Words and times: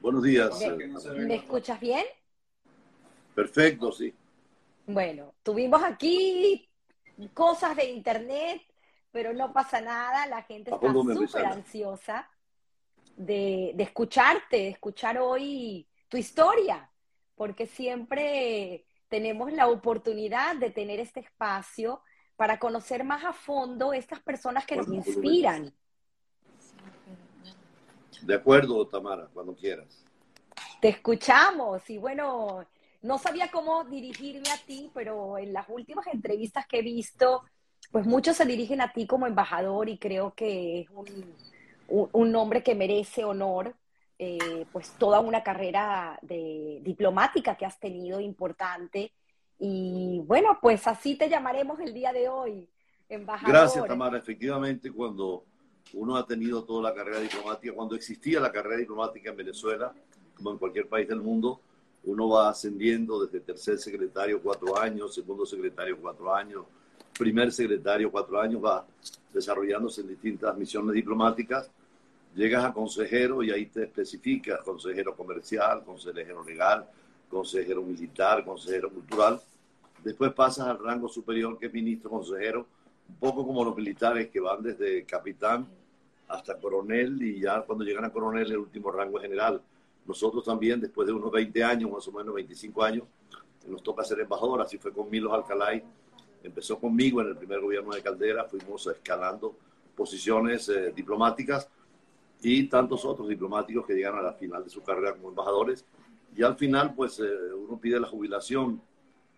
Buenos 0.00 0.22
días. 0.22 0.50
¿Me, 1.16 1.34
escuchas 1.34 1.80
bien? 1.80 2.04
Perfecto, 3.34 3.90
sí. 3.90 4.14
Bueno, 4.86 5.34
tuvimos 5.42 5.82
aquí 5.82 6.68
cosas 7.34 7.76
de 7.76 7.86
internet, 7.86 8.62
pero 9.10 9.32
no 9.32 9.52
pasa 9.52 9.80
nada, 9.80 10.26
la 10.26 10.42
gente 10.42 10.70
está 10.70 10.92
súper 10.92 11.46
ansiosa 11.46 12.28
de, 13.16 13.72
de 13.74 13.82
escucharte, 13.82 14.56
de 14.56 14.68
escuchar 14.68 15.18
hoy 15.18 15.88
tu 16.08 16.16
historia, 16.16 16.90
porque 17.34 17.66
siempre 17.66 18.86
tenemos 19.08 19.52
la 19.52 19.68
oportunidad 19.68 20.56
de 20.56 20.70
tener 20.70 21.00
este 21.00 21.20
espacio 21.20 22.02
para 22.36 22.58
conocer 22.58 23.04
más 23.04 23.24
a 23.24 23.32
fondo 23.32 23.92
estas 23.92 24.20
personas 24.20 24.64
que 24.64 24.76
nos 24.76 24.88
inspiran. 24.88 25.74
De 28.22 28.34
acuerdo, 28.34 28.86
Tamara, 28.86 29.28
cuando 29.32 29.54
quieras. 29.54 30.04
Te 30.80 30.88
escuchamos 30.88 31.88
y 31.90 31.98
bueno, 31.98 32.64
no 33.02 33.18
sabía 33.18 33.50
cómo 33.50 33.84
dirigirme 33.84 34.50
a 34.50 34.58
ti, 34.66 34.90
pero 34.94 35.38
en 35.38 35.52
las 35.52 35.68
últimas 35.68 36.06
entrevistas 36.08 36.66
que 36.66 36.78
he 36.78 36.82
visto, 36.82 37.42
pues 37.90 38.06
muchos 38.06 38.36
se 38.36 38.44
dirigen 38.44 38.80
a 38.80 38.92
ti 38.92 39.06
como 39.06 39.26
embajador 39.26 39.88
y 39.88 39.98
creo 39.98 40.34
que 40.34 40.80
es 40.80 40.88
un, 41.88 42.32
nombre 42.32 42.62
que 42.62 42.74
merece 42.74 43.24
honor, 43.24 43.74
eh, 44.18 44.66
pues 44.72 44.90
toda 44.98 45.20
una 45.20 45.42
carrera 45.42 46.18
de 46.22 46.80
diplomática 46.82 47.56
que 47.56 47.66
has 47.66 47.78
tenido 47.78 48.20
importante 48.20 49.12
y 49.64 50.20
bueno, 50.26 50.58
pues 50.60 50.88
así 50.88 51.14
te 51.14 51.28
llamaremos 51.28 51.78
el 51.78 51.94
día 51.94 52.12
de 52.12 52.28
hoy, 52.28 52.68
embajador. 53.08 53.54
Gracias, 53.54 53.86
Tamara. 53.86 54.18
Efectivamente, 54.18 54.90
cuando 54.90 55.44
uno 55.94 56.16
ha 56.16 56.26
tenido 56.26 56.64
toda 56.64 56.90
la 56.90 56.94
carrera 56.94 57.20
diplomática, 57.20 57.74
cuando 57.74 57.94
existía 57.94 58.40
la 58.40 58.50
carrera 58.50 58.78
diplomática 58.78 59.30
en 59.30 59.36
Venezuela, 59.36 59.92
como 60.36 60.52
en 60.52 60.58
cualquier 60.58 60.88
país 60.88 61.08
del 61.08 61.20
mundo, 61.20 61.60
uno 62.04 62.28
va 62.28 62.48
ascendiendo 62.48 63.24
desde 63.24 63.40
tercer 63.40 63.78
secretario 63.78 64.40
cuatro 64.42 64.78
años, 64.78 65.14
segundo 65.14 65.46
secretario 65.46 65.98
cuatro 66.00 66.34
años, 66.34 66.64
primer 67.16 67.52
secretario 67.52 68.10
cuatro 68.10 68.40
años, 68.40 68.64
va 68.64 68.86
desarrollándose 69.32 70.00
en 70.00 70.08
distintas 70.08 70.56
misiones 70.56 70.94
diplomáticas. 70.94 71.70
Llegas 72.34 72.64
a 72.64 72.72
consejero 72.72 73.42
y 73.42 73.50
ahí 73.50 73.66
te 73.66 73.84
especificas, 73.84 74.60
consejero 74.62 75.14
comercial, 75.14 75.84
consejero 75.84 76.42
legal, 76.42 76.88
consejero 77.28 77.82
militar, 77.82 78.44
consejero 78.44 78.88
cultural 78.90 79.40
Después 80.04 80.32
pasas 80.32 80.66
al 80.66 80.78
rango 80.78 81.08
superior, 81.08 81.58
que 81.58 81.66
es 81.66 81.72
ministro 81.72 82.10
consejero, 82.10 82.66
un 83.12 83.18
poco 83.18 83.46
como 83.46 83.64
los 83.64 83.76
militares 83.76 84.30
que 84.30 84.40
van 84.40 84.62
desde 84.62 85.04
capitán 85.04 85.68
hasta 86.28 86.58
coronel 86.58 87.22
y 87.22 87.40
ya 87.40 87.60
cuando 87.60 87.84
llegan 87.84 88.04
a 88.06 88.10
coronel 88.10 88.50
el 88.50 88.58
último 88.58 88.90
rango 88.90 89.18
es 89.18 89.22
general. 89.22 89.60
Nosotros 90.06 90.44
también, 90.44 90.80
después 90.80 91.06
de 91.06 91.12
unos 91.12 91.30
20 91.30 91.62
años, 91.62 91.90
más 91.90 92.08
o 92.08 92.12
menos 92.12 92.34
25 92.34 92.82
años, 92.82 93.04
nos 93.68 93.82
toca 93.82 94.02
ser 94.02 94.20
embajador. 94.20 94.62
Así 94.62 94.78
fue 94.78 94.92
con 94.92 95.10
Milos 95.10 95.32
Alcalay. 95.32 95.82
Empezó 96.42 96.78
conmigo 96.80 97.20
en 97.20 97.28
el 97.28 97.36
primer 97.36 97.60
gobierno 97.60 97.92
de 97.92 98.02
Caldera, 98.02 98.44
fuimos 98.44 98.86
escalando 98.86 99.54
posiciones 99.94 100.68
eh, 100.70 100.90
diplomáticas 100.96 101.68
y 102.40 102.66
tantos 102.66 103.04
otros 103.04 103.28
diplomáticos 103.28 103.86
que 103.86 103.94
llegan 103.94 104.16
a 104.16 104.22
la 104.22 104.32
final 104.32 104.64
de 104.64 104.70
su 104.70 104.82
carrera 104.82 105.12
como 105.12 105.28
embajadores. 105.28 105.84
Y 106.34 106.42
al 106.42 106.56
final, 106.56 106.94
pues 106.94 107.20
eh, 107.20 107.52
uno 107.54 107.78
pide 107.78 108.00
la 108.00 108.08
jubilación 108.08 108.80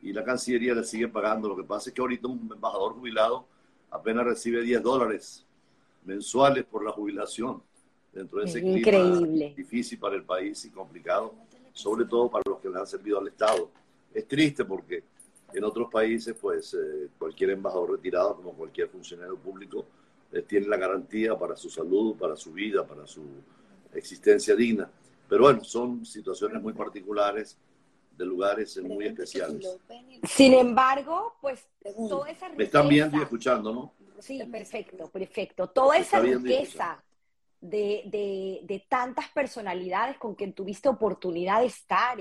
y 0.01 0.13
la 0.13 0.23
Cancillería 0.25 0.75
le 0.75 0.85
sigue 0.85 1.09
pagando. 1.09 1.49
Lo 1.49 1.57
que 1.57 1.65
pasa 1.65 1.91
es 1.91 1.95
que 1.95 2.01
ahorita 2.01 2.29
un 2.29 2.49
embajador 2.55 2.95
jubilado 2.95 3.47
apenas 3.95 4.25
recibe 4.25 4.63
10 4.63 4.83
dólares 4.83 5.47
mensuales 6.05 6.65
por 6.65 6.85
la 6.85 6.91
jubilación 6.91 7.63
dentro 8.13 8.41
de 8.41 8.47
ese 8.47 8.61
clima 8.61 9.21
difícil 9.57 9.99
para 9.99 10.17
el 10.17 10.25
país 10.25 10.65
y 10.65 10.71
complicado, 10.71 11.33
sobre 11.73 12.05
todo 12.05 12.29
para 12.29 12.43
los 12.47 12.59
que 12.59 12.69
le 12.69 12.79
han 12.79 12.87
servido 12.87 13.21
al 13.21 13.29
Estado. 13.29 13.71
Es 14.13 14.27
triste 14.27 14.65
porque 14.65 15.05
en 15.53 15.63
otros 15.63 15.89
países, 15.91 16.35
pues 16.41 16.75
eh, 16.75 17.09
cualquier 17.17 17.51
embajador 17.51 17.93
retirado, 17.93 18.35
como 18.37 18.53
cualquier 18.53 18.89
funcionario 18.89 19.37
público, 19.37 19.87
eh, 20.33 20.43
tiene 20.43 20.67
la 20.67 20.77
garantía 20.77 21.39
para 21.39 21.55
su 21.55 21.71
salud, 21.71 22.17
para 22.17 22.35
su 22.35 22.53
vida, 22.53 22.85
para 22.85 23.07
su 23.07 23.23
existencia 23.95 24.57
digna. 24.57 24.91
Pero 25.29 25.45
bueno, 25.45 25.63
son 25.63 26.05
situaciones 26.05 26.61
muy 26.61 26.73
particulares 26.73 27.57
de 28.17 28.27
lugares 28.27 28.77
muy 28.83 29.07
especiales. 29.07 29.79
Sin 30.25 30.55
embargo, 30.55 31.35
pues 31.41 31.67
toda 32.09 32.31
esa 32.31 32.49
riqueza... 32.49 32.59
Me 32.59 32.65
están 32.65 32.89
viendo 32.89 33.19
y 33.19 33.23
escuchando, 33.23 33.73
¿no? 33.73 33.95
Sí, 34.21 34.43
perfecto, 34.45 35.11
perfecto. 35.11 35.69
Toda 35.69 35.97
esa 35.99 36.21
riqueza 36.21 37.03
de, 37.61 38.03
de, 38.07 38.61
de, 38.63 38.87
tantas 38.89 39.29
personalidades 39.31 40.19
con 40.19 40.35
quien 40.35 40.53
tuviste 40.53 40.89
oportunidad 40.89 41.61
de 41.61 41.67
estar 41.67 42.19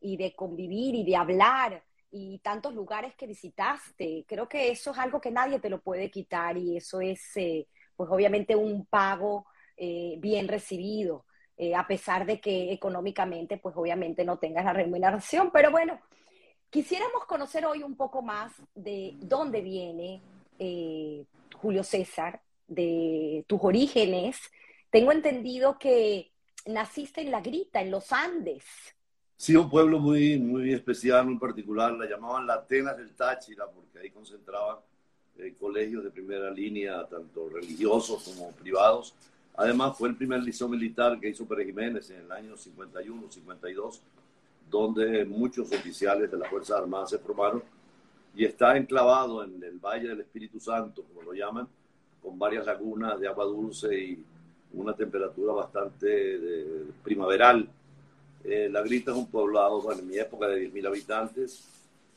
y, 0.00 0.16
de 0.16 0.34
convivir 0.34 0.94
y 0.94 1.04
de 1.04 1.16
hablar 1.16 1.84
y 2.10 2.38
tantos 2.38 2.74
lugares 2.74 3.14
que 3.14 3.26
visitaste, 3.26 4.24
creo 4.26 4.48
que 4.48 4.70
eso 4.70 4.92
es 4.92 4.98
algo 4.98 5.20
que 5.20 5.30
nadie 5.30 5.58
te 5.58 5.68
lo 5.68 5.80
puede 5.80 6.10
quitar 6.10 6.56
y 6.56 6.76
eso 6.76 7.00
es, 7.00 7.36
eh, 7.36 7.68
pues 7.94 8.08
obviamente, 8.10 8.56
un 8.56 8.86
pago 8.86 9.46
eh, 9.76 10.16
bien 10.18 10.48
recibido. 10.48 11.25
Eh, 11.58 11.74
a 11.74 11.86
pesar 11.86 12.26
de 12.26 12.38
que 12.38 12.72
económicamente, 12.72 13.56
pues 13.56 13.74
obviamente 13.76 14.24
no 14.24 14.38
tengas 14.38 14.64
la 14.64 14.74
remuneración. 14.74 15.50
Pero 15.50 15.70
bueno, 15.70 15.98
quisiéramos 16.68 17.24
conocer 17.24 17.64
hoy 17.64 17.82
un 17.82 17.96
poco 17.96 18.20
más 18.20 18.52
de 18.74 19.14
dónde 19.20 19.62
viene 19.62 20.20
eh, 20.58 21.24
Julio 21.54 21.82
César, 21.82 22.40
de 22.68 23.44
tus 23.46 23.60
orígenes. 23.62 24.38
Tengo 24.90 25.12
entendido 25.12 25.78
que 25.78 26.30
naciste 26.66 27.22
en 27.22 27.30
La 27.30 27.40
Grita, 27.40 27.80
en 27.80 27.90
los 27.90 28.12
Andes. 28.12 28.64
Sí, 29.38 29.54
un 29.54 29.70
pueblo 29.70 29.98
muy, 29.98 30.38
muy 30.38 30.72
especial, 30.72 31.26
muy 31.26 31.38
particular. 31.38 31.92
La 31.92 32.06
llamaban 32.06 32.46
la 32.46 32.54
Atenas 32.54 32.96
del 32.96 33.14
Táchira, 33.14 33.66
porque 33.70 33.98
ahí 33.98 34.10
concentraban 34.10 34.78
eh, 35.38 35.54
colegios 35.58 36.04
de 36.04 36.10
primera 36.10 36.50
línea, 36.50 37.06
tanto 37.06 37.48
religiosos 37.48 38.24
como 38.24 38.50
privados 38.52 39.14
Además, 39.56 39.96
fue 39.96 40.10
el 40.10 40.16
primer 40.16 40.42
liceo 40.42 40.68
militar 40.68 41.18
que 41.18 41.30
hizo 41.30 41.46
Pérez 41.46 41.66
Jiménez 41.66 42.10
en 42.10 42.20
el 42.20 42.32
año 42.32 42.56
51, 42.56 43.30
52, 43.30 44.02
donde 44.70 45.24
muchos 45.24 45.72
oficiales 45.72 46.30
de 46.30 46.36
las 46.36 46.50
Fuerzas 46.50 46.78
Armadas 46.78 47.10
se 47.10 47.18
formaron 47.18 47.62
y 48.34 48.44
está 48.44 48.76
enclavado 48.76 49.42
en 49.42 49.62
el 49.62 49.78
Valle 49.78 50.08
del 50.08 50.20
Espíritu 50.20 50.60
Santo, 50.60 51.02
como 51.04 51.22
lo 51.22 51.32
llaman, 51.32 51.66
con 52.22 52.38
varias 52.38 52.66
lagunas 52.66 53.18
de 53.18 53.28
agua 53.28 53.46
dulce 53.46 53.98
y 53.98 54.24
una 54.74 54.94
temperatura 54.94 55.54
bastante 55.54 56.38
primaveral. 57.02 57.66
Eh, 58.44 58.68
la 58.70 58.82
Grita 58.82 59.12
es 59.12 59.16
un 59.16 59.30
poblado, 59.30 59.80
bueno, 59.80 60.02
en 60.02 60.08
mi 60.08 60.18
época 60.18 60.48
de 60.48 60.70
10.000 60.70 60.86
habitantes, 60.86 61.64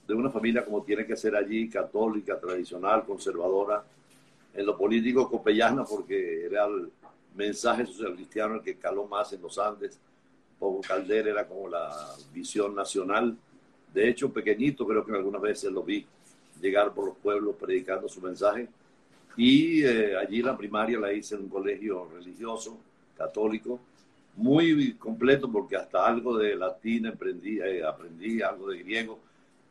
de 0.05 0.13
una 0.13 0.29
familia 0.29 0.65
como 0.65 0.83
tiene 0.83 1.05
que 1.05 1.15
ser 1.15 1.35
allí, 1.37 1.69
católica, 1.69 2.37
tradicional, 2.37 3.05
conservadora, 3.05 3.83
en 4.53 4.65
lo 4.65 4.77
político 4.77 5.29
copellana, 5.29 5.85
porque 5.85 6.45
era 6.45 6.65
el, 6.65 6.91
mensaje 7.39 7.85
social 7.85 8.13
cristiano 8.15 8.55
el 8.55 8.61
que 8.61 8.75
caló 8.75 9.07
más 9.07 9.31
en 9.31 9.41
los 9.41 9.57
Andes. 9.57 9.97
Pogo 10.59 10.81
Caldera 10.81 11.29
era 11.29 11.47
como 11.47 11.69
la 11.69 11.89
visión 12.33 12.75
nacional. 12.75 13.35
De 13.93 14.09
hecho, 14.09 14.31
pequeñito, 14.31 14.85
creo 14.85 15.05
que 15.05 15.13
algunas 15.13 15.41
veces 15.41 15.71
lo 15.71 15.81
vi 15.81 16.05
llegar 16.61 16.93
por 16.93 17.05
los 17.05 17.17
pueblos 17.17 17.55
predicando 17.55 18.09
su 18.09 18.19
mensaje. 18.21 18.67
Y 19.37 19.83
eh, 19.83 20.17
allí 20.17 20.41
la 20.41 20.57
primaria 20.57 20.99
la 20.99 21.13
hice 21.13 21.35
en 21.35 21.43
un 21.43 21.49
colegio 21.49 22.09
religioso, 22.13 22.77
católico, 23.17 23.79
muy 24.35 24.93
completo 24.95 25.49
porque 25.49 25.77
hasta 25.77 26.05
algo 26.05 26.37
de 26.37 26.55
latín 26.55 27.07
aprendí, 27.07 27.59
eh, 27.59 27.83
aprendí 27.85 28.41
algo 28.41 28.69
de 28.69 28.79
griego, 28.79 29.17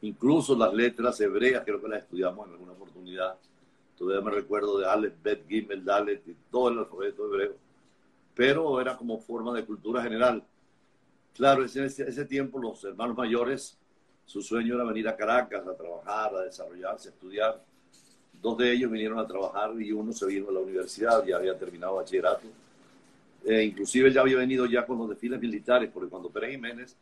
incluso 0.01 0.57
las 0.57 0.73
letras 0.73 1.21
hebreas, 1.21 1.63
creo 1.65 1.81
que 1.81 1.89
las 1.89 2.03
estudiamos 2.03 2.47
en 2.47 2.53
alguna 2.55 2.73
oportunidad 2.73 3.37
Todavía 3.99 4.25
me 4.25 4.31
recuerdo 4.31 4.79
de 4.79 4.87
Aleph, 4.87 5.15
Bet, 5.23 5.49
Gimel, 5.49 5.85
Dalet 5.85 6.23
y 6.29 6.37
todo 6.51 6.69
el 6.69 6.79
alfabeto 6.79 7.27
hebreo. 7.27 7.57
Pero 8.35 8.81
era 8.81 8.97
como 8.97 9.19
forma 9.19 9.53
de 9.53 9.65
cultura 9.65 10.01
general. 10.03 10.45
Claro, 11.35 11.63
en 11.63 11.85
ese, 11.85 12.25
tiempo 12.25 12.61
los 12.61 12.83
hermanos 12.85 13.17
mayores, 13.17 13.77
su 14.25 14.41
sueño 14.41 14.77
era 14.77 14.85
venir 14.85 15.09
a 15.09 15.17
Caracas 15.17 15.67
a 15.67 15.77
trabajar, 15.77 16.35
a 16.35 16.43
desarrollarse, 16.43 17.09
a 17.09 17.13
estudiar. 17.13 17.65
Dos 18.41 18.57
de 18.59 18.73
ellos 18.73 18.91
vinieron 18.91 19.19
a 19.19 19.27
trabajar 19.27 19.73
y 19.81 19.91
uno 19.91 20.13
se 20.13 20.27
vino 20.27 20.49
a 20.49 20.53
la 20.53 20.61
universidad, 20.61 21.25
ya 21.25 21.37
había 21.37 21.59
terminado 21.59 21.97
bachillerato. 21.97 22.47
Eh, 23.45 23.65
inclusive 23.65 24.13
ya 24.13 24.21
había 24.21 24.37
venido 24.37 24.67
ya 24.67 24.87
con 24.87 24.99
los 24.99 25.09
desfiles 25.09 25.41
militares, 25.41 25.91
porque 25.93 26.09
cuando 26.09 26.29
Pérez 26.29 26.53
Jiménez, 26.53 26.97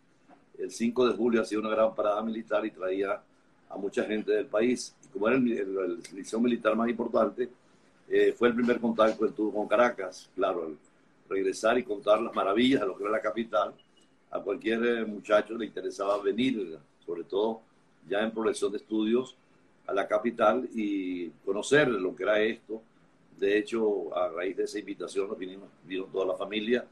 el 0.59 0.71
5 0.71 1.09
de 1.09 1.15
julio, 1.15 1.43
hacía 1.43 1.59
una 1.59 1.69
gran 1.69 1.95
parada 1.95 2.23
militar 2.23 2.65
y 2.65 2.71
traía 2.71 3.21
a 3.69 3.77
mucha 3.77 4.05
gente 4.05 4.33
del 4.33 4.47
país 4.47 4.95
como 5.17 5.29
era 5.29 5.37
el, 5.37 5.99
liceo 6.15 6.39
militar 6.41 6.77
más 6.77 6.89
importante, 6.91 7.49
eh, 8.09 8.35
fue 8.37 8.49
el 8.49 8.55
primer 8.55 8.79
contacto 8.79 9.27
que 9.27 9.33
tuvo 9.33 9.55
con 9.55 9.67
Caracas. 9.67 10.29
Claro, 10.35 10.75
regresar 11.29 11.79
y 11.79 11.83
contar 11.83 12.21
las 12.21 12.35
maravillas 12.35 12.83
de 12.83 12.87
lo 12.87 12.97
que 12.97 13.05
era 13.05 13.13
la 13.13 13.21
capital, 13.21 13.73
a 14.31 14.41
cualquier 14.41 14.85
eh, 14.85 15.05
muchacho 15.07 15.57
le 15.57 15.67
interesaba 15.67 16.23
venir, 16.23 16.79
sobre 17.05 17.25
todo 17.25 17.63
ya 18.07 18.21
en 18.21 18.31
progresión 18.31 18.71
de 18.71 18.79
estudios, 18.79 19.35
a 19.87 19.95
la 19.95 20.07
capital 20.07 20.69
y 20.75 21.29
conocer 21.45 21.89
lo 21.89 22.15
que 22.15 22.25
era 22.25 22.41
esto 22.41 22.83
De 23.39 23.57
hecho, 23.57 24.17
a 24.17 24.29
raíz 24.29 24.57
de 24.57 24.65
esa 24.65 24.79
invitación 24.79 25.29
nos 25.29 25.39
vinimos, 25.39 25.69
vino 25.85 26.05
toda 26.05 26.27
la 26.27 26.35
familia. 26.35 26.85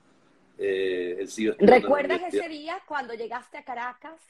Eh, 0.59 1.26
¿Recuerdas 1.59 2.21
ese 2.32 2.49
día 2.49 2.81
cuando 2.87 3.15
llegaste 3.15 3.59
a 3.59 3.65
Caracas? 3.65 4.21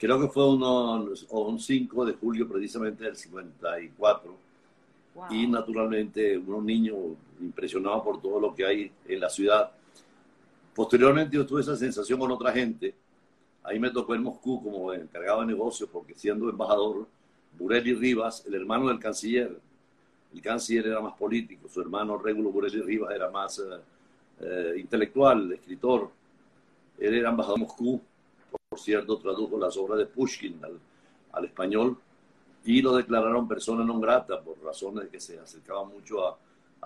Creo 0.00 0.18
que 0.18 0.28
fue 0.28 0.48
un 0.48 1.60
5 1.60 2.06
de 2.06 2.14
julio 2.14 2.48
precisamente 2.48 3.04
del 3.04 3.16
54. 3.16 4.34
Y 5.28 5.46
naturalmente 5.46 6.38
unos 6.38 6.64
niños 6.64 6.96
impresionados 7.38 8.02
por 8.02 8.22
todo 8.22 8.40
lo 8.40 8.54
que 8.54 8.64
hay 8.64 8.90
en 9.06 9.20
la 9.20 9.28
ciudad. 9.28 9.70
Posteriormente 10.74 11.36
yo 11.36 11.44
tuve 11.44 11.60
esa 11.60 11.76
sensación 11.76 12.18
con 12.18 12.30
otra 12.30 12.50
gente. 12.50 12.94
Ahí 13.62 13.78
me 13.78 13.90
tocó 13.90 14.14
en 14.14 14.22
Moscú 14.22 14.62
como 14.62 14.90
encargado 14.94 15.42
de 15.42 15.48
negocios 15.48 15.90
porque 15.92 16.14
siendo 16.14 16.48
embajador, 16.48 17.06
Bureli 17.58 17.92
Rivas, 17.92 18.42
el 18.46 18.54
hermano 18.54 18.88
del 18.88 18.98
canciller, 18.98 19.60
el 20.32 20.40
canciller 20.40 20.86
era 20.86 21.00
más 21.00 21.14
político, 21.14 21.68
su 21.68 21.78
hermano 21.82 22.16
Régulo 22.16 22.50
Bureli 22.50 22.80
Rivas 22.80 23.14
era 23.14 23.30
más 23.30 23.58
eh, 23.58 23.62
eh, 24.40 24.74
intelectual, 24.78 25.52
escritor. 25.52 26.10
Él 26.98 27.12
era 27.16 27.28
embajador 27.28 27.58
de 27.58 27.64
Moscú 27.66 28.00
por 28.70 28.78
cierto, 28.78 29.18
tradujo 29.18 29.58
las 29.58 29.76
obras 29.76 29.98
de 29.98 30.06
Pushkin 30.06 30.60
al, 31.32 31.44
español 31.44 31.98
y 32.64 32.80
lo 32.80 32.94
declararon 32.94 33.48
persona 33.48 33.82
non 33.82 33.98
grata 33.98 34.38
por 34.38 34.62
razones 34.62 35.02
de 35.02 35.10
que 35.10 35.18
se 35.18 35.40
acercaba 35.42 35.82
mucho 35.82 36.22
a, 36.22 36.38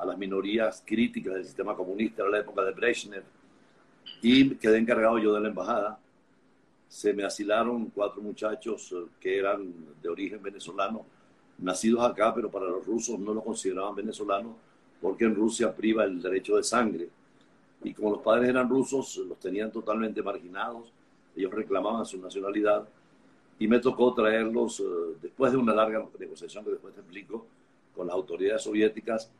las 0.06 0.16
minorías 0.16 0.80
críticas 0.80 1.34
del 1.34 1.44
sistema 1.44 1.76
comunista 1.76 2.24
en 2.24 2.30
la 2.30 2.38
época 2.38 2.64
de 2.64 2.72
Brezhnev 2.72 3.24
y 4.22 4.56
quedé 4.56 4.78
encargado 4.78 5.18
yo 5.18 5.34
de 5.34 5.42
la 5.42 5.48
embajada. 5.48 6.00
Se 6.88 7.12
me 7.12 7.22
asilaron 7.22 7.92
cuatro 7.92 8.22
muchachos 8.22 8.90
eh, 8.92 9.04
que 9.20 9.36
eran 9.36 9.70
de 10.00 10.08
origen 10.08 10.42
venezolano, 10.42 11.04
nacidos 11.58 12.02
acá, 12.02 12.32
pero 12.32 12.50
para 12.50 12.64
los 12.64 12.86
rusos 12.86 13.18
no 13.18 13.34
los 13.34 13.44
consideraban 13.44 13.94
venezolanos 13.94 14.56
porque 15.02 15.26
en 15.26 15.34
Rusia 15.34 15.76
priva 15.76 16.04
el 16.04 16.22
derecho 16.22 16.56
de 16.56 16.64
sangre. 16.64 17.10
Y 17.82 17.92
como 17.92 18.12
los 18.12 18.22
padres 18.22 18.48
eran 18.48 18.70
rusos, 18.70 19.18
los 19.18 19.38
tenían 19.38 19.70
totalmente 19.70 20.22
marginados 20.22 20.90
ellos 21.36 21.52
reclamaban 21.52 22.04
su 22.06 22.18
nacionalidad 22.18 22.88
y 23.58 23.68
me 23.68 23.78
tocó 23.78 24.12
traerlos 24.14 24.80
eh, 24.80 24.84
después 25.22 25.52
de 25.52 25.58
una 25.58 25.74
larga 25.74 26.04
negociación 26.18 26.64
que 26.64 26.72
después 26.72 26.94
te 26.94 27.00
explico 27.00 27.46
con 27.94 28.06
las 28.06 28.14
autoridades 28.14 28.62
soviéticas, 28.62 29.30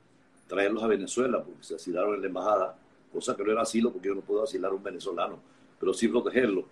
traerlos 0.47 0.83
a 0.83 0.87
Venezuela 0.87 1.43
porque 1.43 1.63
se 1.63 1.75
asilaron 1.75 2.15
en 2.15 2.21
la 2.21 2.27
embajada, 2.29 2.79
cosa 3.13 3.37
que 3.37 3.45
no 3.45 3.53
era 3.53 3.63
asilo 3.63 3.93
porque 3.93 4.09
yo 4.09 4.15
no 4.15 4.21
puedo 4.21 4.45
asilar 4.45 4.71
a 4.71 4.75
un 4.75 4.83
venezolano, 4.83 5.39
pero 5.79 5.93
sí 5.93 6.09
protegerlo. 6.09 6.65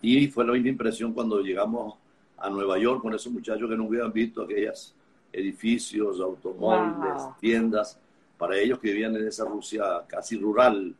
Y 0.00 0.28
fue 0.28 0.46
la 0.46 0.52
misma 0.52 0.68
impresión 0.68 1.12
cuando 1.12 1.40
llegamos 1.40 1.96
a 2.36 2.48
Nueva 2.48 2.78
York 2.78 3.02
con 3.02 3.14
esos 3.14 3.32
muchachos 3.32 3.68
que 3.68 3.76
no 3.76 3.86
hubieran 3.86 4.12
visto 4.12 4.42
aquellos 4.42 4.94
edificios, 5.32 6.20
automóviles, 6.20 7.22
tiendas, 7.40 7.98
para 8.38 8.56
ellos 8.56 8.78
que 8.78 8.92
vivían 8.92 9.16
en 9.16 9.26
esa 9.26 9.44
Rusia 9.44 10.04
casi 10.06 10.38
rural 10.38 10.94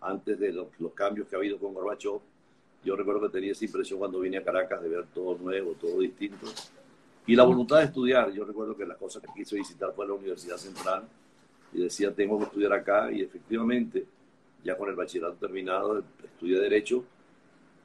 antes 0.00 0.38
de 0.38 0.52
los, 0.52 0.68
los 0.78 0.92
cambios 0.92 1.28
que 1.28 1.36
ha 1.36 1.38
habido 1.38 1.58
con 1.58 1.74
Gorbachev 1.74 2.20
yo 2.84 2.96
recuerdo 2.96 3.22
que 3.22 3.28
tenía 3.28 3.52
esa 3.52 3.64
impresión 3.64 3.98
cuando 3.98 4.20
vine 4.20 4.38
a 4.38 4.44
Caracas 4.44 4.82
de 4.82 4.88
ver 4.88 5.06
todo 5.12 5.36
nuevo, 5.38 5.72
todo 5.72 6.00
distinto. 6.00 6.46
Y 7.26 7.36
la 7.36 7.44
voluntad 7.44 7.78
de 7.78 7.84
estudiar. 7.84 8.32
Yo 8.32 8.44
recuerdo 8.44 8.76
que 8.76 8.86
la 8.86 8.94
cosa 8.94 9.20
que 9.20 9.28
quise 9.34 9.56
visitar 9.56 9.92
fue 9.94 10.06
la 10.06 10.14
Universidad 10.14 10.56
Central 10.56 11.04
y 11.72 11.82
decía, 11.82 12.14
tengo 12.14 12.38
que 12.38 12.44
estudiar 12.44 12.72
acá. 12.72 13.12
Y 13.12 13.20
efectivamente, 13.20 14.06
ya 14.64 14.76
con 14.76 14.88
el 14.88 14.96
bachillerato 14.96 15.34
terminado, 15.34 16.02
estudié 16.24 16.58
Derecho 16.58 17.04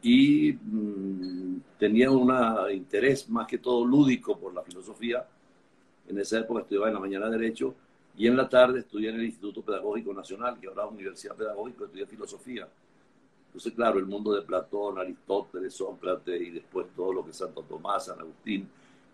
y 0.02 0.54
mm, 0.54 1.62
tenía 1.78 2.10
un 2.12 2.32
interés 2.72 3.30
más 3.30 3.48
que 3.48 3.58
todo 3.58 3.86
lúdico 3.86 4.38
por 4.38 4.54
la 4.54 4.62
filosofía. 4.62 5.26
En 6.08 6.20
esa 6.20 6.40
época 6.40 6.62
estudiaba 6.62 6.88
en 6.88 6.94
la 6.94 7.00
mañana 7.00 7.30
Derecho 7.30 7.76
y 8.18 8.28
en 8.28 8.38
la 8.38 8.48
tarde 8.48 8.80
estudié 8.80 9.10
en 9.10 9.16
el 9.16 9.26
Instituto 9.26 9.62
Pedagógico 9.62 10.14
Nacional, 10.14 10.58
que 10.60 10.68
ahora 10.68 10.86
es 10.86 10.92
Universidad 10.92 11.36
Pedagógica, 11.36 11.86
estudié 11.86 12.06
Filosofía. 12.06 12.68
Entonces, 13.56 13.72
claro, 13.74 14.00
el 14.00 14.06
mundo 14.06 14.34
de 14.34 14.42
Platón, 14.42 15.00
Aristóteles, 15.00 15.74
Sócrates 15.74 16.42
y 16.42 16.50
después 16.50 16.88
todo 16.94 17.14
lo 17.14 17.26
que 17.26 17.32
Santo 17.32 17.62
Tomás, 17.62 18.08
San 18.08 18.20
Agustín, 18.20 18.68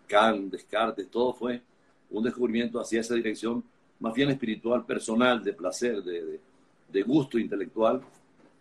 Kant, 0.08 0.50
Descartes, 0.50 1.08
todo 1.08 1.32
fue 1.32 1.62
un 2.10 2.24
descubrimiento 2.24 2.80
hacia 2.80 3.02
esa 3.02 3.14
dirección 3.14 3.62
más 4.00 4.12
bien 4.12 4.30
espiritual, 4.30 4.84
personal, 4.84 5.44
de 5.44 5.52
placer, 5.52 6.02
de, 6.02 6.40
de, 6.88 7.02
gusto 7.04 7.38
intelectual. 7.38 8.02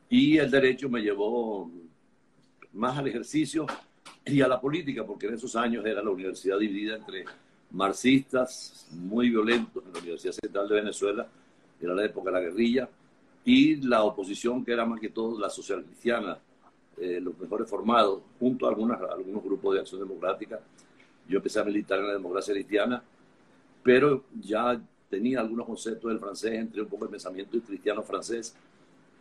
Y 0.08 0.38
el 0.38 0.52
derecho 0.52 0.88
me 0.88 1.02
llevó 1.02 1.68
más 2.74 3.00
al 3.00 3.08
ejercicio 3.08 3.66
y 4.24 4.40
a 4.40 4.48
la 4.48 4.62
política, 4.62 5.04
porque 5.04 5.26
en 5.26 5.34
esos 5.34 5.56
años 5.56 5.84
era 5.84 6.04
la 6.04 6.12
universidad 6.12 6.60
dividida 6.60 6.98
entre 6.98 7.26
marxistas 7.72 8.88
muy 8.92 9.32
violentos 9.32 9.84
en 9.84 9.94
la 9.94 9.98
Universidad 10.00 10.34
Central 10.34 10.70
de 10.70 10.76
Venezuela, 10.76 11.28
era 11.82 11.96
la 11.96 12.06
época 12.06 12.30
de 12.30 12.34
la 12.34 12.42
guerrilla, 12.42 12.88
y 13.44 13.78
la 13.78 14.04
oposición, 14.04 14.64
que 14.64 14.72
era 14.74 14.86
más 14.86 15.00
que 15.00 15.10
todo 15.10 15.40
la 15.40 15.50
social 15.50 15.84
cristiana, 15.84 16.38
eh, 16.98 17.20
los 17.22 17.38
mejores 17.40 17.70
formados, 17.70 18.22
junto 18.40 18.66
a 18.66 18.70
algunas, 18.70 19.02
algunos 19.02 19.44
grupos 19.44 19.74
de 19.74 19.80
acción 19.82 20.02
democrática. 20.02 20.60
Yo 21.28 21.38
empecé 21.38 21.60
a 21.60 21.64
militar 21.64 22.00
en 22.00 22.08
la 22.08 22.14
democracia 22.14 22.54
cristiana, 22.54 23.04
pero 23.84 24.24
ya 24.40 24.80
tenía 25.10 25.40
algunos 25.40 25.66
conceptos 25.66 26.10
del 26.10 26.20
francés, 26.20 26.54
entre 26.54 26.82
un 26.82 26.88
poco 26.88 27.06
el 27.06 27.12
pensamiento 27.12 27.60
cristiano 27.62 28.04
francés, 28.04 28.56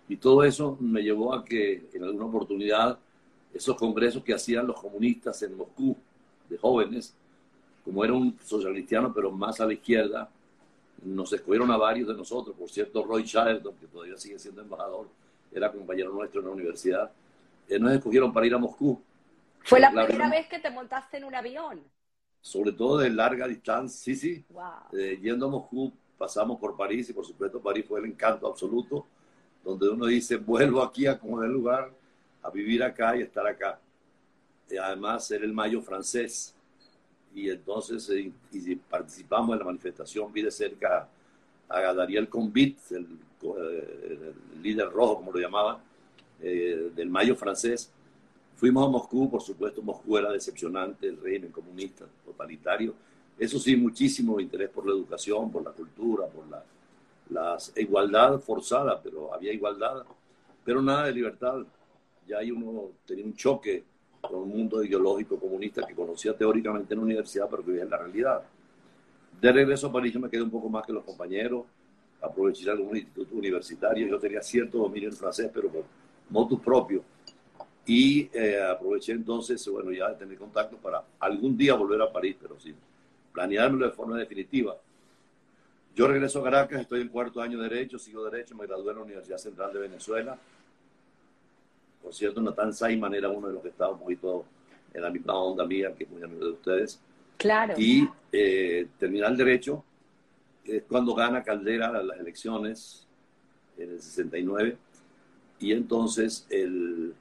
y 0.08 0.16
todo 0.16 0.44
eso 0.44 0.76
me 0.80 1.02
llevó 1.02 1.32
a 1.34 1.44
que 1.44 1.88
en 1.92 2.04
alguna 2.04 2.26
oportunidad 2.26 2.98
esos 3.54 3.76
congresos 3.76 4.22
que 4.22 4.34
hacían 4.34 4.66
los 4.66 4.80
comunistas 4.80 5.42
en 5.42 5.56
Moscú, 5.56 5.96
de 6.48 6.58
jóvenes, 6.58 7.14
como 7.84 8.04
era 8.04 8.12
un 8.12 8.36
social 8.44 8.72
cristiano, 8.72 9.12
pero 9.14 9.30
más 9.30 9.60
a 9.60 9.66
la 9.66 9.72
izquierda, 9.72 10.28
nos 11.04 11.32
escogieron 11.32 11.70
a 11.70 11.76
varios 11.76 12.08
de 12.08 12.14
nosotros, 12.14 12.54
por 12.56 12.68
cierto, 12.68 13.04
Roy 13.04 13.24
Charlton, 13.24 13.74
que 13.76 13.86
todavía 13.86 14.16
sigue 14.16 14.38
siendo 14.38 14.60
embajador, 14.60 15.08
era 15.52 15.72
compañero 15.72 16.12
nuestro 16.12 16.40
en 16.40 16.46
la 16.46 16.52
universidad, 16.52 17.10
eh, 17.68 17.78
nos 17.78 17.92
escogieron 17.92 18.32
para 18.32 18.46
ir 18.46 18.54
a 18.54 18.58
Moscú. 18.58 19.00
¿Fue 19.62 19.80
la 19.80 19.90
primera 19.90 20.30
vez 20.30 20.48
que 20.48 20.58
te 20.58 20.70
montaste 20.70 21.18
en 21.18 21.24
un 21.24 21.34
avión? 21.34 21.82
Sobre 22.40 22.72
todo 22.72 22.98
de 22.98 23.10
larga 23.10 23.46
distancia, 23.46 23.98
sí, 23.98 24.16
sí. 24.16 24.44
Eh, 24.92 25.18
yendo 25.20 25.46
a 25.46 25.50
Moscú, 25.50 25.92
pasamos 26.16 26.58
por 26.58 26.76
París 26.76 27.08
y 27.10 27.12
por 27.12 27.24
supuesto 27.24 27.60
París 27.60 27.84
fue 27.86 28.00
el 28.00 28.06
encanto 28.06 28.46
absoluto, 28.46 29.06
donde 29.62 29.88
uno 29.88 30.06
dice, 30.06 30.36
vuelvo 30.36 30.82
aquí 30.82 31.06
a 31.06 31.18
como 31.18 31.42
el 31.42 31.50
lugar, 31.50 31.90
a 32.42 32.50
vivir 32.50 32.82
acá 32.82 33.16
y 33.16 33.22
estar 33.22 33.46
acá. 33.46 33.78
Y 34.70 34.76
además 34.76 35.26
ser 35.26 35.42
el 35.44 35.52
mayo 35.52 35.82
francés, 35.82 36.54
y 37.34 37.48
entonces 37.48 38.08
eh, 38.10 38.32
y 38.52 38.76
participamos 38.76 39.52
en 39.52 39.58
la 39.60 39.64
manifestación, 39.64 40.32
vi 40.32 40.42
de 40.42 40.50
cerca 40.50 41.08
a 41.68 41.94
Dariel 41.94 42.28
Convit, 42.28 42.78
el, 42.90 43.06
el, 43.42 44.34
líder 44.62 44.90
rojo, 44.90 45.16
como 45.16 45.32
lo 45.32 45.38
llamaban, 45.38 45.78
eh, 46.42 46.90
del 46.94 47.08
Mayo 47.08 47.36
francés. 47.36 47.90
Fuimos 48.56 48.86
a 48.86 48.90
Moscú, 48.90 49.30
por 49.30 49.40
supuesto, 49.40 49.80
Moscú 49.80 50.18
era 50.18 50.32
decepcionante, 50.32 51.06
el 51.06 51.16
régimen 51.16 51.50
comunista, 51.50 52.04
totalitario. 52.24 52.94
Eso 53.38 53.58
sí, 53.58 53.76
muchísimo 53.76 54.38
interés 54.40 54.68
por 54.68 54.84
la 54.84 54.92
educación, 54.92 55.50
por 55.50 55.62
la 55.62 55.70
cultura, 55.70 56.26
por 56.26 56.46
la, 56.48 56.62
la 57.30 57.56
igualdad 57.76 58.38
forzada, 58.40 59.00
pero 59.00 59.32
había 59.32 59.52
igualdad, 59.52 60.04
pero 60.64 60.82
nada 60.82 61.06
de 61.06 61.12
libertad. 61.12 61.64
Ya 62.26 62.38
hay 62.38 62.50
uno 62.50 62.90
tenía 63.06 63.24
un 63.24 63.34
choque 63.34 63.84
con 64.20 64.34
un 64.34 64.48
mundo 64.48 64.82
ideológico 64.84 65.38
comunista 65.38 65.86
que 65.86 65.94
conocía 65.94 66.36
teóricamente 66.36 66.94
en 66.94 67.00
la 67.00 67.04
universidad, 67.04 67.48
pero 67.50 67.64
que 67.64 67.70
vivía 67.70 67.84
en 67.84 67.90
la 67.90 67.98
realidad. 67.98 68.42
De 69.40 69.52
regreso 69.52 69.86
a 69.86 69.92
París 69.92 70.12
yo 70.12 70.20
me 70.20 70.28
quedé 70.28 70.42
un 70.42 70.50
poco 70.50 70.68
más 70.68 70.84
que 70.84 70.92
los 70.92 71.04
compañeros, 71.04 71.64
aproveché 72.20 72.70
algún 72.70 72.96
instituto 72.96 73.34
universitario, 73.34 74.06
yo 74.06 74.18
tenía 74.18 74.42
cierto 74.42 74.78
dominio 74.78 75.08
en 75.08 75.16
francés, 75.16 75.50
pero 75.52 75.68
por 75.68 75.84
motus 76.28 76.60
propio. 76.60 77.02
Y 77.86 78.28
eh, 78.32 78.60
aproveché 78.60 79.12
entonces, 79.12 79.66
bueno, 79.68 79.90
ya 79.90 80.10
de 80.10 80.16
tener 80.16 80.36
contacto 80.36 80.76
para 80.76 81.02
algún 81.18 81.56
día 81.56 81.74
volver 81.74 82.02
a 82.02 82.12
París, 82.12 82.36
pero 82.40 82.60
sin 82.60 82.74
planeármelo 83.32 83.86
de 83.86 83.92
forma 83.92 84.18
definitiva. 84.18 84.76
Yo 85.96 86.06
regreso 86.06 86.40
a 86.40 86.44
Caracas, 86.44 86.82
estoy 86.82 87.00
en 87.00 87.08
cuarto 87.08 87.40
año 87.40 87.58
de 87.58 87.68
Derecho, 87.68 87.98
sigo 87.98 88.24
Derecho, 88.24 88.54
me 88.54 88.66
gradué 88.66 88.90
en 88.90 88.96
la 88.98 89.02
Universidad 89.04 89.38
Central 89.38 89.72
de 89.72 89.80
Venezuela 89.80 90.38
por 92.02 92.14
cierto, 92.14 92.40
Natán 92.40 92.72
Saiman 92.72 93.14
era 93.14 93.28
uno 93.28 93.48
de 93.48 93.54
los 93.54 93.62
que 93.62 93.68
estaba 93.68 93.92
un 93.92 94.00
poquito 94.00 94.44
en 94.92 95.02
la 95.02 95.10
misma 95.10 95.34
onda 95.34 95.66
mía, 95.66 95.94
que 95.96 96.04
es 96.04 96.10
muy 96.10 96.22
amigo 96.22 96.44
de 96.44 96.52
ustedes. 96.52 97.00
Claro. 97.36 97.74
Y 97.76 98.08
eh, 98.32 98.88
terminar 98.98 99.30
el 99.30 99.36
derecho 99.36 99.84
es 100.64 100.82
cuando 100.84 101.14
gana 101.14 101.42
Caldera 101.42 102.02
las 102.02 102.18
elecciones 102.18 103.06
en 103.76 103.90
el 103.90 104.00
69. 104.00 104.76
Y 105.58 105.72
entonces, 105.72 106.46
el, 106.50 107.14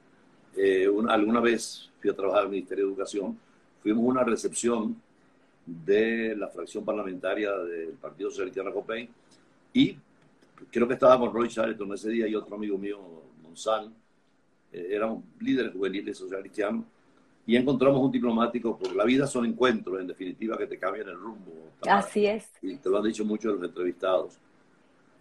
eh, 0.56 0.88
alguna 1.08 1.40
vez 1.40 1.90
fui 2.00 2.10
a 2.10 2.14
trabajar 2.14 2.44
al 2.44 2.50
Ministerio 2.50 2.86
de 2.86 2.90
Educación, 2.90 3.38
fuimos 3.82 4.04
a 4.04 4.08
una 4.08 4.24
recepción 4.24 4.96
de 5.66 6.34
la 6.36 6.48
fracción 6.48 6.84
parlamentaria 6.84 7.52
del 7.58 7.90
Partido 7.90 8.30
Socialista 8.30 8.72
Copey 8.72 9.08
y 9.72 9.96
creo 10.70 10.88
que 10.88 10.94
estaba 10.94 11.18
con 11.18 11.32
Roy 11.32 11.48
Charlton 11.48 11.94
ese 11.94 12.10
día 12.10 12.26
y 12.26 12.34
otro 12.34 12.56
amigo 12.56 12.76
mío, 12.76 12.98
Monsanto, 13.42 13.99
eh, 14.72 14.88
eran 14.90 15.22
líderes 15.40 15.72
juveniles 15.72 16.18
social 16.18 16.40
cristianos, 16.40 16.84
y 17.46 17.56
encontramos 17.56 18.00
un 18.00 18.12
diplomático, 18.12 18.78
porque 18.78 18.94
la 18.94 19.04
vida 19.04 19.26
son 19.26 19.44
encuentros, 19.44 20.00
en 20.00 20.06
definitiva, 20.06 20.56
que 20.56 20.66
te 20.66 20.78
cambian 20.78 21.08
el 21.08 21.16
rumbo. 21.16 21.52
Así 21.82 22.26
es. 22.26 22.48
Y 22.62 22.76
te 22.76 22.88
lo 22.88 22.98
han 22.98 23.04
dicho 23.04 23.24
muchos 23.24 23.52
de 23.52 23.58
los 23.58 23.68
entrevistados. 23.68 24.38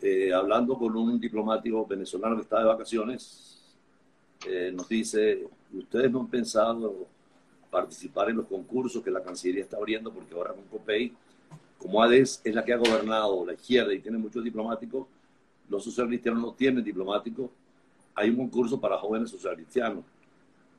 Eh, 0.02 0.32
hablando 0.34 0.78
con 0.78 0.96
un 0.96 1.20
diplomático 1.20 1.86
venezolano 1.86 2.36
que 2.36 2.44
está 2.44 2.60
de 2.60 2.66
vacaciones, 2.66 3.78
eh, 4.48 4.72
nos 4.74 4.88
dice, 4.88 5.48
¿ustedes 5.74 6.12
no 6.12 6.22
han 6.22 6.28
pensado 6.28 7.08
participar 7.70 8.30
en 8.30 8.38
los 8.38 8.46
concursos 8.46 9.04
que 9.04 9.12
la 9.12 9.24
Cancillería 9.24 9.64
está 9.64 9.78
abriendo? 9.78 10.12
Porque 10.14 10.34
ahora 10.34 10.54
con 10.54 10.64
COPEI, 10.66 11.14
como 11.78 12.02
ADES 12.02 12.42
es 12.44 12.54
la 12.54 12.64
que 12.64 12.74
ha 12.74 12.78
gobernado 12.78 13.46
la 13.46 13.54
izquierda 13.54 13.94
y 13.94 14.00
tiene 14.00 14.18
muchos 14.18 14.44
diplomáticos, 14.44 15.08
los 15.70 15.84
socialistas 15.84 16.36
no 16.36 16.54
tienen 16.54 16.84
diplomáticos, 16.84 17.50
hay 18.20 18.30
un 18.30 18.36
concurso 18.36 18.80
para 18.80 18.98
jóvenes 18.98 19.30
socialistianos. 19.30 20.04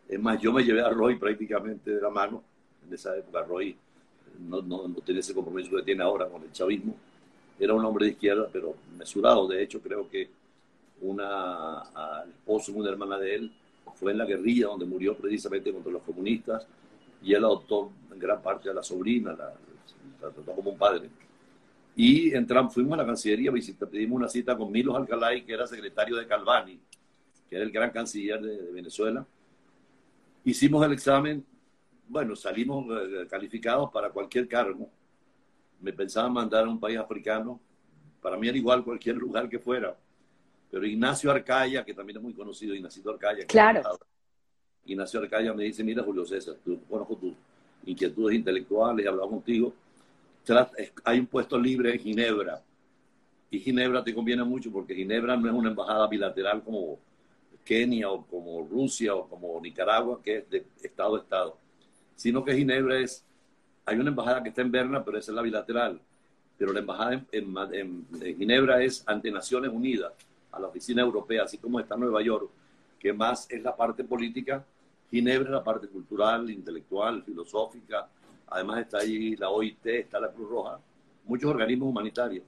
Es 0.06 0.20
más, 0.20 0.40
yo 0.40 0.52
me 0.52 0.62
llevé 0.62 0.82
a 0.82 0.90
Roy 0.90 1.16
prácticamente 1.16 1.90
de 1.92 2.00
la 2.00 2.10
mano, 2.10 2.42
en 2.86 2.92
esa 2.92 3.16
época 3.16 3.42
Roy 3.42 3.76
no, 4.48 4.60
no, 4.60 4.88
no 4.88 4.96
ese 5.06 5.34
compromiso 5.34 5.74
que 5.76 5.82
tiene 5.82 6.02
ahora 6.02 6.28
con 6.28 6.42
el 6.42 6.52
chavismo, 6.52 6.94
era 7.58 7.74
un 7.74 7.84
hombre 7.84 8.06
de 8.06 8.12
izquierda, 8.12 8.48
pero 8.52 8.74
mesurado. 8.96 9.48
De 9.48 9.62
hecho, 9.62 9.80
creo 9.80 10.08
que 10.08 10.28
una, 11.02 11.82
el 12.24 12.30
esposo, 12.30 12.72
una 12.72 12.90
hermana 12.90 13.18
de 13.18 13.34
él, 13.34 13.52
fue 13.94 14.12
en 14.12 14.18
la 14.18 14.24
guerrilla 14.24 14.66
donde 14.66 14.86
murió 14.86 15.16
precisamente 15.16 15.72
contra 15.72 15.92
los 15.92 16.02
comunistas 16.02 16.66
y 17.22 17.34
él 17.34 17.44
adoptó 17.44 17.90
en 18.12 18.18
gran 18.18 18.40
parte 18.40 18.70
a 18.70 18.74
la 18.74 18.82
sobrina, 18.82 19.32
la, 19.32 19.52
trató 20.18 20.52
como 20.52 20.70
un 20.70 20.78
padre. 20.78 21.08
Y 21.96 22.34
entramos, 22.34 22.72
fuimos 22.72 22.94
a 22.94 22.98
la 22.98 23.06
Cancillería, 23.06 23.50
visita, 23.50 23.86
pedimos 23.86 24.16
una 24.16 24.28
cita 24.28 24.56
con 24.56 24.70
Milos 24.70 24.96
Alcalay, 24.96 25.44
que 25.44 25.52
era 25.52 25.66
secretario 25.66 26.16
de 26.16 26.26
Calvani, 26.26 26.78
que 27.50 27.56
era 27.56 27.64
el 27.64 27.72
gran 27.72 27.90
canciller 27.90 28.40
de, 28.40 28.70
Venezuela. 28.70 29.26
Hicimos 30.44 30.86
el 30.86 30.92
examen, 30.92 31.44
bueno, 32.08 32.36
salimos 32.36 32.86
eh, 32.88 33.26
calificados 33.28 33.90
para 33.90 34.08
cualquier 34.10 34.46
cargo. 34.46 34.88
Me 35.80 35.92
pensaba 35.92 36.28
mandar 36.28 36.64
a 36.64 36.68
un 36.68 36.78
país 36.78 36.96
africano, 36.96 37.60
para 38.22 38.36
mí 38.36 38.48
era 38.48 38.56
igual 38.56 38.84
cualquier 38.84 39.16
lugar 39.16 39.48
que 39.48 39.58
fuera. 39.58 39.96
Pero 40.70 40.86
Ignacio 40.86 41.30
Arcaya, 41.30 41.84
que 41.84 41.92
también 41.92 42.18
es 42.18 42.22
muy 42.22 42.32
conocido, 42.32 42.74
Ignacio 42.74 43.10
Arcaya. 43.10 43.44
Claro. 43.46 43.82
Ignacio 44.84 45.20
Arcaya 45.20 45.52
me 45.52 45.64
dice, 45.64 45.82
mira 45.82 46.04
Julio 46.04 46.24
César, 46.24 46.54
tú, 46.64 46.80
conozco 46.88 47.16
tus 47.16 47.34
inquietudes 47.84 48.36
intelectuales, 48.36 49.04
he 49.04 49.08
hablado 49.08 49.28
contigo, 49.30 49.74
hay 51.04 51.18
un 51.18 51.26
puesto 51.26 51.58
libre 51.58 51.92
en 51.92 51.98
Ginebra. 51.98 52.62
Y 53.50 53.58
Ginebra 53.58 54.04
te 54.04 54.14
conviene 54.14 54.44
mucho 54.44 54.70
porque 54.70 54.94
Ginebra 54.94 55.36
no 55.36 55.48
es 55.48 55.54
una 55.54 55.70
embajada 55.70 56.06
bilateral 56.06 56.62
como 56.62 56.98
Kenia 57.70 58.10
o 58.10 58.26
como 58.26 58.66
Rusia 58.68 59.14
o 59.14 59.28
como 59.28 59.60
Nicaragua, 59.60 60.20
que 60.20 60.38
es 60.38 60.50
de 60.50 60.66
Estado 60.82 61.14
a 61.14 61.20
Estado, 61.20 61.56
sino 62.16 62.44
que 62.44 62.56
Ginebra 62.56 62.98
es, 62.98 63.24
hay 63.84 63.96
una 63.96 64.10
embajada 64.10 64.42
que 64.42 64.48
está 64.48 64.62
en 64.62 64.72
Berna, 64.72 65.04
pero 65.04 65.16
esa 65.16 65.30
es 65.30 65.36
la 65.36 65.42
bilateral, 65.42 66.00
pero 66.58 66.72
la 66.72 66.80
embajada 66.80 67.24
en, 67.30 68.06
Ginebra 68.36 68.82
es 68.82 69.04
ante 69.06 69.30
Naciones 69.30 69.70
Unidas, 69.70 70.12
a 70.50 70.58
la 70.58 70.66
oficina 70.66 71.02
europea, 71.02 71.44
así 71.44 71.58
como 71.58 71.78
está 71.78 71.96
Nueva 71.96 72.20
York, 72.22 72.50
que 72.98 73.12
más 73.12 73.48
es 73.48 73.62
la 73.62 73.76
parte 73.76 74.02
política, 74.02 74.64
Ginebra 75.08 75.50
es 75.50 75.52
la 75.52 75.62
parte 75.62 75.86
cultural, 75.86 76.50
intelectual, 76.50 77.22
filosófica, 77.22 78.08
Además 78.52 78.80
está 78.80 78.98
ahí 78.98 79.36
la 79.36 79.48
OIT, 79.48 79.86
está 79.86 80.18
la 80.18 80.32
Cruz 80.32 80.50
Roja, 80.50 80.80
muchos 81.24 81.48
organismos 81.48 81.88
humanitarios. 81.88 82.42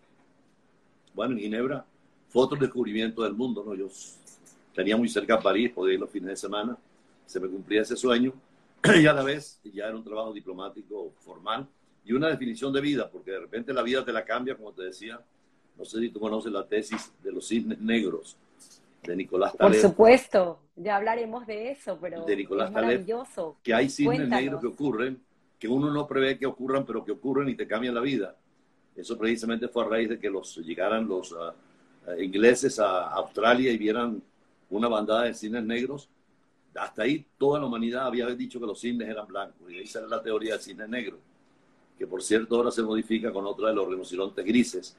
Bueno, 1.15 1.35
en 1.35 1.43
Ginebra 1.43 1.85
fue 2.29 2.43
otro 2.43 2.59
descubrimiento 2.59 3.23
del 3.23 3.35
mundo, 3.35 3.63
¿no? 3.65 3.73
Yo 3.77 3.89
tenía 4.75 4.97
muy 4.97 5.09
cerca 5.09 5.35
a 5.35 5.41
París, 5.41 5.71
podía 5.73 5.95
ir 5.95 6.01
los 6.01 6.11
fines 6.11 6.31
de 6.31 6.37
semana, 6.37 6.77
se 7.27 7.41
me 7.41 7.49
cumplía 7.49 7.83
ese 7.83 7.97
sueño 7.97 8.33
y 9.01 9.07
a 9.07 9.13
la 9.13 9.23
vez 9.23 9.61
ya 9.65 9.87
era 9.87 9.97
un 9.97 10.05
trabajo 10.05 10.33
diplomático 10.33 11.13
formal 11.21 11.67
y 12.05 12.13
una 12.13 12.29
definición 12.29 12.73
de 12.73 12.81
vida, 12.81 13.11
porque 13.11 13.31
de 13.31 13.41
repente 13.41 13.73
la 13.73 13.83
vida 13.83 14.05
te 14.05 14.13
la 14.13 14.25
cambia, 14.25 14.57
como 14.57 14.73
te 14.73 14.83
decía. 14.83 15.21
No 15.79 15.85
sé 15.85 16.01
si 16.01 16.11
tú 16.11 16.21
conoces 16.21 16.53
la 16.53 16.67
tesis 16.67 17.13
de 17.23 17.33
los 17.33 17.49
cisnes 17.49 17.81
negros 17.81 18.37
de 19.03 19.17
Nicolás 19.17 19.57
Taleb. 19.57 19.81
Por 19.81 19.91
supuesto, 19.91 20.59
ya 20.77 20.97
hablaremos 20.97 21.47
de 21.47 21.71
eso, 21.71 21.99
pero 22.01 22.25
de 22.25 22.37
Nicolás 22.37 22.69
es 22.69 22.75
maravilloso. 22.75 23.57
que 23.63 23.73
hay 23.73 23.89
cisnes 23.89 24.29
negros 24.29 24.61
que 24.61 24.67
ocurren 24.67 25.21
que 25.63 25.69
uno 25.69 25.93
no 25.93 26.09
prevé 26.09 26.37
que 26.41 26.47
ocurran, 26.47 26.85
pero 26.85 27.05
que 27.05 27.13
ocurren 27.13 27.49
y 27.49 27.55
te 27.55 27.69
cambian 27.69 27.95
la 27.95 28.01
vida. 28.01 28.35
Eso 28.97 29.17
precisamente 29.17 29.69
fue 29.69 29.85
a 29.85 29.89
raíz 29.89 30.09
de 30.09 30.19
que 30.19 30.29
los 30.29 30.57
llegaran 30.57 31.07
los 31.07 31.33
ah, 31.39 31.55
ingleses 32.21 32.81
a 32.81 33.13
Australia 33.13 33.71
y 33.71 33.79
vieran 33.79 34.21
una 34.73 34.89
bandada 34.89 35.25
de 35.25 35.35
cines 35.35 35.63
negros. 35.63 36.09
Hasta 36.75 37.03
ahí 37.03 37.25
toda 37.39 37.61
la 37.61 37.67
humanidad 37.67 38.07
había 38.07 38.27
dicho 38.29 38.59
que 38.59 38.67
los 38.67 38.81
cines 38.81 39.09
eran 39.09 39.27
blancos 39.27 39.71
y 39.71 39.77
ahí 39.77 39.87
sale 39.87 40.09
la 40.09 40.23
teoría 40.23 40.55
del 40.55 40.63
cine 40.63 40.89
negro, 40.89 41.19
que 41.99 42.07
por 42.07 42.23
cierto 42.23 42.57
ahora 42.57 42.71
se 42.71 42.83
modifica 42.83 43.31
con 43.33 43.47
otra 43.47 43.69
de 43.69 43.75
los 43.75 43.87
rinocerontes 43.87 44.45
grises, 44.45 44.97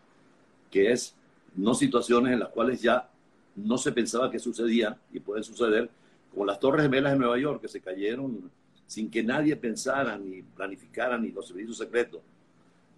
que 0.70 0.92
es 0.92 1.16
no 1.56 1.74
situaciones 1.74 2.34
en 2.34 2.40
las 2.40 2.50
cuales 2.50 2.82
ya 2.82 3.10
no 3.56 3.78
se 3.78 3.92
pensaba 3.92 4.30
que 4.30 4.40
sucedían 4.40 4.96
y 5.12 5.20
pueden 5.20 5.44
suceder, 5.44 5.90
como 6.32 6.46
las 6.46 6.60
Torres 6.60 6.84
Gemelas 6.84 7.14
de 7.14 7.20
Nueva 7.20 7.38
York 7.38 7.62
que 7.62 7.68
se 7.68 7.82
cayeron 7.82 8.52
sin 8.86 9.10
que 9.10 9.24
nadie 9.24 9.56
pensara 9.56 10.18
ni 10.18 10.44
planificara 10.44 11.18
ni 11.18 11.32
los 11.32 11.48
servicios 11.48 11.78
secretos. 11.78 12.22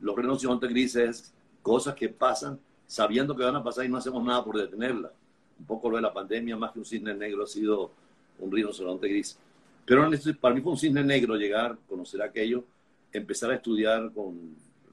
Los 0.02 0.16
rinocerontes 0.16 0.70
grises, 0.70 1.34
cosas 1.62 1.96
que 1.96 2.10
pasan 2.10 2.60
sabiendo 2.86 3.36
que 3.36 3.44
van 3.44 3.56
a 3.56 3.64
pasar 3.64 3.86
y 3.86 3.90
no 3.90 3.98
hacemos 3.98 4.24
nada 4.24 4.44
por 4.44 4.58
detenerlas. 4.58 5.12
Un 5.60 5.66
poco 5.66 5.90
lo 5.90 5.96
de 5.98 6.02
la 6.02 6.14
pandemia, 6.14 6.58
más 6.58 6.72
que 6.72 6.80
un 6.80 6.86
cisne 6.86 7.14
negro, 7.14 7.44
ha 7.44 7.48
sido 7.48 7.92
un 8.40 8.52
rinoceronte 8.52 9.08
gris. 9.08 9.38
Pero 9.86 10.10
para 10.40 10.56
mí 10.56 10.62
fue 10.62 10.72
un 10.72 10.78
cisne 10.78 11.04
negro 11.04 11.36
llegar, 11.36 11.78
conocer 11.88 12.22
aquello, 12.22 12.64
empezar 13.14 13.52
a 13.52 13.56
estudiar 13.56 14.12
con 14.12 14.36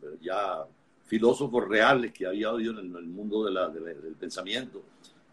eh, 0.03 0.19
ya 0.21 0.65
filósofos 1.07 1.69
reales 1.69 2.13
que 2.13 2.27
había 2.27 2.51
oído 2.53 2.79
en 2.79 2.95
el 2.97 3.05
mundo 3.05 3.45
del 3.45 4.15
pensamiento. 4.19 4.83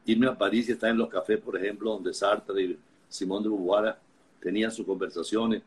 Irme 0.06 0.28
a 0.28 0.38
París 0.38 0.68
y 0.70 0.72
estar 0.72 0.90
en 0.90 0.98
los 0.98 1.10
cafés, 1.10 1.40
por 1.40 1.56
ejemplo, 1.56 1.92
donde 1.92 2.14
Sartre 2.14 2.62
y 2.62 2.80
Simón 3.08 3.44
de 3.44 3.50
Beauvoir 3.50 3.96
tenían 4.40 4.72
sus 4.72 4.86
conversaciones, 4.86 5.62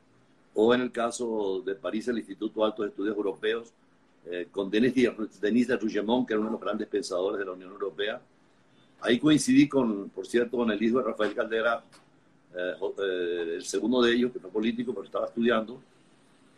o 0.55 0.75
en 0.75 0.83
el 0.83 0.93
caso 0.93 1.63
de 1.65 1.75
París, 1.75 2.09
el 2.09 2.19
Instituto 2.19 2.61
de 2.61 2.67
Altos 2.67 2.89
Estudios 2.89 3.17
Europeos, 3.17 3.73
eh, 4.27 4.49
con 4.51 4.71
Denis, 4.71 4.95
Denis 5.41 5.69
de 5.69 5.77
Rougemont, 5.77 6.27
que 6.27 6.35
era 6.35 6.41
uno 6.41 6.51
de 6.51 6.53
los 6.53 6.61
grandes 6.61 6.89
pensadores 6.89 7.39
de 7.39 7.45
la 7.45 7.53
Unión 7.53 7.71
Europea. 7.71 8.21
Ahí 9.03 9.19
coincidí, 9.19 9.69
con, 9.69 10.09
por 10.11 10.27
cierto, 10.27 10.57
con 10.57 10.71
el 10.71 10.83
hijo 10.83 10.99
de 10.99 11.05
Rafael 11.05 11.35
Caldera, 11.35 11.83
eh, 12.55 12.75
eh, 12.99 13.55
el 13.57 13.65
segundo 13.65 14.01
de 14.03 14.15
ellos, 14.15 14.33
que 14.33 14.39
fue 14.39 14.51
político, 14.51 14.93
pero 14.93 15.05
estaba 15.05 15.27
estudiando, 15.27 15.81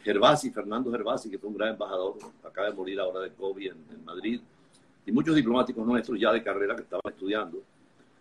Gervasi, 0.03 0.51
Fernando 0.51 0.91
Gervasi, 0.93 1.31
que 1.31 1.39
fue 1.39 1.49
un 1.49 1.57
gran 1.57 1.71
embajador, 1.71 2.17
acaba 2.45 2.69
de 2.69 2.75
morir 2.75 3.01
ahora 3.01 3.21
de 3.21 3.31
COVID 3.31 3.67
en, 3.69 3.85
en 3.91 4.05
Madrid, 4.05 4.41
y 5.07 5.13
muchos 5.13 5.35
diplomáticos 5.35 5.87
nuestros 5.87 6.21
ya 6.21 6.33
de 6.33 6.43
carrera 6.43 6.77
que 6.77 6.83
estaban 6.83 7.11
estudiando. 7.11 7.63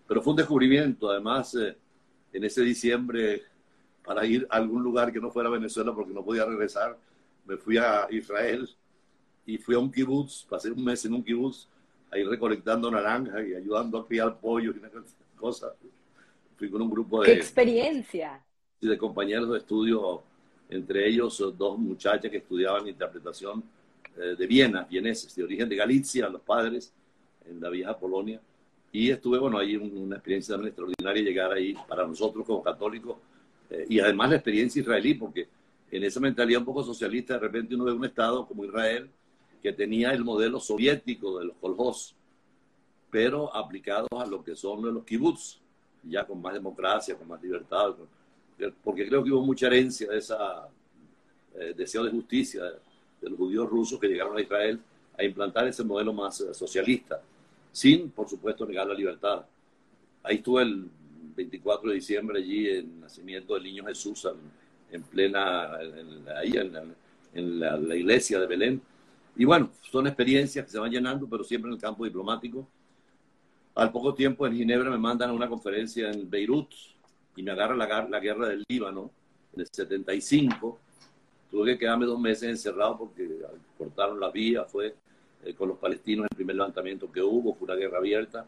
Pero 0.07 0.21
fue 0.21 0.31
un 0.31 0.37
descubrimiento, 0.37 1.09
además, 1.09 1.55
en 1.55 2.43
ese 2.43 2.61
diciembre 2.61 3.43
para 4.03 4.25
ir 4.25 4.45
a 4.49 4.57
algún 4.57 4.83
lugar 4.83 5.11
que 5.11 5.19
no 5.19 5.31
fuera 5.31 5.49
Venezuela 5.49 5.93
porque 5.93 6.13
no 6.13 6.23
podía 6.23 6.45
regresar. 6.45 6.97
Me 7.45 7.57
fui 7.57 7.77
a 7.77 8.07
Israel 8.09 8.69
y 9.45 9.57
fui 9.57 9.75
a 9.75 9.79
un 9.79 9.91
kibutz, 9.91 10.45
pasé 10.45 10.71
un 10.71 10.83
mes 10.83 11.05
en 11.05 11.13
un 11.13 11.23
kibutz, 11.23 11.67
ahí 12.13 12.23
recolectando 12.23 12.91
naranjas 12.91 13.45
y 13.47 13.55
ayudando 13.55 13.97
a 13.97 14.07
criar 14.07 14.39
pollo 14.39 14.71
y 14.71 14.77
una 14.77 14.89
cosa. 15.35 15.73
Fui 16.55 16.69
con 16.69 16.81
un 16.81 16.89
grupo 16.89 17.21
de... 17.21 17.27
¡Qué 17.27 17.33
experiencia! 17.33 18.43
De 18.79 18.97
compañeros 18.97 19.49
de 19.51 19.57
estudio, 19.57 20.21
entre 20.69 21.07
ellos 21.07 21.37
dos 21.57 21.77
muchachas 21.77 22.29
que 22.29 22.37
estudiaban 22.37 22.87
interpretación 22.87 23.63
eh, 24.17 24.35
de 24.37 24.47
Viena, 24.47 24.83
vieneses, 24.83 25.35
de 25.35 25.43
origen 25.43 25.67
de 25.67 25.75
Galicia, 25.75 26.29
los 26.29 26.41
padres, 26.41 26.93
en 27.45 27.59
la 27.59 27.69
vieja 27.69 27.97
Polonia. 27.97 28.39
Y 28.91 29.09
estuve, 29.09 29.39
bueno, 29.39 29.57
ahí 29.57 29.75
una 29.75 30.17
experiencia 30.17 30.53
también 30.53 30.69
extraordinaria 30.69 31.23
llegar 31.23 31.51
ahí 31.51 31.75
para 31.87 32.05
nosotros 32.05 32.45
como 32.45 32.61
católicos 32.61 33.17
eh, 33.69 33.85
y 33.89 33.99
además 33.99 34.29
la 34.29 34.35
experiencia 34.35 34.81
israelí, 34.81 35.15
porque 35.15 35.47
en 35.89 36.03
esa 36.03 36.19
mentalidad 36.19 36.59
un 36.59 36.65
poco 36.65 36.83
socialista, 36.83 37.33
de 37.33 37.39
repente 37.39 37.73
uno 37.73 37.85
ve 37.85 37.93
un 37.93 38.05
Estado 38.05 38.45
como 38.45 38.65
Israel 38.65 39.09
que 39.63 39.73
tenía 39.73 40.11
el 40.11 40.23
modelo 40.23 40.59
soviético 40.59 41.39
de 41.39 41.45
los 41.45 41.55
kolhos, 41.55 42.13
pero 43.09 43.55
aplicados 43.55 44.09
a 44.11 44.25
lo 44.25 44.43
que 44.43 44.55
son 44.55 44.93
los 44.93 45.05
kibbutz, 45.05 45.59
ya 46.03 46.27
con 46.27 46.41
más 46.41 46.53
democracia, 46.53 47.15
con 47.15 47.29
más 47.29 47.41
libertad, 47.41 47.95
porque 48.83 49.07
creo 49.07 49.23
que 49.23 49.31
hubo 49.31 49.41
mucha 49.41 49.67
herencia 49.67 50.09
de 50.09 50.17
ese 50.17 50.35
eh, 51.55 51.73
deseo 51.75 52.03
de 52.03 52.11
justicia 52.11 52.63
de 53.21 53.29
los 53.29 53.37
judíos 53.37 53.69
rusos 53.69 53.99
que 53.99 54.07
llegaron 54.07 54.37
a 54.37 54.41
Israel 54.41 54.79
a 55.17 55.23
implantar 55.23 55.67
ese 55.67 55.83
modelo 55.83 56.11
más 56.11 56.41
eh, 56.41 56.53
socialista, 56.53 57.21
sin, 57.71 58.09
por 58.11 58.27
supuesto, 58.27 58.65
negar 58.65 58.87
la 58.87 58.93
libertad. 58.93 59.45
Ahí 60.23 60.37
estuvo 60.37 60.59
el 60.59 60.89
24 61.35 61.89
de 61.89 61.95
diciembre 61.95 62.39
allí, 62.39 62.67
el 62.67 62.99
nacimiento 62.99 63.53
del 63.53 63.63
niño 63.63 63.85
Jesús, 63.85 64.27
en 64.91 65.03
plena, 65.03 65.75
ahí 66.37 66.53
en, 67.33 67.59
la, 67.59 67.95
iglesia 67.95 68.39
de 68.39 68.47
Belén. 68.47 68.81
Y 69.35 69.45
bueno, 69.45 69.71
son 69.81 70.07
experiencias 70.07 70.65
que 70.65 70.71
se 70.71 70.79
van 70.79 70.91
llenando, 70.91 71.27
pero 71.27 71.43
siempre 71.43 71.69
en 71.69 71.75
el 71.75 71.81
campo 71.81 72.05
diplomático. 72.05 72.67
Al 73.75 73.91
poco 73.91 74.13
tiempo 74.13 74.45
en 74.45 74.55
Ginebra 74.55 74.89
me 74.89 74.97
mandan 74.97 75.31
a 75.31 75.33
una 75.33 75.49
conferencia 75.49 76.11
en 76.11 76.29
Beirut 76.29 76.69
y 77.35 77.41
me 77.41 77.51
agarra 77.51 77.75
la, 77.75 78.07
la 78.07 78.19
guerra 78.19 78.47
del 78.47 78.63
Líbano. 78.67 79.09
En 79.53 79.61
el 79.61 79.67
75 79.71 80.79
tuve 81.49 81.73
que 81.73 81.79
quedarme 81.79 82.05
dos 82.05 82.19
meses 82.19 82.49
encerrado 82.49 82.97
porque 82.97 83.27
cortaron 83.77 84.19
la 84.19 84.29
vía, 84.29 84.65
fue 84.65 84.95
eh, 85.43 85.53
con 85.53 85.69
los 85.69 85.77
palestinos 85.77 86.27
el 86.29 86.35
primer 86.35 86.55
levantamiento 86.55 87.11
que 87.11 87.21
hubo, 87.21 87.55
fue 87.55 87.65
una 87.65 87.75
guerra 87.75 87.97
abierta. 87.97 88.45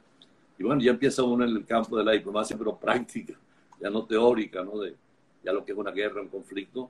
Y 0.58 0.64
bueno, 0.64 0.82
ya 0.82 0.92
empieza 0.92 1.24
uno 1.24 1.44
en 1.44 1.52
el 1.52 1.66
campo 1.66 1.98
de 1.98 2.04
la 2.04 2.12
diplomacia, 2.12 2.58
pero 2.58 2.78
práctica, 2.78 3.34
ya 3.80 3.90
no 3.90 4.06
teórica, 4.06 4.64
¿no? 4.64 4.80
De 4.80 4.96
ya 5.44 5.54
lo 5.54 5.64
que 5.64 5.72
es 5.72 5.78
una 5.78 5.92
guerra, 5.92 6.22
un 6.22 6.28
conflicto. 6.28 6.90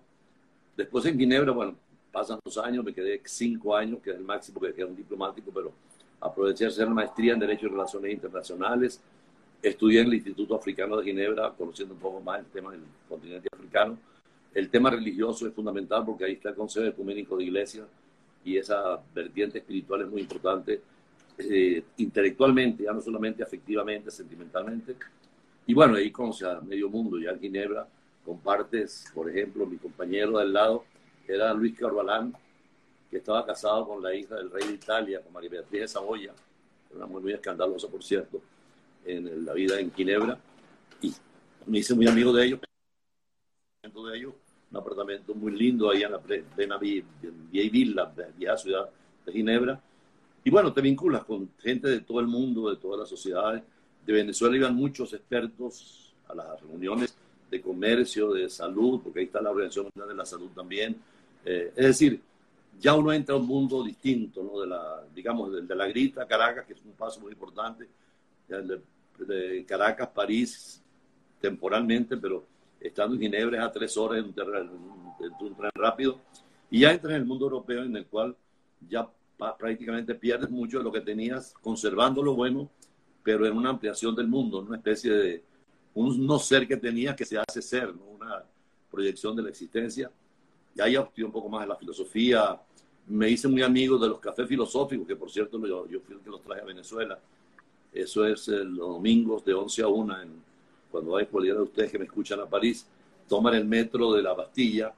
Después 0.78 1.06
en 1.06 1.20
Ginebra, 1.20 1.52
bueno, 1.52 1.76
pasan 2.16 2.40
los 2.46 2.58
años, 2.60 2.86
me 2.86 2.94
quedé 2.94 3.22
cinco 3.26 3.76
años, 3.76 4.00
que 4.02 4.12
es 4.12 4.16
el 4.16 4.24
máximo 4.24 4.62
que 4.62 4.74
queda 4.74 4.86
un 4.86 4.96
diplomático, 4.96 5.52
pero 5.54 5.74
aproveché 6.22 6.66
hacer 6.66 6.90
maestría 6.90 7.34
en 7.34 7.40
Derecho 7.40 7.66
y 7.66 7.70
Relaciones 7.72 8.14
Internacionales. 8.14 9.02
Estudié 9.62 10.00
en 10.00 10.08
el 10.08 10.14
Instituto 10.14 10.56
Africano 10.56 10.96
de 10.96 11.04
Ginebra, 11.04 11.52
conociendo 11.52 11.94
un 11.94 12.00
poco 12.00 12.22
más 12.22 12.40
el 12.40 12.46
tema 12.46 12.72
del 12.72 12.80
continente 13.10 13.50
africano. 13.52 13.98
El 14.54 14.70
tema 14.70 14.92
religioso 14.92 15.46
es 15.46 15.54
fundamental 15.54 16.06
porque 16.06 16.24
ahí 16.24 16.34
está 16.34 16.48
el 16.48 16.56
Consejo 16.56 16.88
Ecuménico 16.88 17.36
de 17.36 17.44
Iglesias 17.44 17.86
y 18.46 18.56
esa 18.56 18.98
vertiente 19.14 19.58
espiritual 19.58 20.04
es 20.04 20.08
muy 20.08 20.22
importante 20.22 20.82
eh, 21.38 21.84
intelectualmente, 21.98 22.84
ya 22.84 22.94
no 22.94 23.02
solamente 23.02 23.44
afectivamente, 23.44 24.10
sentimentalmente. 24.10 24.96
Y 25.68 25.74
bueno, 25.74 25.96
ahí 25.96 26.12
conoce 26.12 26.46
a 26.46 26.62
medio 26.62 26.90
mundo, 26.90 27.20
ya 27.20 27.32
en 27.32 27.42
Ginebra 27.42 27.86
compartes, 28.24 29.12
por 29.14 29.30
ejemplo, 29.30 29.66
mi 29.66 29.76
compañero 29.76 30.38
del 30.40 30.54
lado 30.54 30.86
era 31.34 31.54
Luis 31.54 31.78
Carvalán, 31.78 32.34
que 33.10 33.18
estaba 33.18 33.46
casado 33.46 33.88
con 33.88 34.04
la 34.04 34.14
hija 34.14 34.36
del 34.36 34.52
rey 34.52 34.68
de 34.68 34.74
Italia, 34.74 35.22
con 35.22 35.34
María 35.34 35.50
Beatriz 35.50 35.82
de 35.82 35.88
Saboya, 35.88 36.34
una 36.94 37.06
mujer 37.06 37.24
muy 37.24 37.34
escandalosa, 37.34 37.88
por 37.88 38.04
cierto, 38.04 38.42
en 39.06 39.46
la 39.46 39.54
vida 39.54 39.80
en 39.80 39.92
Ginebra, 39.92 40.38
y 41.02 41.14
me 41.68 41.80
hice 41.80 41.94
muy 41.94 42.08
amigo 42.08 42.34
de 42.34 42.46
ellos, 42.46 42.60
de 43.82 44.18
ellos, 44.18 44.34
un 44.72 44.78
apartamento 44.78 45.34
muy 45.34 45.52
lindo 45.54 45.90
ahí 45.90 46.04
en 46.04 46.12
la 46.12 46.20
plena 46.20 46.78
vieja 46.78 47.08
villa, 47.52 48.14
vieja 48.38 48.58
ciudad 48.58 48.90
de 49.26 49.32
Ginebra, 49.32 49.82
y 50.44 50.50
bueno, 50.50 50.72
te 50.74 50.82
vinculas 50.82 51.24
con 51.24 51.50
gente 51.60 51.88
de 51.88 52.02
todo 52.02 52.20
el 52.20 52.28
mundo, 52.28 52.70
de 52.70 52.78
todas 52.78 53.00
las 53.00 53.10
sociedades, 53.10 53.64
de 54.06 54.14
Venezuela 54.14 54.56
iban 54.56 54.76
muchos 54.76 55.14
expertos 55.14 56.14
a 56.28 56.36
las 56.36 56.62
reuniones 56.62 57.16
de 57.50 57.62
comercio, 57.62 58.32
de 58.34 58.50
salud, 58.50 59.02
porque 59.04 59.20
ahí 59.20 59.26
está 59.26 59.42
la 59.42 59.50
Organización 59.50 59.86
Mundial 59.86 60.10
de 60.10 60.16
la 60.16 60.26
Salud 60.26 60.50
también, 60.54 60.98
eh, 61.46 61.72
es 61.76 61.86
decir, 61.86 62.22
ya 62.80 62.96
uno 62.96 63.12
entra 63.14 63.36
a 63.36 63.38
un 63.38 63.46
mundo 63.46 63.84
distinto, 63.84 64.44
¿no? 64.44 64.60
De 64.62 64.68
la, 64.68 65.04
digamos, 65.14 65.54
de, 65.54 65.76
la 65.76 65.88
grita 65.88 66.28
Caracas, 66.28 66.66
que 66.66 66.74
es 66.74 66.82
un 66.84 66.94
paso 66.94 67.20
muy 67.22 67.32
importante, 67.32 67.88
de, 68.48 69.66
Caracas, 69.66 70.10
París, 70.10 70.84
temporalmente, 71.40 72.18
pero 72.18 72.46
estando 72.80 73.16
en 73.16 73.22
Ginebra 73.22 73.64
a 73.64 73.72
tres 73.72 73.96
horas 73.96 74.20
en 74.20 74.26
un, 74.26 74.34
tren, 75.58 75.72
rápido, 75.76 76.20
y 76.70 76.82
ya 76.82 76.92
entras 76.92 77.12
en 77.12 77.22
el 77.22 77.26
mundo 77.26 77.46
europeo 77.46 77.84
en 77.84 77.96
el 77.96 78.08
cual 78.08 78.36
ya 78.90 79.08
prácticamente 79.58 80.16
pierdes 80.16 80.50
mucho 80.50 80.80
de 80.80 80.84
lo 80.84 80.92
que 80.92 81.02
tenías, 81.02 81.54
conservando 81.62 82.22
lo 82.22 82.36
bueno, 82.36 82.70
pero 83.24 83.46
en 83.46 83.56
una 83.56 83.70
ampliación 83.70 84.16
del 84.16 84.28
mundo, 84.28 84.60
una 84.60 84.78
especie 84.78 85.12
de 85.12 85.44
un 85.94 86.26
no 86.26 86.40
ser 86.40 86.68
que 86.68 86.78
tenías 86.78 87.16
que 87.16 87.26
se 87.26 87.38
hace 87.38 87.62
ser, 87.62 87.90
una 87.90 88.44
proyección 88.92 89.36
de 89.36 89.44
la 89.44 89.50
existencia 89.50 90.12
y 90.76 90.82
ahí 90.82 90.98
opté 90.98 91.24
un 91.24 91.32
poco 91.32 91.48
más 91.48 91.64
en 91.64 91.70
la 91.70 91.76
filosofía. 91.78 92.60
Me 93.08 93.30
hice 93.30 93.48
muy 93.48 93.62
amigo 93.62 93.98
de 93.98 94.10
los 94.10 94.20
cafés 94.20 94.48
filosóficos, 94.48 95.08
que 95.08 95.16
por 95.16 95.32
cierto 95.32 95.58
yo, 95.66 95.88
yo 95.88 96.02
fui 96.02 96.16
el 96.16 96.22
que 96.22 96.30
los 96.30 96.42
traje 96.42 96.62
a 96.62 96.66
Venezuela. 96.66 97.18
Eso 97.94 98.26
es 98.26 98.50
eh, 98.50 98.64
los 98.66 98.90
domingos 98.90 99.46
de 99.46 99.54
11 99.54 99.82
a 99.82 99.88
1, 99.88 100.22
en, 100.22 100.30
cuando 100.92 101.16
hay 101.16 101.28
cualquiera 101.28 101.60
de 101.60 101.64
ustedes 101.64 101.92
que 101.92 101.98
me 101.98 102.06
escuchan 102.06 102.42
a 102.42 102.46
París, 102.46 102.86
toman 103.28 103.56
el 103.56 103.66
metro 103.66 104.12
de 104.14 104.22
la 104.22 104.34
Bastilla 104.34 104.94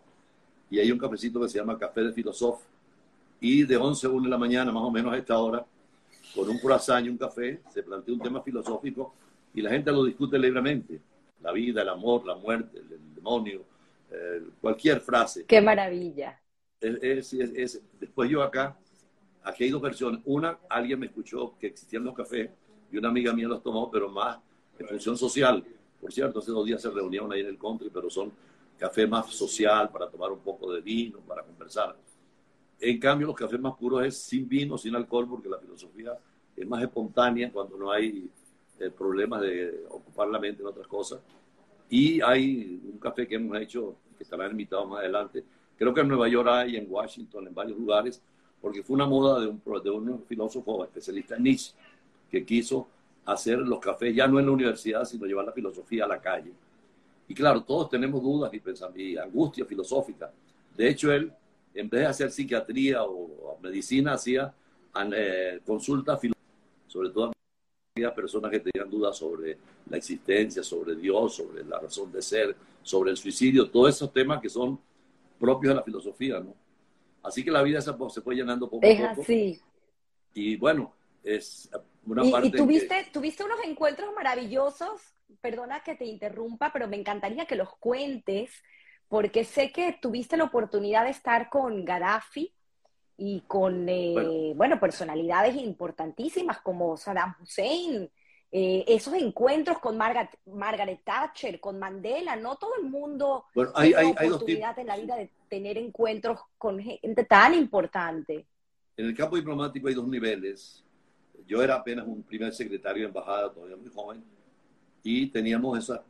y 0.69 0.79
hay 0.79 0.91
un 0.91 0.97
cafecito 0.97 1.39
que 1.39 1.47
se 1.47 1.59
llama 1.59 1.77
Café 1.77 2.01
de 2.01 2.11
Filosofía. 2.11 2.65
Y 3.39 3.63
de 3.63 3.77
11 3.77 4.07
a 4.07 4.09
1 4.09 4.23
de 4.23 4.29
la 4.29 4.37
mañana, 4.37 4.71
más 4.71 4.81
o 4.81 4.89
menos 4.89 5.13
a 5.13 5.17
esta 5.17 5.37
hora, 5.37 5.63
con 6.33 6.49
un 6.49 6.57
croissant 6.57 7.05
y 7.05 7.09
un 7.09 7.17
café, 7.17 7.61
se 7.71 7.83
plantea 7.83 8.15
un 8.15 8.19
tema 8.19 8.41
filosófico 8.41 9.13
y 9.53 9.61
la 9.61 9.69
gente 9.69 9.91
lo 9.91 10.03
discute 10.03 10.39
libremente. 10.39 10.99
La 11.43 11.51
vida, 11.51 11.83
el 11.83 11.89
amor, 11.89 12.25
la 12.25 12.33
muerte, 12.33 12.79
el 12.79 13.15
demonio, 13.15 13.61
eh, 14.11 14.43
cualquier 14.61 15.01
frase. 15.01 15.45
Qué 15.45 15.61
maravilla. 15.61 16.39
Es, 16.79 17.33
es, 17.33 17.81
después 17.99 18.29
yo 18.29 18.43
acá, 18.43 18.77
aquí 19.43 19.65
hay 19.65 19.69
dos 19.69 19.81
versiones. 19.81 20.21
Una, 20.25 20.59
alguien 20.69 20.99
me 20.99 21.07
escuchó 21.07 21.57
que 21.59 21.67
existían 21.67 22.03
los 22.03 22.15
cafés 22.15 22.49
y 22.91 22.97
una 22.97 23.09
amiga 23.09 23.33
mía 23.33 23.47
los 23.47 23.63
tomó, 23.63 23.89
pero 23.89 24.09
más 24.09 24.39
de 24.77 24.85
función 24.85 25.17
social. 25.17 25.63
Por 25.99 26.13
cierto, 26.13 26.39
hace 26.39 26.51
dos 26.51 26.65
días 26.65 26.81
se 26.81 26.89
reunieron 26.89 27.31
ahí 27.31 27.41
en 27.41 27.47
el 27.47 27.57
country, 27.57 27.89
pero 27.91 28.09
son 28.09 28.31
café 28.77 29.07
más 29.07 29.33
social 29.33 29.89
para 29.89 30.09
tomar 30.09 30.31
un 30.31 30.39
poco 30.39 30.71
de 30.71 30.81
vino, 30.81 31.19
para 31.19 31.43
conversar. 31.43 31.95
En 32.79 32.99
cambio, 32.99 33.27
los 33.27 33.35
cafés 33.35 33.59
más 33.59 33.75
puros 33.75 34.05
es 34.05 34.17
sin 34.17 34.47
vino, 34.47 34.77
sin 34.77 34.95
alcohol, 34.95 35.27
porque 35.27 35.49
la 35.49 35.57
filosofía 35.57 36.11
es 36.55 36.67
más 36.67 36.83
espontánea 36.83 37.51
cuando 37.51 37.75
no 37.75 37.91
hay 37.91 38.29
eh, 38.79 38.91
problemas 38.91 39.41
de 39.41 39.85
ocupar 39.89 40.27
la 40.27 40.39
mente 40.39 40.61
en 40.61 40.67
otras 40.67 40.87
cosas. 40.87 41.19
Y 41.89 42.21
hay 42.21 42.81
un 42.91 42.99
café 42.99 43.27
que 43.27 43.35
hemos 43.35 43.57
hecho, 43.59 43.95
que 44.17 44.23
estarán 44.23 44.51
invitados 44.51 44.87
más 44.87 44.99
adelante. 44.99 45.43
Creo 45.77 45.93
que 45.93 46.01
en 46.01 46.07
Nueva 46.07 46.27
York 46.27 46.49
hay, 46.51 46.75
en 46.75 46.87
Washington, 46.89 47.47
en 47.47 47.53
varios 47.53 47.77
lugares, 47.77 48.21
porque 48.61 48.83
fue 48.83 48.95
una 48.95 49.05
moda 49.05 49.39
de 49.39 49.47
un, 49.47 49.61
de 49.83 49.89
un 49.89 50.23
filósofo 50.27 50.83
especialista 50.83 51.35
en 51.35 51.43
Nietzsche, 51.43 51.73
que 52.29 52.45
quiso 52.45 52.87
hacer 53.25 53.59
los 53.59 53.79
cafés 53.79 54.15
ya 54.15 54.27
no 54.27 54.39
en 54.39 54.45
la 54.45 54.51
universidad, 54.51 55.05
sino 55.05 55.25
llevar 55.25 55.45
la 55.45 55.51
filosofía 55.51 56.05
a 56.05 56.07
la 56.07 56.19
calle. 56.19 56.51
Y 57.27 57.33
claro, 57.33 57.61
todos 57.63 57.89
tenemos 57.89 58.21
dudas 58.21 58.51
y, 58.53 59.01
y 59.01 59.17
angustia 59.17 59.65
filosófica. 59.65 60.31
De 60.75 60.89
hecho, 60.89 61.11
él, 61.11 61.31
en 61.73 61.89
vez 61.89 62.01
de 62.01 62.07
hacer 62.07 62.31
psiquiatría 62.31 63.03
o, 63.03 63.57
medicina, 63.61 64.13
hacía 64.13 64.53
eh, 65.13 65.59
consultas 65.65 66.19
sobre 66.87 67.09
todo 67.09 67.31
personas 68.13 68.51
que 68.51 68.59
tenían 68.59 68.89
dudas 68.89 69.17
sobre 69.17 69.57
la 69.89 69.97
existencia, 69.97 70.63
sobre 70.63 70.95
Dios, 70.95 71.35
sobre 71.35 71.63
la 71.63 71.79
razón 71.79 72.11
de 72.11 72.21
ser, 72.21 72.55
sobre 72.83 73.11
el 73.11 73.17
suicidio, 73.17 73.69
todos 73.69 73.95
esos 73.95 74.11
temas 74.13 74.41
que 74.41 74.49
son 74.49 74.79
propios 75.39 75.71
de 75.71 75.75
la 75.75 75.83
filosofía, 75.83 76.39
¿no? 76.39 76.55
Así 77.23 77.43
que 77.43 77.51
la 77.51 77.61
vida 77.61 77.81
se, 77.81 77.93
fue 78.21 78.35
llenando 78.35 78.69
poco 78.69 78.85
a 78.85 78.89
poco. 78.89 79.01
Es 79.01 79.19
así. 79.19 79.61
Y 80.33 80.55
bueno, 80.55 80.93
es 81.23 81.69
una 82.05 82.23
parte. 82.31 82.47
Y 82.47 82.51
tuviste, 82.51 83.07
tuviste 83.11 83.43
unos 83.43 83.59
encuentros 83.65 84.13
maravillosos, 84.15 85.01
perdona 85.41 85.83
que 85.83 85.95
te 85.95 86.05
interrumpa, 86.05 86.71
pero 86.71 86.87
me 86.87 86.97
encantaría 86.97 87.45
que 87.45 87.55
los 87.55 87.75
cuentes, 87.77 88.51
porque 89.09 89.43
sé 89.43 89.71
que 89.71 89.97
tuviste 90.01 90.37
la 90.37 90.45
oportunidad 90.45 91.03
de 91.03 91.11
estar 91.11 91.49
con 91.49 91.83
Gaddafi 91.83 92.53
y 93.17 93.41
con, 93.41 93.89
eh, 93.89 94.53
bueno. 94.55 94.79
personalidades 94.79 95.55
importantísimas 95.55 96.59
como 96.61 96.95
Saddam 96.97 97.35
Hussein, 97.41 98.09
eh, 98.51 98.85
esos 98.87 99.13
encuentros 99.15 99.79
con 99.79 99.97
Margaret, 99.97 101.01
Thatcher, 101.03 101.59
con 101.59 101.79
Mandela, 101.79 102.35
no 102.35 102.55
todo 102.55 102.75
el 102.81 102.89
mundo 102.89 103.45
bueno, 103.53 103.71
hay, 103.75 103.89
tiene 103.89 104.15
hay, 104.17 104.27
oportunidad 104.27 104.79
en 104.79 104.87
la 104.87 104.97
vida 104.97 105.15
de 105.17 105.31
tener 105.49 105.77
encuentros 105.77 106.39
con 106.57 106.79
gente 106.79 107.25
tan 107.25 107.53
importante. 107.53 108.45
En 108.95 109.07
el 109.07 109.15
campo 109.15 109.35
diplomático 109.35 109.87
hay 109.87 109.95
dos 109.95 110.07
niveles. 110.07 110.83
Yo 111.45 111.61
era 111.61 111.75
apenas 111.75 112.05
un 112.07 112.23
primer 112.23 112.53
secretario 112.53 113.03
de 113.03 113.07
embajada, 113.07 113.51
todavía 113.51 113.75
muy 113.75 113.89
joven, 113.89 114.23
y 115.03 115.27
teníamos 115.27 115.77
esas 115.79 116.01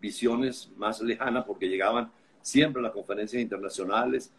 visiones 0.00 0.70
más 0.76 1.00
lejanas 1.00 1.44
porque 1.44 1.68
llegaban 1.68 2.10
siempre 2.40 2.80
a 2.80 2.84
las 2.84 2.92
conferencias 2.92 3.40
internacionales 3.40 4.32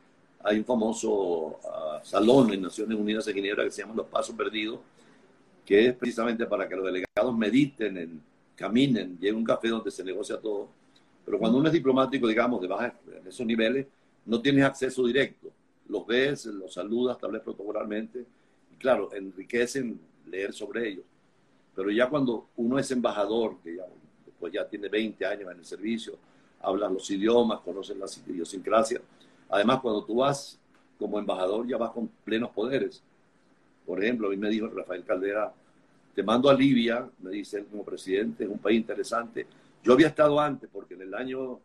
hay 0.43 0.57
un 0.57 0.65
famoso 0.65 1.59
ah, 1.65 2.01
salón 2.03 2.53
en 2.53 2.61
Naciones 2.61 2.97
Unidas 2.97 3.25
de 3.25 3.33
Ginebra 3.33 3.63
que 3.63 3.71
se 3.71 3.81
llama 3.81 3.95
Los 3.95 4.07
Pasos 4.07 4.35
Perdidos, 4.35 4.79
que 5.65 5.87
es 5.87 5.95
precisamente 5.95 6.45
para 6.45 6.67
que 6.67 6.75
los 6.75 6.85
delegados 6.85 7.37
mediten, 7.37 8.21
caminen, 8.55 9.17
lleguen 9.19 9.37
un 9.37 9.45
café 9.45 9.69
donde 9.69 9.89
se 9.89 10.03
negocia 10.03 10.37
todo. 10.37 10.67
Pero 11.25 11.39
cuando 11.39 11.57
uno 11.57 11.67
es 11.67 11.73
diplomático, 11.73 12.27
digamos, 12.27 12.61
de 12.61 12.67
baja, 12.67 12.93
en 13.21 13.27
esos 13.27 13.45
niveles, 13.45 13.87
no 14.25 14.41
tienes 14.41 14.65
acceso 14.65 15.05
directo. 15.05 15.49
Los 15.87 16.05
ves, 16.05 16.45
los 16.47 16.73
saludas, 16.73 17.17
tal 17.17 17.31
vez 17.31 17.41
protocolarmente, 17.41 18.25
y 18.71 18.75
claro, 18.75 19.13
enriquecen 19.13 19.99
leer 20.29 20.53
sobre 20.53 20.89
ellos. 20.89 21.05
Pero 21.73 21.89
ya 21.89 22.09
cuando 22.09 22.47
uno 22.57 22.77
es 22.77 22.91
embajador, 22.91 23.57
que 23.63 23.77
ya, 23.77 23.85
después 24.25 24.51
ya 24.51 24.67
tiene 24.67 24.89
20 24.89 25.25
años 25.25 25.51
en 25.51 25.59
el 25.59 25.65
servicio, 25.65 26.17
habla 26.61 26.89
los 26.89 27.09
idiomas, 27.09 27.61
conoce 27.61 27.95
la 27.95 28.05
idiosincrasia, 28.27 29.01
Además, 29.49 29.79
cuando 29.81 30.03
tú 30.03 30.15
vas 30.15 30.59
como 30.97 31.19
embajador, 31.19 31.67
ya 31.67 31.77
vas 31.77 31.91
con 31.91 32.07
plenos 32.23 32.49
poderes. 32.51 33.03
Por 33.85 34.03
ejemplo, 34.03 34.27
a 34.27 34.29
mí 34.29 34.37
me 34.37 34.49
dijo 34.49 34.67
Rafael 34.67 35.03
Caldera, 35.03 35.53
te 36.15 36.23
mando 36.23 36.49
a 36.49 36.53
Libia, 36.53 37.09
me 37.19 37.31
dice 37.31 37.57
él 37.57 37.65
como 37.65 37.83
presidente, 37.83 38.43
es 38.43 38.49
un 38.49 38.59
país 38.59 38.77
interesante. 38.77 39.45
Yo 39.83 39.93
había 39.93 40.07
estado 40.07 40.39
antes, 40.39 40.69
porque 40.71 40.93
en 40.93 41.01
el 41.01 41.13
año 41.13 41.59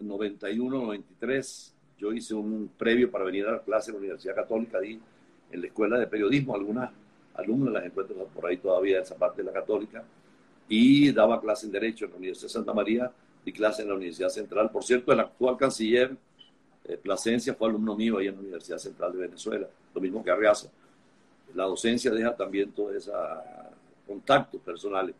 91, 0.00 0.78
93, 0.78 1.74
yo 1.98 2.12
hice 2.12 2.34
un 2.34 2.70
previo 2.78 3.10
para 3.10 3.24
venir 3.24 3.46
a 3.46 3.52
la 3.52 3.60
clase 3.60 3.90
en 3.90 3.96
la 3.96 3.98
Universidad 4.00 4.34
Católica, 4.34 4.78
ahí 4.78 5.00
en 5.50 5.60
la 5.60 5.66
Escuela 5.66 5.98
de 5.98 6.06
Periodismo, 6.06 6.54
algunas 6.54 6.90
alumnas 7.34 7.74
las 7.74 7.84
encuentro 7.84 8.16
por 8.34 8.46
ahí 8.46 8.56
todavía, 8.56 9.00
esa 9.00 9.16
parte 9.16 9.42
de 9.42 9.46
la 9.46 9.52
Católica, 9.52 10.04
y 10.68 11.12
daba 11.12 11.40
clase 11.40 11.66
en 11.66 11.72
Derecho 11.72 12.04
en 12.04 12.12
la 12.12 12.16
Universidad 12.18 12.48
de 12.48 12.52
Santa 12.52 12.72
María, 12.72 13.10
di 13.44 13.52
clase 13.52 13.82
en 13.82 13.88
la 13.88 13.94
Universidad 13.94 14.28
Central. 14.28 14.70
Por 14.70 14.84
cierto, 14.84 15.12
el 15.12 15.20
actual 15.20 15.56
canciller 15.56 16.16
Plasencia 17.02 17.54
fue 17.54 17.68
alumno 17.68 17.94
mío 17.94 18.18
ahí 18.18 18.28
en 18.28 18.34
la 18.34 18.40
Universidad 18.40 18.78
Central 18.78 19.12
de 19.12 19.18
Venezuela, 19.18 19.68
lo 19.94 20.00
mismo 20.00 20.24
que 20.24 20.30
Arreaza. 20.30 20.68
La 21.54 21.64
docencia 21.64 22.10
deja 22.10 22.34
también 22.34 22.72
todos 22.72 22.94
esos 22.94 23.14
contactos 24.06 24.60
personales. 24.60 25.14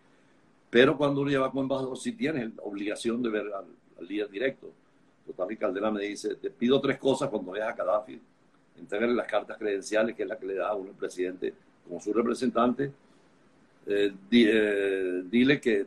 Pero 0.71 0.97
cuando 0.97 1.21
uno 1.21 1.31
lleva 1.31 1.51
como 1.51 1.63
embajador, 1.63 1.97
sí 1.97 2.13
tienes 2.13 2.55
la 2.57 2.63
obligación 2.63 3.23
de 3.23 3.29
ver 3.31 3.47
al, 3.53 4.07
líder 4.07 4.31
directo. 4.31 4.71
Total, 5.27 5.59
Caldera 5.59 5.91
me 5.91 6.03
dice, 6.03 6.37
te 6.37 6.51
pido 6.51 6.81
tres 6.81 6.99
cosas 6.99 7.29
cuando 7.29 7.53
veas 7.53 7.69
a 7.69 7.73
Gaddafi. 7.73 8.21
Entregarle 8.79 9.15
las 9.15 9.27
cartas 9.27 9.59
credenciales, 9.59 10.15
que 10.15 10.23
es 10.23 10.29
la 10.29 10.39
que 10.39 10.47
le 10.47 10.55
da 10.55 10.69
a 10.69 10.75
uno 10.75 10.91
el 10.91 10.97
presidente 10.97 11.53
como 11.87 12.01
su 12.01 12.13
representante. 12.13 12.93
Eh, 13.87 14.13
eh, 14.31 15.23
dile 15.25 15.61
que 15.61 15.87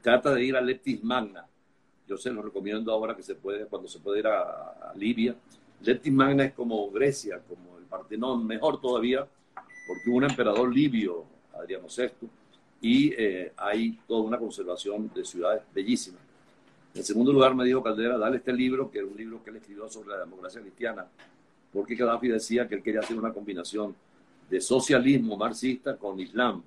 trata 0.00 0.34
de 0.34 0.44
ir 0.44 0.56
a 0.56 0.60
Leptis 0.60 1.02
Magna. 1.02 1.44
Yo 2.08 2.16
se 2.16 2.30
lo 2.30 2.40
recomiendo 2.40 2.90
ahora 2.90 3.14
que 3.14 3.22
se 3.22 3.34
puede, 3.34 3.66
cuando 3.66 3.86
se 3.86 3.98
puede 3.98 4.20
ir 4.20 4.26
a, 4.26 4.92
Libia. 4.96 5.36
Leptis 5.82 6.12
Magna 6.12 6.44
es 6.44 6.54
como 6.54 6.90
Grecia, 6.90 7.40
como 7.46 7.78
el 7.78 7.84
Partenón, 7.84 8.46
mejor 8.46 8.80
todavía, 8.80 9.26
porque 9.86 10.08
hubo 10.08 10.16
un 10.16 10.24
emperador 10.24 10.74
libio, 10.74 11.24
Adriano 11.54 11.86
VI, 11.86 12.28
y 12.80 13.12
eh, 13.12 13.52
hay 13.56 13.98
toda 14.08 14.22
una 14.22 14.38
conservación 14.38 15.10
de 15.14 15.24
ciudades 15.24 15.62
bellísimas. 15.72 16.20
En 16.94 17.04
segundo 17.04 17.32
lugar, 17.32 17.54
me 17.54 17.64
dijo 17.64 17.82
Caldera, 17.82 18.16
dale 18.16 18.38
este 18.38 18.52
libro, 18.52 18.90
que 18.90 18.98
era 18.98 19.06
un 19.06 19.16
libro 19.16 19.44
que 19.44 19.50
él 19.50 19.56
escribió 19.56 19.88
sobre 19.88 20.08
la 20.08 20.18
democracia 20.18 20.60
cristiana, 20.60 21.06
porque 21.72 21.94
Gaddafi 21.94 22.28
decía 22.28 22.66
que 22.66 22.76
él 22.76 22.82
quería 22.82 23.00
hacer 23.00 23.16
una 23.16 23.32
combinación 23.32 23.94
de 24.48 24.60
socialismo 24.60 25.36
marxista 25.36 25.96
con 25.96 26.18
islam. 26.18 26.62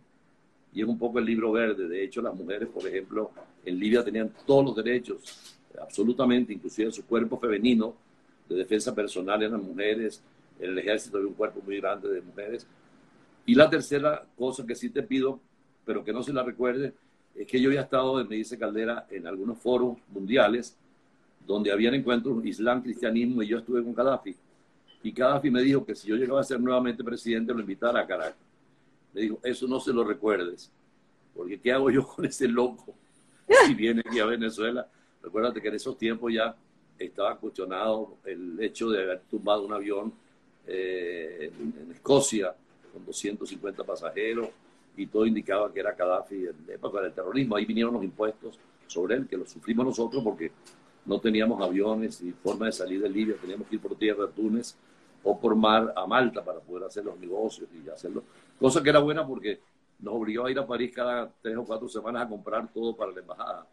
Y 0.74 0.82
es 0.82 0.88
un 0.88 0.98
poco 0.98 1.20
el 1.20 1.26
libro 1.26 1.52
verde. 1.52 1.88
De 1.88 2.04
hecho, 2.04 2.22
las 2.22 2.34
mujeres, 2.34 2.70
por 2.70 2.88
ejemplo, 2.88 3.32
en 3.66 3.80
Libia 3.80 4.04
tenían 4.04 4.32
todos 4.46 4.66
los 4.66 4.76
derechos, 4.76 5.58
absolutamente, 5.82 6.54
inclusive 6.54 6.92
su 6.92 7.06
cuerpo 7.06 7.40
femenino 7.40 7.94
de 8.50 8.56
defensa 8.56 8.94
personal 8.94 9.42
eran 9.42 9.64
mujeres, 9.64 10.22
en 10.60 10.72
el 10.72 10.80
ejército 10.80 11.18
había 11.18 11.30
un 11.30 11.36
cuerpo 11.36 11.62
muy 11.66 11.80
grande 11.80 12.10
de 12.10 12.22
mujeres. 12.22 12.68
Y 13.46 13.56
la 13.56 13.70
tercera 13.70 14.26
cosa 14.38 14.66
que 14.66 14.76
sí 14.76 14.90
te 14.90 15.04
pido 15.04 15.40
pero 15.86 16.04
que 16.04 16.14
no 16.14 16.24
se 16.24 16.34
la 16.34 16.44
recuerde, 16.44 16.94
es 17.36 17.48
que 17.48 17.60
yo 17.60 17.70
había 17.70 17.82
estado, 17.82 18.24
me 18.26 18.36
dice 18.36 18.58
Caldera, 18.58 19.08
en 19.10 19.28
algunos 19.28 19.58
foros 19.58 19.98
mundiales 20.10 20.76
donde 21.46 21.72
habían 21.72 21.94
encuentros 21.94 22.46
Islam, 22.46 22.84
cristianismo, 22.84 23.42
y 23.42 23.48
yo 23.48 23.58
estuve 23.58 23.84
con 23.84 23.94
Gaddafi. 23.94 24.36
Y 25.04 25.12
Gaddafi 25.12 25.50
me 25.50 25.62
dijo 25.62 25.84
que 25.86 25.96
si 25.96 26.08
yo 26.08 26.16
llegaba 26.16 26.42
a 26.42 26.44
ser 26.44 26.60
nuevamente 26.60 27.04
presidente, 27.04 27.54
lo 27.54 27.62
invitara 27.62 28.02
a 28.02 28.08
Caracas. 28.08 28.36
Me 29.14 29.22
dijo, 29.22 29.40
eso 29.44 29.68
no 29.68 29.80
se 29.80 29.92
lo 29.92 30.04
recuerdes, 30.04 30.72
porque 31.36 31.60
¿qué 31.60 31.72
hago 31.72 31.90
yo 31.90 32.08
con 32.08 32.26
ese 32.26 32.48
loco 32.48 32.94
si 33.68 33.74
viene 33.74 34.02
aquí 34.06 34.20
a 34.20 34.26
Venezuela? 34.26 34.88
Recuérdate 35.22 35.62
que 35.62 35.68
en 35.68 35.76
esos 35.76 35.98
tiempos 35.98 36.34
ya 36.34 36.56
estaba 36.98 37.38
cuestionado 37.38 38.18
el 38.26 38.62
hecho 38.62 38.90
de 38.90 39.04
haber 39.04 39.22
tumbado 39.30 39.66
un 39.66 39.74
avión 39.74 40.14
eh, 40.68 41.52
en 41.60 41.92
Escocia 41.92 42.54
con 42.94 43.06
250 43.06 43.84
pasajeros, 43.84 44.50
y 44.98 45.08
todo 45.08 45.26
indicaba 45.26 45.72
que 45.72 45.80
era 45.80 45.94
Gaddafi 45.94 46.36
en 46.36 46.56
la 46.68 46.74
época 46.74 47.02
del 47.02 47.14
terrorismo. 47.14 47.56
Ahí 47.56 47.66
vinieron 47.66 47.94
los 47.94 48.04
impuestos 48.04 48.60
sobre 48.88 49.16
él, 49.16 49.28
que 49.28 49.38
los 49.38 49.50
sufrimos 49.50 49.86
nosotros 49.86 50.24
porque 50.24 50.52
no 51.06 51.20
teníamos 51.20 51.62
aviones 51.62 52.22
y 52.22 52.32
forma 52.32 52.68
de 52.68 52.72
salir 52.72 53.02
de 53.02 53.10
Libia, 53.10 53.36
teníamos 53.40 53.68
que 53.68 53.76
ir 53.76 53.82
por 53.82 53.96
tierra 53.96 54.26
a 54.26 54.28
Túnez 54.28 54.76
o 55.24 55.40
por 55.40 55.56
mar 55.56 55.94
a 55.96 56.06
Malta 56.06 56.44
para 56.44 56.60
poder 56.60 56.86
hacer 56.86 57.06
los 57.06 57.18
negocios 57.20 57.70
y 57.74 57.90
hacerlo. 57.90 58.24
Cosa 58.60 58.84
que 58.84 58.90
era 58.90 59.00
buena 59.00 59.26
porque 59.26 59.60
nos 60.02 60.16
obligó 60.16 60.46
a 60.46 60.52
ir 60.52 60.60
a 60.60 60.68
París 60.68 60.92
cada 60.94 61.32
tres 61.42 61.56
o 61.56 61.64
cuatro 61.64 61.88
semanas 61.88 62.26
a 62.26 62.30
comprar 62.30 62.68
todo 62.74 62.96
para 62.96 63.12
la 63.12 63.20
embajada. 63.20 63.68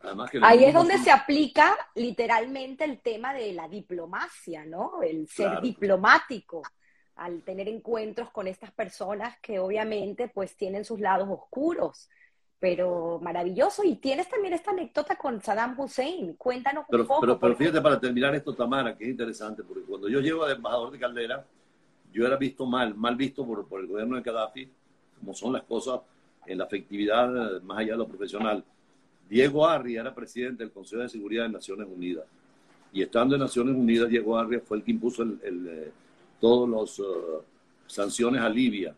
Además 0.00 0.30
que 0.30 0.40
Ahí 0.42 0.64
es 0.64 0.74
donde 0.74 0.98
se 0.98 1.10
aplica 1.10 1.76
literalmente 1.94 2.84
el 2.84 3.00
tema 3.00 3.34
de 3.34 3.52
la 3.52 3.68
diplomacia, 3.68 4.64
¿no? 4.64 5.02
El 5.02 5.28
ser 5.28 5.60
diplomático 5.60 6.62
al 7.16 7.42
tener 7.42 7.68
encuentros 7.68 8.30
con 8.30 8.46
estas 8.46 8.72
personas 8.72 9.38
que 9.40 9.58
obviamente 9.58 10.28
pues 10.28 10.56
tienen 10.56 10.84
sus 10.84 10.98
lados 10.98 11.28
oscuros, 11.30 12.08
pero 12.58 13.20
maravilloso. 13.20 13.84
Y 13.84 13.96
tienes 13.96 14.28
también 14.28 14.54
esta 14.54 14.70
anécdota 14.70 15.16
con 15.16 15.40
Saddam 15.40 15.78
Hussein. 15.78 16.34
Cuéntanos 16.34 16.84
un 16.88 17.06
poco. 17.06 17.20
Pero, 17.20 17.38
pero 17.38 17.56
fíjate, 17.56 17.80
para 17.80 18.00
terminar 18.00 18.34
esto, 18.34 18.54
Tamara, 18.54 18.96
que 18.96 19.04
es 19.04 19.10
interesante, 19.10 19.62
porque 19.62 19.84
cuando 19.84 20.08
yo 20.08 20.20
llego 20.20 20.46
de 20.46 20.54
embajador 20.54 20.90
de 20.90 20.98
Caldera, 20.98 21.46
yo 22.12 22.26
era 22.26 22.36
visto 22.36 22.66
mal, 22.66 22.94
mal 22.94 23.16
visto 23.16 23.46
por, 23.46 23.68
por 23.68 23.80
el 23.80 23.86
gobierno 23.86 24.16
de 24.16 24.22
Gaddafi, 24.22 24.70
como 25.22 25.34
son 25.34 25.52
las 25.52 25.62
cosas 25.62 26.00
en 26.46 26.58
la 26.58 26.64
efectividad 26.64 27.62
más 27.62 27.78
allá 27.78 27.92
de 27.92 27.98
lo 27.98 28.08
profesional. 28.08 28.64
Diego 29.28 29.66
Arri 29.66 29.96
era 29.96 30.12
presidente 30.12 30.64
del 30.64 30.72
Consejo 30.72 31.02
de 31.02 31.08
Seguridad 31.08 31.44
de 31.44 31.50
Naciones 31.50 31.86
Unidas. 31.88 32.24
Y 32.92 33.02
estando 33.02 33.36
en 33.36 33.40
Naciones 33.40 33.76
Unidas, 33.76 34.08
Diego 34.08 34.36
Arri 34.36 34.58
fue 34.58 34.78
el 34.78 34.82
que 34.82 34.90
impuso 34.90 35.22
el, 35.22 35.40
eh, 35.68 35.92
todas 36.40 36.68
las 36.68 36.98
uh, 36.98 37.42
sanciones 37.86 38.42
a 38.42 38.48
Libia. 38.48 38.94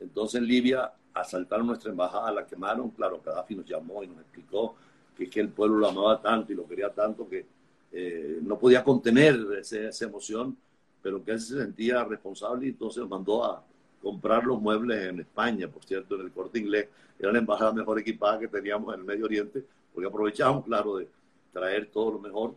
Entonces 0.00 0.40
en 0.40 0.46
Libia 0.46 0.92
asaltaron 1.12 1.66
nuestra 1.66 1.90
embajada, 1.90 2.30
la 2.30 2.46
quemaron. 2.46 2.90
Claro, 2.90 3.20
Gaddafi 3.24 3.56
nos 3.56 3.66
llamó 3.66 4.02
y 4.04 4.06
nos 4.06 4.20
explicó 4.20 4.76
que, 5.16 5.28
el 5.40 5.48
pueblo 5.48 5.78
lo 5.78 5.88
amaba 5.88 6.22
tanto 6.22 6.52
y 6.52 6.56
lo 6.56 6.66
quería 6.66 6.90
tanto 6.90 7.28
que 7.28 7.44
eh, 7.92 8.38
no 8.40 8.56
podía 8.56 8.84
contener 8.84 9.38
esa 9.60 10.04
emoción, 10.04 10.56
pero 11.02 11.22
que 11.22 11.32
él 11.32 11.40
se 11.40 11.58
sentía 11.58 12.04
responsable 12.04 12.66
y 12.66 12.70
entonces 12.70 13.06
mandó 13.06 13.44
a 13.44 13.62
comprar 14.02 14.44
los 14.44 14.60
muebles 14.60 15.08
en 15.08 15.20
España, 15.20 15.68
por 15.68 15.84
cierto, 15.84 16.14
en 16.16 16.22
el 16.22 16.32
corte 16.32 16.58
inglés. 16.58 16.88
Era 17.18 17.32
la 17.32 17.38
embajada 17.38 17.72
mejor 17.72 17.98
equipada 17.98 18.38
que 18.38 18.48
teníamos 18.48 18.94
en 18.94 19.00
el 19.00 19.06
Medio 19.06 19.26
Oriente, 19.26 19.64
porque 19.92 20.08
aprovechamos, 20.08 20.64
claro, 20.64 20.96
de 20.96 21.08
traer 21.52 21.86
todo 21.86 22.12
lo 22.12 22.18
mejor. 22.18 22.54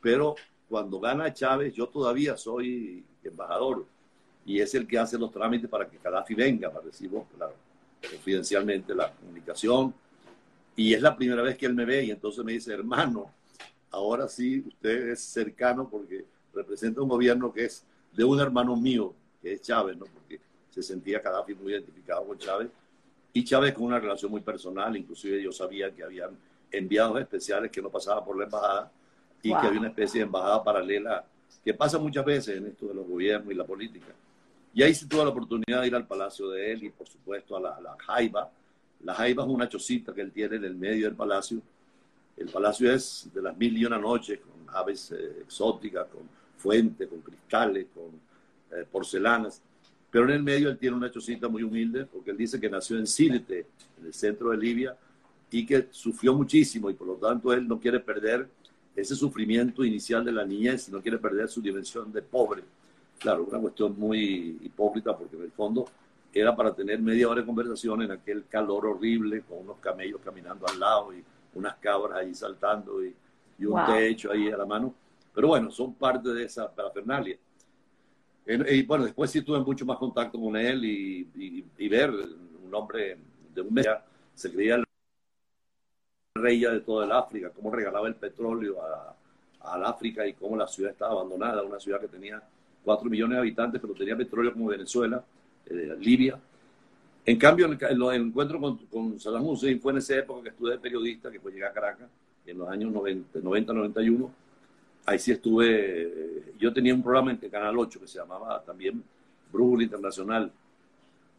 Pero 0.00 0.34
cuando 0.68 1.00
gana 1.00 1.32
Chávez, 1.32 1.72
yo 1.74 1.88
todavía 1.88 2.36
soy 2.36 3.04
embajador 3.22 3.86
y 4.44 4.60
es 4.60 4.74
el 4.74 4.86
que 4.86 4.98
hace 4.98 5.18
los 5.18 5.30
trámites 5.30 5.68
para 5.70 5.88
que 5.88 5.98
Gaddafi 6.02 6.34
venga, 6.34 6.70
para 6.70 6.84
decirlo 6.84 7.26
claro, 7.36 7.54
confidencialmente 8.10 8.94
la 8.94 9.10
comunicación. 9.12 9.94
Y 10.76 10.92
es 10.92 11.00
la 11.00 11.16
primera 11.16 11.42
vez 11.42 11.56
que 11.56 11.66
él 11.66 11.74
me 11.74 11.84
ve 11.84 12.04
y 12.04 12.10
entonces 12.10 12.44
me 12.44 12.52
dice, 12.52 12.72
hermano, 12.74 13.30
ahora 13.90 14.28
sí 14.28 14.64
usted 14.66 15.08
es 15.08 15.20
cercano 15.20 15.88
porque 15.88 16.24
representa 16.52 17.00
un 17.00 17.08
gobierno 17.08 17.52
que 17.52 17.64
es 17.64 17.84
de 18.12 18.24
un 18.24 18.40
hermano 18.40 18.76
mío, 18.76 19.14
que 19.40 19.54
es 19.54 19.62
Chávez, 19.62 19.96
¿no? 19.96 20.06
Porque 20.06 20.40
se 20.74 20.82
sentía 20.82 21.20
Gaddafi 21.20 21.54
muy 21.54 21.72
identificado 21.72 22.26
con 22.26 22.36
Chávez. 22.36 22.68
Y 23.32 23.44
Chávez 23.44 23.72
con 23.74 23.84
una 23.84 24.00
relación 24.00 24.30
muy 24.30 24.40
personal, 24.40 24.96
inclusive 24.96 25.40
yo 25.40 25.52
sabía 25.52 25.94
que 25.94 26.02
habían 26.02 26.36
enviados 26.70 27.20
especiales 27.20 27.70
que 27.70 27.80
no 27.80 27.90
pasaban 27.90 28.24
por 28.24 28.36
la 28.36 28.44
embajada 28.44 28.90
y 29.40 29.50
que 29.50 29.66
había 29.66 29.78
una 29.78 29.88
especie 29.88 30.20
de 30.20 30.26
embajada 30.26 30.64
paralela 30.64 31.24
que 31.64 31.74
pasa 31.74 31.98
muchas 31.98 32.24
veces 32.24 32.56
en 32.56 32.66
esto 32.66 32.86
de 32.86 32.94
los 32.94 33.06
gobiernos 33.06 33.52
y 33.52 33.56
la 33.56 33.64
política. 33.64 34.12
Y 34.74 34.82
ahí 34.82 34.92
se 34.92 35.06
tuvo 35.06 35.22
la 35.22 35.30
oportunidad 35.30 35.82
de 35.82 35.86
ir 35.86 35.94
al 35.94 36.06
palacio 36.06 36.48
de 36.50 36.72
él 36.72 36.84
y, 36.84 36.90
por 36.90 37.08
supuesto, 37.08 37.56
a 37.56 37.60
la, 37.60 37.80
la 37.80 37.96
Jaiba. 37.96 38.50
La 39.04 39.14
Jaiba 39.14 39.44
es 39.44 39.48
una 39.48 39.68
chocita 39.68 40.12
que 40.12 40.20
él 40.20 40.32
tiene 40.32 40.56
en 40.56 40.64
el 40.64 40.74
medio 40.74 41.06
del 41.06 41.14
palacio. 41.14 41.60
El 42.36 42.48
palacio 42.48 42.92
es 42.92 43.28
de 43.32 43.40
las 43.40 43.56
mil 43.56 43.78
y 43.78 43.84
una 43.84 43.98
noches, 43.98 44.40
con 44.40 44.74
aves 44.74 45.12
eh, 45.12 45.42
exóticas, 45.42 46.08
con 46.08 46.22
fuentes, 46.56 47.08
con 47.08 47.20
cristales, 47.20 47.86
con 47.94 48.20
eh, 48.76 48.84
porcelanas. 48.90 49.62
Pero 50.14 50.26
en 50.26 50.30
el 50.30 50.44
medio 50.44 50.68
él 50.68 50.78
tiene 50.78 50.96
una 50.96 51.10
chocita 51.10 51.48
muy 51.48 51.64
humilde, 51.64 52.06
porque 52.06 52.30
él 52.30 52.36
dice 52.36 52.60
que 52.60 52.70
nació 52.70 52.96
en 52.96 53.04
Sirte, 53.04 53.66
en 53.98 54.06
el 54.06 54.14
centro 54.14 54.50
de 54.50 54.56
Libia, 54.56 54.96
y 55.50 55.66
que 55.66 55.88
sufrió 55.90 56.32
muchísimo, 56.34 56.88
y 56.88 56.94
por 56.94 57.08
lo 57.08 57.14
tanto 57.14 57.52
él 57.52 57.66
no 57.66 57.80
quiere 57.80 57.98
perder 57.98 58.48
ese 58.94 59.16
sufrimiento 59.16 59.84
inicial 59.84 60.24
de 60.24 60.30
la 60.30 60.44
niñez 60.44 60.88
y 60.88 60.92
no 60.92 61.02
quiere 61.02 61.18
perder 61.18 61.48
su 61.48 61.60
dimensión 61.60 62.12
de 62.12 62.22
pobre. 62.22 62.62
Claro, 63.18 63.42
una 63.42 63.58
cuestión 63.58 63.98
muy 63.98 64.56
hipócrita 64.62 65.18
porque 65.18 65.34
en 65.34 65.42
el 65.42 65.50
fondo 65.50 65.84
era 66.32 66.54
para 66.54 66.72
tener 66.72 67.02
media 67.02 67.28
hora 67.28 67.40
de 67.40 67.46
conversación 67.48 68.02
en 68.02 68.12
aquel 68.12 68.44
calor 68.46 68.86
horrible 68.86 69.42
con 69.42 69.62
unos 69.62 69.78
camellos 69.78 70.20
caminando 70.24 70.64
al 70.68 70.78
lado 70.78 71.12
y 71.12 71.24
unas 71.54 71.74
cabras 71.78 72.18
ahí 72.18 72.32
saltando 72.36 73.04
y, 73.04 73.12
un 73.66 73.84
techo 73.84 74.30
ahí 74.30 74.48
a 74.48 74.56
la 74.58 74.64
mano. 74.64 74.94
Pero 75.34 75.48
bueno, 75.48 75.72
son 75.72 75.92
parte 75.94 76.28
de 76.28 76.44
esa 76.44 76.72
parafernalia. 76.72 77.36
Y 78.46 78.82
bueno, 78.82 79.04
después 79.04 79.30
sí 79.30 79.40
tuve 79.42 79.60
mucho 79.60 79.86
más 79.86 79.96
contacto 79.96 80.38
con 80.38 80.56
él 80.56 80.84
y, 80.84 81.88
ver 81.88 82.10
un 82.10 82.74
hombre 82.74 83.16
de 83.54 83.60
un 83.60 83.72
mes, 83.72 83.86
se 84.34 84.52
creía 84.52 84.74
el 84.76 84.84
reya 86.34 86.70
de 86.70 86.80
toda 86.80 87.06
el 87.06 87.12
África, 87.12 87.50
cómo 87.50 87.70
regalaba 87.70 88.06
el 88.08 88.16
petróleo 88.16 88.76
al 89.60 89.84
África 89.84 90.26
y 90.26 90.34
cómo 90.34 90.56
la 90.56 90.66
ciudad 90.66 90.92
estaba 90.92 91.12
abandonada, 91.12 91.62
una 91.62 91.80
ciudad 91.80 92.00
que 92.00 92.08
tenía 92.08 92.42
4 92.84 93.08
millones 93.08 93.36
de 93.36 93.40
habitantes, 93.40 93.80
pero 93.80 93.94
tenía 93.94 94.16
petróleo 94.16 94.52
como 94.52 94.66
Venezuela, 94.66 95.24
eh, 95.66 95.96
Libia. 95.98 96.38
En 97.24 97.38
cambio, 97.38 97.66
el, 97.66 98.02
encuentro 98.12 98.60
con, 98.60 98.76
con, 98.86 99.18
Saddam 99.18 99.46
Hussein 99.46 99.80
fue 99.80 99.92
en 99.92 99.98
esa 99.98 100.16
época 100.16 100.42
que 100.42 100.48
estuve 100.50 100.78
periodista, 100.78 101.30
que 101.30 101.40
fue 101.40 101.52
llegar 101.52 101.70
a 101.70 101.74
Caracas, 101.74 102.08
en 102.44 102.58
los 102.58 102.68
años 102.68 102.92
90, 102.92 103.38
90 103.40 103.72
91. 103.72 104.30
Ahí 105.06 105.18
sí 105.18 105.32
estuve, 105.32 106.54
yo 106.58 106.72
tenía 106.72 106.94
un 106.94 107.02
programa 107.02 107.30
en 107.30 107.36
Canal 107.36 107.78
8 107.78 108.00
que 108.00 108.06
se 108.06 108.18
llamaba 108.18 108.62
también 108.62 109.02
Brújula 109.52 109.84
Internacional. 109.84 110.50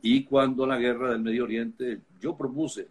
Y 0.03 0.23
cuando 0.23 0.67
la 0.67 0.77
guerra 0.77 1.09
del 1.09 1.21
Medio 1.21 1.45
Oriente, 1.45 1.99
yo 2.21 2.37
propuse 2.37 2.87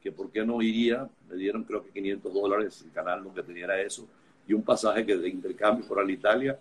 que 0.00 0.12
por 0.12 0.30
qué 0.30 0.44
no 0.44 0.62
iría, 0.62 1.08
me 1.28 1.34
dieron 1.36 1.64
creo 1.64 1.82
que 1.82 1.90
500 1.90 2.32
dólares, 2.32 2.82
el 2.84 2.92
canal 2.92 3.24
que 3.34 3.42
tenía 3.42 3.64
era 3.64 3.80
eso, 3.80 4.06
y 4.46 4.52
un 4.52 4.62
pasaje 4.62 5.04
que 5.04 5.16
de 5.16 5.28
intercambio 5.28 5.84
por 5.86 6.08
Italia, 6.08 6.58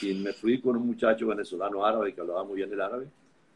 y 0.00 0.14
me 0.14 0.32
fui 0.32 0.60
con 0.60 0.76
un 0.76 0.86
muchacho 0.86 1.26
venezolano 1.26 1.84
árabe 1.84 2.14
que 2.14 2.20
hablaba 2.20 2.44
muy 2.44 2.56
bien 2.56 2.72
el 2.72 2.80
árabe, 2.80 3.08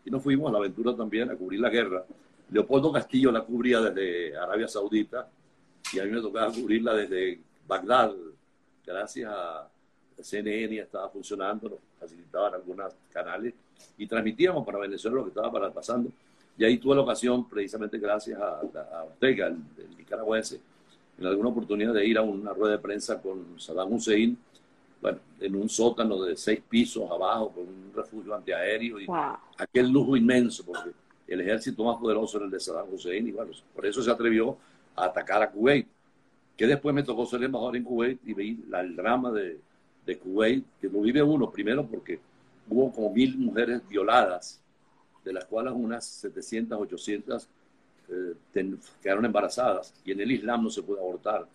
y 0.05 0.11
nos 0.11 0.23
fuimos 0.23 0.49
a 0.49 0.53
la 0.53 0.59
aventura 0.59 0.95
también 0.97 1.31
a 1.31 1.37
cubrir 1.37 1.61
la 1.61 1.71
guerra. 1.71 2.05
Leopoldo 2.51 2.91
Castillo 2.91 3.31
la 3.31 3.43
cubría 3.43 3.81
desde 3.81 4.37
Arabia 4.37 4.67
Saudita, 4.67 5.29
y 5.93 6.01
a 6.01 6.05
mí 6.05 6.11
me 6.11 6.21
tocaba 6.21 6.53
cubrirla 6.53 6.95
desde 6.95 7.39
Bagdad, 7.67 8.13
gracias 8.89 9.31
a 9.31 9.69
CNN 10.23 10.79
estaba 10.79 11.09
funcionando, 11.09 11.69
nos 11.69 11.79
facilitaban 11.99 12.55
algunos 12.55 12.93
canales 13.13 13.55
y 13.97 14.07
transmitíamos 14.07 14.65
para 14.65 14.79
Venezuela 14.79 15.19
lo 15.19 15.25
que 15.25 15.29
estaba 15.29 15.73
pasando. 15.73 16.11
Y 16.57 16.65
ahí 16.65 16.79
tuve 16.79 16.97
la 16.97 17.03
ocasión, 17.03 17.49
precisamente 17.49 17.99
gracias 17.99 18.41
a, 18.41 18.61
Ortega, 19.05 19.47
el, 19.47 19.97
nicaragüense, 19.97 20.61
en 21.19 21.27
alguna 21.27 21.51
oportunidad 21.51 21.95
de 21.95 22.07
ir 22.07 22.19
a 22.19 22.23
una 22.23 22.53
rueda 22.53 22.73
de 22.73 22.79
prensa 22.79 23.21
con 23.21 23.61
Saddam 23.61 23.93
Hussein, 23.93 24.37
bueno, 25.01 25.19
en 25.41 25.55
un 25.55 25.69
sótano 25.69 26.21
de 26.23 26.37
seis 26.37 26.61
pisos 26.69 27.09
abajo, 27.09 27.53
con 27.53 27.63
un 27.63 27.93
refugio 27.95 28.35
antiaéreo 28.35 29.01
y 29.01 29.07
aquel 29.57 29.89
lujo 29.89 30.17
inmenso, 30.17 30.65
porque 30.65 30.91
el 31.29 31.41
ejército 31.41 31.85
más 31.85 31.99
poderoso 31.99 32.39
era 32.39 32.47
el 32.47 32.51
de 32.51 32.59
Saddam 32.59 32.93
Hussein 32.93 33.29
y 33.29 33.33
bueno, 33.33 33.53
por 33.75 33.87
eso 33.87 34.03
se 34.03 34.11
atrevió 34.11 34.57
a 34.97 35.05
atacar 35.05 35.43
a 35.43 35.51
Kuwait, 35.51 35.87
que 36.59 36.67
después 36.67 36.93
me 36.93 37.05
tocó 37.05 37.25
ser 37.25 37.45
embajador 37.45 37.77
en 37.77 37.85
Kuwait 37.85 38.19
y 38.27 38.35
vi 38.35 38.61
el 38.75 38.97
drama 38.97 39.31
de, 39.31 39.61
de 40.05 40.19
Kuwait, 40.19 40.65
que 40.81 40.89
lo 40.89 41.01
vive 41.01 41.23
uno 41.23 41.49
primero 41.51 41.87
porque 41.87 42.19
hubo 42.69 42.93
como 42.93 43.15
mil 43.15 43.39
mujeres 43.39 43.81
violadas 43.89 44.61
de 45.25 45.33
las 45.33 45.45
cuales 45.45 45.73
unas 45.77 46.05
700, 46.05 46.81
800 46.81 47.49
eh, 48.09 48.77
quedaron 49.01 49.25
embarazadas 49.25 49.95
y 50.05 50.11
en 50.11 50.21
el 50.21 50.33
Islam 50.33 50.65
no 50.65 50.71
se 50.71 50.83
puede 50.83 51.01
abortar. 51.01 51.47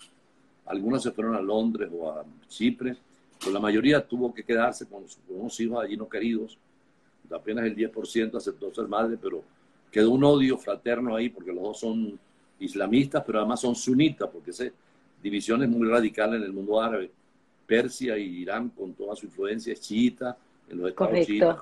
Algunas 0.65 1.03
se 1.03 1.11
fueron 1.11 1.35
a 1.35 1.41
Londres 1.41 1.89
o 1.93 2.09
a 2.09 2.23
Chipre, 2.47 2.95
pero 3.39 3.51
la 3.51 3.59
mayoría 3.59 4.07
tuvo 4.07 4.33
que 4.33 4.43
quedarse 4.43 4.85
con, 4.85 5.03
unos 5.27 5.59
hijos 5.59 5.83
allí 5.83 5.97
no 5.97 6.07
queridos. 6.07 6.57
Apenas 7.29 7.65
el 7.65 7.75
10% 7.75 8.37
aceptó 8.37 8.73
ser 8.73 8.87
madre, 8.87 9.17
pero 9.21 9.43
quedó 9.91 10.11
un 10.11 10.23
odio 10.23 10.57
fraterno 10.57 11.13
ahí 11.13 11.27
porque 11.27 11.51
los 11.51 11.63
dos 11.63 11.79
son 11.81 12.17
islamistas, 12.59 13.21
pero 13.25 13.39
además 13.39 13.59
son 13.59 13.75
sunitas, 13.75 14.29
porque 14.31 14.51
divisiones 14.51 14.73
divisiones 15.23 15.69
muy 15.69 15.87
radicales 15.87 16.41
en 16.41 16.43
el 16.43 16.53
mundo 16.53 16.81
árabe. 16.81 17.09
Persia 17.65 18.17
y 18.17 18.41
Irán, 18.41 18.69
con 18.69 18.93
toda 18.93 19.15
su 19.15 19.25
influencia, 19.25 19.71
es 19.71 19.79
chiita, 19.79 20.37
en 20.69 20.77
los 20.79 20.89
estados 20.89 21.25
chiitas, 21.25 21.57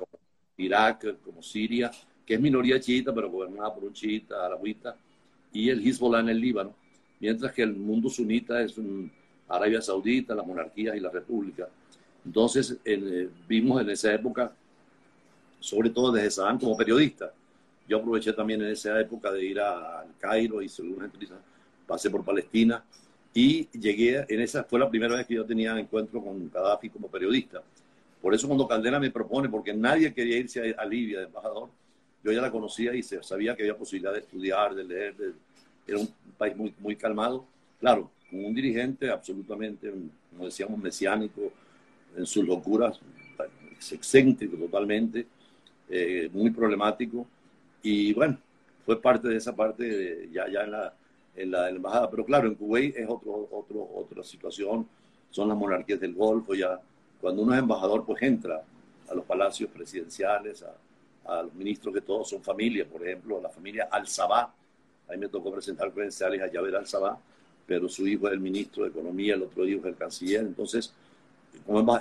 Irak, 0.58 1.22
como 1.24 1.44
Siria, 1.44 1.92
que 2.26 2.34
es 2.34 2.42
minoría 2.42 2.80
chiita, 2.80 3.14
pero 3.14 3.30
gobernada 3.30 3.74
por 3.74 3.84
un 3.84 3.94
chiita, 3.94 4.44
arabita, 4.46 4.98
y 5.54 5.70
el 5.70 5.86
Hezbollah 5.88 6.22
en 6.22 6.30
el 6.30 6.42
Líbano, 6.42 6.74
mientras 7.20 7.52
que 7.54 7.62
el 7.62 7.76
mundo 7.76 8.10
sunita 8.10 8.62
es 8.62 8.76
Arabia 9.48 9.82
Saudita, 9.82 10.34
las 10.34 10.46
monarquías 10.46 10.96
y 10.96 11.00
la 11.00 11.10
república. 11.10 11.70
Entonces, 12.26 12.78
eh, 12.84 13.30
vimos 13.48 13.82
en 13.82 13.90
esa 13.92 14.14
época, 14.14 14.52
sobre 15.60 15.92
todo 15.92 16.12
desde 16.12 16.32
Saddam 16.32 16.60
como 16.60 16.76
periodista, 16.76 17.32
yo 17.88 17.98
aproveché 17.98 18.34
también 18.34 18.62
en 18.62 18.70
esa 18.70 19.00
época 19.00 19.32
de 19.32 19.46
ir 19.46 19.60
al 19.60 20.08
Cairo, 20.18 20.62
y 20.62 20.72
una 20.80 21.06
entrevistas, 21.06 21.40
pasé 21.86 22.10
por 22.10 22.24
Palestina 22.24 22.84
y 23.34 23.68
llegué, 23.78 24.26
en 24.28 24.42
esa 24.42 24.64
fue 24.64 24.80
la 24.80 24.90
primera 24.90 25.16
vez 25.16 25.26
que 25.26 25.36
yo 25.36 25.46
tenía 25.46 25.78
encuentro 25.80 26.22
con 26.22 26.50
Gaddafi 26.52 26.90
como 26.90 27.08
periodista. 27.08 27.62
Por 28.22 28.34
eso 28.34 28.48
cuando 28.48 28.68
Caldera 28.68 29.00
me 29.00 29.10
propone, 29.10 29.48
porque 29.50 29.74
nadie 29.74 30.14
quería 30.14 30.38
irse 30.38 30.76
a, 30.78 30.86
Libia 30.86 31.20
de 31.20 31.26
embajador, 31.26 31.70
yo 32.24 32.32
ya 32.32 32.42
la 32.42 32.52
conocía 32.52 32.94
y 32.94 33.02
sabía 33.02 33.56
que 33.56 33.64
había 33.64 33.78
posibilidad 33.78 34.14
de 34.14 34.20
estudiar, 34.20 34.76
de 34.76 34.84
leer, 34.84 35.16
era 35.88 35.98
un 35.98 36.10
país 36.38 36.56
muy, 36.56 36.74
muy 36.80 36.96
calmado. 36.96 37.46
Claro, 37.80 38.12
con 38.30 38.46
un 38.46 38.54
dirigente 38.54 39.10
absolutamente, 39.10 39.92
como 40.30 40.46
decíamos, 40.46 40.78
mesiánico, 40.78 41.52
en 42.16 42.26
sus 42.26 42.46
locuras, 42.46 43.00
excéntrico 43.92 44.58
totalmente, 44.58 45.26
eh, 45.90 46.30
muy 46.32 46.52
problemático. 46.52 47.26
Y 47.82 48.14
bueno, 48.14 48.38
fue 48.86 49.02
parte 49.02 49.30
de 49.30 49.38
esa 49.38 49.56
parte 49.56 50.30
ya, 50.32 50.48
ya 50.48 50.62
en, 50.62 50.72
la, 50.72 50.94
en 51.36 51.52
la 51.52 51.70
embajada. 51.70 52.10
Pero 52.10 52.26
claro, 52.26 52.48
en 52.48 52.56
Kuwait 52.56 52.96
es 52.98 53.08
otro, 53.10 53.48
otro, 53.52 53.90
otra 53.96 54.24
situación, 54.24 54.88
son 55.30 55.48
las 55.48 55.58
monarquías 55.58 56.00
del 56.00 56.14
Golfo, 56.14 56.54
ya 56.54 56.80
cuando 57.20 57.44
uno 57.44 57.54
es 57.54 57.60
embajador, 57.60 58.04
pues 58.06 58.22
entra 58.24 58.64
a 59.08 59.14
los 59.14 59.24
palacios 59.26 59.70
presidenciales, 59.70 60.64
a, 60.64 61.44
los 61.44 61.54
ministros 61.54 61.94
que 61.94 62.02
todos 62.02 62.28
son 62.28 62.42
familia, 62.42 62.86
por 62.86 63.08
ejemplo, 63.08 63.40
la 63.40 63.50
familia 63.50 63.88
Al-Sabah. 63.90 64.54
A 65.08 65.12
mí 65.12 65.18
me 65.18 65.30
tocó 65.30 65.52
presentar 65.54 65.92
credenciales 65.92 66.42
a 66.42 66.52
Javier 66.52 66.76
Al-Sabah, 66.76 67.18
pero 67.66 67.88
su 67.88 68.06
hijo 68.08 68.28
es 68.28 68.34
el 68.34 68.40
ministro 68.40 68.84
de 68.84 68.90
Economía, 68.90 69.36
el 69.36 69.44
otro 69.44 69.66
hijo 69.66 69.82
es 69.82 69.86
el 69.86 69.96
canciller. 69.96 70.42
Entonces, 70.42 70.92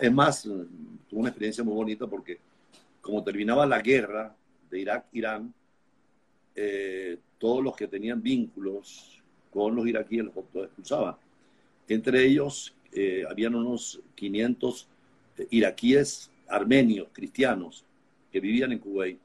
es 0.00 0.12
más, 0.12 0.42
tuve 0.42 0.66
una 1.10 1.28
experiencia 1.28 1.62
muy 1.62 1.74
bonita 1.74 2.06
porque 2.06 2.38
como 3.00 3.22
terminaba 3.22 3.66
la 3.66 3.80
guerra 3.80 4.34
de 4.70 4.80
Irak-Irán, 4.80 5.52
eh, 6.54 7.18
todos 7.38 7.62
los 7.62 7.76
que 7.76 7.86
tenían 7.86 8.20
vínculos 8.20 9.19
con 9.52 9.74
los 9.74 9.86
iraquíes 9.86 10.24
los 10.24 10.34
expulsaban. 10.36 11.16
Entre 11.88 12.24
ellos, 12.24 12.74
eh, 12.92 13.24
habían 13.28 13.54
unos 13.54 14.00
500 14.14 14.88
iraquíes 15.50 16.30
armenios, 16.48 17.08
cristianos, 17.12 17.84
que 18.30 18.40
vivían 18.40 18.72
en 18.72 18.78
Kuwait. 18.78 19.18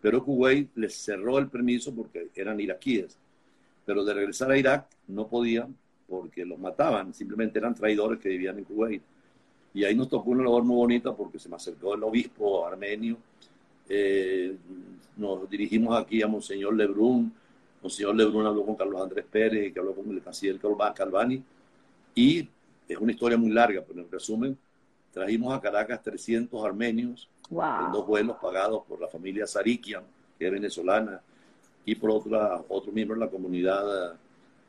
Pero 0.00 0.24
Kuwait 0.24 0.68
les 0.76 0.94
cerró 0.94 1.38
el 1.38 1.48
permiso 1.48 1.94
porque 1.94 2.28
eran 2.34 2.60
iraquíes. 2.60 3.16
Pero 3.84 4.04
de 4.04 4.14
regresar 4.14 4.50
a 4.50 4.58
Irak 4.58 4.86
no 5.08 5.26
podían 5.28 5.74
porque 6.08 6.44
los 6.44 6.58
mataban, 6.58 7.14
simplemente 7.14 7.58
eran 7.58 7.74
traidores 7.74 8.18
que 8.18 8.28
vivían 8.28 8.58
en 8.58 8.64
Kuwait. 8.64 9.02
Y 9.74 9.84
ahí 9.84 9.94
nos 9.94 10.08
tocó 10.08 10.30
una 10.30 10.42
labor 10.42 10.64
muy 10.64 10.76
bonita 10.76 11.14
porque 11.14 11.38
se 11.38 11.48
me 11.48 11.56
acercó 11.56 11.94
el 11.94 12.02
obispo 12.02 12.66
armenio. 12.66 13.16
Eh, 13.88 14.54
nos 15.16 15.48
dirigimos 15.48 15.98
aquí 15.98 16.20
a 16.22 16.28
Monseñor 16.28 16.76
Lebrun. 16.76 17.32
Monseñor 17.82 18.14
Lebrun 18.14 18.46
habló 18.46 18.64
con 18.64 18.76
Carlos 18.76 19.02
Andrés 19.02 19.24
Pérez, 19.30 19.72
que 19.72 19.80
habló 19.80 19.94
con 19.94 20.10
el 20.10 20.22
canciller 20.22 20.58
Calvani. 20.94 21.42
Y 22.14 22.48
es 22.88 22.96
una 22.98 23.12
historia 23.12 23.36
muy 23.36 23.50
larga, 23.50 23.82
pero 23.86 24.00
en 24.00 24.10
resumen, 24.10 24.56
Trajimos 25.12 25.54
a 25.54 25.60
Caracas 25.60 26.02
300 26.02 26.64
armenios 26.64 27.28
en 27.50 27.92
dos 27.92 28.06
vuelos 28.06 28.38
pagados 28.40 28.82
por 28.88 28.98
la 28.98 29.08
familia 29.08 29.46
Sarikian, 29.46 30.02
que 30.38 30.46
es 30.46 30.52
venezolana, 30.52 31.20
y 31.84 31.94
por 31.94 32.10
otra, 32.10 32.62
otro 32.68 32.90
miembro 32.92 33.14
de 33.14 33.26
la 33.26 33.30
comunidad 33.30 34.16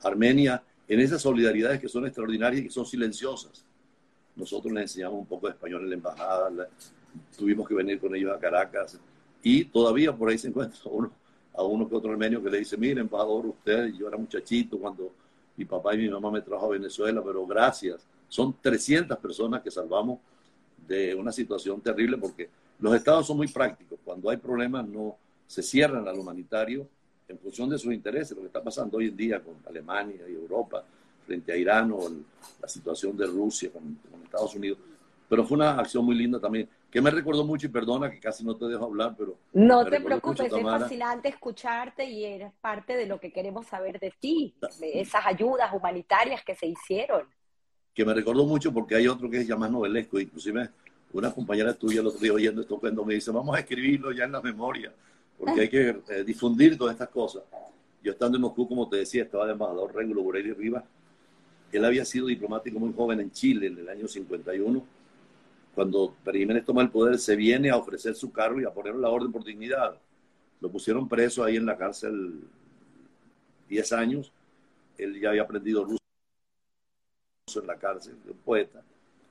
armenia, 0.03 0.61
en 0.85 0.99
esas 0.99 1.21
solidaridades 1.21 1.79
que 1.79 1.87
son 1.87 2.05
extraordinarias 2.05 2.61
y 2.61 2.63
que 2.65 2.69
son 2.69 2.85
silenciosas. 2.85 3.63
Nosotros 4.35 4.73
les 4.73 4.83
enseñamos 4.83 5.19
un 5.19 5.25
poco 5.25 5.47
de 5.47 5.53
español 5.53 5.83
en 5.83 5.89
la 5.89 5.95
embajada, 5.95 6.67
tuvimos 7.37 7.65
que 7.65 7.75
venir 7.75 8.01
con 8.01 8.13
ellos 8.13 8.35
a 8.35 8.39
Caracas, 8.39 8.99
y 9.41 9.63
todavía 9.63 10.13
por 10.13 10.29
ahí 10.29 10.37
se 10.37 10.49
encuentra 10.49 10.77
uno, 10.91 11.09
a 11.55 11.63
uno 11.63 11.87
que 11.87 11.95
otro 11.95 12.11
armenio 12.11 12.41
que 12.43 12.49
le 12.49 12.59
dice, 12.59 12.77
mire, 12.77 13.01
embajador, 13.01 13.45
usted, 13.45 13.93
yo 13.93 14.07
era 14.07 14.17
muchachito 14.17 14.77
cuando 14.77 15.11
mi 15.55 15.65
papá 15.65 15.93
y 15.93 15.99
mi 15.99 16.09
mamá 16.09 16.31
me 16.31 16.41
trajo 16.41 16.65
a 16.65 16.69
Venezuela, 16.69 17.21
pero 17.23 17.45
gracias. 17.45 18.05
Son 18.27 18.55
300 18.59 19.17
personas 19.19 19.61
que 19.61 19.69
salvamos 19.69 20.19
de 20.87 21.13
una 21.13 21.31
situación 21.31 21.79
terrible 21.81 22.17
porque 22.17 22.49
los 22.79 22.95
estados 22.95 23.27
son 23.27 23.37
muy 23.37 23.47
prácticos. 23.47 23.99
Cuando 24.03 24.29
hay 24.29 24.37
problemas 24.37 24.87
no 24.87 25.15
se 25.47 25.61
cierran 25.61 26.07
al 26.07 26.17
humanitario 26.17 26.87
en 27.27 27.37
función 27.37 27.69
de 27.69 27.77
sus 27.77 27.93
intereses, 27.93 28.35
lo 28.35 28.41
que 28.41 28.47
está 28.47 28.63
pasando 28.63 28.97
hoy 28.97 29.07
en 29.07 29.15
día 29.15 29.41
con 29.41 29.55
Alemania 29.67 30.27
y 30.27 30.33
Europa 30.33 30.83
frente 31.25 31.53
a 31.53 31.57
Irán 31.57 31.91
o 31.91 32.09
la 32.61 32.67
situación 32.67 33.15
de 33.15 33.25
Rusia 33.27 33.69
con, 33.71 33.97
Estados 34.23 34.55
Unidos. 34.55 34.79
Pero 35.29 35.45
fue 35.45 35.55
una 35.55 35.77
acción 35.79 36.03
muy 36.03 36.15
linda 36.15 36.39
también, 36.39 36.67
que 36.93 37.01
me 37.01 37.09
recordó 37.09 37.43
mucho 37.43 37.65
y 37.65 37.69
perdona 37.69 38.11
que 38.11 38.19
casi 38.19 38.45
no 38.45 38.55
te 38.55 38.65
dejo 38.65 38.85
hablar, 38.85 39.15
pero... 39.17 39.35
No 39.51 39.83
te 39.83 39.99
preocupes, 39.99 40.53
es 40.53 40.61
fascinante 40.61 41.27
escucharte 41.27 42.05
y 42.05 42.23
eres 42.23 42.53
parte 42.61 42.95
de 42.95 43.07
lo 43.07 43.19
que 43.19 43.33
queremos 43.33 43.65
saber 43.65 43.99
de 43.99 44.13
ti, 44.19 44.55
de 44.79 45.01
esas 45.01 45.25
ayudas 45.25 45.73
humanitarias 45.73 46.43
que 46.43 46.55
se 46.55 46.67
hicieron 46.67 47.27
que 47.93 48.05
me 48.05 48.13
recordó 48.13 48.45
mucho 48.45 48.73
porque 48.73 48.95
hay 48.95 49.07
otro 49.07 49.29
que 49.29 49.37
es 49.37 49.47
ya 49.47 49.55
más 49.55 49.69
novelesco, 49.69 50.19
inclusive 50.19 50.69
una 51.13 51.31
compañera 51.31 51.73
tuya 51.73 52.01
el 52.01 52.07
otro 52.07 52.19
día 52.19 52.33
oyendo 52.33 52.61
esto 52.61 52.79
cuando 52.79 53.05
me 53.05 53.13
dice, 53.13 53.31
vamos 53.31 53.55
a 53.55 53.59
escribirlo 53.59 54.11
ya 54.11 54.23
en 54.23 54.31
la 54.31 54.41
memoria, 54.41 54.91
porque 55.37 55.61
hay 55.61 55.69
que 55.69 55.89
eh, 56.09 56.23
difundir 56.25 56.75
todas 56.75 56.93
estas 56.93 57.09
cosas. 57.09 57.43
Yo 58.01 58.11
estando 58.11 58.37
en 58.37 58.41
Moscú, 58.41 58.67
como 58.67 58.89
te 58.89 58.97
decía, 58.97 59.23
estaba 59.23 59.45
de 59.45 59.53
embajador 59.53 59.93
Régulo 59.95 60.23
Borelli 60.23 60.51
Rivas. 60.53 60.83
Él 61.71 61.85
había 61.85 62.03
sido 62.03 62.27
diplomático 62.27 62.79
muy 62.79 62.93
joven 62.93 63.19
en 63.19 63.31
Chile 63.31 63.67
en 63.67 63.77
el 63.77 63.89
año 63.89 64.07
51. 64.07 64.83
Cuando 65.75 66.15
Jiménez 66.31 66.65
toma 66.65 66.83
el 66.83 66.89
poder, 66.89 67.17
se 67.17 67.35
viene 67.35 67.69
a 67.69 67.77
ofrecer 67.77 68.15
su 68.15 68.31
cargo 68.31 68.61
y 68.61 68.65
a 68.65 68.71
poner 68.71 68.95
la 68.95 69.09
orden 69.09 69.31
por 69.31 69.43
dignidad. 69.43 69.95
Lo 70.61 70.69
pusieron 70.69 71.09
preso 71.09 71.43
ahí 71.43 71.55
en 71.55 71.65
la 71.65 71.77
cárcel 71.77 72.41
10 73.69 73.93
años. 73.93 74.31
Él 74.97 75.19
ya 75.19 75.29
había 75.29 75.41
aprendido 75.41 75.83
ruso 75.83 75.97
en 77.55 77.67
la 77.67 77.75
cárcel, 77.75 78.15
un 78.25 78.37
poeta, 78.37 78.81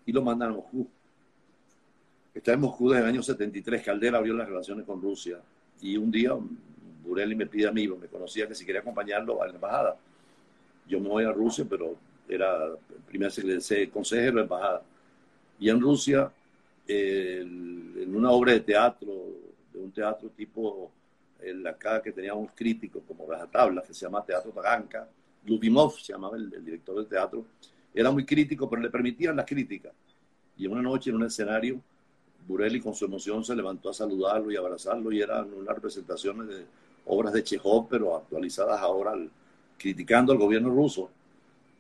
y 0.05 0.13
lo 0.13 0.23
mandan 0.23 0.51
a 0.51 0.55
Moscú. 0.55 0.87
Está 2.35 2.53
en 2.55 2.61
Moscú 2.61 2.91
desde 2.91 3.03
el 3.03 3.09
año 3.09 3.23
73, 3.23 3.83
Caldera 3.83 4.19
abrió 4.19 4.35
las 4.35 4.49
relaciones 4.49 4.85
con 4.85 5.01
Rusia, 5.01 5.39
y 5.81 5.97
un 5.97 6.11
día 6.11 6.37
Burelli 7.05 7.35
me 7.35 7.47
pide 7.47 7.69
a 7.69 7.73
mí, 7.73 7.87
me 7.89 8.07
conocía 8.07 8.47
que 8.49 8.55
si 8.55 8.65
quería 8.65 8.81
acompañarlo 8.81 9.43
a 9.43 9.47
la 9.47 9.55
embajada. 9.55 9.97
yo 10.89 11.01
me 11.01 11.09
voy 11.09 11.25
a 11.25 11.33
Rusia, 11.33 11.65
pero 11.69 11.97
era 12.29 12.71
primer 13.07 13.31
consejero 13.93 14.37
de 14.37 14.43
embajada. 14.43 14.83
Y 15.63 15.71
en 15.71 15.81
Rusia, 15.81 16.29
en 16.89 18.17
una 18.17 18.33
obra 18.33 18.51
de 18.51 18.61
teatro, 18.63 19.13
de 19.73 19.79
un 19.79 19.93
teatro 19.93 20.29
tipo 20.31 20.91
en 21.41 21.63
la 21.63 21.79
casa 21.79 22.03
que 22.03 22.11
teníamos 22.11 22.51
críticos 22.53 23.05
como 23.07 23.29
tabla 23.49 23.81
que 23.83 23.95
se 23.95 24.05
llama 24.05 24.25
Teatro 24.25 24.51
Taganka, 24.51 25.09
Ludimov 25.47 26.01
se 26.01 26.15
llamaba 26.15 26.37
el, 26.37 26.51
director 26.65 26.97
del 26.97 27.07
teatro, 27.07 27.45
era 27.95 28.11
muy 28.11 28.25
crítico, 28.27 28.69
pero 28.69 28.83
le 28.83 28.91
permitían 28.91 29.37
las 29.37 29.47
críticas. 29.47 29.93
Y 30.59 30.67
una 30.67 30.83
noche 30.83 31.11
en 31.11 31.17
un 31.17 31.27
escenario, 31.27 31.81
Burelli 32.49 32.81
con 32.81 32.97
su 32.97 33.05
emoción 33.05 33.45
se 33.45 33.55
levantó 33.55 33.89
a 33.91 33.95
saludarlo 33.95 34.51
y 34.51 34.57
abrazarlo 34.57 35.13
y 35.13 35.21
eran 35.21 35.55
unas 35.55 35.77
representaciones 35.77 36.49
de 36.49 36.65
obras 37.07 37.33
de 37.35 37.45
Chekhov, 37.45 37.87
pero 37.89 38.17
actualizadas 38.17 38.81
ahora, 38.81 39.15
criticando 39.79 40.33
al 40.33 40.39
gobierno 40.39 40.71
ruso. 40.71 41.09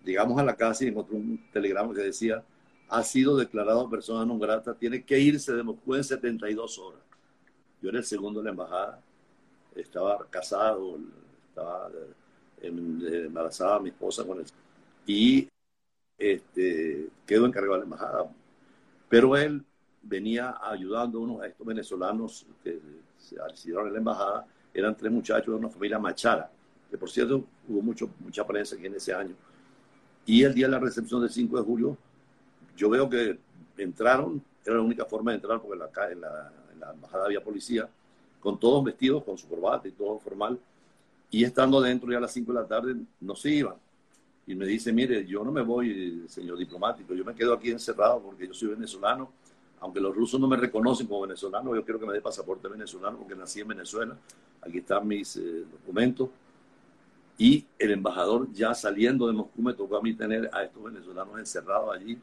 Llegamos 0.04 0.38
a 0.38 0.44
la 0.44 0.54
casa 0.54 0.84
y 0.84 0.88
encontré 0.88 1.16
un 1.16 1.50
telegrama 1.52 1.92
que 1.92 2.02
decía, 2.02 2.44
ha 2.92 3.02
sido 3.02 3.38
declarado 3.38 3.88
persona 3.88 4.22
non 4.26 4.38
grata, 4.38 4.74
tiene 4.74 5.02
que 5.02 5.18
irse 5.18 5.54
de 5.54 5.62
Moscú 5.62 5.94
en 5.94 6.04
72 6.04 6.78
horas. 6.78 7.00
Yo 7.80 7.88
era 7.88 7.98
el 7.98 8.04
segundo 8.04 8.40
de 8.40 8.44
la 8.44 8.50
embajada, 8.50 9.00
estaba 9.74 10.26
casado, 10.28 10.98
estaba 11.48 11.90
embarazada 12.60 13.80
mi 13.80 13.88
esposa 13.88 14.26
con 14.26 14.40
él. 14.40 14.46
Y 15.06 15.48
este, 16.18 17.08
quedó 17.26 17.46
encargado 17.46 17.74
de 17.74 17.78
la 17.78 17.84
embajada. 17.84 18.30
Pero 19.08 19.38
él 19.38 19.64
venía 20.02 20.58
ayudando 20.60 21.40
a 21.40 21.46
estos 21.46 21.66
venezolanos 21.66 22.44
que 22.62 22.78
se 23.16 23.36
decidieron 23.50 23.86
en 23.86 23.94
la 23.94 23.98
embajada. 24.00 24.46
Eran 24.74 24.94
tres 24.94 25.10
muchachos 25.10 25.46
de 25.46 25.54
una 25.54 25.70
familia 25.70 25.98
machara, 25.98 26.50
que 26.90 26.98
por 26.98 27.10
cierto 27.10 27.42
hubo 27.66 27.80
mucho, 27.80 28.10
mucha 28.20 28.46
prensa 28.46 28.76
aquí 28.76 28.84
en 28.84 28.96
ese 28.96 29.14
año. 29.14 29.34
Y 30.26 30.42
el 30.42 30.52
día 30.52 30.66
de 30.66 30.72
la 30.72 30.78
recepción 30.78 31.22
del 31.22 31.30
5 31.30 31.56
de 31.56 31.64
julio, 31.64 31.96
yo 32.76 32.90
veo 32.90 33.08
que 33.08 33.38
entraron, 33.76 34.42
era 34.64 34.76
la 34.76 34.82
única 34.82 35.04
forma 35.04 35.32
de 35.32 35.36
entrar 35.36 35.60
porque 35.60 35.74
en 35.74 36.20
la, 36.20 36.52
en 36.72 36.80
la 36.80 36.92
embajada 36.92 37.26
había 37.26 37.42
policía, 37.42 37.88
con 38.40 38.58
todos 38.58 38.82
vestidos, 38.84 39.22
con 39.24 39.38
su 39.38 39.48
corbata 39.48 39.88
y 39.88 39.92
todo 39.92 40.18
formal. 40.18 40.58
Y 41.30 41.44
estando 41.44 41.80
dentro 41.80 42.10
ya 42.10 42.18
a 42.18 42.20
las 42.20 42.32
5 42.32 42.52
de 42.52 42.60
la 42.60 42.66
tarde, 42.66 42.96
no 43.20 43.34
se 43.34 43.50
iban. 43.50 43.76
Y 44.46 44.54
me 44.54 44.66
dice, 44.66 44.92
mire, 44.92 45.24
yo 45.24 45.44
no 45.44 45.52
me 45.52 45.62
voy, 45.62 46.24
señor 46.28 46.58
diplomático, 46.58 47.14
yo 47.14 47.24
me 47.24 47.34
quedo 47.34 47.54
aquí 47.54 47.70
encerrado 47.70 48.20
porque 48.20 48.48
yo 48.48 48.54
soy 48.54 48.68
venezolano. 48.70 49.30
Aunque 49.80 50.00
los 50.00 50.14
rusos 50.14 50.40
no 50.40 50.46
me 50.46 50.56
reconocen 50.56 51.06
como 51.06 51.22
venezolano, 51.22 51.74
yo 51.74 51.84
quiero 51.84 51.98
que 51.98 52.06
me 52.06 52.12
dé 52.12 52.20
pasaporte 52.20 52.68
venezolano 52.68 53.18
porque 53.18 53.34
nací 53.34 53.60
en 53.60 53.68
Venezuela. 53.68 54.16
Aquí 54.60 54.78
están 54.78 55.06
mis 55.06 55.36
eh, 55.36 55.64
documentos. 55.70 56.28
Y 57.38 57.64
el 57.78 57.92
embajador 57.92 58.52
ya 58.52 58.74
saliendo 58.74 59.26
de 59.26 59.32
Moscú 59.32 59.62
me 59.62 59.74
tocó 59.74 59.96
a 59.96 60.02
mí 60.02 60.14
tener 60.14 60.50
a 60.52 60.62
estos 60.62 60.82
venezolanos 60.82 61.38
encerrados 61.38 61.94
allí. 61.94 62.18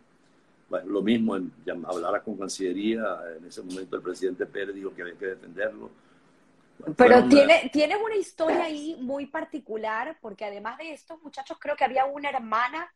Bueno, 0.69 0.91
lo 0.91 1.01
mismo, 1.01 1.35
en, 1.35 1.51
hablar 1.85 2.23
con 2.23 2.37
Cancillería, 2.37 3.17
en 3.37 3.45
ese 3.45 3.61
momento 3.63 3.95
el 3.95 4.01
presidente 4.01 4.45
Pérez 4.45 4.75
dijo 4.75 4.93
que 4.93 5.01
había 5.01 5.15
que 5.15 5.25
defenderlo 5.27 5.89
pero 6.95 7.27
tiene, 7.27 7.69
tienes 7.73 7.97
una 8.03 8.15
historia 8.15 8.63
ahí 8.63 8.97
muy 8.99 9.25
particular, 9.25 10.17
porque 10.21 10.45
además 10.45 10.77
de 10.77 10.93
estos 10.93 11.21
muchachos, 11.21 11.57
creo 11.59 11.75
que 11.75 11.83
había 11.83 12.05
una 12.05 12.29
hermana 12.29 12.91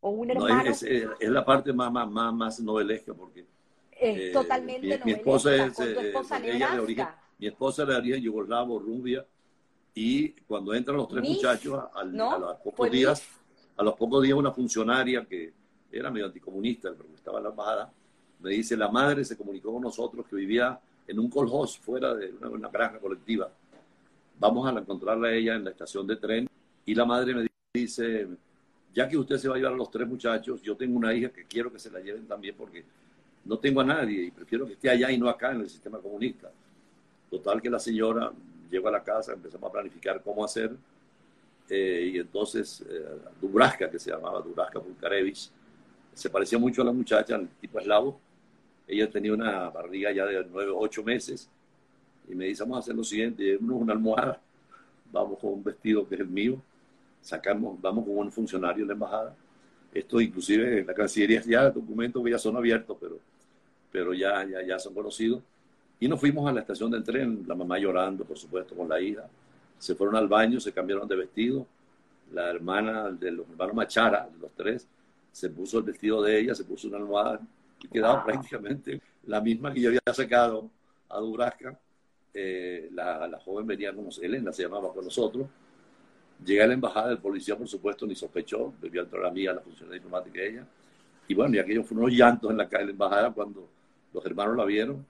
o 0.00 0.10
un 0.10 0.30
hermano. 0.30 0.70
es, 0.70 0.82
la 1.20 1.44
parte 1.44 1.72
más, 1.72 1.92
más, 1.92 2.32
más, 2.32 2.60
novelesca, 2.60 3.14
porque. 3.14 3.46
Es 3.92 4.18
eh, 4.18 4.30
totalmente 4.32 5.00
mi, 5.04 5.12
esposa 5.12 5.54
es. 5.54 5.78
Eh, 5.80 6.12
ella 6.44 6.70
de 6.74 6.80
origen, 6.80 7.06
mi 7.38 7.48
esposa 7.48 7.82
era 7.82 7.94
de 7.94 7.98
origen 7.98 8.22
yugoslavo, 8.22 8.78
rubia, 8.78 9.24
y 9.94 10.30
cuando 10.42 10.74
entran 10.74 10.96
los 10.96 11.08
tres 11.08 11.28
muchachos, 11.28 11.84
a 11.94 12.04
los 12.04 12.56
pocos 12.58 12.90
días, 12.90 13.22
a 13.76 13.82
los 13.82 13.94
pocos 13.94 14.22
días, 14.22 14.36
una 14.36 14.52
funcionaria 14.52 15.24
que 15.24 15.52
era 15.90 16.10
medio 16.10 16.26
anticomunista, 16.26 16.92
pero 16.96 17.08
estaba 17.14 17.38
en 17.38 17.44
la 17.44 17.50
embajada, 17.50 17.92
me 18.40 18.50
dice: 18.50 18.76
La 18.76 18.88
madre 18.88 19.24
se 19.24 19.36
comunicó 19.36 19.72
con 19.72 19.82
nosotros 19.82 20.26
que 20.26 20.36
vivía 20.36 20.78
en 21.06 21.18
un 21.18 21.28
colhouse 21.30 21.78
fuera 21.78 22.14
de 22.14 22.32
una, 22.42 22.68
granja 22.68 22.98
colectiva. 22.98 23.50
Vamos 24.38 24.68
a 24.68 24.78
encontrarla 24.78 25.28
a 25.28 25.32
ella 25.32 25.54
en 25.54 25.64
la 25.64 25.70
estación 25.70 26.06
de 26.06 26.16
tren 26.16 26.48
y 26.84 26.94
la 26.94 27.04
madre 27.04 27.34
me 27.34 27.46
dice, 27.74 28.28
ya 28.94 29.08
que 29.08 29.16
usted 29.16 29.38
se 29.38 29.48
va 29.48 29.56
a 29.56 29.58
llevar 29.58 29.72
a 29.72 29.76
los 29.76 29.90
tres 29.90 30.06
muchachos, 30.06 30.62
yo 30.62 30.76
tengo 30.76 30.96
una 30.96 31.12
hija 31.14 31.30
que 31.30 31.44
quiero 31.44 31.72
que 31.72 31.78
se 31.78 31.90
la 31.90 32.00
lleven 32.00 32.26
también 32.26 32.54
porque 32.56 32.84
no 33.44 33.58
tengo 33.58 33.80
a 33.80 33.84
nadie 33.84 34.24
y 34.24 34.30
prefiero 34.30 34.66
que 34.66 34.74
esté 34.74 34.90
allá 34.90 35.10
y 35.10 35.18
no 35.18 35.28
acá 35.28 35.52
en 35.52 35.62
el 35.62 35.70
sistema 35.70 35.98
comunista. 35.98 36.50
Total 37.30 37.60
que 37.60 37.70
la 37.70 37.80
señora 37.80 38.30
llegó 38.70 38.88
a 38.88 38.92
la 38.92 39.02
casa, 39.02 39.32
empezamos 39.32 39.68
a 39.68 39.72
planificar 39.72 40.22
cómo 40.22 40.44
hacer 40.44 40.76
eh, 41.68 42.10
y 42.14 42.18
entonces 42.18 42.82
eh, 42.88 43.04
Dubraska, 43.40 43.90
que 43.90 43.98
se 43.98 44.10
llamaba 44.10 44.40
Dubraska 44.40 44.78
Bulkarevich, 44.78 45.50
se 46.18 46.30
parecía 46.30 46.58
mucho 46.58 46.82
a 46.82 46.84
la 46.84 46.92
muchacha, 46.92 47.36
el 47.36 47.46
tipo 47.60 47.78
eslavo, 47.78 48.18
ella 48.88 49.08
tenía 49.08 49.32
una 49.32 49.70
barriga 49.70 50.10
ya 50.10 50.26
de 50.26 50.44
nueve, 50.50 50.72
ocho 50.74 51.04
meses. 51.04 51.48
Y 52.28 52.34
me 52.34 52.46
dice, 52.46 52.64
vamos 52.64 52.78
a 52.78 52.80
hacer 52.80 52.96
lo 52.96 53.04
siguiente, 53.04 53.56
una 53.56 53.92
almohada, 53.92 54.40
vamos 55.12 55.38
con 55.38 55.52
un 55.52 55.62
vestido 55.62 56.08
que 56.08 56.16
es 56.16 56.20
el 56.22 56.26
mío, 56.26 56.60
sacamos, 57.22 57.80
vamos 57.80 58.04
con 58.04 58.18
un 58.18 58.32
funcionario 58.32 58.82
de 58.82 58.88
la 58.88 58.94
embajada. 58.94 59.36
Esto 59.94 60.20
inclusive 60.20 60.80
en 60.80 60.88
la 60.88 60.92
Cancillería 60.92 61.40
ya 61.46 61.70
documentos 61.70 62.24
que 62.24 62.32
ya 62.32 62.38
son 62.38 62.56
abiertos, 62.56 62.96
pero, 63.00 63.20
pero 63.92 64.12
ya, 64.12 64.44
ya, 64.44 64.60
ya 64.66 64.76
son 64.80 64.94
conocidos. 64.94 65.40
Y 66.00 66.08
nos 66.08 66.18
fuimos 66.18 66.48
a 66.48 66.52
la 66.52 66.62
estación 66.62 66.90
del 66.90 67.04
tren, 67.04 67.44
la 67.46 67.54
mamá 67.54 67.78
llorando, 67.78 68.24
por 68.24 68.36
supuesto, 68.36 68.74
con 68.74 68.88
la 68.88 69.00
hija. 69.00 69.22
Se 69.78 69.94
fueron 69.94 70.16
al 70.16 70.26
baño, 70.26 70.58
se 70.58 70.72
cambiaron 70.72 71.06
de 71.06 71.14
vestido. 71.14 71.64
La 72.32 72.50
hermana 72.50 73.08
de 73.08 73.30
los 73.30 73.48
hermanos 73.48 73.76
Machara, 73.76 74.28
los 74.40 74.50
tres, 74.56 74.84
se 75.38 75.50
puso 75.50 75.78
el 75.78 75.84
vestido 75.84 76.20
de 76.20 76.40
ella, 76.40 76.54
se 76.54 76.64
puso 76.64 76.88
una 76.88 76.96
almohada 76.96 77.40
y 77.80 77.86
quedaba 77.86 78.24
prácticamente 78.24 79.00
la 79.26 79.40
misma 79.40 79.72
que 79.72 79.80
yo 79.80 79.90
había 79.90 80.00
sacado 80.12 80.68
a 81.08 81.20
Dubrasca. 81.20 81.78
Eh, 82.34 82.88
la, 82.92 83.28
la, 83.28 83.38
joven 83.38 83.64
venía 83.64 83.94
como 83.94 84.10
Elena, 84.20 84.52
se 84.52 84.64
llamaba 84.64 84.92
con 84.92 85.04
nosotros. 85.04 85.46
Llegué 86.44 86.62
a 86.62 86.66
la 86.66 86.74
embajada, 86.74 87.12
el 87.12 87.18
policía, 87.18 87.56
por 87.56 87.68
supuesto, 87.68 88.04
ni 88.04 88.16
sospechó, 88.16 88.74
debió 88.80 89.02
entrar 89.02 89.26
a 89.26 89.30
mí, 89.30 89.46
a 89.46 89.52
la 89.52 89.60
función 89.60 89.90
diplomática 89.92 90.40
de 90.40 90.48
ella. 90.48 90.66
Y 91.28 91.34
bueno, 91.34 91.54
y 91.54 91.58
aquellos 91.60 91.86
fueron 91.86 92.06
unos 92.06 92.18
llantos 92.18 92.50
en 92.50 92.56
la 92.56 92.68
calle 92.68 92.86
de 92.86 92.86
la 92.86 92.92
embajada 92.92 93.30
cuando 93.30 93.68
los 94.12 94.26
hermanos 94.26 94.56
la 94.56 94.64
vieron. 94.64 95.06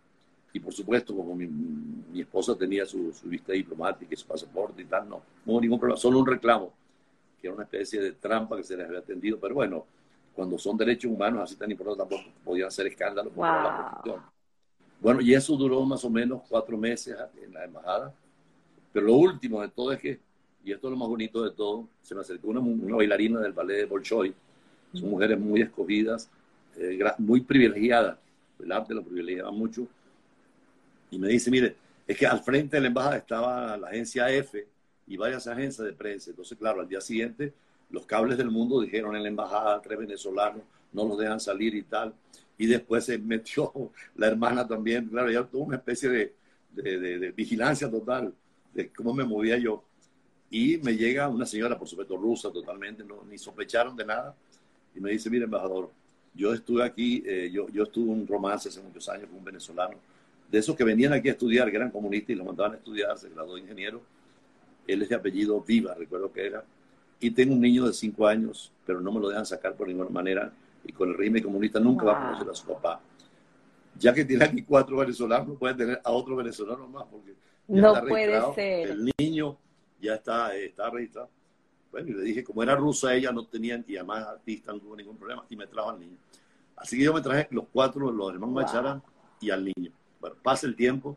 Y 0.52 0.60
por 0.60 0.74
supuesto, 0.74 1.16
como 1.16 1.34
mi, 1.34 1.46
mi 1.46 2.20
esposa 2.20 2.54
tenía 2.54 2.84
su, 2.84 3.14
su, 3.14 3.28
vista 3.28 3.54
diplomática 3.54 4.12
y 4.12 4.16
su 4.16 4.26
pasaporte 4.26 4.82
y 4.82 4.84
tal, 4.84 5.08
no, 5.08 5.22
no 5.46 5.52
hubo 5.52 5.60
ningún 5.60 5.78
problema, 5.78 5.98
solo 5.98 6.18
un 6.18 6.26
reclamo, 6.26 6.72
que 7.40 7.46
era 7.46 7.54
una 7.54 7.64
especie 7.64 8.00
de 8.02 8.12
trampa 8.12 8.58
que 8.58 8.64
se 8.64 8.76
les 8.76 8.86
había 8.86 8.98
atendido. 8.98 9.38
Pero 9.38 9.54
bueno, 9.54 9.86
cuando 10.38 10.56
son 10.56 10.76
derechos 10.76 11.10
humanos 11.10 11.42
así 11.42 11.56
tan 11.56 11.68
importantes, 11.68 12.08
tampoco 12.08 12.38
podían 12.44 12.68
hacer 12.68 12.86
escándalo 12.86 13.28
por 13.28 13.44
la 13.44 14.00
Bueno, 15.00 15.20
y 15.20 15.34
eso 15.34 15.56
duró 15.56 15.84
más 15.84 16.04
o 16.04 16.10
menos 16.10 16.42
cuatro 16.48 16.78
meses 16.78 17.16
en 17.42 17.52
la 17.52 17.64
embajada. 17.64 18.14
Pero 18.92 19.06
lo 19.06 19.14
último 19.14 19.60
de 19.60 19.66
todo 19.66 19.90
es 19.90 19.98
que, 19.98 20.20
y 20.62 20.70
esto 20.70 20.86
es 20.86 20.92
lo 20.92 20.96
más 20.96 21.08
bonito 21.08 21.42
de 21.42 21.50
todo, 21.50 21.88
se 22.02 22.14
me 22.14 22.20
acercó 22.20 22.50
una, 22.50 22.60
una 22.60 22.94
bailarina 22.98 23.40
del 23.40 23.52
ballet 23.52 23.78
de 23.78 23.86
Bolshoi. 23.86 24.32
Son 24.92 25.10
mujeres 25.10 25.40
muy 25.40 25.60
escogidas, 25.60 26.30
eh, 26.76 27.00
muy 27.18 27.40
privilegiadas. 27.40 28.16
El 28.60 28.70
arte 28.70 28.94
lo 28.94 29.02
privilegiaba 29.02 29.50
mucho. 29.50 29.88
Y 31.10 31.18
me 31.18 31.26
dice, 31.26 31.50
mire, 31.50 31.74
es 32.06 32.16
que 32.16 32.28
al 32.28 32.44
frente 32.44 32.76
de 32.76 32.82
la 32.82 32.86
embajada 32.86 33.16
estaba 33.16 33.76
la 33.76 33.88
agencia 33.88 34.30
F 34.30 34.64
y 35.08 35.16
varias 35.16 35.48
agencias 35.48 35.84
de 35.84 35.94
prensa. 35.94 36.30
Entonces, 36.30 36.56
claro, 36.56 36.80
al 36.80 36.88
día 36.88 37.00
siguiente 37.00 37.52
los 37.90 38.06
cables 38.06 38.36
del 38.36 38.50
mundo 38.50 38.80
dijeron 38.80 39.16
en 39.16 39.22
la 39.22 39.28
embajada, 39.28 39.80
tres 39.80 39.98
venezolanos, 39.98 40.62
no 40.92 41.06
los 41.06 41.18
dejan 41.18 41.40
salir 41.40 41.74
y 41.74 41.82
tal. 41.82 42.14
Y 42.56 42.66
después 42.66 43.04
se 43.04 43.18
metió 43.18 43.72
la 44.16 44.26
hermana 44.26 44.66
también, 44.66 45.08
claro, 45.08 45.30
ya 45.30 45.44
tuvo 45.44 45.64
una 45.64 45.76
especie 45.76 46.08
de, 46.08 46.34
de, 46.74 47.32
vigilancia 47.32 47.90
total 47.90 48.32
de 48.74 48.90
cómo 48.90 49.14
me 49.14 49.24
movía 49.24 49.58
yo. 49.58 49.84
Y 50.50 50.78
me 50.78 50.96
llega 50.96 51.28
una 51.28 51.46
señora, 51.46 51.78
por 51.78 51.88
supuesto, 51.88 52.16
rusa 52.16 52.50
totalmente, 52.50 53.04
no, 53.04 53.22
ni 53.28 53.38
sospecharon 53.38 53.96
de 53.96 54.04
nada. 54.04 54.34
Y 54.94 55.00
me 55.00 55.10
dice, 55.10 55.30
mire, 55.30 55.44
embajador, 55.44 55.90
yo 56.34 56.52
estuve 56.52 56.84
aquí, 56.84 57.22
eh, 57.26 57.50
yo, 57.52 57.68
yo 57.68 57.84
estuve 57.84 58.10
un 58.10 58.26
romance 58.26 58.68
hace 58.68 58.80
muchos 58.80 59.08
años 59.08 59.28
con 59.28 59.38
un 59.38 59.44
venezolano, 59.44 59.96
de 60.50 60.58
esos 60.58 60.74
que 60.74 60.84
venían 60.84 61.12
aquí 61.12 61.28
a 61.28 61.32
estudiar, 61.32 61.70
que 61.70 61.76
eran 61.76 61.90
comunistas 61.90 62.30
y 62.30 62.34
lo 62.34 62.44
mandaban 62.44 62.72
a 62.72 62.76
estudiar, 62.76 63.18
se 63.18 63.28
graduó 63.28 63.56
de 63.56 63.60
ingeniero. 63.60 64.00
Él 64.86 65.02
es 65.02 65.10
de 65.10 65.14
apellido 65.14 65.60
Viva, 65.60 65.94
recuerdo 65.94 66.32
que 66.32 66.46
era 66.46 66.64
y 67.20 67.30
tengo 67.30 67.54
un 67.54 67.60
niño 67.60 67.86
de 67.86 67.92
cinco 67.92 68.26
años, 68.26 68.72
pero 68.86 69.00
no 69.00 69.12
me 69.12 69.20
lo 69.20 69.28
dejan 69.28 69.46
sacar 69.46 69.74
por 69.74 69.88
ninguna 69.88 70.10
manera. 70.10 70.52
Y 70.84 70.92
con 70.92 71.08
el 71.08 71.16
régimen 71.16 71.42
comunista 71.42 71.80
nunca 71.80 72.06
va 72.06 72.12
a 72.12 72.26
conocer 72.26 72.50
a 72.50 72.54
su 72.54 72.66
papá. 72.66 73.00
Ya 73.98 74.14
que 74.14 74.24
tiene 74.24 74.44
aquí 74.44 74.62
cuatro 74.62 74.96
venezolanos, 74.96 75.48
no 75.48 75.54
puede 75.54 75.74
tener 75.74 76.00
a 76.04 76.12
otro 76.12 76.36
venezolano 76.36 76.86
más, 76.86 77.04
porque 77.10 77.34
no 77.66 77.94
puede 78.06 78.54
ser. 78.54 78.90
El 78.90 79.10
niño 79.18 79.56
ya 80.00 80.14
está, 80.14 80.54
está 80.54 80.88
registrado. 80.90 81.28
Bueno, 81.90 82.08
y 82.08 82.12
le 82.12 82.22
dije, 82.22 82.44
como 82.44 82.62
era 82.62 82.76
rusa, 82.76 83.14
ella 83.14 83.32
no 83.32 83.46
tenía, 83.46 83.82
y 83.86 83.96
además 83.96 84.26
artista, 84.26 84.72
no 84.72 84.78
tuvo 84.78 84.94
ningún 84.94 85.16
problema, 85.16 85.44
y 85.48 85.56
me 85.56 85.66
trajo 85.66 85.90
al 85.90 86.00
niño. 86.00 86.16
Así 86.76 86.96
que 86.96 87.04
yo 87.04 87.12
me 87.12 87.20
traje 87.20 87.48
los 87.50 87.64
cuatro, 87.72 88.10
los 88.12 88.32
hermanos 88.32 88.54
Machara 88.54 89.02
y 89.40 89.50
al 89.50 89.64
niño. 89.64 89.90
Bueno, 90.20 90.36
pasa 90.42 90.66
el 90.66 90.76
tiempo. 90.76 91.16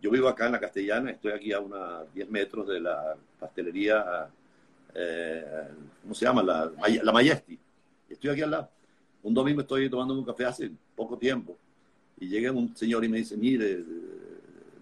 Yo 0.00 0.10
vivo 0.10 0.28
acá 0.28 0.46
en 0.46 0.52
la 0.52 0.60
Castellana, 0.60 1.10
estoy 1.10 1.32
aquí 1.32 1.52
a 1.52 1.60
unos 1.60 2.12
10 2.14 2.30
metros 2.30 2.66
de 2.66 2.80
la 2.80 3.14
pastelería 3.38 4.30
eh, 4.94 5.68
¿cómo 6.02 6.14
se 6.14 6.24
llama? 6.24 6.42
La, 6.42 6.70
la 7.02 7.12
Majesty. 7.12 7.58
Estoy 8.08 8.30
aquí 8.30 8.42
al 8.42 8.50
lado. 8.50 8.68
Un 9.22 9.34
domingo 9.34 9.60
estoy 9.60 9.88
tomando 9.90 10.14
un 10.14 10.24
café 10.24 10.46
hace 10.46 10.70
poco 10.96 11.16
tiempo 11.18 11.56
y 12.18 12.28
llega 12.28 12.52
un 12.52 12.74
señor 12.74 13.04
y 13.04 13.08
me 13.08 13.18
dice, 13.18 13.36
mire, 13.36 13.84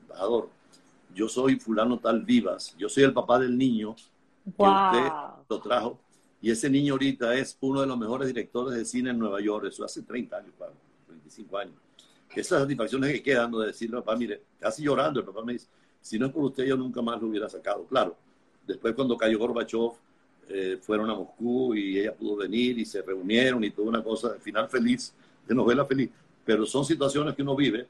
embajador, 0.03 0.49
yo 1.15 1.29
soy 1.29 1.57
fulano 1.57 1.99
tal 1.99 2.23
Vivas, 2.25 2.75
yo 2.79 2.89
soy 2.89 3.05
el 3.05 3.13
papá 3.13 3.39
del 3.39 3.57
niño 3.57 3.95
que 4.45 4.63
usted 4.63 5.13
lo 5.49 5.61
trajo 5.61 5.99
y 6.41 6.51
ese 6.51 6.71
niño 6.71 6.95
ahorita 6.95 7.35
es 7.35 7.57
uno 7.61 7.81
de 7.81 7.87
los 7.87 7.99
mejores 7.99 8.29
directores 8.29 8.79
de 8.79 8.85
cine 8.85 9.11
en 9.11 9.19
Nueva 9.19 9.41
York, 9.41 9.67
eso 9.67 9.85
hace 9.85 10.03
30 10.03 10.37
años, 10.37 10.53
25 11.09 11.59
años. 11.59 11.75
Esas 12.35 12.61
satisfacciones 12.61 13.13
que 13.13 13.23
quedan 13.23 13.51
de 13.51 13.67
decirle, 13.67 13.97
papá, 13.97 14.15
mire, 14.15 14.43
casi 14.61 14.85
llorando, 14.85 15.19
el 15.21 15.27
papá 15.27 15.43
me 15.45 15.55
dice, 15.55 15.67
si 16.01 16.19
no 16.19 16.27
es 16.27 16.33
por 16.33 16.45
usted 16.45 16.65
yo 16.65 16.77
nunca 16.77 17.03
más 17.03 17.21
lo 17.21 17.29
hubiera 17.29 17.49
sacado. 17.49 17.85
Claro, 17.87 18.17
después 18.69 18.95
cuando 18.95 19.17
cayó 19.17 19.39
Gorbachev, 19.39 19.93
eh, 20.51 20.79
fueron 20.81 21.11
a 21.11 21.15
Moscú 21.15 21.75
y 21.75 21.99
ella 21.99 22.15
pudo 22.15 22.37
venir 22.37 22.79
y 22.79 22.85
se 22.85 23.03
reunieron 23.03 23.65
y 23.65 23.71
toda 23.71 23.89
una 23.89 24.03
cosa, 24.03 24.35
de 24.35 24.39
final 24.39 24.69
feliz, 24.69 25.13
de 25.47 25.55
novela 25.55 25.85
feliz. 25.85 26.11
Pero 26.45 26.65
son 26.65 26.85
situaciones 26.85 27.35
que 27.35 27.43
uno 27.43 27.57
vive 27.57 27.87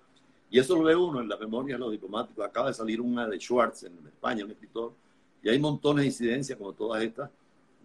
y 0.50 0.58
eso 0.58 0.76
lo 0.76 0.84
ve 0.84 0.96
uno 0.96 1.20
en 1.20 1.28
la 1.28 1.36
memoria 1.36 1.74
de 1.74 1.80
los 1.80 1.90
diplomáticos. 1.90 2.44
Acaba 2.44 2.68
de 2.68 2.74
salir 2.74 3.00
una 3.00 3.26
de 3.26 3.38
Schwartz 3.38 3.84
en 3.84 3.92
España, 4.06 4.44
un 4.44 4.52
escritor, 4.52 4.92
y 5.42 5.48
hay 5.48 5.58
montones 5.58 6.02
de 6.02 6.06
incidencias 6.06 6.56
como 6.56 6.72
todas 6.72 7.02
estas. 7.02 7.30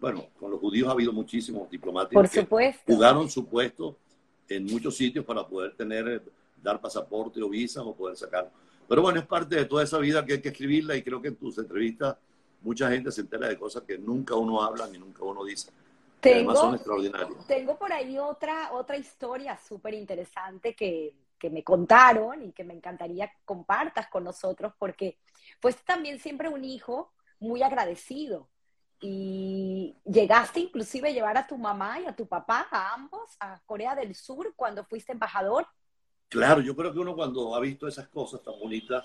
Bueno, 0.00 0.26
con 0.38 0.50
los 0.50 0.60
judíos 0.60 0.88
ha 0.88 0.92
habido 0.92 1.12
muchísimos 1.12 1.70
diplomáticos 1.70 2.30
que 2.30 2.46
jugaron 2.86 3.28
su 3.30 3.46
puesto 3.46 3.96
en 4.48 4.64
muchos 4.66 4.96
sitios 4.96 5.24
para 5.24 5.46
poder 5.46 5.74
tener, 5.74 6.22
dar 6.62 6.80
pasaporte 6.80 7.40
o 7.42 7.48
visa 7.48 7.82
o 7.82 7.94
poder 7.94 8.16
sacarlo. 8.16 8.50
Pero 8.88 9.02
bueno, 9.02 9.20
es 9.20 9.26
parte 9.26 9.56
de 9.56 9.64
toda 9.64 9.82
esa 9.82 9.98
vida 9.98 10.24
que 10.24 10.34
hay 10.34 10.40
que 10.40 10.48
escribirla 10.48 10.96
y 10.96 11.02
creo 11.02 11.22
que 11.22 11.28
en 11.28 11.36
tus 11.36 11.56
entrevistas 11.58 12.16
mucha 12.64 12.90
gente 12.90 13.12
se 13.12 13.20
entera 13.20 13.46
de 13.48 13.58
cosas 13.58 13.84
que 13.84 13.96
nunca 13.98 14.34
uno 14.34 14.62
habla 14.62 14.88
ni 14.88 14.98
nunca 14.98 15.22
uno 15.22 15.44
dice. 15.44 15.70
Tengo, 16.18 16.36
además 16.36 16.58
son 16.58 16.74
extraordinarias. 16.74 17.46
Tengo 17.46 17.78
por 17.78 17.92
ahí 17.92 18.18
otra, 18.18 18.72
otra 18.72 18.96
historia 18.96 19.58
súper 19.58 19.94
interesante 19.94 20.74
que, 20.74 21.14
que 21.38 21.50
me 21.50 21.62
contaron 21.62 22.42
y 22.42 22.52
que 22.52 22.64
me 22.64 22.72
encantaría 22.72 23.30
compartas 23.44 24.08
con 24.08 24.24
nosotros 24.24 24.72
porque 24.78 25.18
fuiste 25.60 25.82
también 25.84 26.18
siempre 26.18 26.48
un 26.48 26.64
hijo 26.64 27.12
muy 27.38 27.62
agradecido 27.62 28.48
y 29.00 29.94
llegaste 30.06 30.60
inclusive 30.60 31.10
a 31.10 31.12
llevar 31.12 31.36
a 31.36 31.46
tu 31.46 31.58
mamá 31.58 32.00
y 32.00 32.06
a 32.06 32.16
tu 32.16 32.26
papá, 32.26 32.66
a 32.70 32.94
ambos, 32.94 33.36
a 33.38 33.60
Corea 33.66 33.94
del 33.94 34.14
Sur 34.14 34.54
cuando 34.56 34.82
fuiste 34.84 35.12
embajador. 35.12 35.66
Claro, 36.30 36.62
yo 36.62 36.74
creo 36.74 36.92
que 36.92 36.98
uno 36.98 37.14
cuando 37.14 37.54
ha 37.54 37.60
visto 37.60 37.86
esas 37.86 38.08
cosas 38.08 38.42
tan 38.42 38.58
bonitas, 38.58 39.04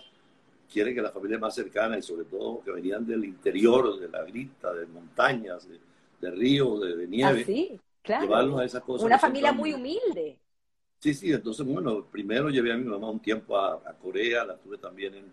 quiere 0.71 0.93
que 0.93 1.01
la 1.01 1.11
familia 1.11 1.37
más 1.39 1.55
cercana 1.55 1.97
y 1.97 2.01
sobre 2.01 2.25
todo 2.25 2.61
que 2.63 2.71
venían 2.71 3.05
del 3.05 3.25
interior, 3.25 3.99
de 3.99 4.07
la 4.07 4.23
grita, 4.23 4.73
de 4.73 4.85
montañas, 4.87 5.67
de, 6.19 6.31
ríos, 6.31 6.81
de, 6.81 7.07
nieve, 7.07 7.41
ah, 7.41 7.45
sí, 7.45 7.79
claro. 8.01 8.23
llevarlos 8.23 8.59
a 8.59 8.65
esas 8.65 8.83
cosas. 8.83 9.05
Una 9.05 9.19
familia 9.19 9.51
muy 9.51 9.73
humilde. 9.73 10.37
Sí, 10.99 11.13
sí, 11.13 11.31
entonces, 11.31 11.65
bueno, 11.65 12.05
primero 12.11 12.49
llevé 12.49 12.73
a 12.73 12.77
mi 12.77 12.83
mamá 12.83 13.09
un 13.09 13.19
tiempo 13.19 13.57
a, 13.57 13.81
Corea, 14.01 14.43
la 14.43 14.57
tuve 14.57 14.77
también 14.77 15.15
en, 15.15 15.25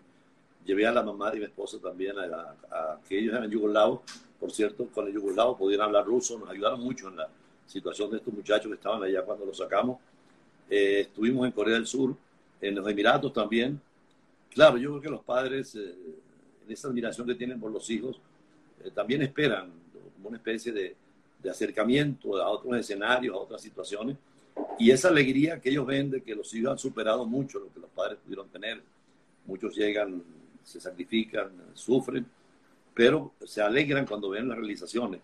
llevé 0.65 0.87
a 0.87 0.91
la 0.91 1.03
mamá 1.03 1.29
de 1.31 1.39
mi 1.39 1.45
esposa 1.45 1.77
también 1.79 2.15
a, 2.17 2.55
a, 2.71 2.99
que 3.07 3.19
ellos 3.19 3.35
eran 3.35 3.49
yugoslavos, 3.49 4.01
por 4.39 4.51
cierto, 4.51 4.87
con 4.87 5.07
el 5.07 5.13
yugoslavo 5.13 5.57
podían 5.57 5.81
hablar 5.81 6.05
ruso, 6.05 6.37
nos 6.37 6.49
ayudaron 6.49 6.81
mucho 6.81 7.09
en 7.09 7.17
la 7.17 7.27
situación 7.65 8.11
de 8.11 8.17
estos 8.17 8.33
muchachos 8.33 8.67
que 8.67 8.75
estaban 8.75 9.03
allá 9.03 9.23
cuando 9.23 9.45
los 9.45 9.57
sacamos. 9.57 9.99
Eh, 10.69 11.01
estuvimos 11.01 11.45
en 11.45 11.51
Corea 11.51 11.75
del 11.75 11.87
Sur, 11.87 12.15
en 12.61 12.75
los 12.75 12.87
Emiratos 12.87 13.33
también. 13.33 13.81
Claro, 14.57 14.77
yo 14.77 14.89
creo 14.89 15.01
que 15.01 15.09
los 15.09 15.23
padres, 15.23 15.75
eh, 15.75 15.93
en 16.65 16.73
esa 16.73 16.87
admiración 16.87 17.27
que 17.27 17.35
tienen 17.35 17.59
por 17.59 17.71
los 17.71 17.87
hijos, 17.91 18.19
eh, 18.83 18.89
también 18.89 19.21
esperan 19.21 19.69
como 20.15 20.29
una 20.29 20.37
especie 20.37 20.71
de, 20.71 20.95
acercamiento 21.47 22.41
a 22.41 22.49
otros 22.49 22.75
escenarios, 22.75 23.35
a 23.35 23.37
otras 23.37 23.61
situaciones 23.61 24.17
y 24.79 24.89
esa 24.89 25.09
alegría 25.09 25.61
que 25.61 25.69
ellos 25.69 25.85
ven 25.85 26.09
de 26.09 26.21
que 26.21 26.35
los 26.35 26.51
hijos 26.55 26.71
han 26.71 26.79
superado 26.79 27.23
mucho 27.25 27.59
lo 27.59 27.71
que 27.71 27.79
los 27.79 27.89
padres 27.91 28.17
pudieron 28.21 28.49
tener. 28.49 28.81
Muchos 29.45 29.75
llegan, 29.75 30.23
se 30.63 30.81
sacrifican, 30.81 31.51
sufren, 31.75 32.25
pero 32.95 33.33
se 33.45 33.61
alegran 33.61 34.07
cuando 34.07 34.31
ven 34.31 34.49
las 34.49 34.57
realizaciones. 34.57 35.21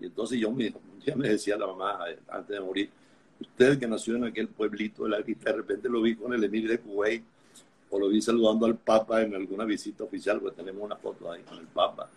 Y 0.00 0.06
entonces 0.06 0.40
yo 0.40 0.50
me, 0.50 0.72
ya 1.04 1.14
me 1.14 1.28
decía 1.28 1.58
la 1.58 1.66
mamá 1.66 1.98
eh, 2.08 2.18
antes 2.28 2.56
de 2.56 2.60
morir, 2.60 2.90
usted 3.38 3.78
que 3.78 3.86
nació 3.86 4.16
en 4.16 4.24
aquel 4.24 4.48
pueblito 4.48 5.04
de 5.04 5.10
la 5.10 5.20
de 5.20 5.52
repente 5.52 5.86
lo 5.86 6.00
vi 6.00 6.16
con 6.16 6.32
el 6.32 6.42
emir 6.42 6.66
de 6.66 6.78
Kuwait 6.78 7.22
o 7.90 7.98
lo 7.98 8.08
vi 8.08 8.22
saludando 8.22 8.66
al 8.66 8.76
Papa 8.76 9.22
en 9.22 9.34
alguna 9.34 9.64
visita 9.64 10.04
oficial, 10.04 10.40
porque 10.40 10.56
tenemos 10.56 10.82
una 10.82 10.96
foto 10.96 11.30
ahí 11.30 11.42
con 11.42 11.58
el 11.58 11.66
Papa. 11.66 12.08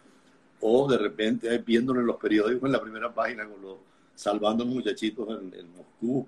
O 0.62 0.90
de 0.90 0.98
repente 0.98 1.58
viéndolo 1.60 2.00
en 2.00 2.08
los 2.08 2.18
periódicos 2.18 2.64
en 2.64 2.72
la 2.72 2.82
primera 2.82 3.14
página 3.14 3.48
con 3.48 3.62
los 3.62 3.78
salvando 4.16 4.64
a 4.64 4.68
los 4.68 4.76
muchachitos 4.76 5.28
en, 5.30 5.60
en 5.60 5.76
Moscú 5.76 6.28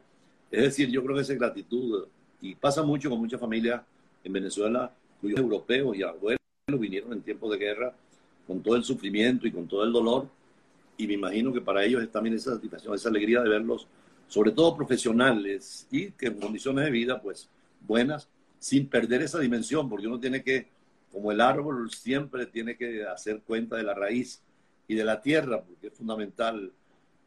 es 0.55 0.63
decir, 0.63 0.89
yo 0.89 1.03
creo 1.03 1.15
que 1.15 1.21
esa 1.21 1.33
gratitud, 1.33 2.05
y 2.41 2.55
pasa 2.55 2.83
mucho 2.83 3.09
con 3.09 3.19
muchas 3.19 3.39
familias 3.39 3.81
en 4.23 4.31
Venezuela, 4.31 4.89
cuyos 5.19 5.39
europeos 5.39 5.97
y 5.97 6.03
abuelos 6.03 6.39
vinieron 6.79 7.13
en 7.13 7.21
tiempos 7.21 7.51
de 7.51 7.57
guerra 7.57 7.93
con 8.47 8.61
todo 8.61 8.75
el 8.75 8.83
sufrimiento 8.83 9.47
y 9.47 9.51
con 9.51 9.67
todo 9.67 9.83
el 9.83 9.91
dolor, 9.91 10.27
y 10.97 11.07
me 11.07 11.13
imagino 11.13 11.51
que 11.51 11.59
para 11.61 11.83
ellos 11.83 12.01
es 12.01 12.09
también 12.09 12.35
esa 12.35 12.53
satisfacción, 12.53 12.95
esa 12.95 13.09
alegría 13.09 13.41
de 13.41 13.49
verlos, 13.49 13.85
sobre 14.27 14.51
todo 14.51 14.77
profesionales 14.77 15.87
y 15.91 16.11
que 16.11 16.27
en 16.27 16.39
condiciones 16.39 16.85
de 16.85 16.91
vida, 16.91 17.21
pues, 17.21 17.49
buenas, 17.81 18.29
sin 18.65 18.89
perder 18.89 19.21
esa 19.21 19.37
dimensión, 19.37 19.87
porque 19.87 20.07
uno 20.07 20.19
tiene 20.19 20.41
que, 20.41 20.65
como 21.11 21.31
el 21.31 21.39
árbol, 21.39 21.91
siempre 21.91 22.47
tiene 22.47 22.75
que 22.75 23.05
hacer 23.05 23.41
cuenta 23.41 23.75
de 23.75 23.83
la 23.83 23.93
raíz 23.93 24.41
y 24.87 24.95
de 24.95 25.03
la 25.03 25.21
tierra, 25.21 25.61
porque 25.61 25.85
es 25.85 25.93
fundamental 25.93 26.71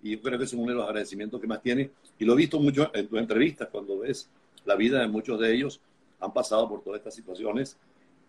y 0.02 0.16
yo 0.16 0.20
creo 0.20 0.36
que 0.36 0.46
es 0.46 0.52
uno 0.52 0.70
de 0.70 0.74
los 0.74 0.84
agradecimientos 0.84 1.40
que 1.40 1.46
más 1.46 1.62
tiene. 1.62 1.92
Y 2.18 2.24
lo 2.24 2.32
he 2.32 2.38
visto 2.38 2.58
mucho 2.58 2.90
en 2.92 3.06
tus 3.06 3.20
entrevistas, 3.20 3.68
cuando 3.70 4.00
ves 4.00 4.28
la 4.64 4.74
vida 4.74 5.00
de 5.00 5.06
muchos 5.06 5.38
de 5.38 5.54
ellos, 5.54 5.80
han 6.18 6.32
pasado 6.32 6.68
por 6.68 6.82
todas 6.82 6.98
estas 6.98 7.14
situaciones. 7.14 7.76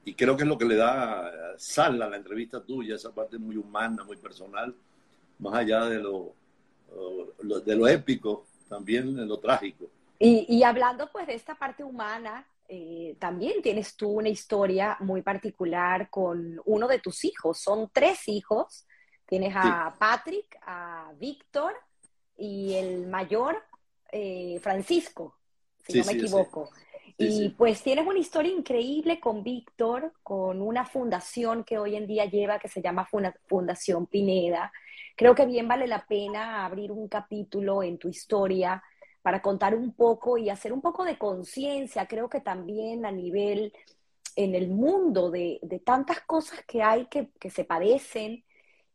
Y 0.06 0.14
creo 0.14 0.38
que 0.38 0.44
es 0.44 0.48
lo 0.48 0.60
que 0.60 0.66
le 0.66 0.76
da 0.76 1.56
sal 1.58 2.00
a 2.04 2.10
la 2.10 2.16
entrevista 2.16 2.62
tuya, 2.62 2.94
esa 2.94 3.12
parte 3.12 3.40
muy 3.40 3.58
humana, 3.58 4.04
muy 4.04 4.18
personal, 4.18 4.76
más 5.40 5.56
allá 5.56 5.86
de 5.86 5.98
lo, 5.98 6.36
de 7.66 7.76
lo 7.76 7.88
épico, 7.88 8.46
también 8.68 9.16
de 9.16 9.26
lo 9.26 9.40
trágico. 9.40 9.90
Y, 10.20 10.46
y 10.48 10.62
hablando 10.62 11.10
pues 11.12 11.26
de 11.26 11.34
esta 11.34 11.56
parte 11.56 11.84
humana, 11.84 12.46
eh, 12.70 13.18
también 13.20 13.62
tienes 13.62 13.98
tú 13.98 14.12
una 14.12 14.30
historia 14.30 14.96
muy 15.02 15.22
particular 15.22 16.10
con 16.10 16.62
uno 16.66 16.88
de 16.88 17.00
tus 17.00 17.26
hijos. 17.26 17.60
Son 17.60 17.90
tres 17.92 18.28
hijos 18.28 18.86
Tienes 19.30 19.54
a 19.56 19.94
Patrick, 20.00 20.58
a 20.66 21.12
Víctor 21.20 21.76
y 22.36 22.74
el 22.74 23.06
mayor, 23.06 23.64
eh, 24.12 24.58
Francisco, 24.60 25.36
si 25.88 26.00
no 26.00 26.06
me 26.06 26.14
equivoco. 26.14 26.72
y 27.16 27.50
pues 27.50 27.84
tienes 27.84 28.08
una 28.08 28.18
historia 28.18 28.52
increíble 28.52 29.20
con 29.20 29.44
Víctor, 29.44 30.14
con 30.24 30.64
una 30.64 30.84
fundación 30.84 31.64
que 31.64 31.78
hoy 31.78 31.96
en 31.96 32.08
día 32.08 32.26
lleva 32.26 32.58
que 32.58 32.70
se 32.70 32.82
llama 32.82 33.08
Fundación 33.48 34.08
Pineda. 34.08 34.72
Creo 35.16 35.36
que 35.36 35.46
bien 35.46 35.68
vale 35.68 35.86
la 35.86 36.08
pena 36.08 36.66
abrir 36.66 36.92
un 36.92 37.08
capítulo 37.08 37.84
en 37.84 38.00
tu 38.00 38.10
historia 38.10 38.82
para 39.30 39.44
contar 39.44 39.76
un 39.76 39.94
poco 39.94 40.40
y 40.40 40.50
hacer 40.50 40.74
un 40.74 40.82
poco 40.82 41.04
de 41.04 41.20
conciencia. 41.20 42.08
Creo 42.08 42.30
que 42.30 42.42
también 42.42 43.06
a 43.06 43.12
nivel 43.12 43.72
en 44.36 44.56
el 44.56 44.70
mundo 44.70 45.30
de, 45.30 45.60
tantas 45.86 46.22
cosas 46.22 46.64
que 46.66 46.82
hay 46.82 47.06
que, 47.06 47.30
que 47.40 47.52
se 47.52 47.64
padecen 47.64 48.44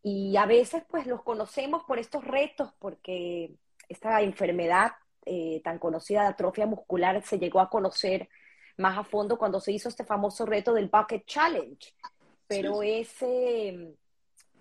y 0.02 0.36
a 0.36 0.44
veces 0.44 0.82
pues 0.90 1.06
los 1.06 1.22
conocemos 1.22 1.84
por 1.84 2.00
estos 2.00 2.24
retos, 2.24 2.72
porque 2.80 3.54
esta 3.88 4.22
enfermedad 4.22 4.94
eh, 5.24 5.60
tan 5.62 5.78
conocida 5.78 6.22
de 6.22 6.28
atrofia 6.30 6.66
muscular 6.66 7.22
se 7.22 7.38
llegó 7.38 7.60
a 7.60 7.70
conocer 7.70 8.28
más 8.76 8.98
a 8.98 9.04
fondo 9.04 9.38
cuando 9.38 9.60
se 9.60 9.70
hizo 9.70 9.88
este 9.88 10.02
famoso 10.02 10.46
reto 10.46 10.74
del 10.74 10.88
Bucket 10.88 11.26
Challenge. 11.26 11.94
Pero 12.48 12.82
ese 12.82 13.94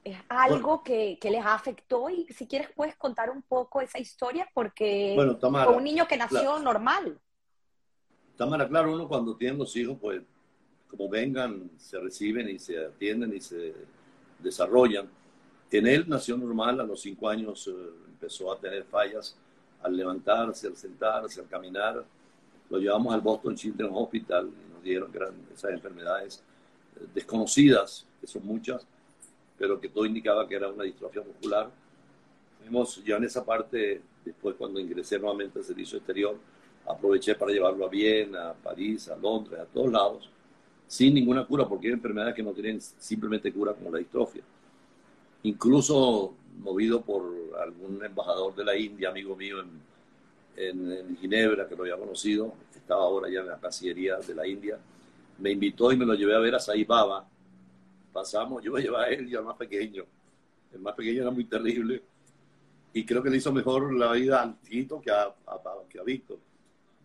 es 0.04 0.18
algo 0.30 0.84
que, 0.84 1.18
que, 1.20 1.32
les 1.32 1.45
afectó 1.45 2.10
y 2.10 2.26
si 2.28 2.47
quieres 2.47 2.70
puedes 2.76 2.95
contar 2.95 3.30
un 3.30 3.41
poco 3.41 3.82
esa 3.82 3.99
historia 3.99 4.47
porque 4.54 5.16
fue 5.39 5.76
un 5.76 5.84
niño 5.84 6.08
que 6.08 6.18
nació 6.18 6.60
normal. 6.60 7.20
Tamara, 8.36 8.68
claro, 8.68 8.93
uno 8.93 9.08
cuando 9.08 9.36
tiene 9.36 9.58
los 9.58 9.76
hijos, 9.76 9.97
pues 10.01 10.22
como 10.89 11.10
vengan, 11.10 11.72
se 11.78 11.99
reciben 11.99 12.49
y 12.49 12.60
se 12.60 12.86
atienden 12.86 13.34
y 13.34 13.41
se 13.41 13.74
desarrollan 14.39 15.10
en 15.78 15.88
él 15.88 16.06
nació 16.08 16.38
normal, 16.38 16.80
a 16.80 16.84
los 16.84 17.01
cinco 17.01 17.28
años 17.28 17.68
eh, 17.68 17.72
empezó 18.08 18.51
a 18.51 18.60
tener 18.60 18.84
fallas 18.86 19.36
al 19.82 19.97
levantarse, 19.97 20.68
al 20.68 20.78
sentarse, 20.78 21.41
al 21.41 21.47
caminar. 21.47 22.06
Lo 22.70 22.78
llevamos 22.78 23.14
al 23.14 23.22
Boston 23.22 23.56
Children's 23.56 23.93
Hospital 23.95 24.49
y 24.49 24.74
nos 24.74 24.84
dieron 24.84 25.12
esas 25.54 25.72
enfermedades 25.72 26.43
eh, 26.95 27.06
desconocidas, 27.14 28.06
que 28.22 28.28
son 28.28 28.45
muchas, 28.45 28.86
pero 29.58 29.80
que 29.80 29.89
todo 29.89 30.06
indicaba 30.06 30.47
que 30.47 30.56
era 30.56 30.70
una 30.70 30.84
distrofia 30.84 31.22
muscular. 31.22 31.70
Fuimos 32.60 33.04
ya 33.04 33.18
en 33.18 33.26
esa 33.26 33.43
parte, 33.43 34.01
después 34.24 34.56
cuando 34.58 34.80
ingresé 34.80 35.20
nuevamente 35.20 35.60
al 35.60 35.66
servicio 35.66 35.97
exterior, 35.97 36.38
aproveché 36.88 37.36
para 37.36 37.51
llevarlo 37.51 37.86
a 37.86 37.89
Viena, 37.89 38.49
a 38.49 38.54
París, 38.54 39.10
a 39.10 39.16
Londres, 39.16 39.60
a 39.60 39.66
todos 39.66 39.91
lados, 39.91 40.30
sin 40.88 41.14
ninguna 41.14 41.45
cura, 41.45 41.68
porque 41.68 41.88
hay 41.88 41.93
enfermedades 41.93 42.36
que 42.36 42.43
no 42.43 42.51
tienen 42.51 42.80
simplemente 42.82 43.51
cura 43.51 43.74
como 43.74 43.91
la 43.91 43.99
distrofia. 43.99 44.43
Incluso 45.43 46.34
movido 46.60 47.01
por 47.01 47.24
algún 47.62 48.04
embajador 48.04 48.56
de 48.56 48.64
la 48.64 48.78
India, 48.78 49.10
amigo 49.10 49.36
mío 49.36 49.58
en, 49.62 49.82
en, 50.56 51.18
Ginebra, 51.18 51.68
que 51.68 51.76
lo 51.76 51.84
había 51.84 51.97
conocido, 51.97 52.54
estaba 52.76 53.04
ahora 53.04 53.30
ya 53.30 53.41
en 53.41 53.47
la 53.47 53.58
Cancillería 53.58 54.18
de 54.18 54.36
la 54.36 54.47
India, 54.47 54.78
me 55.39 55.51
invitó 55.51 55.91
y 55.91 55.97
me 55.97 56.06
lo 56.06 56.14
llevé 56.14 56.36
a 56.36 56.39
ver 56.39 56.56
a 56.56 56.60
Sai 56.60 56.84
Baba. 56.84 57.26
Pasamos, 58.14 58.64
yo 58.64 58.72
me 58.72 58.82
llevé 58.82 58.97
a 58.97 59.07
él 59.09 59.28
y 59.28 59.36
al 59.36 59.43
más 59.43 59.57
pequeño. 59.57 60.05
El 60.72 60.80
más 60.80 60.93
pequeño 60.95 61.24
era 61.24 61.32
muy 61.32 61.45
terrible 61.45 62.03
y 62.93 63.05
creo 63.05 63.24
que 63.24 63.30
le 63.30 63.38
hizo 63.38 63.51
mejor 63.51 63.91
la 63.93 64.11
vida 64.11 64.41
al 64.41 64.59
Tito 64.59 65.01
que 65.01 65.09
a, 65.09 65.34
que 65.89 65.99
a 65.99 66.03
Víctor. 66.03 66.38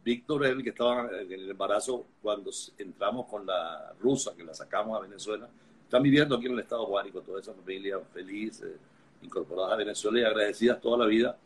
Víctor 0.05 0.45
es 0.45 0.53
el 0.53 0.63
que 0.63 0.71
estaba 0.71 1.09
en 1.19 1.33
el 1.33 1.51
embarazo 1.51 2.05
cuando 2.23 2.51
entramos 2.77 3.27
con 3.27 3.47
la 3.47 3.95
rusa, 4.01 4.35
que 4.37 4.45
la 4.45 4.55
sacamos 4.55 4.99
a 4.99 5.01
Venezuela. 5.01 5.49
Están 5.83 6.03
viviendo 6.03 6.37
aquí 6.37 6.47
en 6.47 6.53
el 6.53 6.61
estado 6.61 6.87
Guárico, 6.87 7.23
toda 7.23 7.41
esa 7.41 7.55
familia 7.55 7.99
feliz, 8.13 8.63
eh, 8.63 8.77
incorporada 9.23 9.73
a 9.75 9.77
Venezuela 9.77 10.21
y 10.21 10.25
agradecidas 10.25 10.81
toda 10.81 10.99
la 10.99 11.07
vida 11.07 11.37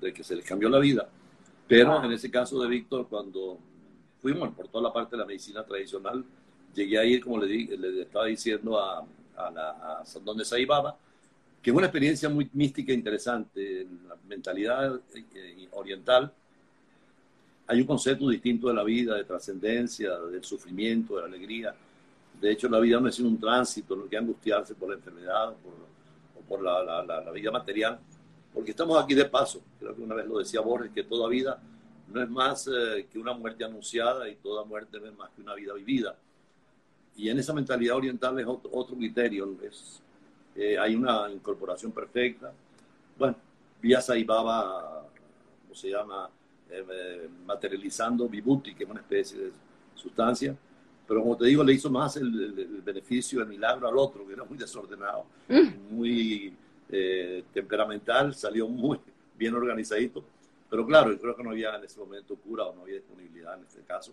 de 0.00 0.12
que 0.12 0.24
se 0.24 0.34
les 0.34 0.44
cambió 0.44 0.70
la 0.70 0.78
vida. 0.78 1.06
Pero 1.68 2.02
en 2.02 2.12
ese 2.12 2.30
caso 2.30 2.60
de 2.62 2.68
Víctor, 2.68 3.06
cuando 3.08 3.58
fuimos 4.20 4.50
por 4.54 4.68
toda 4.68 4.84
la 4.84 4.92
parte 4.92 5.16
de 5.16 5.20
la 5.20 5.26
medicina 5.26 5.62
tradicional, 5.62 6.24
llegué 6.74 6.98
a 6.98 7.04
ir, 7.04 7.22
como 7.22 7.38
le, 7.38 7.76
le 7.76 8.02
estaba 8.02 8.26
diciendo, 8.26 8.78
a, 8.78 9.06
a, 9.36 9.50
la, 9.50 9.70
a 9.70 10.04
donde 10.22 10.44
se 10.44 10.60
iba, 10.60 10.96
que 11.62 11.70
es 11.70 11.76
una 11.76 11.86
experiencia 11.86 12.28
muy 12.28 12.48
mística 12.52 12.92
e 12.92 12.94
interesante. 12.94 13.82
En 13.82 14.08
la 14.08 14.16
mentalidad 14.28 15.00
eh, 15.14 15.68
oriental 15.72 16.32
hay 17.66 17.80
un 17.80 17.86
concepto 17.86 18.28
distinto 18.28 18.68
de 18.68 18.74
la 18.74 18.84
vida, 18.84 19.16
de 19.16 19.24
trascendencia, 19.24 20.18
del 20.18 20.44
sufrimiento, 20.44 21.16
de 21.16 21.22
la 21.22 21.28
alegría. 21.28 21.74
De 22.40 22.52
hecho, 22.52 22.68
la 22.68 22.80
vida 22.80 23.00
no 23.00 23.08
es 23.08 23.18
un 23.20 23.38
tránsito, 23.40 23.96
no 23.96 24.02
hay 24.02 24.08
que 24.10 24.18
angustiarse 24.18 24.74
por 24.74 24.90
la 24.90 24.96
enfermedad 24.96 25.50
o 25.50 26.40
por 26.46 26.62
la, 26.62 27.02
la, 27.02 27.30
vida 27.32 27.50
material, 27.50 27.98
porque 28.52 28.72
estamos 28.72 29.02
aquí 29.02 29.14
de 29.14 29.24
paso. 29.24 29.62
Creo 29.78 29.96
que 29.96 30.02
una 30.02 30.14
vez 30.14 30.26
lo 30.26 30.38
decía 30.38 30.60
Borges, 30.60 30.92
que 30.92 31.04
toda 31.04 31.28
vida 31.28 31.58
no 32.12 32.22
es 32.22 32.28
más 32.28 32.68
eh, 32.68 33.06
que 33.10 33.18
una 33.18 33.32
muerte 33.32 33.64
anunciada 33.64 34.28
y 34.28 34.36
toda 34.36 34.64
muerte 34.64 35.00
no 35.00 35.06
es 35.06 35.16
más 35.16 35.30
que 35.30 35.40
una 35.40 35.54
vida 35.54 35.72
vivida. 35.72 36.18
Y 37.16 37.28
en 37.28 37.38
esa 37.38 37.52
mentalidad 37.52 37.96
oriental 37.96 38.38
es 38.40 38.46
otro, 38.46 38.70
otro 38.72 38.96
criterio, 38.96 39.56
es 39.62 40.02
eh, 40.56 40.78
hay 40.78 40.94
una 40.94 41.30
incorporación 41.30 41.92
perfecta. 41.92 42.52
Bueno, 43.18 43.36
Vía 43.80 44.00
Saibaba, 44.00 45.06
¿cómo 45.62 45.74
se 45.74 45.90
llama? 45.90 46.28
Eh, 46.70 46.84
eh, 46.90 47.28
materializando 47.44 48.28
vibuti, 48.28 48.74
que 48.74 48.84
es 48.84 48.90
una 48.90 49.00
especie 49.00 49.38
de 49.38 49.52
sustancia, 49.94 50.56
pero 51.06 51.22
como 51.22 51.36
te 51.36 51.46
digo, 51.46 51.62
le 51.62 51.72
hizo 51.72 51.90
más 51.90 52.16
el, 52.16 52.80
beneficio, 52.84 53.42
el 53.42 53.48
milagro 53.48 53.88
al 53.88 53.98
otro, 53.98 54.26
que 54.26 54.32
era 54.32 54.44
muy 54.44 54.56
desordenado, 54.56 55.26
mm. 55.48 55.94
muy 55.94 56.52
temperamental, 57.52 58.34
salió 58.36 58.68
muy 58.68 59.00
bien 59.36 59.52
organizadito, 59.54 60.22
pero 60.70 60.86
claro, 60.86 61.10
yo 61.10 61.20
creo 61.20 61.34
que 61.34 61.42
no 61.42 61.50
había 61.50 61.74
en 61.74 61.82
ese 61.82 61.98
momento 61.98 62.36
cura 62.36 62.64
o 62.64 62.74
no 62.74 62.82
había 62.82 62.96
disponibilidad 62.96 63.58
en 63.58 63.64
este 63.64 63.80
caso. 63.80 64.12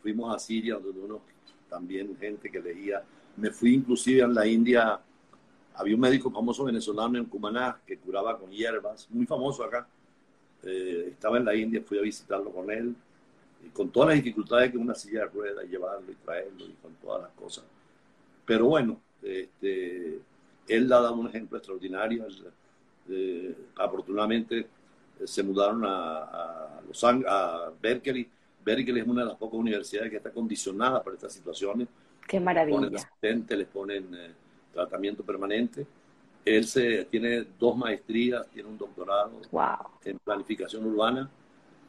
Fuimos 0.00 0.34
a 0.34 0.38
Siria, 0.38 0.76
donde 0.76 0.98
uno 0.98 1.20
también 1.68 2.16
gente 2.18 2.50
que 2.50 2.60
leía, 2.60 3.02
me 3.36 3.50
fui 3.50 3.74
inclusive 3.74 4.22
a 4.22 4.28
la 4.28 4.46
India 4.46 5.00
había 5.78 5.94
un 5.94 6.00
médico 6.00 6.30
famoso 6.30 6.64
venezolano 6.64 7.18
en 7.18 7.26
Cumaná 7.26 7.80
que 7.86 7.98
curaba 7.98 8.36
con 8.36 8.50
hierbas, 8.50 9.08
muy 9.10 9.26
famoso 9.26 9.62
acá. 9.62 9.86
Eh, 10.64 11.10
estaba 11.12 11.38
en 11.38 11.44
la 11.44 11.54
India, 11.54 11.80
fui 11.86 11.98
a 11.98 12.02
visitarlo 12.02 12.50
con 12.50 12.68
él, 12.68 12.96
y 13.64 13.68
con 13.68 13.88
todas 13.90 14.08
las 14.08 14.16
dificultades 14.16 14.72
que 14.72 14.78
una 14.78 14.94
silla 14.96 15.20
de 15.20 15.26
ruedas, 15.26 15.64
llevarlo 15.66 16.10
y 16.10 16.14
traerlo, 16.16 16.66
y 16.66 16.72
con 16.82 16.94
todas 16.94 17.22
las 17.22 17.30
cosas. 17.32 17.64
Pero 18.44 18.66
bueno, 18.66 19.00
este, 19.22 20.20
él 20.66 20.92
ha 20.92 21.00
dado 21.00 21.14
un 21.14 21.28
ejemplo 21.28 21.58
extraordinario. 21.58 22.26
Eh, 23.08 23.56
afortunadamente 23.76 24.58
eh, 24.58 24.66
se 25.26 25.42
mudaron 25.44 25.84
a, 25.84 26.18
a, 26.24 26.80
Los 26.88 27.04
a 27.04 27.70
Berkeley. 27.80 28.28
Berkeley 28.64 29.00
es 29.00 29.08
una 29.08 29.22
de 29.22 29.28
las 29.28 29.36
pocas 29.36 29.58
universidades 29.58 30.10
que 30.10 30.16
está 30.16 30.30
condicionada 30.30 31.02
para 31.02 31.16
estas 31.16 31.32
situaciones. 31.32 31.88
Qué 32.26 32.40
maravilla. 32.40 32.76
Ponen 32.76 32.96
asistentes, 32.96 33.58
les 33.58 33.68
ponen 33.68 34.08
tratamiento 34.72 35.22
permanente. 35.24 35.86
Él 36.44 36.64
se, 36.64 37.04
tiene 37.06 37.46
dos 37.58 37.76
maestrías, 37.76 38.46
tiene 38.48 38.68
un 38.68 38.78
doctorado 38.78 39.40
en 40.04 40.18
planificación 40.18 40.84
urbana. 40.86 41.28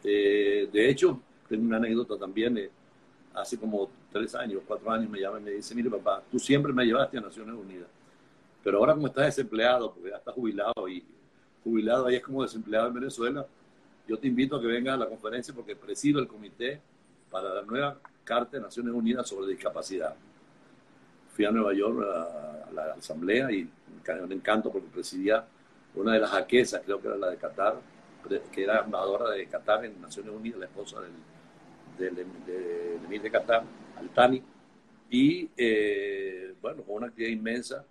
Eh, 0.03 0.69
de 0.71 0.89
hecho, 0.89 1.19
tengo 1.47 1.65
una 1.65 1.77
anécdota 1.77 2.17
también. 2.17 2.57
Eh, 2.57 2.69
hace 3.33 3.57
como 3.57 3.89
tres 4.11 4.35
años, 4.35 4.61
cuatro 4.67 4.91
años 4.91 5.09
me 5.09 5.19
llama 5.19 5.39
y 5.39 5.43
me 5.43 5.51
dice, 5.51 5.75
mire 5.75 5.89
papá, 5.89 6.23
tú 6.29 6.39
siempre 6.39 6.73
me 6.73 6.85
llevaste 6.85 7.17
a 7.17 7.21
Naciones 7.21 7.55
Unidas, 7.55 7.87
pero 8.63 8.79
ahora 8.79 8.93
como 8.93 9.07
estás 9.07 9.25
desempleado, 9.25 9.93
porque 9.93 10.09
ya 10.09 10.17
estás 10.17 10.33
jubilado 10.33 10.89
y 10.89 11.03
jubilado 11.63 12.07
ahí 12.07 12.15
es 12.15 12.23
como 12.23 12.43
desempleado 12.43 12.87
en 12.87 12.93
Venezuela, 12.95 13.45
yo 14.09 14.17
te 14.17 14.27
invito 14.27 14.55
a 14.55 14.61
que 14.61 14.65
vengas 14.65 14.95
a 14.95 14.97
la 14.97 15.07
conferencia 15.07 15.53
porque 15.53 15.75
presido 15.75 16.19
el 16.19 16.27
comité 16.27 16.81
para 17.29 17.53
la 17.53 17.61
nueva 17.61 17.99
Carta 18.23 18.57
de 18.57 18.63
Naciones 18.63 18.91
Unidas 18.91 19.29
sobre 19.29 19.51
discapacidad. 19.51 20.15
Fui 21.31 21.45
a 21.45 21.51
Nueva 21.51 21.73
York 21.75 22.03
a, 22.03 22.71
la 22.73 22.93
asamblea 22.93 23.51
y 23.51 23.69
me 24.27 24.33
encanto 24.33 24.71
porque 24.71 24.87
presidía 24.87 25.45
una 25.93 26.13
de 26.13 26.19
las 26.21 26.31
jaquesas, 26.31 26.81
creo 26.83 26.99
que 26.99 27.07
era 27.07 27.17
la 27.17 27.29
de 27.29 27.37
Qatar, 27.37 27.75
que 28.51 28.63
era 28.63 28.79
embajadora 28.79 29.29
de 29.29 29.45
Qatar 29.45 29.85
en 29.85 30.01
Naciones 30.01 30.33
Unidas, 30.33 30.59
la 30.59 30.65
esposa 30.65 30.97
del, 31.97 32.15
del, 32.15 32.25
emir 33.05 33.21
de 33.21 33.29
Qatar, 33.29 33.63
Altani, 33.95 34.41
y 35.11 35.49
eh, 35.55 36.55
bueno, 36.59 36.81
con 36.81 36.95
una 36.95 37.07
actividad 37.07 37.31
inmensa 37.31 37.85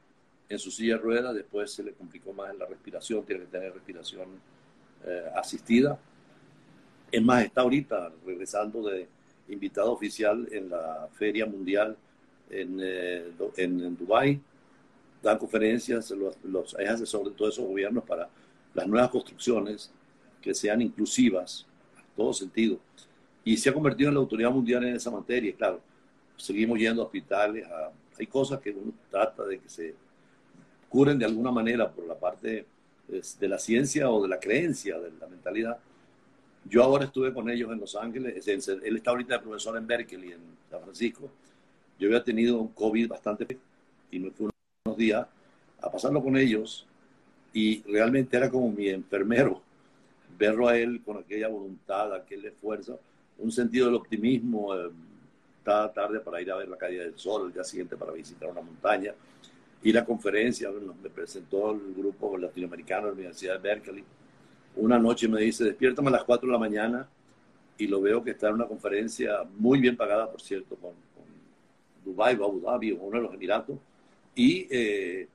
en 0.48 0.58
su 0.58 0.72
silla 0.72 0.96
de 0.96 1.00
ruedas, 1.00 1.34
después 1.34 1.72
se 1.72 1.84
le 1.84 1.92
complicó 1.92 2.32
más 2.32 2.50
en 2.50 2.58
la 2.58 2.66
respiración, 2.66 3.24
tiene 3.24 3.42
que 3.42 3.50
tener 3.50 3.72
respiración 3.72 4.28
eh, 5.06 5.24
asistida. 5.36 5.98
Es 7.10 7.22
más, 7.22 7.44
está 7.44 7.62
ahorita 7.62 8.12
regresando 8.26 8.82
de 8.82 9.08
invitado 9.48 9.92
oficial 9.92 10.46
en 10.50 10.68
la 10.68 11.08
Feria 11.14 11.46
Mundial 11.46 11.96
en, 12.50 12.78
eh, 12.80 13.24
en, 13.56 13.80
en 13.80 13.96
Dubái, 13.96 14.40
da 15.22 15.38
conferencias, 15.38 16.10
los, 16.10 16.36
los, 16.44 16.76
es 16.78 16.88
asesor 16.88 17.24
de 17.28 17.30
todos 17.32 17.54
esos 17.54 17.66
gobiernos 17.66 18.04
para 18.04 18.28
las 18.74 18.86
nuevas 18.86 19.10
construcciones 19.10 19.90
que 20.40 20.54
sean 20.54 20.80
inclusivas, 20.82 21.66
en 21.96 22.04
todo 22.16 22.32
sentido. 22.32 22.78
Y 23.44 23.56
se 23.56 23.70
ha 23.70 23.74
convertido 23.74 24.08
en 24.08 24.14
la 24.14 24.20
autoridad 24.20 24.50
mundial 24.50 24.84
en 24.84 24.96
esa 24.96 25.10
materia. 25.10 25.54
Claro, 25.54 25.80
seguimos 26.36 26.78
yendo 26.78 27.02
a 27.02 27.06
hospitales, 27.06 27.66
hay 28.18 28.26
cosas 28.26 28.60
que 28.60 28.70
uno 28.70 28.92
trata 29.10 29.44
de 29.44 29.58
que 29.58 29.68
se 29.68 29.94
curen 30.88 31.18
de 31.18 31.24
alguna 31.24 31.50
manera 31.50 31.90
por 31.90 32.06
la 32.06 32.14
parte 32.14 32.66
de 33.08 33.48
la 33.48 33.58
ciencia 33.58 34.10
o 34.10 34.22
de 34.22 34.28
la 34.28 34.38
creencia, 34.38 34.98
de 34.98 35.10
la 35.18 35.26
mentalidad. 35.26 35.78
Yo 36.64 36.82
ahora 36.82 37.06
estuve 37.06 37.32
con 37.32 37.48
ellos 37.48 37.72
en 37.72 37.80
Los 37.80 37.96
Ángeles, 37.96 38.46
él 38.46 38.96
está 38.96 39.10
ahorita 39.10 39.34
de 39.34 39.40
profesor 39.40 39.76
en 39.76 39.86
Berkeley, 39.86 40.32
en 40.32 40.40
San 40.70 40.82
Francisco, 40.82 41.30
yo 41.98 42.06
había 42.08 42.22
tenido 42.22 42.60
un 42.60 42.68
COVID 42.68 43.08
bastante 43.08 43.58
y 44.10 44.18
me 44.20 44.30
fui 44.30 44.48
unos 44.84 44.96
días 44.96 45.26
a 45.80 45.90
pasarlo 45.90 46.22
con 46.22 46.36
ellos 46.36 46.86
y 47.52 47.82
realmente 47.82 48.36
era 48.36 48.48
como 48.48 48.70
mi 48.70 48.88
enfermero, 48.88 49.60
verlo 50.38 50.68
a 50.68 50.78
él 50.78 51.02
con 51.04 51.18
aquella 51.18 51.48
voluntad, 51.48 52.14
aquel 52.14 52.44
esfuerzo, 52.44 53.00
un 53.38 53.50
sentido 53.50 53.86
del 53.86 53.96
optimismo. 53.96 54.74
Eh, 54.74 54.90
estaba 55.58 55.92
tarde 55.92 56.20
para 56.20 56.40
ir 56.40 56.50
a 56.52 56.56
ver 56.56 56.68
la 56.68 56.78
caída 56.78 57.02
del 57.02 57.18
sol, 57.18 57.48
el 57.48 57.52
día 57.52 57.64
siguiente 57.64 57.96
para 57.96 58.12
visitar 58.12 58.48
una 58.48 58.60
montaña. 58.60 59.12
Y 59.82 59.92
la 59.92 60.04
conferencia, 60.04 60.70
me 60.70 61.10
presentó 61.10 61.72
el 61.72 61.94
grupo 61.94 62.36
latinoamericano 62.36 63.02
de 63.02 63.08
la 63.08 63.14
Universidad 63.14 63.54
de 63.54 63.60
Berkeley. 63.60 64.04
Una 64.76 64.98
noche 64.98 65.28
me 65.28 65.40
dice, 65.40 65.64
despiértame 65.64 66.08
a 66.08 66.12
las 66.12 66.24
4 66.24 66.46
de 66.46 66.52
la 66.52 66.58
mañana 66.58 67.08
y 67.78 67.86
lo 67.86 68.00
veo 68.00 68.22
que 68.22 68.32
está 68.32 68.48
en 68.48 68.54
una 68.54 68.66
conferencia 68.66 69.44
muy 69.56 69.78
bien 69.78 69.96
pagada, 69.96 70.30
por 70.30 70.40
cierto, 70.40 70.74
con 70.76 70.92
Dubái 72.04 72.36
o 72.36 72.44
Abu 72.44 72.60
Dhabi 72.60 72.92
o 72.92 73.02
uno 73.02 73.18
de 73.18 73.22
los 73.22 73.34
Emiratos. 73.34 73.76
Y 74.34 74.66
eh, 74.70 75.28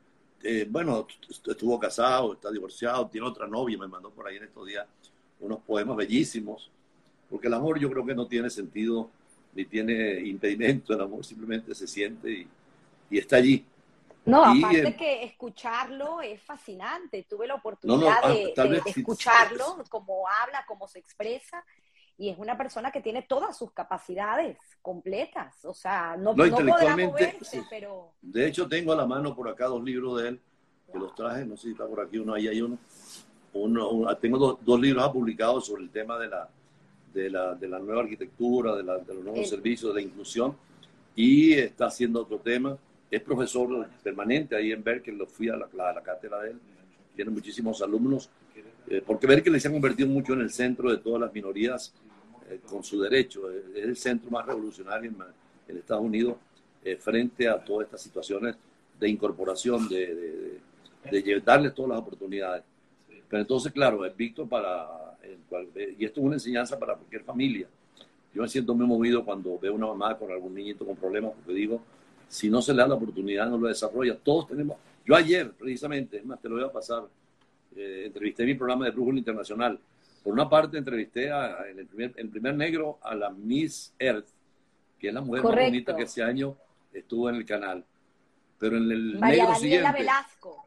eh, 0.43 0.67
bueno, 0.69 1.07
estuvo 1.29 1.79
casado, 1.79 2.33
está 2.33 2.51
divorciado, 2.51 3.07
tiene 3.07 3.27
otra 3.27 3.47
novia, 3.47 3.77
me 3.77 3.87
mandó 3.87 4.09
por 4.09 4.27
ahí 4.27 4.37
en 4.37 4.43
estos 4.43 4.67
días 4.67 4.85
unos 5.39 5.59
poemas 5.61 5.95
bellísimos, 5.95 6.69
porque 7.29 7.47
el 7.47 7.53
amor 7.53 7.79
yo 7.79 7.89
creo 7.89 8.05
que 8.05 8.13
no 8.15 8.27
tiene 8.27 8.49
sentido 8.49 9.09
ni 9.55 9.65
tiene 9.65 10.19
impedimento, 10.21 10.93
el 10.93 11.01
amor 11.01 11.23
simplemente 11.23 11.73
se 11.75 11.87
siente 11.87 12.31
y, 12.31 12.47
y 13.09 13.17
está 13.17 13.37
allí. 13.37 13.63
No, 14.25 14.43
aparte 14.43 14.87
eh, 14.87 14.95
que 14.95 15.23
escucharlo 15.23 16.21
es 16.21 16.41
fascinante. 16.41 17.25
Tuve 17.29 17.47
la 17.47 17.55
oportunidad 17.55 18.19
ah, 18.23 18.29
de, 18.29 18.81
escucharlo, 18.85 19.83
cómo 19.89 20.25
habla, 20.27 20.63
cómo 20.65 20.87
se 20.87 20.99
expresa, 20.99 21.63
y 22.17 22.29
es 22.29 22.37
una 22.37 22.57
persona 22.57 22.91
que 22.91 23.01
tiene 23.01 23.23
todas 23.23 23.57
sus 23.57 23.71
capacidades 23.71 24.57
completas, 24.81 25.65
o 25.65 25.73
sea, 25.73 26.15
no, 26.17 26.33
no, 26.33 26.45
moverse, 26.97 27.63
pero... 27.69 28.11
De 28.21 28.47
hecho, 28.47 28.67
tengo 28.67 28.93
a 28.93 28.95
la 28.95 29.05
mano 29.05 29.35
por 29.35 29.49
acá 29.49 29.65
dos 29.65 29.83
libros 29.83 30.21
de 30.21 30.29
él, 30.29 30.41
que 30.91 30.99
los 30.99 31.15
traje, 31.15 31.45
no 31.45 31.57
sé 31.57 31.63
si 31.63 31.71
está 31.71 31.87
por 31.87 32.01
aquí 32.01 32.19
uno, 32.19 32.35
ahí 32.35 32.47
hay 32.47 32.61
uno. 32.61 32.77
uno, 33.53 34.15
tengo 34.17 34.37
dos, 34.37 34.57
dos, 34.61 34.79
libros 34.79 35.09
publicados 35.09 35.65
sobre 35.65 35.83
el 35.83 35.89
tema 35.89 36.19
de 36.19 36.27
la, 36.27 36.47
de 37.13 37.29
la, 37.29 37.55
de 37.55 37.67
la 37.67 37.79
nueva 37.79 38.01
arquitectura, 38.03 38.75
de, 38.75 38.83
la, 38.83 38.99
de 38.99 39.13
los 39.15 39.23
nuevos 39.23 39.49
servicios, 39.49 39.93
de 39.93 40.01
la 40.01 40.07
inclusión, 40.07 40.55
y 41.15 41.53
está 41.53 41.87
haciendo 41.87 42.21
otro 42.21 42.37
tema. 42.37 42.77
Es 43.13 43.21
profesor 43.21 43.87
permanente 44.01 44.55
ahí 44.55 44.71
en 44.71 44.83
Berkeley, 44.83 45.15
lo 45.15 45.27
fui 45.27 45.47
a 45.47 45.55
la, 45.55 45.65
a 45.65 45.93
la 45.93 46.01
cátedra 46.01 46.41
de 46.41 46.49
él, 46.49 46.59
tiene 47.15 47.29
muchísimos 47.29 47.79
alumnos, 47.83 48.27
eh, 48.87 49.03
porque 49.05 49.27
que 49.43 49.59
se 49.59 49.67
ha 49.67 49.71
convertido 49.71 50.09
mucho 50.09 50.33
en 50.33 50.41
el 50.41 50.49
centro 50.49 50.89
de 50.89 50.97
todas 50.97 51.21
las 51.21 51.31
minorías 51.31 51.93
eh, 52.49 52.59
con 52.67 52.83
su 52.83 52.99
derecho. 52.99 53.51
Es 53.51 53.83
el 53.83 53.95
centro 53.95 54.31
más 54.31 54.47
revolucionario 54.47 55.11
en, 55.67 55.77
Estados 55.77 56.03
Unidos 56.03 56.37
frente 56.99 57.47
a 57.47 57.63
todas 57.63 57.85
estas 57.85 58.01
situaciones 58.01 58.55
de 58.99 59.09
incorporación, 59.09 59.87
de, 59.87 60.59
de, 61.11 61.41
darles 61.45 61.75
todas 61.75 61.91
las 61.91 61.99
oportunidades. 61.99 62.63
Pero 63.29 63.41
entonces, 63.41 63.71
claro, 63.71 64.03
es 64.05 64.17
Víctor 64.17 64.49
para, 64.49 64.87
y 65.97 66.03
esto 66.03 66.19
es 66.19 66.25
una 66.25 66.35
enseñanza 66.35 66.79
para 66.79 66.95
cualquier 66.95 67.23
familia. 67.23 67.67
Yo 68.33 68.41
me 68.41 68.47
siento 68.47 68.73
muy 68.73 68.87
movido 68.87 69.23
cuando 69.23 69.59
veo 69.59 69.75
una 69.75 69.85
mamá 69.85 70.17
con 70.17 70.31
algún 70.31 70.55
niñito 70.55 70.83
con 70.83 70.95
problemas, 70.95 71.33
porque 71.35 71.53
digo, 71.53 71.79
si 72.33 72.49
no 72.49 72.63
se 72.63 72.73
le 72.73 72.79
da 72.81 72.87
la 72.87 72.95
oportunidad, 72.95 73.47
no 73.47 73.59
lo 73.59 73.67
desarrolla. 73.67 74.17
Todos 74.17 74.47
tenemos, 74.47 74.77
yo 75.05 75.15
ayer, 75.15 75.51
precisamente, 75.51 76.17
es 76.17 76.25
más, 76.25 76.41
te 76.41 76.49
lo 76.49 76.55
voy 76.55 76.63
a 76.63 76.71
pasar, 76.71 77.03
eh, 77.75 78.05
entrevisté 78.07 78.43
mi 78.43 78.55
programa 78.55 78.85
de 78.85 78.91
Brújula 78.91 79.19
Internacional. 79.19 79.79
Por 80.23 80.33
una 80.33 80.49
parte, 80.49 80.79
entrevisté 80.79 81.31
a, 81.31 81.69
en 81.69 81.77
el, 81.77 81.85
primer, 81.85 82.11
primer 82.31 82.55
negro 82.55 82.97
a 83.03 83.13
la 83.13 83.29
Miss 83.29 83.93
Earth, 83.99 84.25
que 84.97 85.09
es 85.09 85.13
la 85.13 85.21
mujer 85.21 85.43
más 85.43 85.53
bonita 85.53 85.95
que 85.95 86.03
ese 86.03 86.23
año 86.23 86.55
estuvo 86.91 87.29
en 87.29 87.35
el 87.35 87.45
canal. 87.45 87.85
Pero 88.57 88.77
en 88.77 88.91
el 88.91 89.19
María 89.19 89.43
negro 89.43 89.59
siguiente. 89.59 89.91
Velasco. 89.91 90.65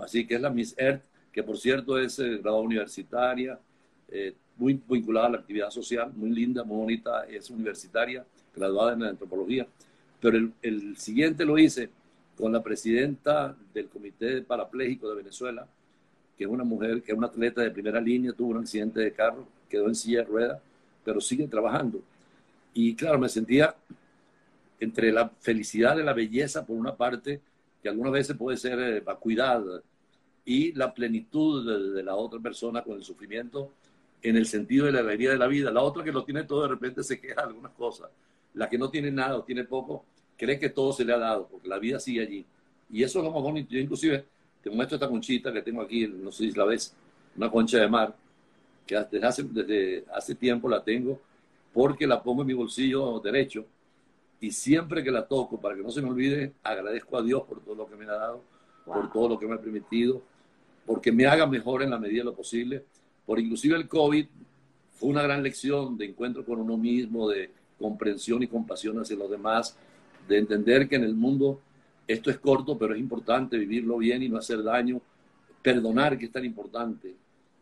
Así 0.00 0.26
que 0.26 0.34
es 0.34 0.40
la 0.40 0.50
Miss 0.50 0.74
Earth, 0.76 1.04
que 1.30 1.44
por 1.44 1.56
cierto 1.58 1.96
es 1.96 2.18
eh, 2.18 2.38
graduada 2.38 2.64
universitaria, 2.64 3.60
eh, 4.08 4.34
muy 4.56 4.82
vinculada 4.88 5.28
a 5.28 5.30
la 5.30 5.38
actividad 5.38 5.70
social, 5.70 6.12
muy 6.12 6.30
linda, 6.30 6.64
muy 6.64 6.78
bonita, 6.78 7.24
es 7.26 7.50
universitaria, 7.50 8.24
graduada 8.52 8.94
en 8.94 9.04
antropología. 9.04 9.64
Pero 10.20 10.50
el, 10.62 10.96
siguiente 10.96 11.44
lo 11.44 11.58
hice 11.58 11.90
con 12.36 12.52
la 12.52 12.62
presidenta 12.62 13.56
del 13.72 13.88
Comité 13.88 14.42
Parapléjico 14.42 15.08
de 15.08 15.16
Venezuela, 15.16 15.66
que 16.36 16.44
es 16.44 16.50
una 16.50 16.64
mujer, 16.64 17.02
que 17.02 17.12
es 17.12 17.18
una 17.18 17.28
atleta 17.28 17.62
de 17.62 17.70
primera 17.70 18.00
línea, 18.00 18.32
tuvo 18.32 18.50
un 18.50 18.58
accidente 18.58 19.00
de 19.00 19.12
carro, 19.12 19.46
quedó 19.68 19.86
en 19.86 19.94
silla 19.94 20.20
de 20.20 20.24
ruedas, 20.24 20.60
pero 21.04 21.20
sigue 21.20 21.46
trabajando. 21.46 22.00
Y 22.72 22.94
claro, 22.94 23.18
me 23.18 23.28
sentía 23.28 23.74
entre 24.80 25.12
la 25.12 25.28
felicidad 25.28 25.96
de 25.96 26.02
la 26.02 26.12
belleza, 26.12 26.66
por 26.66 26.76
una 26.76 26.96
parte, 26.96 27.40
que 27.82 27.88
algunas 27.88 28.12
veces 28.12 28.36
puede 28.36 28.56
ser 28.56 28.78
eh, 28.80 29.00
vacuidad, 29.00 29.62
y 30.44 30.72
la 30.72 30.92
plenitud 30.92 31.94
de, 31.94 32.02
la 32.02 32.14
otra 32.14 32.38
persona 32.38 32.82
con 32.82 32.96
el 32.96 33.04
sufrimiento 33.04 33.72
en 34.22 34.36
el 34.36 34.46
sentido 34.46 34.86
de 34.86 34.92
la 34.92 35.00
alegría 35.00 35.30
de 35.30 35.38
la 35.38 35.46
vida. 35.46 35.70
La 35.70 35.82
otra 35.82 36.04
que 36.04 36.12
lo 36.12 36.24
tiene 36.24 36.44
todo 36.44 36.62
de 36.62 36.68
repente 36.68 37.02
se 37.02 37.20
queja 37.20 37.42
de 37.42 37.48
algunas 37.48 37.72
cosas. 37.72 38.10
La 38.54 38.68
que 38.68 38.78
no 38.78 38.90
tiene 38.90 39.10
nada 39.10 39.36
o 39.36 39.42
tiene 39.42 39.64
poco, 39.64 40.04
cree 40.36 40.58
que 40.58 40.70
todo 40.70 40.92
se 40.92 41.04
le 41.04 41.12
ha 41.12 41.18
dado, 41.18 41.48
porque 41.48 41.68
la 41.68 41.78
vida 41.78 42.00
sigue 42.00 42.22
allí. 42.22 42.46
Y 42.90 43.02
eso 43.02 43.18
es 43.18 43.24
lo 43.24 43.30
más 43.30 43.42
bonito. 43.42 43.70
Yo 43.72 43.80
inclusive 43.80 44.24
te 44.62 44.70
muestro 44.70 44.96
esta 44.96 45.08
conchita 45.08 45.52
que 45.52 45.62
tengo 45.62 45.82
aquí, 45.82 46.06
no 46.06 46.32
sé 46.32 46.50
si 46.50 46.52
la 46.52 46.64
ves, 46.64 46.94
una 47.36 47.50
concha 47.50 47.78
de 47.78 47.88
mar, 47.88 48.14
que 48.86 48.96
desde 48.96 49.26
hace, 49.26 49.42
desde 49.42 50.04
hace 50.14 50.34
tiempo 50.34 50.68
la 50.68 50.82
tengo, 50.82 51.20
porque 51.72 52.06
la 52.06 52.22
pongo 52.22 52.42
en 52.42 52.48
mi 52.48 52.54
bolsillo 52.54 53.20
derecho 53.20 53.66
y 54.40 54.50
siempre 54.50 55.02
que 55.02 55.10
la 55.10 55.26
toco, 55.26 55.60
para 55.60 55.74
que 55.74 55.82
no 55.82 55.90
se 55.90 56.02
me 56.02 56.10
olvide, 56.10 56.52
agradezco 56.62 57.16
a 57.16 57.22
Dios 57.22 57.44
por 57.44 57.60
todo 57.60 57.74
lo 57.74 57.86
que 57.86 57.96
me 57.96 58.04
ha 58.04 58.12
dado, 58.12 58.42
por 58.84 59.10
todo 59.10 59.30
lo 59.30 59.38
que 59.38 59.46
me 59.46 59.54
ha 59.54 59.60
permitido, 59.60 60.22
porque 60.84 61.10
me 61.10 61.26
haga 61.26 61.46
mejor 61.46 61.82
en 61.82 61.90
la 61.90 61.98
medida 61.98 62.18
de 62.18 62.24
lo 62.24 62.34
posible. 62.34 62.84
Por 63.24 63.40
inclusive 63.40 63.76
el 63.76 63.88
COVID 63.88 64.26
fue 64.92 65.08
una 65.08 65.22
gran 65.22 65.42
lección 65.42 65.96
de 65.96 66.06
encuentro 66.06 66.44
con 66.44 66.60
uno 66.60 66.76
mismo, 66.76 67.28
de 67.28 67.50
comprensión 67.78 68.42
y 68.42 68.46
compasión 68.46 68.98
hacia 68.98 69.16
los 69.16 69.30
demás, 69.30 69.76
de 70.28 70.38
entender 70.38 70.88
que 70.88 70.96
en 70.96 71.04
el 71.04 71.14
mundo 71.14 71.60
esto 72.06 72.30
es 72.30 72.38
corto, 72.38 72.76
pero 72.78 72.94
es 72.94 73.00
importante 73.00 73.56
vivirlo 73.56 73.98
bien 73.98 74.22
y 74.22 74.28
no 74.28 74.38
hacer 74.38 74.62
daño, 74.62 75.00
perdonar 75.62 76.18
que 76.18 76.26
es 76.26 76.32
tan 76.32 76.44
importante 76.44 77.14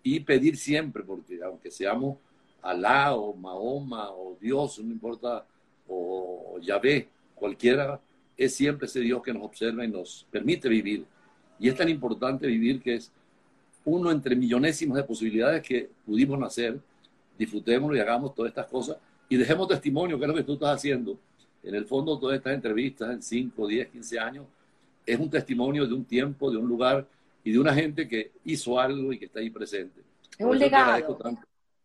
y 0.03 0.21
pedir 0.21 0.57
siempre, 0.57 1.03
porque 1.03 1.41
aunque 1.43 1.71
seamos 1.71 2.17
Alá 2.61 3.15
o 3.15 3.35
Mahoma 3.35 4.11
o 4.11 4.37
Dios, 4.41 4.79
no 4.79 4.93
importa, 4.93 5.45
o 5.89 6.59
Yahvé, 6.61 7.09
cualquiera, 7.35 8.01
es 8.37 8.55
siempre 8.55 8.87
ese 8.87 9.01
Dios 9.01 9.23
que 9.23 9.33
nos 9.33 9.45
observa 9.45 9.85
y 9.85 9.89
nos 9.89 10.27
permite 10.31 10.69
vivir. 10.69 11.05
Y 11.59 11.69
es 11.69 11.77
tan 11.77 11.89
importante 11.89 12.47
vivir 12.47 12.81
que 12.81 12.95
es 12.95 13.11
uno 13.85 14.11
entre 14.11 14.37
millonésimos 14.37 14.97
de 14.97 15.05
posibilidades 15.05 15.63
que 15.63 15.91
pudimos 16.07 16.39
nacer, 16.39 16.81
disfrutémoslo 17.37 17.97
y 17.97 18.01
hagamos 18.01 18.35
todas 18.35 18.51
estas 18.51 18.67
cosas 18.67 18.97
y 19.33 19.37
dejemos 19.39 19.67
testimonio, 19.67 20.19
que 20.19 20.27
es 20.27 20.29
lo 20.29 20.35
que 20.35 20.43
tú 20.43 20.53
estás 20.53 20.77
haciendo 20.77 21.19
en 21.63 21.75
el 21.75 21.87
fondo, 21.87 22.19
todas 22.19 22.37
estas 22.37 22.53
entrevistas 22.53 23.11
en 23.13 23.23
5, 23.23 23.67
10, 23.67 23.89
15 23.89 24.21
años, 24.21 24.47
es 25.07 25.19
un 25.19 25.31
testimonio 25.31 25.87
de 25.87 25.95
un 25.95 26.05
tiempo, 26.05 26.51
de 26.51 26.59
un 26.59 26.69
lugar 26.69 27.07
y 27.43 27.51
de 27.51 27.59
una 27.59 27.73
gente 27.73 28.07
que 28.07 28.33
hizo 28.45 28.79
algo 28.79 29.11
y 29.11 29.19
que 29.19 29.25
está 29.25 29.41
ahí 29.41 29.49
presente. 29.49 30.03
Es 30.37 30.45
un 30.45 30.59
legado. 30.59 31.19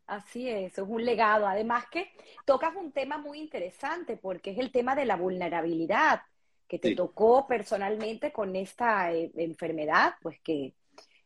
Así 0.07 0.49
es, 0.49 0.77
es 0.77 0.85
un 0.85 1.05
legado. 1.05 1.47
Además 1.47 1.85
que 1.89 2.11
tocas 2.43 2.75
un 2.75 2.91
tema 2.91 3.17
muy 3.17 3.39
interesante 3.39 4.17
porque 4.17 4.51
es 4.51 4.57
el 4.57 4.69
tema 4.69 4.93
de 4.93 5.05
la 5.05 5.15
vulnerabilidad 5.15 6.23
que 6.67 6.79
te 6.79 6.95
tocó 6.95 7.47
personalmente 7.47 8.33
con 8.33 8.57
esta 8.57 9.13
eh, 9.13 9.31
enfermedad, 9.37 10.15
pues 10.21 10.37
que 10.41 10.73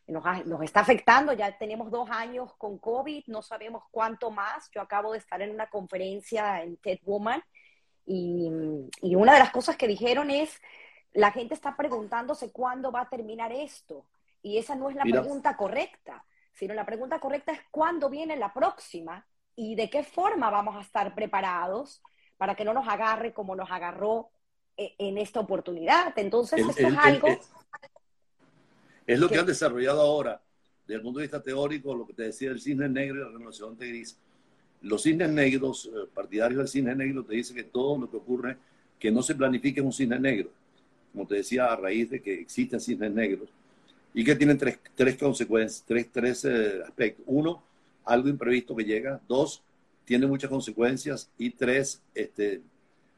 nos, 0.08 0.46
nos, 0.46 0.62
está 0.64 0.82
afectando. 0.82 1.34
Ya 1.34 1.58
tenemos 1.58 1.92
dos 1.92 2.10
años 2.10 2.54
con 2.58 2.78
COVID, 2.78 3.24
no 3.28 3.42
sabemos 3.42 3.84
cuánto 3.92 4.32
más. 4.32 4.70
Yo 4.72 4.82
acabo 4.82 5.12
de 5.12 5.20
estar 5.20 5.42
en 5.42 5.52
una 5.52 5.68
conferencia 5.68 6.64
en 6.64 6.78
TED 6.78 7.00
Woman 7.04 7.42
y, 8.06 9.16
una 9.16 9.34
de 9.34 9.40
las 9.40 9.52
cosas 9.52 9.78
que 9.78 9.88
dijeron 9.88 10.30
es, 10.32 10.62
la 11.14 11.32
gente 11.32 11.54
está 11.54 11.76
preguntándose 11.76 12.52
cuándo 12.52 12.92
va 12.92 13.02
a 13.02 13.10
terminar 13.10 13.52
esto. 13.52 14.06
Y 14.42 14.58
esa 14.58 14.76
no 14.76 14.90
es 14.90 14.96
la 14.96 15.04
pregunta 15.04 15.56
correcta, 15.56 16.26
sino 16.54 16.74
la 16.74 16.86
pregunta 16.86 17.20
correcta 17.20 17.52
es 17.52 17.62
cuándo 17.70 18.10
viene 18.10 18.36
la 18.36 18.54
próxima 18.54 19.26
y 19.56 19.76
de 19.76 19.90
qué 19.90 20.04
forma 20.04 20.50
vamos 20.50 20.76
a 20.76 20.82
estar 20.82 21.14
preparados 21.14 22.02
para 22.38 22.56
que 22.56 22.66
no 22.66 22.74
nos 22.74 22.88
agarre 22.88 23.34
como 23.34 23.56
nos 23.56 23.70
agarró 23.70 24.32
e, 24.76 24.96
en 24.98 25.18
esta 25.18 25.40
oportunidad. 25.40 26.14
Entonces, 26.18 26.68
esto 26.68 26.88
es 26.88 26.98
algo... 26.98 27.28
es 29.14 29.20
lo 29.20 29.30
que, 29.30 29.38
han 29.38 29.46
desarrollado 29.46 30.02
ahora, 30.02 30.42
desde 30.88 30.96
el 30.96 31.02
punto 31.02 31.20
de 31.20 31.26
vista 31.26 31.42
teórico, 31.42 31.96
lo 31.96 32.06
que 32.06 32.14
te 32.14 32.24
decía 32.24 32.52
el 32.52 32.62
cisne 32.62 32.90
negro 32.90 33.18
y 33.18 33.24
la 33.24 33.30
renovación 33.30 33.78
de 33.78 33.88
gris 33.88 34.18
los 34.82 35.04
cisnes 35.04 35.30
negros, 35.30 35.86
eh, 35.94 36.08
partidarios 36.14 36.58
del 36.58 36.68
cisne 36.68 36.96
negro, 36.96 37.24
te 37.24 37.36
dicen 37.36 37.56
que 37.56 37.64
todo 37.64 37.98
lo 38.00 38.10
que 38.10 38.18
ocurre, 38.18 38.58
que 39.00 39.12
no 39.12 39.22
se 39.22 39.36
planifique 39.36 39.82
un 39.82 39.94
cisne 39.94 40.20
negro, 40.20 40.50
como 41.12 41.28
te 41.28 41.36
decía, 41.36 41.66
a 41.66 41.76
raíz 41.76 42.10
de 42.10 42.22
que 42.22 42.34
existen 42.34 42.80
cisnes 42.80 43.12
negros, 43.12 43.50
y 44.14 44.24
que 44.24 44.36
tienen 44.36 44.58
tres, 44.58 44.80
tres 44.96 45.18
consecuencias, 45.18 45.84
tres, 45.88 46.10
tres 46.12 46.46
eh, 46.46 46.82
aspectos. 46.86 47.24
Uno, 47.28 47.64
algo 48.04 48.28
imprevisto 48.28 48.76
que 48.76 48.84
llega. 48.84 49.22
Dos, 49.28 49.64
tiene 50.04 50.28
muchas 50.28 50.50
consecuencias. 50.50 51.30
Y 51.38 51.52
tres, 51.52 52.02
este, 52.14 52.62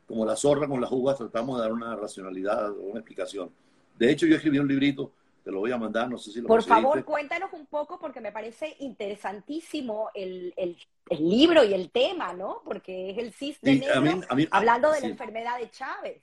como 0.08 0.24
la 0.24 0.36
zorra 0.36 0.68
con 0.68 0.80
las 0.80 0.92
uvas, 0.92 1.18
tratamos 1.18 1.58
de 1.58 1.64
dar 1.64 1.72
una 1.72 1.96
racionalidad 1.96 2.72
una 2.78 3.00
explicación. 3.00 3.50
De 3.98 4.12
hecho, 4.12 4.28
yo 4.28 4.36
escribí 4.36 4.60
un 4.60 4.68
librito 4.68 5.12
te 5.44 5.52
lo 5.52 5.60
voy 5.60 5.72
a 5.72 5.78
mandar, 5.78 6.10
no 6.10 6.18
sé 6.18 6.32
si 6.32 6.42
lo 6.42 6.48
Por 6.48 6.64
favor, 6.64 7.04
cuéntanos 7.04 7.52
un 7.54 7.66
poco 7.66 8.00
porque 8.00 8.22
me 8.22 8.32
parece 8.32 8.76
interesantísimo 8.80 10.10
el, 10.14 10.54
el, 10.56 10.78
libro 11.10 11.64
y 11.64 11.74
el 11.74 11.92
tema, 11.92 12.34
¿no? 12.34 12.62
Porque 12.64 13.12
es 13.12 13.18
el 13.18 13.34
cisne 13.34 13.76
negro 13.76 14.22
hablando 14.52 14.92
de 14.92 15.02
la 15.02 15.08
enfermedad 15.08 15.60
de 15.60 15.70
Chávez. 15.70 16.22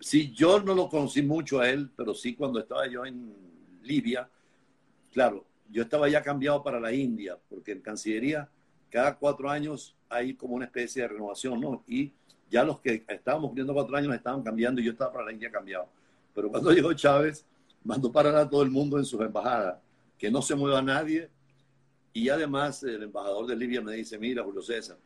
Sí, 0.00 0.32
yo 0.32 0.60
no 0.60 0.74
lo 0.74 0.88
conocí 0.88 1.22
mucho 1.22 1.60
a 1.60 1.70
él, 1.70 1.90
pero 1.96 2.14
sí 2.14 2.34
cuando 2.34 2.58
estaba 2.58 2.86
yo 2.88 3.06
en 3.06 3.34
Libia, 3.82 4.28
claro, 5.12 5.44
yo 5.70 5.82
estaba 5.82 6.08
ya 6.08 6.22
cambiado 6.22 6.62
para 6.62 6.80
la 6.80 6.92
India, 6.92 7.38
porque 7.48 7.72
en 7.72 7.80
Cancillería 7.80 8.48
cada 8.90 9.16
cuatro 9.16 9.50
años 9.50 9.94
hay 10.08 10.34
como 10.34 10.54
una 10.54 10.64
especie 10.64 11.02
de 11.02 11.08
renovación, 11.08 11.60
¿no? 11.60 11.84
Y 11.86 12.12
ya 12.50 12.64
los 12.64 12.80
que 12.80 13.04
estábamos 13.06 13.48
cumpliendo 13.48 13.74
cuatro 13.74 13.96
años 13.96 14.14
estaban 14.14 14.42
cambiando 14.42 14.80
y 14.80 14.84
yo 14.84 14.92
estaba 14.92 15.12
para 15.12 15.26
la 15.26 15.32
India 15.32 15.50
cambiado. 15.50 15.88
Pero 16.34 16.50
cuando 16.50 16.72
llegó 16.72 16.92
Chávez, 16.94 17.44
mandó 17.88 18.12
parar 18.12 18.36
a 18.36 18.46
todo 18.46 18.62
el 18.62 18.70
mundo 18.70 18.98
en 18.98 19.06
sus 19.06 19.18
embajadas, 19.22 19.78
que 20.18 20.30
no 20.30 20.42
se 20.42 20.54
mueva 20.54 20.82
nadie. 20.82 21.30
Y 22.12 22.28
además 22.28 22.82
el 22.82 23.02
embajador 23.04 23.46
de 23.46 23.56
Libia 23.56 23.80
me 23.80 23.94
dice, 23.94 24.18
mira, 24.18 24.44
Julio 24.44 24.60
César, 24.60 24.98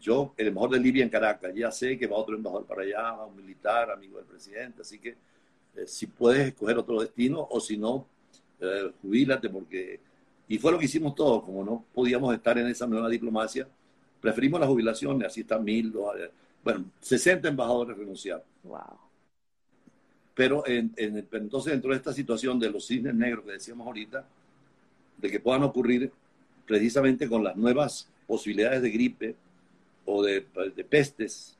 yo, 0.00 0.34
el 0.36 0.48
embajador 0.48 0.76
de 0.78 0.82
Libia 0.82 1.04
en 1.04 1.10
Caracas, 1.10 1.54
ya 1.54 1.70
sé 1.70 1.96
que 1.96 2.08
va 2.08 2.16
otro 2.16 2.34
embajador 2.34 2.66
para 2.66 2.82
allá, 2.82 3.24
un 3.24 3.36
militar, 3.36 3.92
amigo 3.92 4.16
del 4.16 4.26
presidente, 4.26 4.82
así 4.82 4.98
que 4.98 5.10
eh, 5.10 5.86
si 5.86 6.08
puedes 6.08 6.48
escoger 6.48 6.76
otro 6.78 7.00
destino 7.00 7.46
o 7.48 7.60
si 7.60 7.78
no, 7.78 8.04
eh, 8.60 8.90
jubilate 9.00 9.48
porque... 9.48 10.00
Y 10.48 10.58
fue 10.58 10.72
lo 10.72 10.78
que 10.78 10.86
hicimos 10.86 11.14
todos, 11.14 11.44
como 11.44 11.64
no 11.64 11.84
podíamos 11.94 12.34
estar 12.34 12.58
en 12.58 12.66
esa 12.66 12.88
nueva 12.88 13.08
diplomacia, 13.08 13.68
preferimos 14.20 14.58
la 14.58 14.66
jubilación, 14.66 15.22
así 15.24 15.42
están 15.42 15.62
mil, 15.62 15.94
eh, 16.18 16.30
bueno, 16.64 16.86
60 17.00 17.46
embajadores 17.46 17.96
renunciaron. 17.96 18.42
Wow. 18.64 19.07
Pero 20.38 20.62
entonces 20.68 21.72
dentro 21.72 21.90
de 21.90 21.96
esta 21.96 22.12
situación 22.12 22.60
de 22.60 22.70
los 22.70 22.86
cisnes 22.86 23.12
negros 23.12 23.44
que 23.44 23.50
decíamos 23.50 23.84
ahorita, 23.88 24.24
de 25.16 25.30
que 25.32 25.40
puedan 25.40 25.64
ocurrir 25.64 26.12
precisamente 26.64 27.28
con 27.28 27.42
las 27.42 27.56
nuevas 27.56 28.08
posibilidades 28.24 28.80
de 28.82 28.90
gripe 28.90 29.34
o 30.04 30.22
de, 30.22 30.42
pestes. 30.88 31.56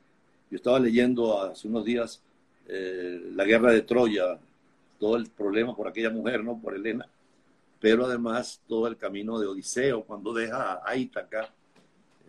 Yo 0.49 0.55
estaba 0.55 0.79
leyendo 0.79 1.41
hace 1.41 1.67
unos 1.67 1.83
días 1.83 2.21
eh, 2.69 3.21
la 3.35 3.43
guerra 3.43 3.73
de 3.73 3.81
Troya, 3.81 4.39
todo 4.97 5.17
el 5.17 5.27
problema 5.27 5.75
por 5.75 5.89
aquella 5.89 6.09
mujer, 6.09 6.41
¿no? 6.41 6.57
Por 6.57 6.73
Elena, 6.73 7.05
pero 7.81 8.05
además 8.05 8.61
todo 8.65 8.87
el 8.87 8.95
camino 8.95 9.37
de 9.41 9.47
Odiseo, 9.47 10.05
cuando 10.05 10.33
deja 10.33 10.79
a 10.85 10.95
Ítaca, 10.95 11.49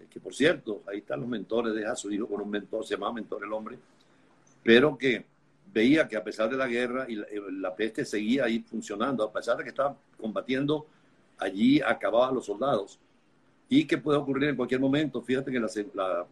eh, 0.01 0.07
que 0.11 0.18
por 0.18 0.34
cierto, 0.34 0.82
ahí 0.88 0.98
están 0.98 1.20
los 1.20 1.28
mentores, 1.28 1.76
deja 1.76 1.92
a 1.92 1.96
su 1.96 2.11
hijo 2.11 2.26
con 2.26 2.40
un 2.40 2.51
mentor, 2.51 2.84
se 2.84 2.94
llama 2.94 3.12
mentor 3.12 3.44
el 3.44 3.53
hombre, 3.53 3.78
pero 4.64 4.98
que 4.98 5.30
veía 5.72 6.08
que 6.08 6.16
a 6.16 6.24
pesar 6.24 6.50
de 6.50 6.56
la 6.56 6.66
guerra 6.66 7.06
y 7.08 7.20
la, 7.52 7.74
peste 7.74 8.04
seguía 8.04 8.44
ahí 8.44 8.60
funcionando, 8.60 9.24
a 9.24 9.32
pesar 9.32 9.56
de 9.56 9.64
que 9.64 9.70
estaban 9.70 9.96
combatiendo, 10.18 10.86
allí 11.38 11.80
acababan 11.80 12.34
los 12.34 12.46
soldados. 12.46 12.98
Y 13.68 13.86
que 13.86 13.98
puede 13.98 14.18
ocurrir 14.18 14.48
en 14.48 14.56
cualquier 14.56 14.80
momento. 14.80 15.22
Fíjate 15.22 15.52
que 15.52 15.60
la, 15.60 16.26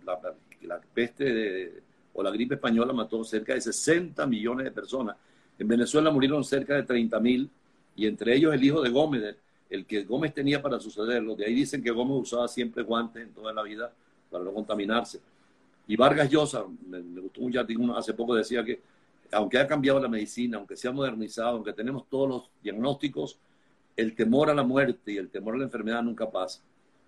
la 0.63 0.81
peste 0.93 1.83
o 2.13 2.23
la 2.23 2.31
gripe 2.31 2.57
española 2.57 2.93
mató 2.93 3.23
cerca 3.23 3.55
de 3.55 3.61
60 3.61 4.27
millones 4.27 4.65
de 4.65 4.71
personas. 4.73 5.17
En 5.59 5.69
Venezuela 5.69 6.11
murieron 6.11 6.43
cerca 6.43 6.75
de 6.75 6.83
30 6.83 7.21
mil 7.21 7.49
y 7.95 8.07
entre 8.07 8.35
ellos 8.35 8.53
el 8.55 8.63
hijo 8.63 8.81
de 8.81 8.91
Gómez, 8.91 9.37
el 9.71 9.87
que 9.87 10.05
Gómez 10.05 10.35
tenía 10.35 10.61
para 10.61 10.81
sucederlo. 10.81 11.37
De 11.37 11.47
ahí 11.47 11.55
dicen 11.55 11.83
que 11.83 11.91
Gómez 11.91 12.23
usaba 12.23 12.49
siempre 12.49 12.83
guantes 12.83 13.23
en 13.23 13.33
toda 13.33 13.53
la 13.53 13.63
vida 13.63 13.93
para 14.31 14.45
no 14.45 14.53
contaminarse. 14.53 15.21
Y 15.87 15.97
Vargas 15.97 16.31
Llosa, 16.31 16.65
me, 16.87 17.01
gustó 17.21 17.41
un 17.41 17.57
artículo 17.57 17.97
hace 17.97 18.15
poco, 18.15 18.35
decía 18.35 18.65
que 18.65 18.81
aunque 19.33 19.59
ha 19.59 19.67
cambiado 19.67 20.01
la 20.01 20.09
medicina, 20.09 20.59
aunque 20.59 20.77
se 20.77 20.89
ha 20.89 20.93
modernizado, 20.93 21.57
aunque 21.57 21.73
tenemos 21.73 22.09
todos 22.09 22.29
los 22.29 22.51
diagnósticos, 22.63 23.39
el 23.97 24.15
temor 24.15 24.49
a 24.51 24.55
la 24.55 24.63
muerte 24.63 25.13
y 25.13 25.17
el 25.17 25.29
temor 25.29 25.55
a 25.55 25.59
la 25.59 25.65
enfermedad 25.65 26.03
nunca 26.03 26.31
pasa. 26.31 26.61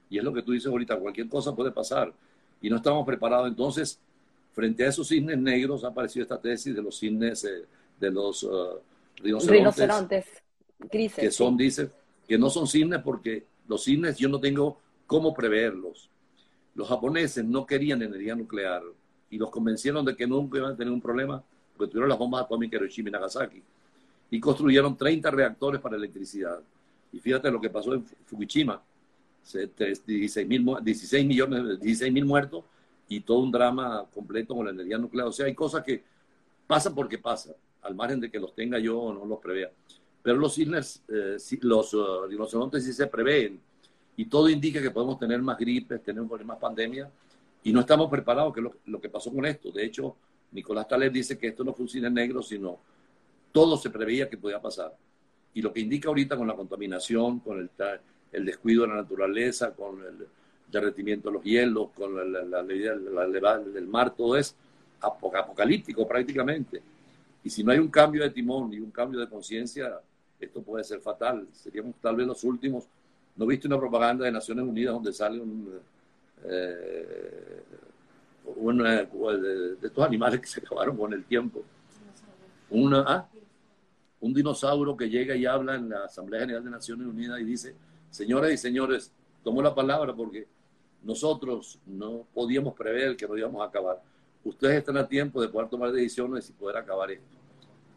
Y 0.08 0.18
es 0.18 0.24
lo 0.24 0.32
que 0.32 0.42
tú 0.42 0.52
dices 0.52 0.70
ahorita, 0.70 0.96
cualquier 0.96 1.28
cosa 1.28 1.54
puede 1.54 1.70
pasar 1.70 2.12
y 2.60 2.68
no 2.68 2.76
estamos 2.76 3.06
preparados. 3.06 3.48
Entonces, 3.48 3.98
frente 4.52 4.84
a 4.84 4.88
esos 4.88 5.08
cisnes 5.08 5.38
negros 5.38 5.84
ha 5.84 5.88
aparecido 5.88 6.24
esta 6.24 6.40
tesis 6.40 6.74
de 6.74 6.82
los 6.82 6.98
cisnes, 6.98 7.44
eh, 7.44 7.64
de 7.98 8.10
los 8.10 8.42
uh, 8.42 8.80
rinocerontes, 9.22 10.26
grises, 10.90 11.20
que 11.22 11.30
son, 11.30 11.56
dice, 11.56 11.90
que 12.26 12.36
no 12.36 12.50
son 12.50 12.66
cisnes 12.66 13.00
porque 13.02 13.44
los 13.68 13.84
cisnes 13.84 14.16
yo 14.18 14.28
no 14.28 14.40
tengo 14.40 14.78
cómo 15.06 15.32
preverlos. 15.32 16.10
Los 16.74 16.88
japoneses 16.88 17.44
no 17.44 17.66
querían 17.66 18.02
energía 18.02 18.34
nuclear 18.34 18.82
y 19.30 19.38
los 19.38 19.50
convencieron 19.50 20.04
de 20.04 20.16
que 20.16 20.26
nunca 20.26 20.58
iban 20.58 20.72
a 20.72 20.76
tener 20.76 20.92
un 20.92 21.00
problema 21.00 21.42
porque 21.80 21.92
tuvieron 21.92 22.10
las 22.10 22.18
bombas 22.18 22.42
atómicas 22.42 22.78
de 22.78 22.84
Hiroshima 22.84 23.08
y 23.08 23.12
Nagasaki 23.12 23.62
y 24.30 24.38
construyeron 24.38 24.98
30 24.98 25.30
reactores 25.30 25.80
para 25.80 25.96
electricidad. 25.96 26.60
Y 27.10 27.18
fíjate 27.18 27.50
lo 27.50 27.58
que 27.58 27.70
pasó 27.70 27.94
en 27.94 28.04
Fukushima, 28.26 28.82
16 29.42 30.46
mil 30.46 30.76
16 30.82 31.26
millones, 31.26 31.80
16 31.80 32.12
mil 32.12 32.26
muertos 32.26 32.64
y 33.08 33.20
todo 33.20 33.38
un 33.38 33.50
drama 33.50 34.04
completo 34.12 34.54
con 34.54 34.66
la 34.66 34.72
energía 34.72 34.98
nuclear. 34.98 35.28
O 35.28 35.32
sea, 35.32 35.46
hay 35.46 35.54
cosas 35.54 35.82
que 35.82 36.04
pasan 36.66 36.94
porque 36.94 37.16
pasan, 37.16 37.54
al 37.80 37.94
margen 37.94 38.20
de 38.20 38.30
que 38.30 38.38
los 38.38 38.54
tenga 38.54 38.78
yo 38.78 39.00
o 39.00 39.14
no 39.14 39.24
los 39.24 39.38
prevea. 39.38 39.70
Pero 40.22 40.36
los 40.36 40.54
cisnes, 40.54 41.02
eh, 41.08 41.38
los 41.62 41.94
uh, 41.94 42.70
sí 42.78 42.92
se 42.92 43.06
prevén 43.06 43.58
y 44.18 44.26
todo 44.26 44.50
indica 44.50 44.82
que 44.82 44.90
podemos 44.90 45.18
tener 45.18 45.40
más 45.40 45.56
gripes, 45.56 46.02
tener 46.02 46.22
más 46.44 46.58
pandemias 46.58 47.08
y 47.64 47.72
no 47.72 47.80
estamos 47.80 48.10
preparados, 48.10 48.52
que 48.52 48.60
es 48.60 48.66
lo, 48.84 49.00
que 49.00 49.08
pasó 49.08 49.32
con 49.32 49.46
esto. 49.46 49.70
De 49.70 49.84
hecho, 49.84 50.16
Nicolás 50.52 50.88
Taleb 50.88 51.12
dice 51.12 51.38
que 51.38 51.48
esto 51.48 51.64
no 51.64 51.72
fue 51.72 51.84
un 51.84 51.88
cine 51.88 52.10
negro, 52.10 52.42
sino 52.42 52.78
todo 53.52 53.76
se 53.76 53.90
preveía 53.90 54.28
que 54.28 54.36
podía 54.36 54.60
pasar. 54.60 54.94
Y 55.54 55.62
lo 55.62 55.72
que 55.72 55.80
indica 55.80 56.08
ahorita 56.08 56.36
con 56.36 56.46
la 56.46 56.54
contaminación, 56.54 57.40
con 57.40 57.58
el, 57.58 58.44
descuido 58.44 58.82
de 58.82 58.88
la 58.88 58.96
naturaleza, 58.96 59.72
con 59.74 60.00
el 60.02 60.26
derretimiento 60.70 61.28
de 61.28 61.34
los 61.34 61.44
hielos, 61.44 61.90
con 61.94 62.14
la, 62.32 62.42
la, 62.44 62.62
del 62.62 63.86
mar, 63.86 64.14
todo 64.14 64.36
es 64.36 64.54
apocalíptico 65.00 66.06
prácticamente. 66.06 66.80
Y 67.42 67.50
si 67.50 67.64
no 67.64 67.72
hay 67.72 67.78
un 67.78 67.88
cambio 67.88 68.22
de 68.22 68.30
timón 68.30 68.72
y 68.72 68.78
un 68.78 68.90
cambio 68.90 69.18
de 69.18 69.28
conciencia, 69.28 70.00
esto 70.38 70.62
puede 70.62 70.84
ser 70.84 71.00
fatal. 71.00 71.48
Seríamos 71.52 71.94
tal 72.00 72.16
vez 72.16 72.26
los 72.26 72.44
últimos 72.44 72.84
¿No 73.40 73.46
viste 73.46 73.66
una 73.66 73.78
propaganda 73.78 74.26
de 74.26 74.32
Naciones 74.32 74.66
Unidas 74.66 74.92
donde 74.92 75.12
sale 75.14 75.40
un, 75.40 75.80
eh, 76.44 77.62
de, 78.44 79.76
estos 79.82 80.04
animales 80.04 80.40
que 80.40 80.46
se 80.46 80.60
acabaron 80.60 80.96
con 80.96 81.12
el 81.12 81.24
tiempo? 81.24 81.62
Una, 82.70 83.04
ah, 83.06 83.28
un 84.20 84.34
dinosaurio 84.34 84.96
que 84.96 85.08
llega 85.08 85.34
y 85.34 85.46
habla 85.46 85.74
en 85.74 85.88
la 85.88 86.04
Asamblea 86.04 86.40
General 86.40 86.64
de 86.64 86.70
Naciones 86.70 87.06
Unidas 87.06 87.40
y 87.40 87.44
dice, 87.44 87.74
señoras 88.10 88.52
y 88.52 88.56
señores, 88.56 89.12
tomo 89.42 89.62
la 89.62 89.74
palabra 89.74 90.14
porque 90.14 90.46
nosotros 91.02 91.78
no 91.86 92.26
podíamos 92.34 92.74
prever 92.74 93.16
que 93.16 93.26
no 93.26 93.36
íbamos 93.36 93.62
a 93.62 93.66
acabar. 93.66 94.02
Ustedes 94.44 94.78
están 94.78 94.96
a 94.96 95.06
tiempo 95.06 95.40
de 95.40 95.48
poder 95.48 95.68
tomar 95.68 95.92
decisiones 95.92 96.48
y 96.48 96.52
poder 96.52 96.76
acabar 96.76 97.10
esto. 97.10 97.36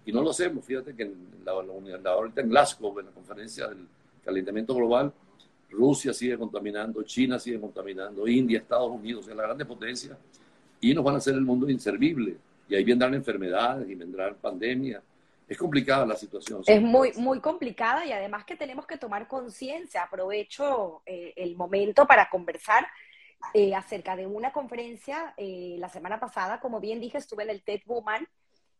Y 0.05 0.11
no 0.11 0.21
lo 0.21 0.31
hacemos. 0.31 0.65
Fíjate 0.65 0.95
que 0.95 1.03
en 1.03 1.15
la, 1.45 1.51
ahorita 2.11 2.41
en 2.41 2.49
Glasgow, 2.49 2.99
en 2.99 3.05
la 3.05 3.11
conferencia 3.11 3.67
del 3.67 3.87
calentamiento 4.23 4.75
global, 4.75 5.13
Rusia 5.73 6.13
sigue 6.13 6.37
contaminando, 6.37 7.03
China 7.03 7.39
sigue 7.39 7.59
contaminando, 7.59 8.27
India, 8.27 8.59
Estados 8.59 8.91
Unidos, 8.91 9.27
en 9.27 9.37
la 9.37 9.43
grande 9.43 9.65
potencia, 9.65 10.17
y 10.79 10.93
nos 10.93 11.03
van 11.03 11.15
a 11.15 11.17
hacer 11.17 11.33
el 11.33 11.41
mundo 11.41 11.69
inservible. 11.69 12.37
Y 12.69 12.75
ahí 12.75 12.83
vendrán 12.83 13.13
enfermedades 13.13 13.89
y 13.89 13.95
vendrán 13.95 14.35
pandemias. 14.35 15.03
Es 15.47 15.57
complicada 15.57 16.05
la 16.05 16.15
situación. 16.15 16.63
Es 16.65 16.81
muy, 16.81 17.11
muy 17.13 17.39
complicada 17.39 18.05
y 18.05 18.11
además 18.11 18.45
que 18.45 18.55
tenemos 18.55 18.85
que 18.85 18.97
tomar 18.97 19.27
conciencia. 19.27 20.03
Aprovecho 20.03 21.01
eh, 21.05 21.33
el 21.35 21.55
momento 21.55 22.07
para 22.07 22.29
conversar 22.29 22.87
eh, 23.53 23.75
acerca 23.75 24.15
de 24.15 24.25
una 24.25 24.53
conferencia 24.53 25.33
eh, 25.35 25.75
la 25.79 25.89
semana 25.89 26.19
pasada. 26.19 26.59
Como 26.59 26.79
bien 26.79 27.01
dije, 27.01 27.17
estuve 27.17 27.43
en 27.43 27.49
el 27.49 27.61
TED 27.61 27.81
Woman 27.85 28.27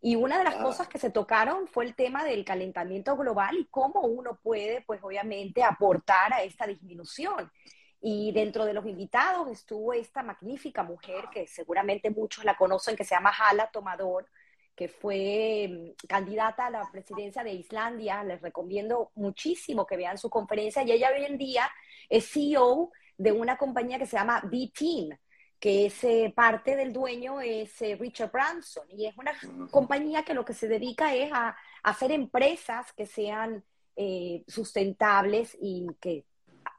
y 0.06 0.18
una 0.18 0.38
de 0.38 0.44
las 0.44 0.56
ah. 0.56 0.64
cosas 0.64 0.90
que 0.90 1.00
se 1.00 1.12
tocaron 1.12 1.66
fue 1.66 1.86
el 1.86 1.96
tema 1.96 2.26
del 2.26 2.44
calentamiento 2.44 3.16
global 3.16 3.58
y 3.58 3.68
cómo 3.72 4.02
uno 4.02 4.38
puede, 4.44 4.82
pues 4.82 5.02
obviamente, 5.02 5.64
aportar 5.64 6.34
a 6.34 6.44
esta 6.44 6.68
disminución. 6.68 7.50
Y 8.02 8.34
dentro 8.34 8.66
de 8.66 8.74
los 8.74 8.86
invitados 8.86 9.48
estuvo 9.50 9.94
esta 9.94 10.22
magnífica 10.22 10.84
mujer 10.84 11.30
que 11.32 11.48
seguramente 11.48 12.10
muchos 12.10 12.44
la 12.44 12.58
conocen, 12.58 12.98
que 12.98 13.06
se 13.06 13.16
llama 13.16 13.32
Hala 13.32 13.72
Tomador, 13.72 14.28
que 14.76 14.90
fue 14.90 15.70
mm, 15.70 16.06
candidata 16.06 16.66
a 16.66 16.70
la 16.70 16.92
presidencia 16.92 17.42
de 17.42 17.54
Islandia. 17.54 18.26
Les 18.26 18.42
recomiendo 18.42 19.14
muchísimo 19.16 19.88
que 19.88 19.96
vean 19.96 20.18
su 20.18 20.30
conferencia. 20.30 20.84
Y 20.84 20.92
ella 20.92 21.12
hoy 21.16 21.24
en 21.24 21.38
día 21.38 21.72
es 22.10 22.30
CEO 22.30 22.92
de 23.18 23.32
una 23.32 23.58
compañía 23.58 23.98
que 24.00 24.06
se 24.06 24.18
llama 24.18 24.42
B-Team 24.44 25.18
que 25.64 25.86
ese 25.86 26.34
parte 26.36 26.76
del 26.76 26.92
dueño 26.92 27.40
es 27.40 27.82
eh, 27.82 27.96
Richard 27.98 28.34
Branson 28.34 28.86
y 28.90 29.06
es 29.06 29.18
una 29.18 29.32
compañía 29.72 30.24
que 30.24 30.34
lo 30.34 30.44
que 30.44 30.54
se 30.54 30.68
dedica 30.68 31.16
es 31.16 31.32
a, 31.32 31.56
hacer 31.84 32.12
empresas 32.12 32.92
que 32.92 33.06
sean 33.06 33.64
eh, 33.96 34.44
sustentables 34.46 35.58
y 35.62 35.88
que 36.02 36.26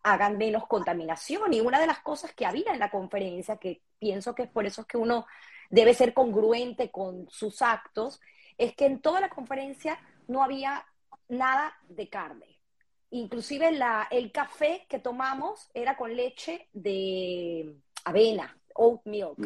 hagan 0.02 0.36
menos 0.36 0.66
contaminación. 0.66 1.54
Y 1.54 1.62
una 1.62 1.80
de 1.80 1.86
las 1.86 2.00
cosas 2.00 2.34
que 2.34 2.44
había 2.44 2.74
en 2.74 2.78
la 2.78 2.90
conferencia, 2.90 3.56
que 3.56 3.80
pienso 3.98 4.34
que 4.34 4.42
es 4.42 4.50
por 4.50 4.66
eso 4.66 4.84
que 4.84 4.98
uno 4.98 5.24
debe 5.70 5.94
ser 5.94 6.12
congruente 6.12 6.90
con 6.90 7.26
sus 7.30 7.62
actos, 7.62 8.20
es 8.58 8.76
que 8.76 8.84
en 8.84 9.00
toda 9.00 9.22
la 9.22 9.30
conferencia 9.30 9.98
no 10.28 10.44
había 10.44 10.84
nada 11.28 11.74
de 11.88 12.10
carne. 12.10 12.60
Inclusive 13.08 13.72
la, 13.72 14.08
el 14.10 14.30
café 14.30 14.84
que 14.90 14.98
tomamos 14.98 15.70
era 15.72 15.96
con 15.96 16.14
leche 16.14 16.68
de 16.74 17.76
avena 18.04 18.54
oat 18.74 19.00
milk. 19.04 19.36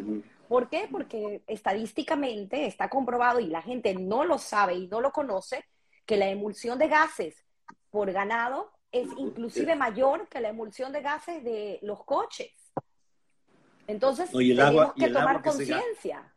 ¿Por 0.49 0.69
qué? 0.69 0.89
Porque 0.91 1.43
estadísticamente 1.47 2.67
está 2.67 2.89
comprobado 2.89 3.41
y 3.41 3.47
la 3.47 3.63
gente 3.63 3.95
no 3.95 4.25
lo 4.25 4.39
sabe 4.39 4.75
y 4.75 4.89
no 4.89 5.01
lo 5.01 5.13
conoce 5.13 5.65
que 6.07 6.17
la 6.17 6.29
emulsión 6.29 6.79
de 6.79 6.89
gases 6.89 7.45
por 7.91 8.11
ganado 8.13 8.71
es 8.91 9.09
inclusive 9.19 9.77
mayor 9.77 10.29
que 10.29 10.41
la 10.41 10.49
emulsión 10.49 10.93
de 10.93 11.03
gases 11.03 11.45
de 11.45 11.79
los 11.83 12.05
coches. 12.05 12.53
Entonces, 13.87 14.31
tenemos 14.31 14.93
que 14.95 15.09
tomar 15.09 15.43
conciencia. 15.43 16.33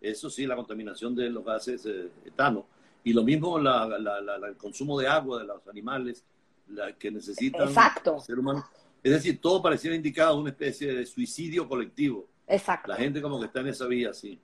Eso 0.00 0.30
sí, 0.30 0.46
la 0.46 0.56
contaminación 0.56 1.14
de 1.14 1.28
los 1.28 1.44
gases 1.44 1.84
eh, 1.86 2.10
etano. 2.24 2.66
Y 3.04 3.12
lo 3.12 3.22
mismo 3.22 3.58
el 3.58 4.56
consumo 4.56 4.98
de 4.98 5.08
agua 5.08 5.40
de 5.40 5.44
los 5.46 5.66
animales 5.68 6.24
la, 6.68 6.92
que 6.92 7.10
necesitan 7.10 7.68
Exacto. 7.68 8.20
ser 8.20 8.38
humano. 8.38 8.64
Es 9.02 9.12
decir, 9.12 9.40
todo 9.40 9.62
pareciera 9.62 9.96
indicado 9.96 10.38
una 10.38 10.50
especie 10.50 10.92
de 10.92 11.06
suicidio 11.06 11.68
colectivo. 11.68 12.28
Exacto. 12.46 12.88
La 12.88 12.96
gente 12.96 13.22
como 13.22 13.38
que 13.38 13.46
está 13.46 13.60
en 13.60 13.68
esa 13.68 13.86
vía, 13.86 14.12
sí. 14.12 14.40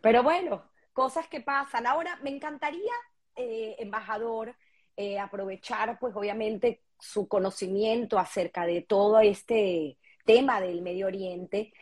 Pero 0.00 0.22
bueno, 0.22 0.64
cosas 0.92 1.28
que 1.28 1.40
pasan. 1.40 1.86
Ahora, 1.86 2.18
me 2.22 2.30
encantaría, 2.30 2.92
eh, 3.36 3.76
embajador, 3.78 4.54
eh, 4.96 5.18
aprovechar, 5.18 5.98
pues 5.98 6.14
obviamente, 6.14 6.82
su 6.98 7.28
conocimiento 7.28 8.18
acerca 8.18 8.66
de 8.66 8.82
todo 8.82 9.20
este 9.20 9.96
tema 10.24 10.60
del 10.60 10.82
Medio 10.82 11.06
Oriente, 11.06 11.72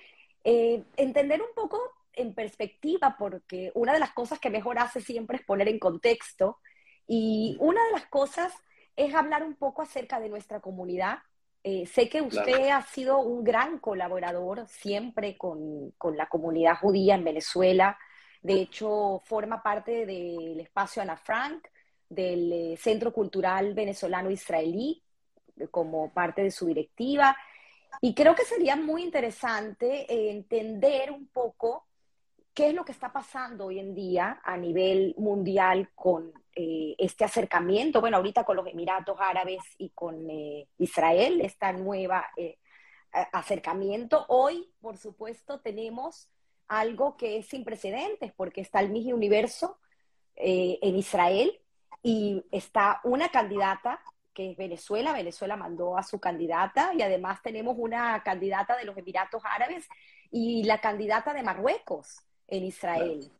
eh, 0.44 0.84
entender 0.96 1.42
un 1.42 1.54
poco 1.54 1.80
en 2.12 2.34
perspectiva, 2.34 3.16
porque 3.18 3.72
una 3.74 3.92
de 3.92 3.98
las 3.98 4.12
cosas 4.12 4.38
que 4.38 4.50
mejor 4.50 4.78
hace 4.78 5.00
siempre 5.00 5.38
es 5.38 5.44
poner 5.44 5.68
en 5.68 5.78
contexto, 5.78 6.58
y 7.06 7.56
una 7.58 7.84
de 7.86 7.92
las 7.92 8.06
cosas 8.06 8.52
es 8.96 9.14
hablar 9.14 9.42
un 9.42 9.54
poco 9.54 9.82
acerca 9.82 10.20
de 10.20 10.28
nuestra 10.28 10.60
comunidad, 10.60 11.18
eh, 11.68 11.86
sé 11.86 12.08
que 12.08 12.22
usted 12.22 12.70
ha 12.70 12.80
sido 12.80 13.18
un 13.18 13.44
gran 13.44 13.78
colaborador 13.78 14.66
siempre 14.68 15.36
con, 15.36 15.92
la 16.16 16.26
comunidad 16.26 16.76
judía 16.78 17.14
en 17.14 17.24
Venezuela. 17.24 17.98
De 18.40 18.54
hecho, 18.54 19.20
forma 19.26 19.62
parte 19.62 20.06
del 20.06 20.58
espacio 20.60 21.02
Ana 21.02 21.18
Frank, 21.18 21.66
del 22.08 22.52
eh, 22.52 22.76
Centro 22.78 23.12
Cultural 23.12 23.74
Venezolano 23.74 24.30
Israelí 24.30 25.02
como 25.70 26.10
parte 26.10 26.42
de 26.42 26.50
su 26.50 26.66
directiva. 26.66 27.36
Y 28.00 28.14
creo 28.14 28.34
que 28.34 28.44
sería 28.44 28.76
muy 28.76 29.02
interesante 29.02 30.30
entender 30.30 31.10
un 31.10 31.26
poco 31.26 31.87
qué 32.58 32.70
es 32.70 32.74
lo 32.74 32.84
que 32.84 32.90
está 32.90 33.12
pasando 33.12 33.66
hoy 33.66 33.78
en 33.78 33.94
día 33.94 34.40
a 34.42 34.56
nivel 34.56 35.14
mundial 35.16 35.90
con 35.94 36.32
eh, 36.56 36.96
este 36.98 37.24
acercamiento, 37.24 38.00
bueno, 38.00 38.16
ahorita 38.16 38.42
con 38.42 38.56
los 38.56 38.66
Emiratos 38.66 39.16
Árabes 39.20 39.62
y 39.78 39.90
con 39.90 40.28
eh, 40.28 40.66
Israel, 40.76 41.40
esta 41.40 41.70
nueva 41.72 42.26
eh, 42.36 42.58
acercamiento. 43.12 44.26
Hoy, 44.26 44.68
por 44.80 44.96
supuesto, 44.96 45.60
tenemos 45.60 46.32
algo 46.66 47.16
que 47.16 47.38
es 47.38 47.46
sin 47.46 47.62
precedentes, 47.62 48.32
porque 48.32 48.60
está 48.60 48.80
el 48.80 48.90
mismo 48.90 49.14
universo 49.14 49.78
en 50.34 50.96
Israel 50.96 51.60
y 52.02 52.44
está 52.50 53.00
una 53.04 53.28
candidata 53.28 54.00
que 54.34 54.50
es 54.50 54.56
Venezuela. 54.56 55.12
Venezuela 55.12 55.56
mandó 55.56 55.96
a 55.96 56.02
su 56.02 56.18
candidata 56.18 56.90
y 56.92 57.02
además 57.02 57.40
tenemos 57.40 57.76
una 57.78 58.20
candidata 58.24 58.76
de 58.76 58.84
los 58.84 58.96
Emiratos 58.96 59.42
Árabes 59.44 59.88
y 60.32 60.64
la 60.64 60.80
candidata 60.80 61.32
de 61.32 61.44
Marruecos 61.44 62.24
en 62.48 62.64
Israel. 62.64 63.30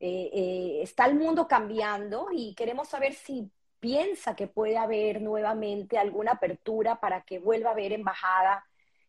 Eh, 0.00 0.30
eh, 0.32 0.80
está 0.82 1.06
el 1.06 1.16
mundo 1.16 1.48
cambiando 1.48 2.28
y 2.32 2.54
queremos 2.54 2.88
saber 2.88 3.14
si 3.14 3.50
piensa 3.80 4.36
que 4.36 4.46
puede 4.46 4.76
haber 4.76 5.20
nuevamente 5.20 5.98
alguna 5.98 6.32
apertura 6.32 7.00
para 7.00 7.22
que 7.22 7.40
vuelva 7.40 7.70
a 7.70 7.72
haber 7.72 7.92
embajada 7.92 8.64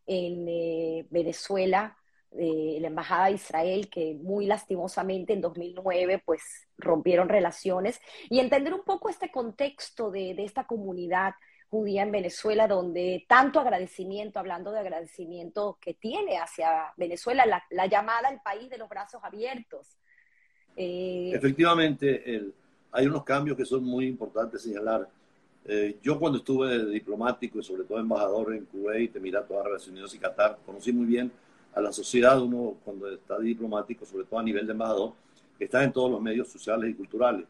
en 0.08 0.48
eh, 0.48 1.06
Venezuela, 1.12 1.96
la 2.32 2.88
embajada 2.88 3.26
de 3.26 3.34
Israel, 3.34 3.90
que 3.90 4.14
muy 4.14 4.46
lastimosamente 4.46 5.34
en 5.34 5.42
2009 5.42 6.22
pues 6.24 6.68
rompieron 6.78 7.28
relaciones, 7.28 8.00
y 8.30 8.40
entender 8.40 8.74
un 8.74 8.84
poco 8.84 9.10
este 9.10 9.32
contexto 9.32 10.12
de, 10.12 10.36
esta 10.38 10.68
comunidad 10.68 11.34
judía 11.70 12.04
en 12.04 12.12
Venezuela, 12.12 12.68
donde 12.68 13.26
tanto 13.28 13.60
agradecimiento, 13.60 14.40
hablando 14.40 14.72
de 14.72 14.80
agradecimiento 14.80 15.78
que 15.80 15.94
tiene 15.94 16.38
hacia 16.38 16.94
Venezuela, 16.98 17.46
la, 17.46 17.64
la 17.70 17.86
llamada 17.86 18.30
el 18.30 18.42
país 18.42 18.70
de 18.70 18.78
los 18.78 18.90
brazos 18.90 19.24
abiertos, 19.24 20.00
eh, 20.82 21.32
Efectivamente, 21.34 22.52
hay 22.92 23.06
unos 23.06 23.26
cambios 23.26 23.58
que 23.58 23.66
son 23.66 23.84
muy 23.84 24.08
importantes 24.08 24.62
señalar. 24.62 25.10
Eh, 25.66 25.98
yo 26.02 26.18
cuando 26.18 26.38
estuve 26.38 26.86
diplomático 26.86 27.60
y 27.60 27.64
sobre 27.64 27.84
todo 27.84 28.00
embajador 28.00 28.56
en 28.56 28.64
Kuwait, 28.66 29.14
Emiratos 29.14 29.58
Árabes 29.58 29.88
Unidos 29.90 30.16
y 30.16 30.20
Qatar, 30.20 30.58
conocí 30.66 30.94
muy 30.94 31.06
bien 31.06 31.30
a 31.76 31.82
la 31.82 31.92
sociedad, 31.92 32.42
uno 32.42 32.78
cuando 32.86 33.10
está 33.12 33.38
diplomático, 33.40 34.06
sobre 34.06 34.24
todo 34.24 34.40
a 34.40 34.44
nivel 34.44 34.66
de 34.66 34.72
embajador, 34.72 35.12
está 35.60 35.84
en 35.84 35.92
todos 35.92 36.10
los 36.10 36.22
medios 36.22 36.48
sociales 36.48 36.90
y 36.90 36.94
culturales. 36.94 37.46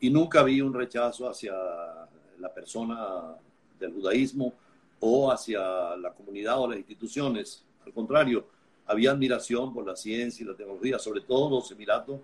Y 0.00 0.10
nunca 0.10 0.42
vi 0.42 0.60
un 0.60 0.74
rechazo 0.74 1.30
hacia 1.30 1.54
la 1.54 2.52
persona 2.52 3.36
del 3.78 3.92
judaísmo 3.92 4.52
o 5.00 5.30
hacia 5.30 5.96
la 5.96 6.12
comunidad 6.12 6.60
o 6.60 6.68
las 6.68 6.78
instituciones. 6.78 7.64
Al 7.84 7.92
contrario, 7.92 8.46
había 8.86 9.10
admiración 9.10 9.74
por 9.74 9.86
la 9.86 9.96
ciencia 9.96 10.44
y 10.44 10.46
la 10.46 10.54
tecnología, 10.54 10.98
sobre 10.98 11.20
todo 11.20 11.50
los 11.50 11.70
Emiratos 11.70 12.20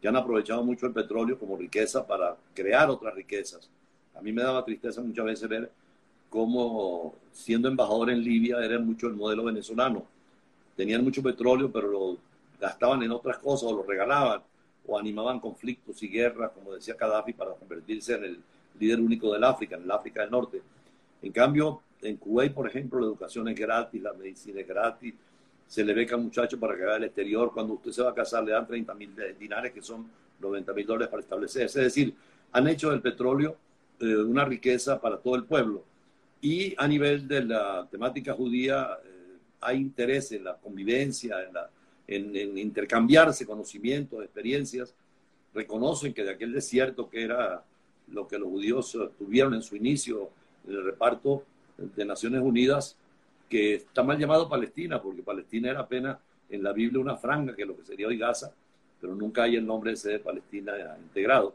que 0.00 0.08
han 0.08 0.16
aprovechado 0.16 0.62
mucho 0.62 0.86
el 0.86 0.92
petróleo 0.92 1.38
como 1.38 1.56
riqueza 1.56 2.06
para 2.06 2.36
crear 2.54 2.90
otras 2.90 3.14
riquezas. 3.14 3.68
A 4.14 4.20
mí 4.20 4.32
me 4.32 4.42
daba 4.42 4.64
tristeza 4.64 5.02
muchas 5.02 5.24
veces 5.24 5.48
ver 5.48 5.70
cómo 6.28 7.14
siendo 7.32 7.68
embajador 7.68 8.10
en 8.10 8.22
Libia 8.22 8.58
era 8.64 8.78
mucho 8.78 9.06
el 9.06 9.14
modelo 9.14 9.44
venezolano. 9.44 10.04
Tenían 10.74 11.04
mucho 11.04 11.22
petróleo, 11.22 11.70
pero 11.70 11.88
lo 11.88 12.18
gastaban 12.60 13.02
en 13.02 13.10
otras 13.10 13.38
cosas 13.38 13.70
o 13.70 13.76
lo 13.76 13.82
regalaban 13.82 14.42
o 14.86 14.98
animaban 14.98 15.40
conflictos 15.40 16.02
y 16.02 16.08
guerras, 16.08 16.52
como 16.52 16.72
decía 16.72 16.94
Gaddafi, 16.94 17.32
para 17.32 17.52
convertirse 17.52 18.14
en 18.14 18.24
el 18.24 18.40
líder 18.78 19.00
único 19.00 19.32
del 19.32 19.44
África, 19.44 19.76
en 19.76 19.82
el 19.82 19.90
África 19.90 20.22
del 20.22 20.30
Norte. 20.30 20.62
En 21.22 21.32
cambio, 21.32 21.82
en 22.02 22.16
Kuwait, 22.16 22.52
por 22.52 22.68
ejemplo, 22.68 23.00
la 23.00 23.06
educación 23.06 23.48
es 23.48 23.58
gratis, 23.58 24.02
la 24.02 24.12
medicina 24.12 24.60
es 24.60 24.68
gratis, 24.68 25.14
se 25.66 25.84
le 25.84 25.92
beca 25.92 26.14
a 26.14 26.18
un 26.18 26.24
muchacho 26.24 26.58
para 26.58 26.76
que 26.76 26.82
vaya 26.82 26.96
al 26.96 27.04
exterior. 27.04 27.52
Cuando 27.52 27.74
usted 27.74 27.90
se 27.90 28.02
va 28.02 28.10
a 28.10 28.14
casar, 28.14 28.44
le 28.44 28.52
dan 28.52 28.66
30 28.66 28.94
mil 28.94 29.10
dinares, 29.38 29.72
que 29.72 29.82
son 29.82 30.08
90 30.40 30.72
mil 30.72 30.86
dólares 30.86 31.08
para 31.08 31.22
establecerse. 31.22 31.80
Es 31.80 31.94
decir, 31.94 32.14
han 32.52 32.68
hecho 32.68 32.90
del 32.90 33.00
petróleo 33.00 33.56
eh, 34.00 34.16
una 34.16 34.44
riqueza 34.44 35.00
para 35.00 35.16
todo 35.18 35.34
el 35.34 35.44
pueblo. 35.44 35.84
Y 36.40 36.74
a 36.76 36.86
nivel 36.86 37.26
de 37.26 37.44
la 37.44 37.88
temática 37.90 38.34
judía, 38.34 38.98
eh, 39.04 39.38
hay 39.60 39.78
interés 39.78 40.32
en 40.32 40.44
la 40.44 40.54
convivencia, 40.56 41.42
en, 41.42 41.54
la, 41.54 41.70
en, 42.06 42.58
intercambiarse 42.58 43.46
conocimientos, 43.46 44.22
experiencias. 44.22 44.94
Reconocen 45.54 46.12
que 46.12 46.22
de 46.22 46.32
aquel 46.32 46.52
desierto 46.52 47.08
que 47.08 47.24
era 47.24 47.64
lo 48.08 48.28
que 48.28 48.38
los 48.38 48.48
judíos 48.48 48.96
tuvieron 49.18 49.54
en 49.54 49.62
su 49.62 49.74
inicio, 49.74 50.20
en 50.20 50.28
el 50.66 50.84
reparto 50.84 51.44
de 51.76 52.04
Naciones 52.04 52.42
Unidas, 52.42 52.96
que 53.48 53.74
está 53.74 54.02
mal 54.02 54.18
llamado 54.18 54.48
Palestina, 54.48 55.00
porque 55.00 55.22
Palestina 55.22 55.70
era 55.70 55.80
apenas 55.80 56.18
en 56.48 56.62
la 56.62 56.72
Biblia 56.72 57.00
una 57.00 57.16
franja, 57.16 57.54
que 57.54 57.62
es 57.62 57.68
lo 57.68 57.76
que 57.76 57.84
sería 57.84 58.08
hoy 58.08 58.18
Gaza, 58.18 58.52
pero 59.00 59.14
nunca 59.14 59.44
hay 59.44 59.56
el 59.56 59.66
nombre 59.66 59.92
ese 59.92 60.10
de 60.10 60.18
Palestina 60.18 60.72
integrado. 61.02 61.54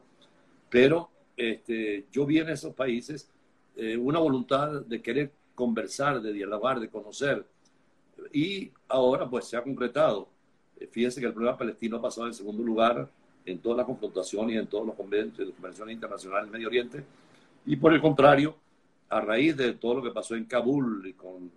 Pero 0.69 1.09
este, 1.35 2.05
yo 2.11 2.25
vi 2.25 2.39
en 2.39 2.49
esos 2.49 2.73
países 2.73 3.29
eh, 3.75 3.97
una 3.97 4.19
voluntad 4.19 4.81
de 4.81 5.01
querer 5.01 5.31
conversar, 5.55 6.21
de 6.21 6.33
dialogar, 6.33 6.79
de 6.79 6.89
conocer, 6.89 7.45
y 8.31 8.71
ahora 8.87 9.29
pues 9.29 9.45
se 9.45 9.57
ha 9.57 9.63
concretado. 9.63 10.27
Eh, 10.79 10.87
fíjense 10.87 11.19
que 11.19 11.27
el 11.27 11.33
problema 11.33 11.57
palestino 11.57 11.97
ha 11.97 12.01
pasado 12.01 12.27
en 12.27 12.33
segundo 12.33 12.63
lugar 12.63 13.09
en 13.45 13.59
todas 13.59 13.77
las 13.77 13.85
confrontaciones 13.87 14.55
y 14.55 14.59
en 14.59 14.67
todos 14.67 14.85
los 14.85 14.95
convenios 14.95 15.35
convenciones 15.55 15.95
internacionales 15.95 16.45
en 16.45 16.51
Medio 16.51 16.67
Oriente, 16.67 17.03
y 17.65 17.75
por 17.75 17.93
el 17.93 18.01
contrario, 18.01 18.55
a 19.11 19.19
raíz 19.19 19.57
de 19.57 19.73
todo 19.73 19.95
lo 19.95 20.03
que 20.03 20.11
pasó 20.11 20.35
en 20.35 20.45
Kabul 20.45 21.05
y 21.05 21.13
con 21.13 21.51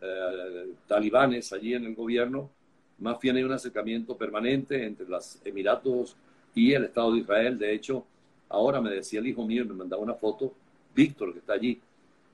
eh, 0.00 0.72
talibanes 0.86 1.52
allí 1.52 1.74
en 1.74 1.84
el 1.84 1.94
gobierno, 1.94 2.50
más 2.98 3.20
bien 3.20 3.36
hay 3.36 3.42
un 3.42 3.52
acercamiento 3.52 4.16
permanente 4.16 4.84
entre 4.84 5.06
los 5.06 5.38
Emiratos 5.44 6.16
y 6.54 6.72
el 6.72 6.84
Estado 6.84 7.12
de 7.12 7.18
Israel. 7.18 7.58
De 7.58 7.74
hecho, 7.74 8.04
ahora 8.48 8.80
me 8.80 8.90
decía 8.90 9.20
el 9.20 9.26
hijo 9.26 9.46
mío, 9.46 9.64
me 9.66 9.74
mandaba 9.74 10.02
una 10.02 10.14
foto, 10.14 10.52
Víctor, 10.94 11.32
que 11.32 11.40
está 11.40 11.52
allí, 11.52 11.78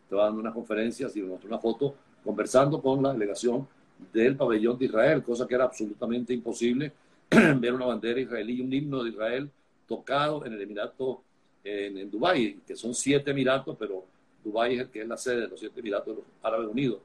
estaba 0.05 0.25
dando 0.27 0.41
unas 0.41 0.55
conferencias 0.55 1.15
y 1.17 1.23
me 1.23 1.29
mostró 1.29 1.49
una 1.49 1.59
foto 1.59 1.95
conversando 2.23 2.81
con 2.81 3.03
la 3.03 3.13
delegación 3.13 3.67
del 4.13 4.37
pabellón 4.37 4.79
de 4.79 4.87
Israel, 4.87 5.23
cosa 5.23 5.47
que 5.47 5.57
era 5.57 5.65
absolutamente 5.65 6.33
imposible 6.33 6.93
ver 7.31 7.75
una 7.75 7.87
bandera 7.87 8.21
israelí 8.21 8.55
y 8.55 8.61
un 8.61 8.73
himno 8.73 9.03
de 9.03 9.11
Israel 9.11 9.51
tocado 9.89 10.47
en 10.47 10.53
el 10.53 10.63
Emirato, 10.63 11.23
en, 11.65 11.99
en 11.99 12.11
Dubái, 12.11 12.61
que 12.67 12.77
son 12.77 12.95
siete 12.95 13.31
Emiratos, 13.31 13.77
pero 13.79 14.05
Dubái 14.45 14.75
es 14.75 14.81
el 14.83 14.89
que 14.89 15.01
es 15.01 15.09
la 15.09 15.17
sede 15.17 15.43
de 15.43 15.49
los 15.49 15.59
siete 15.59 15.81
Emiratos 15.81 16.09
de 16.09 16.23
los 16.23 16.25
Árabes 16.43 16.69
Unidos. 16.69 17.01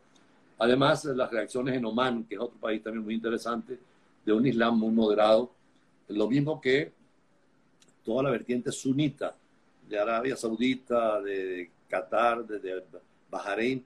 Además, 0.59 1.05
las 1.05 1.31
reacciones 1.31 1.75
en 1.75 1.85
Oman, 1.85 2.25
que 2.25 2.35
es 2.35 2.41
otro 2.41 2.59
país 2.59 2.83
también 2.83 3.05
muy 3.05 3.13
interesante, 3.13 3.79
de 4.25 4.33
un 4.33 4.45
Islam 4.45 4.77
muy 4.77 4.91
moderado, 4.91 5.51
lo 6.09 6.27
mismo 6.27 6.59
que 6.59 6.91
toda 8.03 8.23
la 8.23 8.31
vertiente 8.31 8.71
sunita 8.71 9.35
de 9.87 9.97
Arabia 9.97 10.35
Saudita, 10.35 11.21
de 11.21 11.69
Qatar, 11.87 12.45
de, 12.45 12.83
Bahrein, 13.29 13.83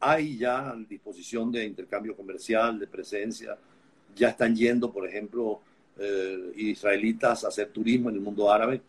hay 0.00 0.38
ya 0.38 0.74
disposición 0.88 1.50
de 1.50 1.64
intercambio 1.64 2.16
comercial, 2.16 2.78
de 2.78 2.86
presencia, 2.86 3.56
ya 4.14 4.28
están 4.28 4.54
yendo, 4.54 4.92
por 4.92 5.08
ejemplo, 5.08 5.60
eh, 5.98 6.52
israelitas 6.56 7.44
a 7.44 7.48
hacer 7.48 7.68
turismo 7.68 8.10
en 8.10 8.16
el 8.16 8.20
mundo 8.20 8.50
árabe. 8.50 8.80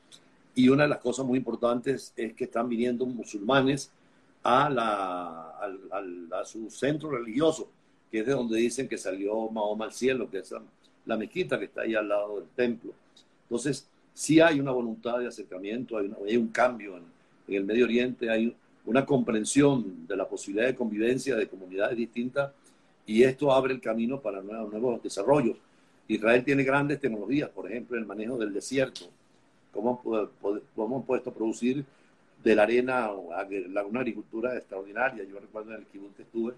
Y 0.55 0.69
una 0.69 0.83
de 0.83 0.89
las 0.89 0.99
cosas 0.99 1.25
muy 1.25 1.37
importantes 1.37 2.13
es 2.15 2.33
que 2.33 2.43
están 2.43 2.69
viniendo 2.69 3.05
musulmanes 3.05 3.91
a, 4.43 4.69
la, 4.69 5.53
a, 6.31 6.45
su 6.45 6.69
centro 6.69 7.09
religioso, 7.09 7.69
que 8.11 8.19
es 8.19 8.25
de 8.25 8.33
donde 8.33 8.57
dicen 8.57 8.87
que 8.87 8.97
salió 8.97 9.49
Mahoma 9.49 9.85
al 9.85 9.93
cielo, 9.93 10.29
que 10.29 10.39
es 10.39 10.53
la, 11.05 11.17
mezquita 11.17 11.57
que 11.57 11.65
está 11.65 11.81
ahí 11.81 11.95
al 11.95 12.07
lado 12.07 12.39
del 12.39 12.49
templo. 12.49 12.93
Entonces, 13.43 13.87
sí 14.13 14.39
hay 14.39 14.59
una 14.59 14.71
voluntad 14.71 15.19
de 15.19 15.27
acercamiento, 15.27 15.97
hay, 15.97 16.11
hay 16.27 16.37
un 16.37 16.49
cambio 16.49 16.97
en, 16.97 17.03
el 17.47 17.65
Medio 17.65 17.85
Oriente, 17.85 18.29
hay 18.29 18.55
una 18.85 19.05
comprensión 19.05 20.07
de 20.07 20.15
la 20.15 20.27
posibilidad 20.27 20.67
de 20.67 20.75
convivencia 20.75 21.35
de 21.35 21.47
comunidades 21.47 21.97
distintas 21.97 22.51
y 23.05 23.23
esto 23.23 23.51
abre 23.51 23.73
el 23.73 23.81
camino 23.81 24.21
para 24.21 24.41
nuevos, 24.41 24.71
nuevos 24.71 25.03
desarrollos. 25.03 25.57
Israel 26.07 26.43
tiene 26.43 26.63
grandes 26.63 26.99
tecnologías, 26.99 27.49
por 27.49 27.69
ejemplo, 27.69 27.97
el 27.97 28.05
manejo 28.05 28.37
del 28.37 28.53
desierto, 28.53 29.09
cómo, 29.73 30.01
cómo 30.75 30.97
han 30.97 31.03
puesto 31.03 31.31
a 31.31 31.33
producir 31.33 31.83
de 32.43 32.55
la 32.55 32.63
arena, 32.63 33.11
una 33.11 33.99
agricultura 33.99 34.55
extraordinaria. 34.55 35.23
Yo 35.23 35.39
recuerdo 35.39 35.73
en 35.73 35.79
el 35.79 35.85
Kibun 35.87 36.13
que 36.13 36.23
estuve, 36.23 36.53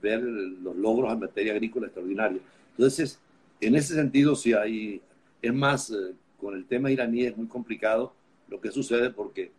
ver 0.00 0.22
los 0.22 0.76
logros 0.76 1.12
en 1.12 1.20
materia 1.20 1.52
agrícola 1.52 1.86
extraordinaria. 1.86 2.40
Entonces, 2.70 3.18
en 3.60 3.74
ese 3.74 3.94
sentido, 3.94 4.36
sí 4.36 4.52
hay, 4.52 5.00
es 5.42 5.52
más, 5.52 5.90
eh, 5.90 6.14
con 6.40 6.54
el 6.54 6.64
tema 6.64 6.90
iraní 6.90 7.24
es 7.24 7.36
muy 7.36 7.48
complicado 7.48 8.12
lo 8.48 8.60
que 8.60 8.70
sucede 8.70 9.10
porque 9.10 9.50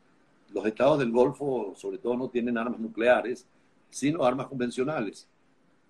los 0.54 0.66
estados 0.66 1.00
del 1.00 1.12
Golfo, 1.12 1.74
sobre 1.76 1.98
todo, 1.98 2.16
no 2.16 2.30
tienen 2.30 2.58
armas 2.58 2.80
nucleares, 2.80 3.46
sino 3.90 4.24
armas 4.24 4.48
convencionales. 4.48 5.28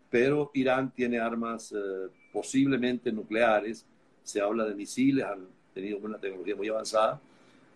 Pero 0.10 0.50
Irán 0.56 0.92
tiene 0.92 1.20
armas 1.20 1.72
eh, 1.72 2.08
posiblemente 2.34 3.12
nucleares, 3.12 3.86
se 4.24 4.42
habla 4.42 4.66
de 4.66 4.76
misiles, 4.76 5.26
tenido 5.74 5.98
una 6.00 6.18
tecnología 6.18 6.56
muy 6.56 6.70
avanzada, 6.70 7.20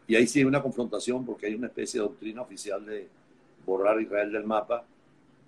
Y 0.08 0.16
ahí 0.16 0.28
sí 0.28 0.40
hay 0.40 0.46
una 0.46 0.62
confrontación 0.62 1.26
porque 1.26 1.46
hay 1.46 1.56
una 1.56 1.68
especie 1.68 2.00
de 2.00 2.06
doctrina 2.06 2.42
oficial 2.42 2.86
de 2.86 3.08
borrar 3.66 4.02
Israel 4.02 4.32
del 4.32 4.44
mapa, 4.44 4.86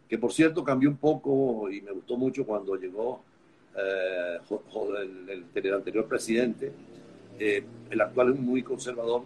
que 0.07 0.17
por 0.17 0.31
cierto 0.31 0.63
cambió 0.63 0.89
un 0.89 0.97
poco 0.97 1.69
y 1.69 1.81
me 1.81 1.91
gustó 1.91 2.15
mucho 2.15 2.45
cuando 2.45 2.75
llegó 2.75 3.21
eh, 3.75 4.37
el, 5.53 5.73
anterior 5.73 6.07
presidente. 6.07 6.71
Eh, 7.37 7.63
el 7.89 8.01
actual 8.01 8.33
es 8.33 8.39
muy 8.39 8.63
conservador, 8.63 9.23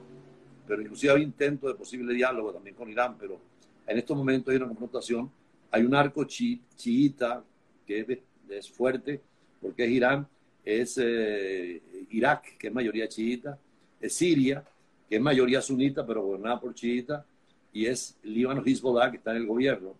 pero 0.67 0.81
inclusive 0.81 1.13
hay 1.13 1.21
intento 1.21 1.67
de 1.67 1.75
posible 1.75 2.13
diálogo 2.13 2.53
también 2.53 2.75
con 2.75 2.89
Irán, 2.89 3.15
pero 3.19 3.39
en 3.85 3.97
estos 3.97 4.15
momentos 4.15 4.51
hay 4.51 4.57
una 4.57 4.67
confrontación. 4.67 5.31
Hay 5.71 5.83
un 5.83 5.93
arco 5.93 6.23
chiita 6.25 7.43
que 7.85 8.23
es, 8.49 8.69
fuerte, 8.69 9.21
porque 9.61 9.85
es 9.85 9.91
Irán, 9.91 10.27
es 10.63 10.97
eh, 11.01 11.81
Irak, 12.11 12.57
que 12.57 12.67
es 12.67 12.73
mayoría 12.73 13.07
chiita, 13.07 13.57
es 13.99 14.13
Siria, 14.13 14.63
que 15.09 15.15
es 15.15 15.21
mayoría 15.21 15.61
sunita, 15.61 16.05
pero 16.05 16.23
gobernada 16.23 16.59
por 16.59 16.73
chiita, 16.73 17.25
y 17.73 17.85
es 17.85 18.15
Líbano 18.23 18.63
Hezbollah, 18.65 19.11
que 19.11 19.17
está 19.17 19.31
en 19.31 19.37
el 19.37 19.47
gobierno. 19.47 19.93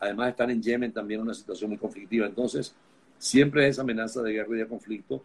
Además 0.00 0.30
están 0.30 0.50
en 0.50 0.62
Yemen 0.62 0.92
también 0.92 1.20
una 1.20 1.34
situación 1.34 1.70
muy 1.70 1.78
conflictiva. 1.78 2.26
Entonces, 2.26 2.74
siempre 3.18 3.66
es 3.68 3.78
amenaza 3.78 4.22
de 4.22 4.32
guerra 4.32 4.56
y 4.56 4.58
de 4.58 4.68
conflicto, 4.68 5.22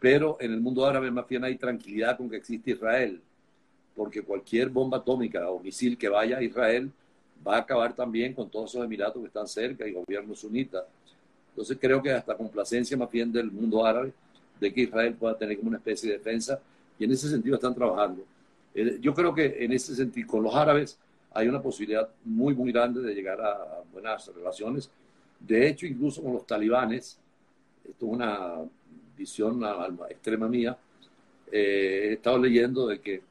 pero 0.00 0.36
en 0.40 0.52
el 0.52 0.60
mundo 0.60 0.86
árabe 0.86 1.10
más 1.10 1.28
bien 1.28 1.44
hay 1.44 1.56
tranquilidad 1.56 2.16
con 2.16 2.30
que 2.30 2.36
existe 2.36 2.72
Israel, 2.72 3.20
porque 3.94 4.22
cualquier 4.22 4.68
bomba 4.68 4.98
atómica 4.98 5.50
o 5.50 5.60
misil 5.60 5.96
que 5.96 6.08
vaya 6.08 6.38
a 6.38 6.42
Israel 6.42 6.90
va 7.46 7.56
a 7.56 7.60
acabar 7.60 7.94
también 7.94 8.34
con 8.34 8.50
todos 8.50 8.70
esos 8.70 8.84
emiratos 8.84 9.20
que 9.20 9.28
están 9.28 9.46
cerca 9.46 9.86
y 9.86 9.92
gobierno 9.92 10.34
sunita. 10.34 10.86
Entonces 11.56 11.78
creo 11.80 12.02
que 12.02 12.12
hasta 12.12 12.36
complacencia 12.36 12.98
más 12.98 13.10
bien 13.10 13.32
del 13.32 13.50
mundo 13.50 13.86
árabe 13.86 14.12
de 14.60 14.74
que 14.74 14.82
Israel 14.82 15.14
pueda 15.14 15.38
tener 15.38 15.56
como 15.56 15.68
una 15.68 15.78
especie 15.78 16.10
de 16.10 16.18
defensa 16.18 16.60
y 16.98 17.04
en 17.04 17.12
ese 17.12 17.30
sentido 17.30 17.54
están 17.54 17.74
trabajando. 17.74 18.22
Eh, 18.74 18.98
yo 19.00 19.14
creo 19.14 19.34
que 19.34 19.64
en 19.64 19.72
ese 19.72 19.94
sentido 19.94 20.28
con 20.28 20.42
los 20.42 20.54
árabes 20.54 20.98
hay 21.32 21.48
una 21.48 21.62
posibilidad 21.62 22.10
muy, 22.26 22.54
muy 22.54 22.72
grande 22.72 23.00
de 23.00 23.14
llegar 23.14 23.40
a 23.40 23.82
buenas 23.90 24.30
relaciones. 24.34 24.90
De 25.40 25.66
hecho, 25.66 25.86
incluso 25.86 26.22
con 26.22 26.34
los 26.34 26.46
talibanes, 26.46 27.18
esto 27.88 28.06
es 28.06 28.12
una 28.12 28.56
visión 29.16 29.62
extrema 30.10 30.48
mía, 30.48 30.76
eh, 31.50 32.08
he 32.10 32.12
estado 32.14 32.38
leyendo 32.38 32.86
de 32.86 33.00
que 33.00 33.22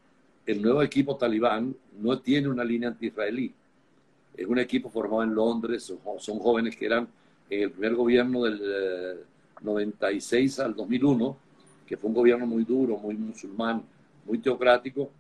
el 0.48 0.64
nuevo 0.64 0.82
equipo 0.82 1.16
talibán 1.16 1.76
no 2.00 2.20
tiene 2.20 2.48
una 2.48 2.64
línea 2.64 2.90
anti-israelí. 2.90 3.54
Es 4.36 4.48
un 4.48 4.58
equipo 4.58 4.90
formado 4.90 5.22
en 5.24 5.36
Londres, 5.36 5.94
son, 6.20 6.40
jóvenes 6.40 6.76
que 6.76 6.86
eran 6.86 7.08
en 7.50 7.64
el 7.64 7.72
primer 7.72 7.96
gobierno 7.96 8.44
del 8.44 9.26
96 9.62 10.60
eh, 10.60 10.62
al 10.62 10.76
2001, 10.76 11.38
que 11.86 11.98
fue 11.98 12.10
un 12.10 12.16
gobierno 12.16 12.46
muy 12.46 12.64
duro, 12.64 12.98
muy 12.98 13.16
musulmán, 13.16 13.84
muy 14.26 14.40
teocrático, 14.40 15.12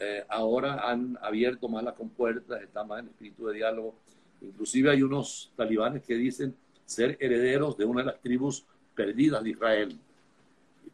eh, 0.00 0.24
ahora 0.28 0.88
han 0.88 1.18
abierto 1.20 1.68
más 1.68 1.82
las 1.82 1.94
compuertas, 1.94 2.62
están 2.62 2.86
más 2.86 3.00
en 3.00 3.08
espíritu 3.08 3.46
de 3.48 3.54
diálogo. 3.54 3.94
Inclusive 4.40 4.90
hay 4.90 5.02
unos 5.02 5.50
talibanes 5.56 6.04
que 6.04 6.14
dicen 6.14 6.54
ser 6.84 7.16
herederos 7.20 7.76
de 7.76 7.84
una 7.84 8.00
de 8.00 8.06
las 8.06 8.20
tribus 8.20 8.64
perdidas 8.94 9.42
de 9.42 9.50
Israel, 9.50 9.98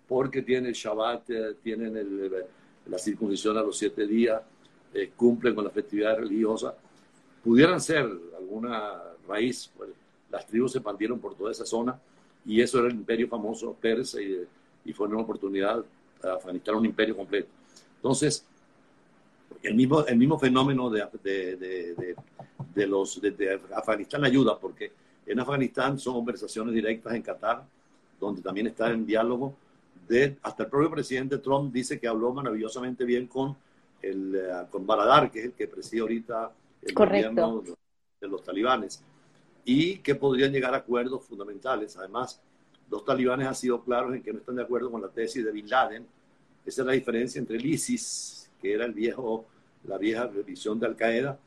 porque 0.08 0.42
tienen 0.42 0.66
el 0.66 0.72
Shabbat, 0.72 1.30
eh, 1.30 1.54
tienen 1.62 1.94
la 2.86 2.98
circuncisión 2.98 3.56
a 3.58 3.62
los 3.62 3.76
siete 3.76 4.06
días, 4.06 4.40
eh, 4.94 5.12
cumplen 5.14 5.54
con 5.54 5.64
la 5.64 5.70
festividad 5.70 6.16
religiosa. 6.16 6.74
Pudieran 7.42 7.80
ser 7.80 8.10
alguna 8.38 9.02
raíz, 9.28 9.70
pues, 9.76 9.90
las 10.34 10.46
tribus 10.46 10.72
se 10.72 10.78
expandieron 10.78 11.20
por 11.20 11.36
toda 11.36 11.52
esa 11.52 11.64
zona 11.64 11.96
y 12.44 12.60
eso 12.60 12.80
era 12.80 12.88
el 12.88 12.94
imperio 12.94 13.28
famoso 13.28 13.72
persa 13.80 14.20
y, 14.20 14.44
y 14.84 14.92
fue 14.92 15.06
una 15.06 15.20
oportunidad 15.20 15.84
a 16.24 16.32
Afganistán 16.32 16.74
un 16.74 16.86
imperio 16.86 17.16
completo. 17.16 17.48
Entonces, 17.96 18.44
el 19.62 19.74
mismo, 19.76 20.04
el 20.04 20.16
mismo 20.16 20.36
fenómeno 20.36 20.90
de, 20.90 21.06
de, 21.22 22.16
de, 22.74 22.86
los, 22.86 23.20
de, 23.20 23.60
Afganistán 23.74 24.24
ayuda, 24.24 24.58
porque 24.58 24.92
en 25.24 25.38
Afganistán 25.38 25.98
son 26.00 26.14
conversaciones 26.14 26.74
directas 26.74 27.14
en 27.14 27.22
Qatar, 27.22 27.64
donde 28.18 28.42
también 28.42 28.66
está 28.66 28.90
en 28.90 29.06
diálogo. 29.06 29.54
De, 30.08 30.36
hasta 30.42 30.64
el 30.64 30.68
propio 30.68 30.90
presidente 30.90 31.38
Trump 31.38 31.72
dice 31.72 31.98
que 32.00 32.08
habló 32.08 32.32
maravillosamente 32.32 33.04
bien 33.04 33.28
con, 33.28 33.56
el, 34.02 34.34
eh, 34.34 34.66
con 34.68 34.84
Baradar, 34.84 35.30
que 35.30 35.38
es 35.38 35.44
el 35.46 35.52
que 35.52 35.68
preside 35.68 36.02
ahorita 36.02 36.50
el 36.82 36.92
gobierno 36.92 37.62
de 38.20 38.28
los 38.28 38.42
talibanes, 38.42 39.02
y 39.64 39.98
que 39.98 40.14
podrían 40.14 40.52
llegar 40.52 40.74
a 40.74 40.78
acuerdos 40.78 41.24
fundamentales. 41.24 41.96
Además, 41.96 42.40
los 42.90 43.04
talibanes 43.04 43.46
han 43.46 43.54
sido 43.54 43.82
claros 43.82 44.14
en 44.14 44.22
que 44.22 44.32
no 44.32 44.38
están 44.38 44.56
de 44.56 44.62
acuerdo 44.62 44.90
con 44.90 45.00
la 45.00 45.08
tesis 45.08 45.44
de 45.44 45.50
Bin 45.50 45.68
Laden. 45.68 46.06
Esa 46.64 46.82
es 46.82 46.86
la 46.86 46.92
diferencia 46.92 47.38
entre 47.38 47.56
el 47.56 47.66
ISIS, 47.66 48.50
que 48.60 48.72
era 48.72 48.84
el 48.84 48.92
viejo 48.92 49.46
la 49.86 49.98
vieja 49.98 50.26
visión 50.26 50.78
de 50.80 50.86
Al 50.86 50.96
Qaeda, 50.96 51.38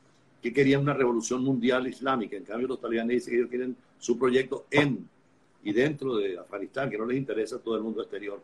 que 0.42 0.52
querían 0.52 0.82
una 0.82 0.94
revolución 0.94 1.42
mundial 1.42 1.86
islámica. 1.86 2.36
En 2.36 2.44
cambio, 2.44 2.68
los 2.68 2.80
talibanes 2.80 3.16
dicen 3.16 3.32
que 3.32 3.36
ellos 3.38 3.50
quieren 3.50 3.76
su 3.98 4.18
proyecto 4.18 4.66
en 4.70 5.08
y 5.64 5.72
dentro 5.72 6.16
de 6.16 6.38
Afganistán, 6.38 6.88
que 6.88 6.96
no 6.96 7.04
les 7.04 7.18
interesa 7.18 7.58
todo 7.58 7.76
el 7.76 7.82
mundo 7.82 8.00
exterior. 8.00 8.40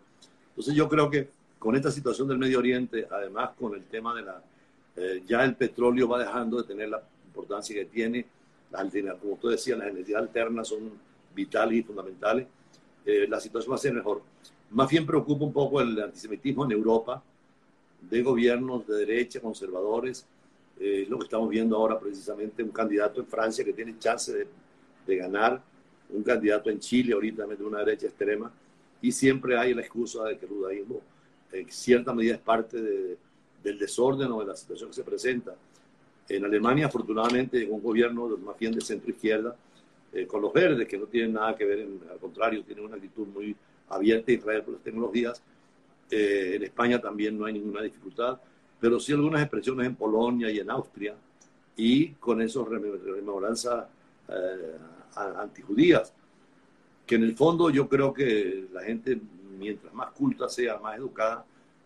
Entonces 0.48 0.74
yo 0.74 0.88
creo 0.88 1.08
que 1.08 1.28
con 1.58 1.76
esta 1.76 1.90
situación 1.90 2.28
del 2.28 2.38
Medio 2.38 2.58
Oriente, 2.58 3.06
además 3.10 3.50
con 3.58 3.74
el 3.74 3.84
tema 3.84 4.14
de 4.14 4.22
la... 4.22 4.42
Eh, 4.96 5.22
ya 5.26 5.44
el 5.44 5.54
petróleo 5.54 6.08
va 6.08 6.18
dejando 6.18 6.60
de 6.60 6.64
tener 6.64 6.88
la 6.88 7.02
importancia 7.26 7.74
que 7.74 7.86
tiene, 7.86 8.26
como 9.20 9.34
usted 9.34 9.50
decía, 9.50 9.76
las 9.76 9.88
energías 9.88 10.20
alternas 10.20 10.68
son 10.68 10.92
vitales 11.34 11.78
y 11.78 11.82
fundamentales, 11.82 12.46
eh, 13.04 13.26
la 13.28 13.40
situación 13.40 13.72
va 13.72 13.76
a 13.76 13.78
ser 13.78 13.92
mejor. 13.92 14.22
Más 14.70 14.88
bien 14.88 15.06
preocupa 15.06 15.44
un 15.44 15.52
poco 15.52 15.80
el 15.80 16.00
antisemitismo 16.00 16.64
en 16.64 16.72
Europa, 16.72 17.22
de 18.00 18.22
gobiernos 18.22 18.86
de 18.86 18.96
derecha, 18.96 19.40
conservadores. 19.40 20.26
Eh, 20.78 21.06
lo 21.08 21.18
que 21.18 21.24
estamos 21.24 21.48
viendo 21.48 21.76
ahora 21.76 21.98
precisamente, 21.98 22.62
un 22.62 22.70
candidato 22.70 23.20
en 23.20 23.26
Francia 23.26 23.64
que 23.64 23.72
tiene 23.72 23.98
chance 23.98 24.46
de, 25.06 25.16
ganar, 25.16 25.62
un 26.10 26.22
candidato 26.22 26.70
en 26.70 26.80
Chile 26.80 27.14
ahorita 27.14 27.46
de 27.46 27.64
una 27.64 27.78
derecha 27.78 28.06
extrema, 28.06 28.50
y 29.00 29.12
siempre 29.12 29.56
hay 29.56 29.74
la 29.74 29.82
excusa 29.82 30.24
de 30.24 30.38
que 30.38 30.46
el 30.46 30.50
judaísmo 30.50 31.00
en 31.52 31.70
cierta 31.70 32.12
medida 32.12 32.34
es 32.34 32.40
parte 32.40 33.16
del 33.62 33.78
desorden 33.78 34.32
o 34.32 34.40
de 34.40 34.46
la 34.46 34.56
situación 34.56 34.90
que 34.90 34.96
se 34.96 35.04
presenta. 35.04 35.54
En 36.28 36.44
Alemania, 36.44 36.86
afortunadamente, 36.86 37.66
un 37.66 37.82
gobierno 37.82 38.28
más 38.38 38.58
bien 38.58 38.72
de 38.72 38.80
centro 38.80 39.10
izquierda, 39.10 39.54
eh, 40.12 40.26
con 40.26 40.40
los 40.40 40.52
verdes, 40.52 40.86
que 40.86 40.96
no 40.96 41.06
tienen 41.06 41.32
nada 41.32 41.56
que 41.56 41.64
ver, 41.64 41.86
al 42.10 42.18
contrario, 42.18 42.62
tienen 42.62 42.84
una 42.84 42.96
actitud 42.96 43.26
muy 43.26 43.54
abierta 43.88 44.30
a 44.30 44.34
Israel 44.34 44.62
por 44.62 44.74
las 44.74 44.82
tecnologías, 44.82 45.42
eh, 46.10 46.52
en 46.54 46.62
España 46.62 47.00
también 47.00 47.38
no 47.38 47.46
hay 47.46 47.54
ninguna 47.54 47.82
dificultad, 47.82 48.38
pero 48.80 49.00
sí 49.00 49.12
algunas 49.12 49.42
expresiones 49.42 49.86
en 49.86 49.96
Polonia 49.96 50.50
y 50.50 50.60
en 50.60 50.70
Austria, 50.70 51.14
y 51.76 52.10
con 52.12 52.40
esos 52.40 52.68
rememoranzas 52.68 53.86
eh, 54.28 54.76
antijudías, 55.16 56.12
que 57.04 57.16
en 57.16 57.24
el 57.24 57.36
fondo 57.36 57.70
yo 57.70 57.88
creo 57.88 58.14
que 58.14 58.68
la 58.72 58.82
gente, 58.82 59.20
mientras 59.58 59.92
más 59.92 60.12
culta 60.12 60.48
sea, 60.48 60.78
más 60.78 60.96
educada, 60.96 61.44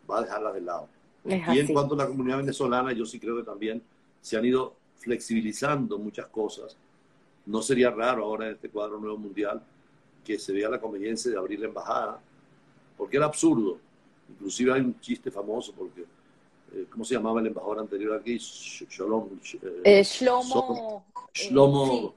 va 0.09 0.19
a 0.19 0.23
dejarla 0.23 0.53
de 0.53 0.61
lado. 0.61 0.89
Y 1.25 1.59
en 1.59 1.67
cuanto 1.73 1.95
a 1.95 1.99
la 1.99 2.07
comunidad 2.07 2.39
venezolana, 2.39 2.93
yo 2.93 3.05
sí 3.05 3.19
creo 3.19 3.37
que 3.37 3.43
también 3.43 3.83
se 4.29 4.37
han 4.37 4.45
ido 4.45 4.77
flexibilizando 4.97 5.99
muchas 5.99 6.27
cosas. 6.27 6.77
No 7.47 7.63
sería 7.63 7.91
raro 7.91 8.25
ahora 8.25 8.47
en 8.47 8.55
este 8.55 8.69
cuadro 8.69 8.99
nuevo 8.99 9.17
mundial 9.17 9.63
que 10.25 10.39
se 10.39 10.53
vea 10.53 10.69
la 10.69 10.81
conveniencia 10.81 11.31
de 11.31 11.39
abrir 11.39 11.61
la 11.61 11.67
embajada, 11.67 12.21
porque 12.97 13.17
era 13.17 13.27
absurdo 13.27 13.81
Inclusive 14.29 14.73
hay 14.73 14.81
un 14.81 15.01
chiste 15.01 15.31
famoso 15.31 15.73
porque, 15.73 16.03
eh, 16.73 16.87
¿cómo 16.91 17.05
se 17.05 17.15
llamaba 17.15 17.41
el 17.41 17.47
embajador 17.47 17.81
anterior 17.81 18.15
aquí? 18.15 18.37
Shalom. 18.39 19.39
Eh, 19.63 19.81
eh, 19.85 20.03
Shlomo. 20.05 21.05
Shlomo, 21.33 22.15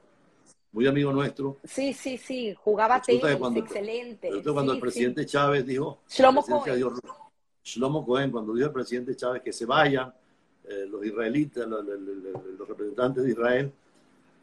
muy 0.74 0.88
amigo 0.88 1.12
nuestro. 1.14 1.58
Sí, 1.64 1.94
sí, 1.94 2.18
sí, 2.18 2.54
jugaba 2.54 3.02
tenis, 3.02 3.24
excelente. 3.56 4.30
cuando 4.52 4.74
el 4.74 4.80
presidente 4.80 5.26
Chávez 5.26 5.66
dijo... 5.66 6.00
Shlomo 6.10 6.44
Cohen. 6.44 6.84
Shlomo 7.64 8.06
Cohen, 8.06 8.32
cuando 8.32 8.54
dijo 8.54 8.68
el 8.68 8.74
presidente 8.74 9.16
Chávez 9.16 9.42
que 9.42 9.54
se 9.54 9.66
vayan 9.66 10.14
los 10.90 11.06
israelitas, 11.06 11.68
los, 11.68 12.68
representantes 12.68 13.24
de 13.24 13.32
Israel, 13.32 13.72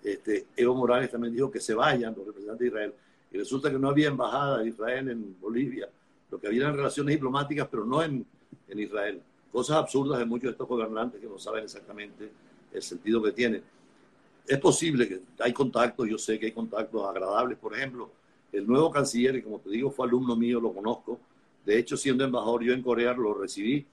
este, 0.03 0.47
Evo 0.57 0.75
Morales 0.75 1.11
también 1.11 1.35
dijo 1.35 1.51
que 1.51 1.61
se 1.61 1.75
vayan 1.75 2.15
los 2.17 2.27
representantes 2.27 2.61
de 2.61 2.67
Israel. 2.67 2.95
Y 3.31 3.39
resulta 3.39 3.71
que 3.71 3.79
no 3.79 3.89
había 3.89 4.09
embajada 4.09 4.59
de 4.59 4.69
Israel 4.69 5.11
en 5.11 5.37
Bolivia 5.41 5.89
lo 6.31 6.39
que 6.39 6.47
había 6.47 6.63
eran 6.63 6.77
relaciones 6.77 7.15
diplomáticas, 7.15 7.69
pero 7.71 7.85
no 7.85 8.03
en, 8.03 8.25
en 8.69 8.79
Israel. 8.79 9.21
Cosas 9.51 9.77
absurdas 9.77 10.19
de 10.19 10.27
muchos 10.27 10.45
de 10.45 10.51
estos 10.53 10.69
gobernantes 10.69 11.21
que 11.21 11.27
no 11.27 11.39
saben 11.39 11.65
exactamente 11.65 12.31
el 12.73 12.83
sentido 12.83 13.23
que 13.23 13.33
tiene. 13.33 13.63
Es 14.47 14.59
posible 14.59 15.09
que 15.09 15.21
hay 15.41 15.53
contactos, 15.53 16.09
yo 16.09 16.19
sé 16.19 16.39
que 16.39 16.47
hay 16.47 16.53
contactos 16.53 17.07
agradables. 17.07 17.59
Por 17.59 17.75
ejemplo, 17.75 18.11
el 18.53 18.67
nuevo 18.67 18.91
canciller, 18.91 19.43
como 19.43 19.59
te 19.59 19.71
digo 19.71 19.91
fue 19.91 20.07
alumno 20.07 20.37
mío, 20.37 20.61
lo 20.61 20.73
conozco. 20.73 21.19
De 21.65 21.79
hecho, 21.79 21.97
siendo 21.97 22.25
embajador 22.25 22.63
yo 22.63 22.73
en 22.73 22.83
Corea 22.83 23.13
lo 23.15 23.35
recibí 23.35 23.87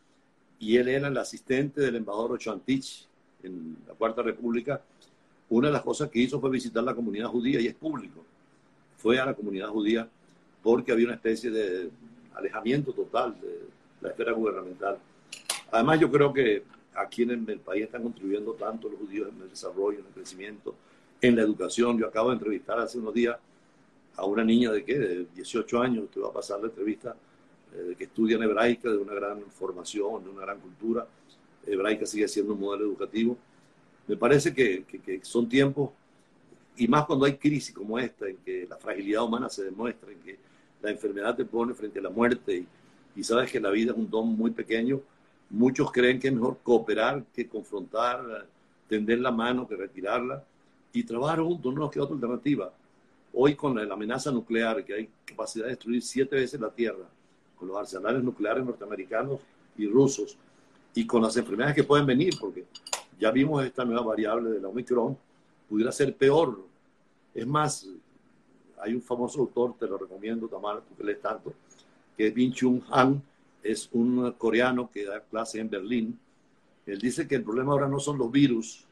y 0.60 0.78
él 0.78 0.88
era 0.88 1.08
el 1.08 1.18
asistente 1.18 1.82
del 1.82 1.98
embajador 1.98 2.34
Ochantich 2.34 3.08
en 3.44 3.78
la 3.88 3.94
Cuarta 3.94 4.22
República. 4.22 4.82
Una 5.50 5.68
de 5.68 5.74
las 5.74 5.84
cosas 5.84 6.10
que 6.10 6.20
hizo 6.20 6.40
fue 6.40 6.50
visitar 6.50 6.84
la 6.84 6.96
comunidad 6.96 7.28
judía 7.28 7.60
y 7.60 7.68
es 7.68 7.76
público. 7.76 8.24
Fue 8.98 9.20
a 9.20 9.26
la 9.26 9.34
comunidad 9.34 9.70
judía 9.70 10.08
porque 10.64 10.92
había 10.92 11.06
una 11.06 11.16
especie 11.16 11.52
de 11.52 11.90
alejamiento 12.34 12.92
total 12.94 13.36
de 13.40 13.60
la 14.02 14.10
esfera 14.10 14.32
gubernamental. 14.32 14.98
Además, 15.72 16.00
yo 16.00 16.10
creo 16.10 16.34
que 16.34 16.64
aquí 16.96 17.24
en 17.24 17.48
el, 17.48 17.60
país 17.60 17.84
están 17.84 18.04
contribuyendo 18.04 18.54
tanto 18.54 18.90
los 18.90 19.00
judíos 19.00 19.30
en 19.36 19.42
el 19.42 19.50
desarrollo, 19.50 20.00
en 20.00 20.06
el 20.06 20.12
crecimiento, 20.12 20.76
en 21.22 21.36
la 21.36 21.42
educación. 21.42 21.98
Yo 21.98 22.08
acabo 22.08 22.30
de 22.30 22.36
entrevistar 22.36 22.80
hace 22.80 22.98
unos 22.98 23.14
días 23.14 23.38
a 24.16 24.26
una 24.26 24.44
niña 24.44 24.72
de 24.72 24.84
qué, 24.84 24.98
de 24.98 25.26
18 25.36 25.82
años, 25.82 26.06
que 26.12 26.20
va 26.20 26.30
a 26.30 26.34
pasar 26.34 26.60
la 26.62 26.68
entrevista, 26.68 27.16
eh, 27.76 27.96
que 27.98 28.06
estudia 28.06 28.38
en 28.38 28.44
hebraica, 28.44 28.90
de 28.90 28.98
una 28.98 29.14
gran 29.14 29.42
formación, 29.52 30.24
de 30.24 30.30
una 30.30 30.42
gran 30.42 30.60
cultura. 30.60 31.06
Hebraica 31.66 32.06
sigue 32.06 32.28
siendo 32.28 32.54
un 32.54 32.60
modelo 32.60 32.86
educativo. 32.86 33.38
Me 34.08 34.16
parece 34.16 34.54
que, 34.54 34.86
son 35.24 35.50
tiempos, 35.50 35.90
y 36.78 36.88
más 36.88 37.06
cuando 37.06 37.26
hay 37.26 37.38
crisis 37.38 37.74
como 37.74 38.00
esta, 38.00 38.28
en 38.28 38.38
que 38.38 38.66
la 38.70 38.78
fragilidad 38.78 39.24
humana 39.24 39.50
se 39.50 39.64
demuestra, 39.64 40.12
en 40.12 40.20
que 40.20 40.38
la 40.82 40.92
enfermedad 40.92 41.36
te 41.36 41.44
pone 41.44 41.74
frente 41.74 42.00
a 42.00 42.04
la 42.04 42.10
muerte 42.10 42.56
y, 42.58 42.68
y 43.20 43.24
sabes 43.24 43.52
que 43.52 43.60
la 43.60 43.72
vida 43.72 43.92
es 43.92 43.98
un 43.98 44.10
don 44.10 44.28
muy 44.38 44.52
pequeño, 44.52 45.02
muchos 45.50 45.92
creen 45.92 46.20
que 46.20 46.28
es 46.28 46.34
mejor 46.34 46.60
cooperar 46.64 47.24
que 47.34 47.48
confrontar, 47.48 48.48
tender 48.88 49.20
la 49.20 49.32
mano 49.32 49.68
que 49.68 49.76
retirarla 49.76 50.44
y 50.94 51.04
trabajar 51.04 51.40
juntos, 51.40 51.74
no 51.74 51.82
nos 51.82 51.92
queda 51.92 52.04
otra 52.04 52.16
alternativa. 52.16 52.72
Hoy 53.34 53.56
con 53.56 53.76
la 53.76 53.94
amenaza 53.94 54.32
nuclear, 54.32 54.84
que 54.86 54.94
hay 54.94 55.10
capacidad 55.26 55.66
de 55.66 55.72
destruir 55.72 56.02
siete 56.02 56.36
veces 56.36 56.60
la 56.60 56.70
Tierra, 56.70 57.06
con 57.58 57.68
los 57.68 57.78
arsenales 57.78 58.24
nucleares 58.24 58.66
norteamericanos 58.66 59.40
y 59.78 59.88
rusos, 59.88 60.38
y 60.94 61.06
con 61.06 61.22
las 61.22 61.36
enfermedades 61.38 61.76
que 61.76 61.84
pueden 61.84 62.06
venir, 62.06 62.34
porque 62.40 62.66
ya 63.20 63.32
vimos 63.32 63.64
esta 63.66 63.84
nueva 63.84 64.02
variable 64.02 64.50
de 64.50 64.60
la 64.60 64.68
Omicron, 64.68 65.18
pudiera 65.70 65.92
ser 65.92 66.16
peor. 66.16 66.64
Es 67.34 67.46
más, 67.46 67.88
hay 68.82 68.94
un 68.94 69.02
famoso 69.02 69.42
autor, 69.42 69.76
te 69.78 69.88
lo 69.88 69.98
recomiendo, 69.98 70.48
Tamara, 70.48 70.80
porque 70.80 71.04
lees 71.04 71.22
tanto, 71.22 71.54
que 72.16 72.28
es 72.28 72.34
Bin 72.34 72.54
Chung 72.54 72.82
Han, 72.90 73.22
es 73.62 73.90
un 73.92 74.32
coreano 74.34 74.90
que 74.92 75.06
da 75.06 75.20
clase 75.22 75.60
en 75.60 75.70
Berlín. 75.70 76.20
Él 76.86 77.00
dice 77.00 77.28
que 77.28 77.36
el 77.36 77.44
problema 77.44 77.74
ahora 77.74 77.88
no 77.88 78.00
son 78.00 78.18
los 78.18 78.32
virus 78.32 78.86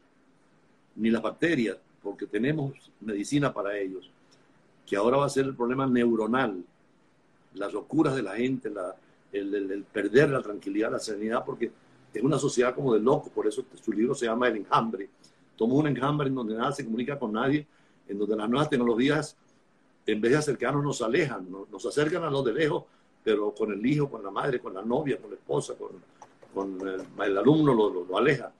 ni 0.95 1.09
las 1.09 1.21
bacterias, 1.21 1.77
porque 2.01 2.25
tenemos 2.25 2.73
medicina 2.99 3.53
para 3.53 3.77
ellos, 3.77 4.09
que 4.85 4.95
ahora 4.95 5.17
va 5.17 5.25
a 5.25 5.29
ser 5.29 5.45
el 5.45 5.55
problema 5.55 5.87
neuronal, 5.87 6.63
las 7.55 7.73
locuras 7.73 8.15
de 8.15 8.23
la 8.23 8.35
gente, 8.35 8.71
el, 9.31 9.85
perder 9.91 10.29
la 10.29 10.41
tranquilidad, 10.41 10.91
la 10.91 10.99
serenidad, 10.99 11.43
porque 11.45 11.71
es 12.13 12.23
una 12.23 12.37
sociedad 12.37 12.75
como 12.75 12.93
de 12.93 12.99
locos, 12.99 13.31
por 13.31 13.47
eso 13.47 13.65
su 13.81 13.91
libro 13.91 14.13
se 14.13 14.25
llama 14.25 14.47
El 14.47 14.57
enjambre. 14.57 15.09
Toma 15.55 15.75
un 15.75 15.87
enjambre 15.87 16.27
en 16.27 16.35
donde 16.35 16.55
nada 16.55 16.71
se 16.71 16.85
comunica 16.85 17.17
con 17.17 17.33
nadie, 17.33 17.65
en 18.07 18.17
donde 18.17 18.35
las 18.35 18.49
nuevas 18.49 18.69
tecnologías, 18.69 19.35
en 20.05 20.21
vez 20.21 20.31
de 20.31 20.37
acercarnos, 20.37 20.83
nos 20.83 21.01
alejan, 21.01 21.47
nos, 21.49 21.85
acercan 21.85 22.23
a 22.23 22.29
los 22.29 22.43
de 22.45 22.53
lejos, 22.53 22.83
pero 23.23 23.53
con 23.53 23.71
el 23.71 23.85
hijo, 23.85 24.09
con 24.09 24.23
la 24.23 24.31
madre, 24.31 24.59
con 24.59 24.73
la 24.73 24.81
novia, 24.83 25.17
con 25.17 25.31
la 25.31 25.37
esposa, 25.37 25.75
con, 25.75 25.91
con 26.53 26.87
el, 26.87 27.37
alumno 27.37 27.73
lo, 27.73 28.03
lo, 28.03 28.17
aleja. 28.17 28.51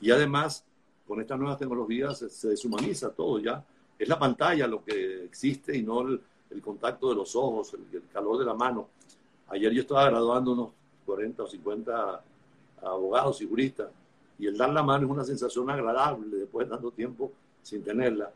Y 0.00 0.10
además, 0.10 0.64
con 1.06 1.20
estas 1.20 1.38
nuevas 1.38 1.58
tecnologías 1.58 2.18
se, 2.18 2.48
deshumaniza 2.48 3.10
todo 3.10 3.38
ya. 3.38 3.64
Es 3.98 4.08
la 4.08 4.18
pantalla 4.18 4.66
lo 4.66 4.84
que 4.84 5.24
existe 5.24 5.76
y 5.76 5.82
no 5.82 6.02
el, 6.02 6.20
contacto 6.62 7.08
de 7.08 7.14
los 7.14 7.34
ojos, 7.36 7.74
el, 7.74 8.02
calor 8.12 8.38
de 8.38 8.44
la 8.44 8.54
mano. 8.54 8.88
Ayer 9.48 9.72
yo 9.72 9.82
estaba 9.82 10.08
graduando 10.10 10.52
unos 10.52 10.68
40 11.06 11.42
o 11.42 11.46
50 11.46 12.22
abogados 12.82 13.40
y 13.40 13.48
juristas 13.48 13.88
y 14.38 14.46
el 14.46 14.56
dar 14.56 14.70
la 14.70 14.82
mano 14.82 15.06
es 15.06 15.10
una 15.10 15.24
sensación 15.24 15.68
agradable 15.70 16.36
después 16.36 16.66
de 16.66 16.74
tanto 16.74 16.90
tiempo 16.90 17.32
sin 17.62 17.82
tenerla. 17.82 18.30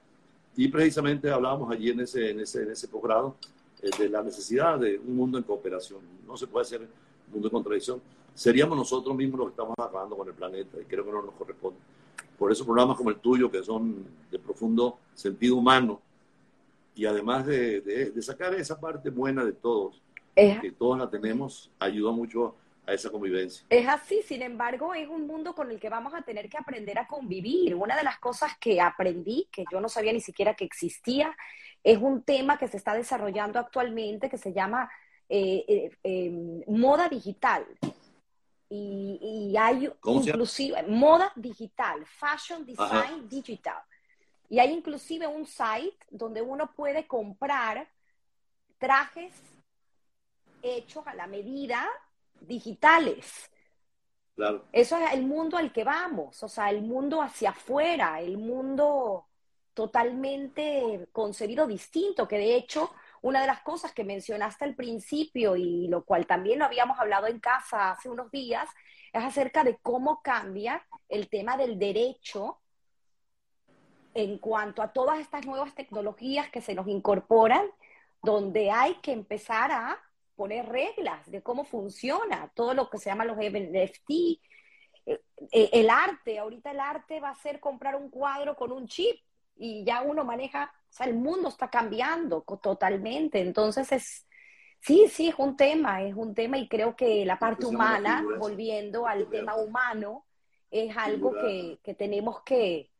Y 0.56 0.68
precisamente 0.68 1.30
hablábamos 1.30 1.70
allí 1.70 1.90
en 1.90 2.00
ese, 2.00 2.30
en 2.30 2.40
ese, 2.40 2.62
en 2.62 2.70
ese 2.70 2.88
posgrado 2.88 3.36
eh, 3.80 3.90
de 3.98 4.08
la 4.08 4.22
necesidad 4.22 4.78
de 4.78 4.98
un 4.98 5.16
mundo 5.16 5.38
en 5.38 5.44
cooperación. 5.44 6.00
No 6.26 6.36
se 6.36 6.46
puede 6.46 6.62
hacer 6.64 6.80
un 6.80 7.32
mundo 7.32 7.48
en 7.48 7.52
contradicción. 7.52 8.00
Seríamos 8.34 8.76
nosotros 8.76 9.14
mismos 9.16 9.38
los 9.38 9.48
que 9.48 9.52
estamos 9.52 9.74
acabando 9.78 10.16
con 10.16 10.28
el 10.28 10.34
planeta 10.34 10.78
y 10.80 10.84
creo 10.84 11.04
que 11.04 11.12
no 11.12 11.22
nos 11.22 11.34
corresponde. 11.34 11.78
Por 12.38 12.50
eso 12.50 12.64
programas 12.64 12.96
como 12.96 13.10
el 13.10 13.16
tuyo, 13.16 13.50
que 13.50 13.62
son 13.62 14.04
de 14.30 14.38
profundo 14.38 14.98
sentido 15.14 15.56
humano, 15.56 16.00
y 16.95 17.07
además 17.07 17.47
de, 17.47 17.80
de, 17.80 18.22
sacar 18.22 18.55
esa 18.55 18.78
parte 18.78 19.11
buena 19.11 19.45
de 19.45 19.53
todos, 19.53 20.03
que 20.34 20.72
todos 20.78 20.99
la 20.99 21.09
tenemos, 21.09 21.70
ayuda 21.78 22.12
mucho 22.12 22.57
a 22.86 22.93
esa 22.93 23.11
convivencia. 23.11 23.64
Es 23.70 23.86
así, 23.88 24.22
sin 24.22 24.43
embargo, 24.43 24.95
es 24.95 25.09
un 25.09 25.26
mundo 25.26 25.55
con 25.55 25.70
el 25.70 25.78
que 25.78 25.88
vamos 25.88 26.14
a 26.14 26.22
tener 26.22 26.49
que 26.49 26.59
aprender 26.59 26.99
a 26.99 27.07
convivir. 27.07 27.74
Una 27.74 27.97
de 27.97 28.03
las 28.03 28.18
cosas 28.18 28.53
que 28.59 28.80
aprendí, 28.80 29.49
que 29.53 29.64
yo 29.70 29.80
no 29.80 29.88
sabía 29.88 30.12
ni 30.12 30.20
siquiera 30.20 30.55
que 30.55 30.64
existía, 30.64 31.36
es 31.82 31.99
un 31.99 32.22
tema 32.22 32.59
que 32.59 32.68
se 32.68 32.76
está 32.76 32.95
desarrollando 32.95 33.59
actualmente 33.59 34.28
que 34.28 34.38
se 34.38 34.53
llama 34.53 34.90
eh, 35.28 35.64
eh, 35.66 35.90
em, 36.03 36.62
moda 36.68 37.09
digital. 37.09 37.66
Y, 38.68 39.55
hay 39.59 39.90
inclusive 40.05 40.82
moda 40.84 41.30
digital, 41.36 42.07
fashion 42.07 42.64
design 42.64 43.28
digital. 43.28 43.82
Y 44.53 44.59
hay 44.59 44.70
inclusive 44.70 45.26
un 45.26 45.46
site 45.46 45.96
donde 46.11 46.42
uno 46.42 46.74
puede 46.74 47.07
comprar 47.07 47.88
trajes 48.76 49.32
hechos 50.61 51.07
a 51.07 51.14
la 51.14 51.26
medida 51.26 51.88
digitales. 52.38 53.50
Claro. 54.34 54.66
Eso 54.70 54.98
es 54.98 55.14
el 55.14 55.24
mundo 55.24 55.57
al 55.57 55.72
que 55.72 55.84
vamos, 55.84 56.42
o 56.42 56.48
sea, 56.48 56.68
el 56.68 56.82
mundo 56.82 57.22
hacia 57.22 57.48
afuera, 57.48 58.20
el 58.20 58.36
mundo 58.36 59.26
totalmente 59.72 61.09
concebido 61.12 61.66
distinto, 61.66 62.28
que 62.28 62.36
de 62.36 62.55
hecho 62.55 62.90
una 63.22 63.40
de 63.40 63.46
las 63.46 63.62
cosas 63.62 63.94
que 63.94 64.05
mencionaste 64.05 64.66
al 64.66 64.74
principio 64.74 65.57
y 65.57 65.88
lo 65.88 66.05
cual 66.05 66.26
también 66.26 66.59
lo 66.59 66.66
habíamos 66.66 67.00
hablado 67.00 67.26
en 67.26 67.40
casa 67.40 67.92
hace 67.92 68.11
unos 68.11 68.30
días, 68.30 68.68
es 69.14 69.24
acerca 69.24 69.64
de 69.64 69.78
cómo 69.78 70.20
cambia 70.20 70.86
el 71.09 71.30
tema 71.30 71.57
del 71.57 71.78
derecho 71.78 72.59
en 74.14 74.38
cuanto 74.38 74.82
a 74.82 74.92
todas 74.92 75.18
estas 75.18 75.46
nuevas 75.46 75.74
tecnologías 75.74 76.50
que 76.50 76.60
se 76.60 76.74
nos 76.74 76.86
incorporan, 76.88 77.66
donde 78.22 78.70
hay 78.70 78.94
que 78.96 79.12
empezar 79.12 79.72
a 79.72 79.98
poner 80.36 80.66
reglas 80.66 81.30
de 81.30 81.42
cómo 81.42 81.64
funciona 81.64 82.50
todo 82.54 82.74
lo 82.74 82.88
que 82.88 82.98
se 82.98 83.10
llama 83.10 83.24
los 83.24 83.36
NFT, 83.36 84.10
eh, 84.10 85.20
eh, 85.50 85.70
el 85.72 85.90
arte, 85.90 86.38
ahorita 86.38 86.70
el 86.70 86.80
arte 86.80 87.20
va 87.20 87.30
a 87.30 87.34
ser 87.34 87.60
comprar 87.60 87.96
un 87.96 88.10
cuadro 88.10 88.56
con 88.56 88.72
un 88.72 88.86
chip 88.86 89.16
y 89.56 89.84
ya 89.84 90.02
uno 90.02 90.24
maneja, 90.24 90.72
o 90.90 90.93
sea, 90.93 91.06
el 91.06 91.14
mundo 91.14 91.48
está 91.48 91.68
cambiando 91.68 92.43
totalmente, 92.43 93.40
entonces 93.40 93.90
es, 93.93 94.26
sí, 94.80 95.06
sí, 95.09 95.28
es 95.28 95.34
un 95.39 95.56
tema, 95.56 96.02
es 96.02 96.14
un 96.14 96.34
tema 96.34 96.59
y 96.59 96.68
creo 96.68 96.97
que 96.97 97.24
la 97.24 97.39
parte 97.39 97.66
humana, 97.66 98.24
volviendo 98.39 99.06
al 99.06 99.28
tema 99.28 99.56
humano, 99.56 100.24
es 100.70 100.97
algo 100.97 101.32
que, 101.32 101.78
que 101.82 101.94
tenemos 101.94 102.43
que, 102.43 102.91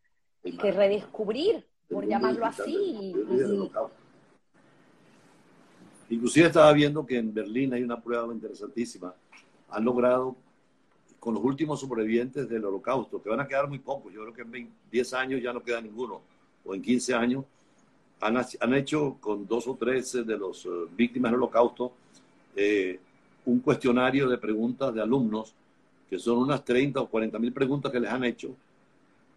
que 0.43 0.73
redescubrir, 0.73 1.65
por 1.89 2.07
llamarlo 2.07 2.47
así. 2.47 3.15
Inclusive 6.11 6.47
estaba 6.47 6.73
viendo 6.73 7.07
que 7.07 7.19
en 7.19 7.33
Berlín 7.33 7.73
hay 7.73 7.83
una 7.83 8.01
prueba 8.01 8.33
interesantísima. 8.33 9.15
Han 9.71 9.85
logrado, 9.85 10.37
con 11.19 11.35
los 11.35 11.43
últimos 11.43 11.81
sobrevivientes 11.81 12.49
del 12.49 12.65
holocausto, 12.65 13.23
que 13.23 13.31
van 13.31 13.41
a 13.41 13.49
quedar 13.49 13.69
muy 13.69 13.79
pocos, 13.79 14.13
yo 14.13 14.23
creo 14.23 14.35
que 14.35 14.59
en 14.59 14.71
10 14.91 15.15
años 15.15 15.43
ya 15.43 15.53
no 15.53 15.63
queda 15.63 15.81
ninguno, 15.81 16.21
o 16.65 16.75
en 16.75 16.83
15 16.83 17.15
años, 17.15 17.45
han, 18.21 18.37
han 18.37 18.75
hecho 18.75 19.17
con 19.21 19.47
dos 19.47 19.67
o 19.67 19.75
tres 19.75 20.13
de 20.13 20.37
los 20.37 20.65
eh, 20.67 20.69
víctimas 20.97 21.33
del 21.33 21.39
holocausto 21.39 21.93
eh, 22.55 23.01
un 23.45 23.61
cuestionario 23.61 24.29
de 24.29 24.39
preguntas 24.39 24.95
de 24.95 25.03
alumnos, 25.03 25.55
que 26.09 26.19
son 26.19 26.39
unas 26.39 26.65
30 26.65 27.01
o 27.01 27.09
40 27.09 27.39
mil 27.39 27.53
preguntas 27.53 27.91
que 27.91 27.99
les 27.99 28.11
han 28.11 28.25
hecho, 28.25 28.55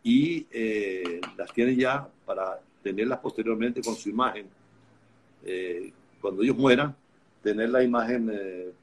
y 0.06 0.45
eh, 0.52 1.19
las 1.36 1.52
tienen 1.52 1.76
ya 1.77 2.07
para 2.27 2.60
tenerlas 2.84 3.18
posteriormente 3.18 3.82
con 3.82 3.95
su 3.95 4.10
imagen. 4.10 4.48
cuando 6.22 6.44
ellos 6.44 6.56
mueran, 6.56 6.95
tener 7.41 7.69
la 7.69 7.84
imagen 7.84 8.32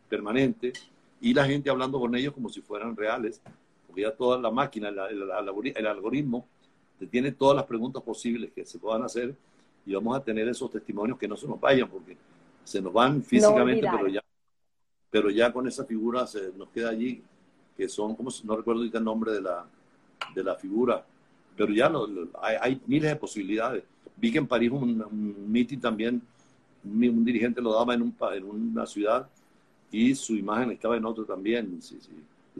permanente 0.08 0.72
y 1.20 1.32
la 1.32 1.44
gente 1.44 1.70
hablando 1.70 2.00
con 2.00 2.14
ellos 2.16 2.34
como 2.34 2.48
si 2.48 2.60
fueran 2.60 2.96
reales, 2.96 3.40
porque 3.86 4.02
ya 4.02 4.10
toda 4.10 4.40
la 4.40 4.50
máquina, 4.50 4.88
el 4.88 5.86
algoritmo, 5.86 6.46
tiene 7.10 7.30
todas 7.32 7.56
las 7.56 7.66
preguntas 7.66 8.02
posibles 8.02 8.50
que 8.52 8.64
se 8.64 8.78
puedan 8.78 9.02
hacer 9.02 9.34
y 9.86 9.94
vamos 9.94 10.16
a 10.16 10.22
tener 10.22 10.48
esos 10.48 10.70
testimonios 10.70 11.18
que 11.18 11.28
no 11.28 11.36
se 11.36 11.46
nos 11.46 11.60
vayan 11.60 11.88
porque 11.88 12.16
se 12.64 12.80
nos 12.80 12.92
van 12.92 13.22
físicamente, 13.22 13.86
pero 13.90 14.08
ya 14.08 14.20
pero 15.10 15.28
ya 15.30 15.52
con 15.52 15.68
esa 15.68 15.84
figura 15.84 16.26
se 16.26 16.52
nos 16.56 16.68
queda 16.70 16.90
allí 16.90 17.22
que 17.76 17.88
son 17.88 18.16
como 18.16 18.30
no 18.44 18.56
recuerdo 18.56 18.80
ahorita 18.80 18.98
el 18.98 19.04
nombre 19.04 19.32
de 19.32 19.42
la 19.42 19.66
de 20.34 20.44
la 20.44 20.54
figura, 20.54 21.04
pero 21.56 21.72
ya 21.72 21.90
hay, 22.40 22.80
miles 22.86 23.10
de 23.10 23.16
posibilidades. 23.16 23.84
Vi 24.16 24.30
que 24.30 24.38
en 24.38 24.46
París 24.46 24.70
un, 24.70 25.02
un 25.02 25.50
meeting 25.50 25.78
también 25.78 26.22
un, 26.84 27.24
dirigente 27.24 27.60
lo 27.60 27.72
daba 27.72 27.94
en, 27.94 28.02
un, 28.02 28.16
en 28.32 28.44
una 28.44 28.86
ciudad 28.86 29.28
y 29.90 30.14
su 30.14 30.34
imagen 30.34 30.72
estaba 30.72 30.96
en 30.96 31.04
otro 31.04 31.24
también. 31.24 31.80
Sí, 31.82 31.98
sí. 32.00 32.10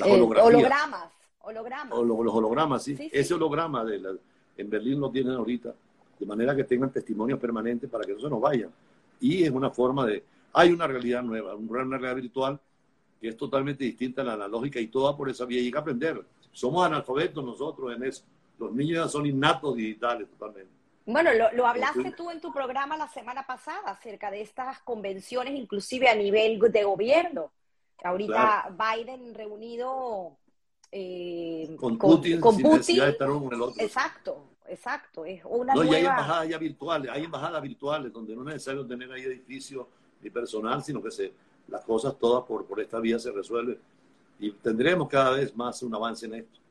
Eh, 0.05 0.21
hologramas. 0.21 1.11
Hologramas. 1.41 1.99
O, 1.99 2.05
los 2.05 2.35
hologramas, 2.35 2.85
sí. 2.85 2.97
Ese 3.13 3.35
holograma 3.35 3.85
de 3.85 3.99
la, 3.99 4.11
en 4.57 4.71
Berlín 4.71 5.01
lo 5.01 5.11
tienen 5.11 5.35
ahorita, 5.35 5.75
de 6.19 6.27
manera 6.27 6.55
que 6.55 6.65
tengan 6.65 6.93
testimonios 6.93 7.39
permanentes 7.41 7.91
para 7.91 8.05
que 8.05 8.13
no 8.13 8.21
se 8.21 8.29
nos 8.29 8.41
vayan. 8.41 8.71
Y 9.21 9.43
es 9.43 9.51
una 9.51 9.71
forma 9.71 10.07
de... 10.07 10.23
Hay 10.53 10.71
una 10.71 10.87
realidad 10.87 11.23
nueva, 11.23 11.55
una 11.55 11.99
realidad 11.99 12.17
virtual 12.17 12.61
que 13.21 13.29
es 13.29 13.37
totalmente 13.37 13.85
distinta 13.85 14.23
a 14.23 14.25
la 14.25 14.35
analógica 14.35 14.79
y 14.79 14.89
toda 14.89 15.17
por 15.17 15.31
esa 15.31 15.45
vía. 15.47 15.61
Y 15.61 15.67
hay 15.67 15.73
que 15.73 15.79
aprender. 15.79 16.23
Somos 16.53 16.85
analfabetos 16.85 17.43
nosotros 17.43 17.97
en 17.97 18.05
eso. 18.05 18.23
Los 18.63 18.73
niños 18.73 19.05
ya 19.05 19.09
son 19.09 19.27
innatos 19.27 19.77
digitales 19.77 20.29
totalmente. 20.29 20.73
Bueno, 21.05 21.31
lo, 21.55 21.67
hablaste 21.67 22.13
tú 22.13 22.31
en 22.31 22.41
tu 22.41 22.53
programa 22.53 22.97
la 22.97 23.09
semana 23.09 23.45
pasada 23.45 23.91
acerca 23.91 24.31
de 24.31 24.43
estas 24.43 24.79
convenciones, 24.81 25.55
inclusive 25.55 26.09
a 26.09 26.15
nivel 26.15 26.61
de 26.61 26.85
gobierno. 26.85 27.51
Ahorita 28.05 28.75
Biden 28.77 29.35
reunido 29.35 30.37
eh, 30.91 31.75
con, 31.79 31.99
Putin, 31.99 32.41
con 32.41 32.57
Putin. 32.57 33.01
Exacto, 33.79 34.51
exacto. 34.67 35.25
Es 35.25 35.43
una 35.45 35.75
no, 35.75 35.85
y 35.85 35.95
hay 35.95 36.05
embajadas 36.05 36.49
ya 36.49 36.59
virtuales, 36.59 37.11
hay 37.11 37.25
embajadas 37.25 37.63
virtuales 37.63 38.13
donde 38.13 38.35
no 38.35 38.43
es 38.43 38.55
necesario 38.55 38.87
tener 38.87 39.11
ahí 39.11 39.23
edificio 39.23 39.89
ni 40.21 40.31
personal, 40.31 40.85
sino 40.85 41.03
que 41.03 41.11
se, 41.11 41.33
las 41.69 41.85
cosas 41.85 42.17
todas 42.17 42.45
por, 42.45 42.65
por 42.65 42.81
esta 42.81 43.01
vía 43.01 43.19
se 43.19 43.33
resuelven. 43.33 43.79
Y 44.39 44.53
tendremos 44.53 45.09
cada 45.09 45.31
vez 45.33 45.55
más 45.57 45.83
un 45.83 45.95
avance 45.95 46.27
en 46.27 46.35
esto. 46.35 46.62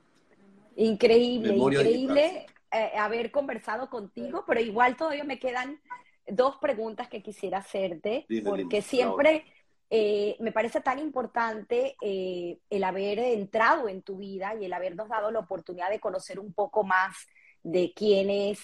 Increíble, 0.76 1.56
increíble 1.56 2.46
eh, 2.74 2.92
haber 2.98 3.32
conversado 3.32 3.90
contigo, 3.90 4.46
pero 4.48 4.62
igual 4.62 4.96
todavía 4.96 5.26
me 5.26 5.40
quedan 5.40 5.82
dos 6.26 6.56
preguntas 6.58 7.10
que 7.10 7.22
quisiera 7.22 7.58
hacerte, 7.58 8.26
porque 8.46 8.82
siempre 8.82 9.44
eh, 9.90 10.38
me 10.40 10.54
parece 10.54 10.80
tan 10.80 10.98
importante 10.98 11.98
eh, 12.02 12.60
el 12.70 12.84
haber 12.86 13.20
entrado 13.20 13.90
en 13.90 14.02
tu 14.04 14.18
vida 14.18 14.56
y 14.56 14.64
el 14.64 14.72
habernos 14.72 15.10
dado 15.10 15.32
la 15.32 15.40
oportunidad 15.40 15.90
de 15.90 16.00
conocer 16.00 16.40
un 16.40 16.54
poco 16.54 16.86
más 16.86 17.28
de 17.62 17.92
quién 17.94 18.30
es 18.30 18.62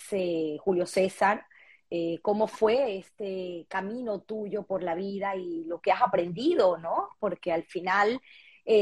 Julio 0.62 0.86
César, 0.86 1.46
cómo 2.22 2.48
fue 2.48 2.98
este 2.98 3.66
camino 3.68 4.22
tuyo 4.22 4.64
por 4.64 4.84
la 4.84 4.96
vida 4.96 5.36
y 5.36 5.66
lo 5.66 5.82
que 5.82 5.92
has 5.92 6.02
aprendido, 6.02 6.78
¿no? 6.78 7.10
Porque 7.20 7.52
al 7.52 7.64
final 7.64 8.22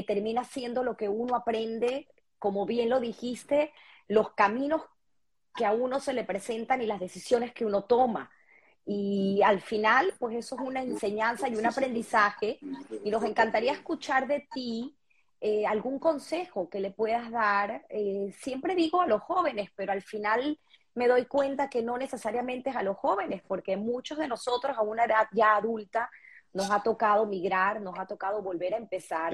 termina 0.08 0.44
siendo 0.44 0.84
lo 0.84 0.96
que 0.96 1.10
uno 1.10 1.36
aprende, 1.36 2.08
como 2.40 2.66
bien 2.66 2.90
lo 2.90 3.00
dijiste, 3.00 3.74
los 4.08 4.32
caminos 4.34 4.82
que 5.56 5.66
a 5.66 5.72
uno 5.72 6.00
se 6.00 6.14
le 6.14 6.24
presentan 6.24 6.82
y 6.82 6.86
las 6.86 7.00
decisiones 7.00 7.54
que 7.54 7.66
uno 7.66 7.84
toma. 7.84 8.30
Y 8.86 9.42
al 9.44 9.62
final, 9.62 10.14
pues 10.20 10.36
eso 10.36 10.56
es 10.56 10.62
una 10.62 10.82
enseñanza 10.82 11.50
y 11.50 11.56
un 11.56 11.66
aprendizaje. 11.66 12.60
Y 13.04 13.10
nos 13.10 13.24
encantaría 13.24 13.72
escuchar 13.72 14.28
de 14.28 14.48
ti 14.54 14.96
eh, 15.42 15.66
algún 15.66 15.98
consejo 15.98 16.70
que 16.70 16.80
le 16.80 16.92
puedas 16.92 17.32
dar. 17.32 17.86
Eh, 17.90 18.34
siempre 18.38 18.76
digo 18.76 19.02
a 19.02 19.08
los 19.08 19.22
jóvenes, 19.22 19.70
pero 19.76 19.92
al 19.92 20.02
final 20.02 20.60
me 20.94 21.08
doy 21.08 21.26
cuenta 21.26 21.70
que 21.70 21.82
no 21.82 21.98
necesariamente 21.98 22.70
es 22.70 22.76
a 22.76 22.84
los 22.84 22.98
jóvenes, 22.98 23.42
porque 23.48 23.76
muchos 23.76 24.18
de 24.18 24.28
nosotros 24.28 24.78
a 24.78 24.82
una 24.82 25.06
edad 25.06 25.28
ya 25.32 25.56
adulta 25.56 26.10
nos 26.54 26.72
ha 26.72 26.82
tocado 26.82 27.26
migrar, 27.26 27.82
nos 27.82 28.00
ha 28.00 28.06
tocado 28.06 28.42
volver 28.42 28.74
a 28.74 28.78
empezar. 28.78 29.34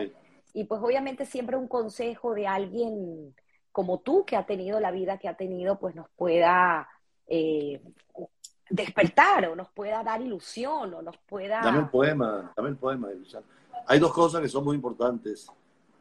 Y 0.53 0.65
pues 0.65 0.81
obviamente 0.81 1.25
siempre 1.25 1.57
un 1.57 1.67
consejo 1.67 2.33
de 2.33 2.47
alguien 2.47 3.33
como 3.71 3.99
tú 3.99 4.25
que 4.25 4.35
ha 4.35 4.45
tenido 4.45 4.79
la 4.79 4.91
vida 4.91 5.17
que 5.17 5.27
ha 5.27 5.35
tenido, 5.35 5.79
pues 5.79 5.95
nos 5.95 6.09
pueda 6.15 6.87
eh, 7.27 7.81
despertar 8.69 9.47
o 9.47 9.55
nos 9.55 9.69
pueda 9.69 10.03
dar 10.03 10.21
ilusión 10.21 10.93
o 10.93 11.01
nos 11.01 11.17
pueda... 11.17 11.61
Dame 11.61 11.79
un 11.79 11.89
poema, 11.89 12.53
dame 12.55 12.69
el 12.69 12.77
poema. 12.77 13.09
Hay 13.87 13.99
dos 13.99 14.13
cosas 14.13 14.41
que 14.41 14.49
son 14.49 14.63
muy 14.63 14.75
importantes. 14.75 15.49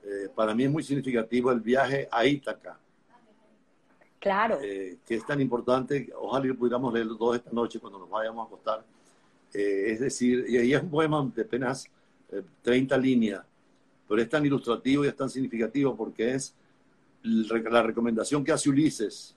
Eh, 0.02 0.28
para 0.34 0.54
mí 0.54 0.64
es 0.64 0.70
muy 0.70 0.82
significativo 0.82 1.52
el 1.52 1.60
viaje 1.60 2.08
a 2.10 2.24
Ítaca. 2.24 2.78
Claro. 4.18 4.58
Eh, 4.62 4.98
que 5.06 5.14
es 5.14 5.24
tan 5.24 5.40
importante, 5.40 6.10
ojalá 6.14 6.46
que 6.46 6.54
pudiéramos 6.54 6.92
leerlo 6.92 7.16
todos 7.16 7.36
esta 7.36 7.50
noche 7.52 7.78
cuando 7.78 8.00
nos 8.00 8.10
vayamos 8.10 8.44
a 8.44 8.46
acostar. 8.48 8.84
es 9.52 10.00
decir, 10.00 10.44
y 10.48 10.58
ahí 10.58 10.74
es 10.74 10.82
un 10.82 10.90
poema 10.90 11.30
de 11.34 11.42
apenas 11.42 11.86
30 12.62 12.96
líneas, 12.98 13.44
pero 14.10 14.22
es 14.22 14.28
tan 14.28 14.44
ilustrativo 14.44 15.04
y 15.04 15.06
es 15.06 15.14
tan 15.14 15.30
significativo 15.30 15.96
porque 15.96 16.34
es 16.34 16.52
la 17.22 17.80
recomendación 17.80 18.42
que 18.42 18.50
hace 18.50 18.68
Ulises 18.68 19.36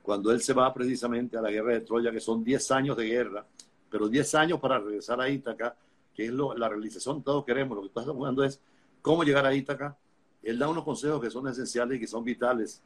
cuando 0.00 0.32
él 0.32 0.40
se 0.40 0.54
va 0.54 0.72
precisamente 0.72 1.36
a 1.36 1.42
la 1.42 1.50
guerra 1.50 1.74
de 1.74 1.82
Troya, 1.82 2.10
que 2.10 2.18
son 2.18 2.42
10 2.42 2.70
años 2.70 2.96
de 2.96 3.04
guerra, 3.04 3.44
pero 3.90 4.08
10 4.08 4.34
años 4.36 4.58
para 4.58 4.78
regresar 4.78 5.20
a 5.20 5.28
Ítaca, 5.28 5.76
que 6.14 6.24
es 6.24 6.32
la 6.32 6.66
realización 6.66 7.18
que 7.18 7.24
todos 7.24 7.44
queremos, 7.44 7.76
lo 7.76 7.82
que 7.82 7.88
estás 7.88 8.08
hablando 8.08 8.42
es 8.42 8.58
cómo 9.02 9.22
llegar 9.22 9.44
a 9.44 9.54
Ítaca. 9.54 9.94
Él 10.42 10.58
da 10.58 10.66
unos 10.66 10.82
consejos 10.82 11.20
que 11.20 11.30
son 11.30 11.46
esenciales 11.48 11.98
y 11.98 12.00
que 12.00 12.06
son 12.06 12.24
vitales. 12.24 12.80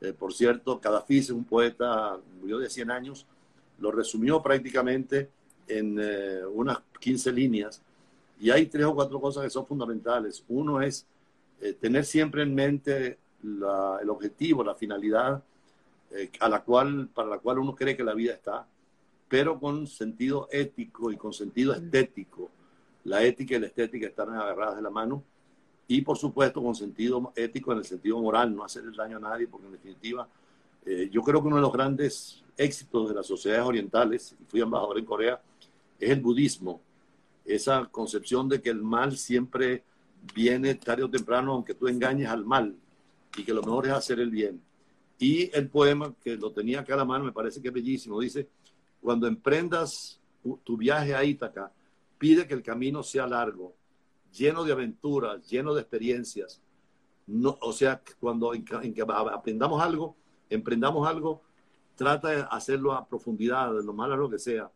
Eh, 0.00 0.12
por 0.12 0.32
cierto, 0.32 0.80
Cadafis 0.80 1.24
es 1.24 1.30
un 1.30 1.46
poeta, 1.46 2.16
murió 2.40 2.58
de 2.58 2.70
100 2.70 2.92
años, 2.92 3.26
lo 3.80 3.90
resumió 3.90 4.40
prácticamente 4.40 5.30
en 5.66 5.98
eh, 6.00 6.46
unas 6.46 6.78
15 7.00 7.32
líneas. 7.32 7.82
Y 8.40 8.50
hay 8.50 8.66
tres 8.66 8.86
o 8.86 8.94
cuatro 8.94 9.20
cosas 9.20 9.44
que 9.44 9.50
son 9.50 9.66
fundamentales. 9.66 10.42
Uno 10.48 10.80
es 10.80 11.06
eh, 11.60 11.74
tener 11.74 12.04
siempre 12.04 12.42
en 12.42 12.54
mente 12.54 13.18
el 13.42 14.10
objetivo, 14.10 14.64
la 14.64 14.74
finalidad 14.74 15.42
eh, 16.10 16.30
a 16.40 16.48
la 16.48 16.62
cual, 16.62 17.08
para 17.14 17.28
la 17.28 17.38
cual 17.38 17.58
uno 17.58 17.74
cree 17.74 17.96
que 17.96 18.02
la 18.02 18.14
vida 18.14 18.32
está, 18.32 18.66
pero 19.28 19.60
con 19.60 19.86
sentido 19.86 20.48
ético 20.50 21.12
y 21.12 21.16
con 21.16 21.32
sentido 21.32 21.74
estético. 21.74 22.50
La 23.04 23.22
ética 23.22 23.56
y 23.56 23.60
la 23.60 23.66
estética 23.66 24.06
están 24.08 24.30
agarradas 24.30 24.76
de 24.76 24.82
la 24.82 24.90
mano 24.90 25.22
y 25.86 26.02
por 26.02 26.16
supuesto 26.16 26.62
con 26.62 26.74
sentido 26.74 27.32
ético 27.34 27.72
en 27.72 27.78
el 27.78 27.84
sentido 27.84 28.20
moral, 28.20 28.54
no 28.54 28.64
hacer 28.64 28.84
el 28.84 28.94
daño 28.94 29.16
a 29.16 29.20
nadie, 29.20 29.48
porque 29.48 29.66
en 29.66 29.72
definitiva 29.72 30.28
eh, 30.86 31.08
yo 31.10 31.22
creo 31.22 31.40
que 31.40 31.48
uno 31.48 31.56
de 31.56 31.62
los 31.62 31.72
grandes 31.72 32.44
éxitos 32.56 33.08
de 33.08 33.14
las 33.14 33.26
sociedades 33.26 33.66
orientales, 33.66 34.36
y 34.40 34.44
fui 34.44 34.60
embajador 34.60 34.98
en 34.98 35.04
Corea, 35.04 35.42
es 35.98 36.10
el 36.10 36.20
budismo, 36.20 36.80
esa 37.44 37.86
concepción 37.86 38.48
de 38.48 38.60
que 38.60 38.70
el 38.70 38.82
mal 38.82 39.16
siempre 39.16 39.84
viene 40.34 40.74
tarde 40.74 41.02
o 41.02 41.10
temprano, 41.10 41.52
aunque 41.52 41.74
tú 41.74 41.88
engañes 41.88 42.28
al 42.28 42.44
mal, 42.44 42.76
y 43.36 43.44
que 43.44 43.54
lo 43.54 43.62
mejor 43.62 43.86
es 43.86 43.92
hacer 43.92 44.20
el 44.20 44.30
bien. 44.30 44.60
Y 45.18 45.54
el 45.56 45.68
poema, 45.68 46.14
que 46.22 46.36
lo 46.36 46.52
tenía 46.52 46.80
acá 46.80 46.94
a 46.94 46.98
la 46.98 47.04
mano, 47.04 47.24
me 47.24 47.32
parece 47.32 47.60
que 47.60 47.68
es 47.68 47.74
bellísimo, 47.74 48.20
dice, 48.20 48.48
cuando 49.00 49.26
emprendas 49.26 50.20
tu 50.64 50.76
viaje 50.76 51.14
a 51.14 51.24
Ítaca, 51.24 51.72
pide 52.18 52.46
que 52.46 52.54
el 52.54 52.62
camino 52.62 53.02
sea 53.02 53.26
largo, 53.26 53.74
lleno 54.32 54.64
de 54.64 54.72
aventuras, 54.72 55.48
lleno 55.48 55.74
de 55.74 55.80
experiencias. 55.80 56.60
No, 57.26 57.58
o 57.60 57.72
sea, 57.72 58.02
cuando 58.18 58.52
en, 58.54 58.64
que 58.64 59.02
aprendamos 59.02 59.82
algo, 59.82 60.16
emprendamos 60.48 61.08
algo, 61.08 61.42
trata 61.94 62.28
de 62.28 62.46
hacerlo 62.50 62.92
a 62.92 63.06
profundidad, 63.06 63.74
de 63.74 63.84
lo 63.84 63.92
malo 63.92 64.16
lo 64.16 64.30
que 64.30 64.38
sea. 64.38 64.70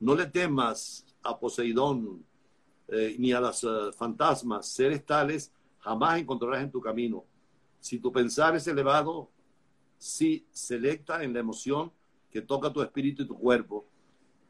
No 0.00 0.14
le 0.14 0.26
temas 0.26 1.05
a 1.26 1.38
Poseidón 1.38 2.24
eh, 2.88 3.16
ni 3.18 3.32
a 3.32 3.40
los 3.40 3.64
eh, 3.64 3.92
fantasmas, 3.96 4.68
seres 4.68 5.04
tales 5.04 5.52
jamás 5.78 6.20
encontrarás 6.20 6.62
en 6.62 6.70
tu 6.70 6.80
camino 6.80 7.24
si 7.86 8.00
tu 8.00 8.10
pensar 8.10 8.56
es 8.56 8.66
elevado, 8.66 9.30
si 9.96 10.44
selecta 10.50 11.22
en 11.22 11.32
la 11.32 11.38
emoción 11.38 11.92
que 12.32 12.42
toca 12.42 12.72
tu 12.72 12.82
espíritu 12.82 13.22
y 13.22 13.28
tu 13.28 13.38
cuerpo. 13.38 13.86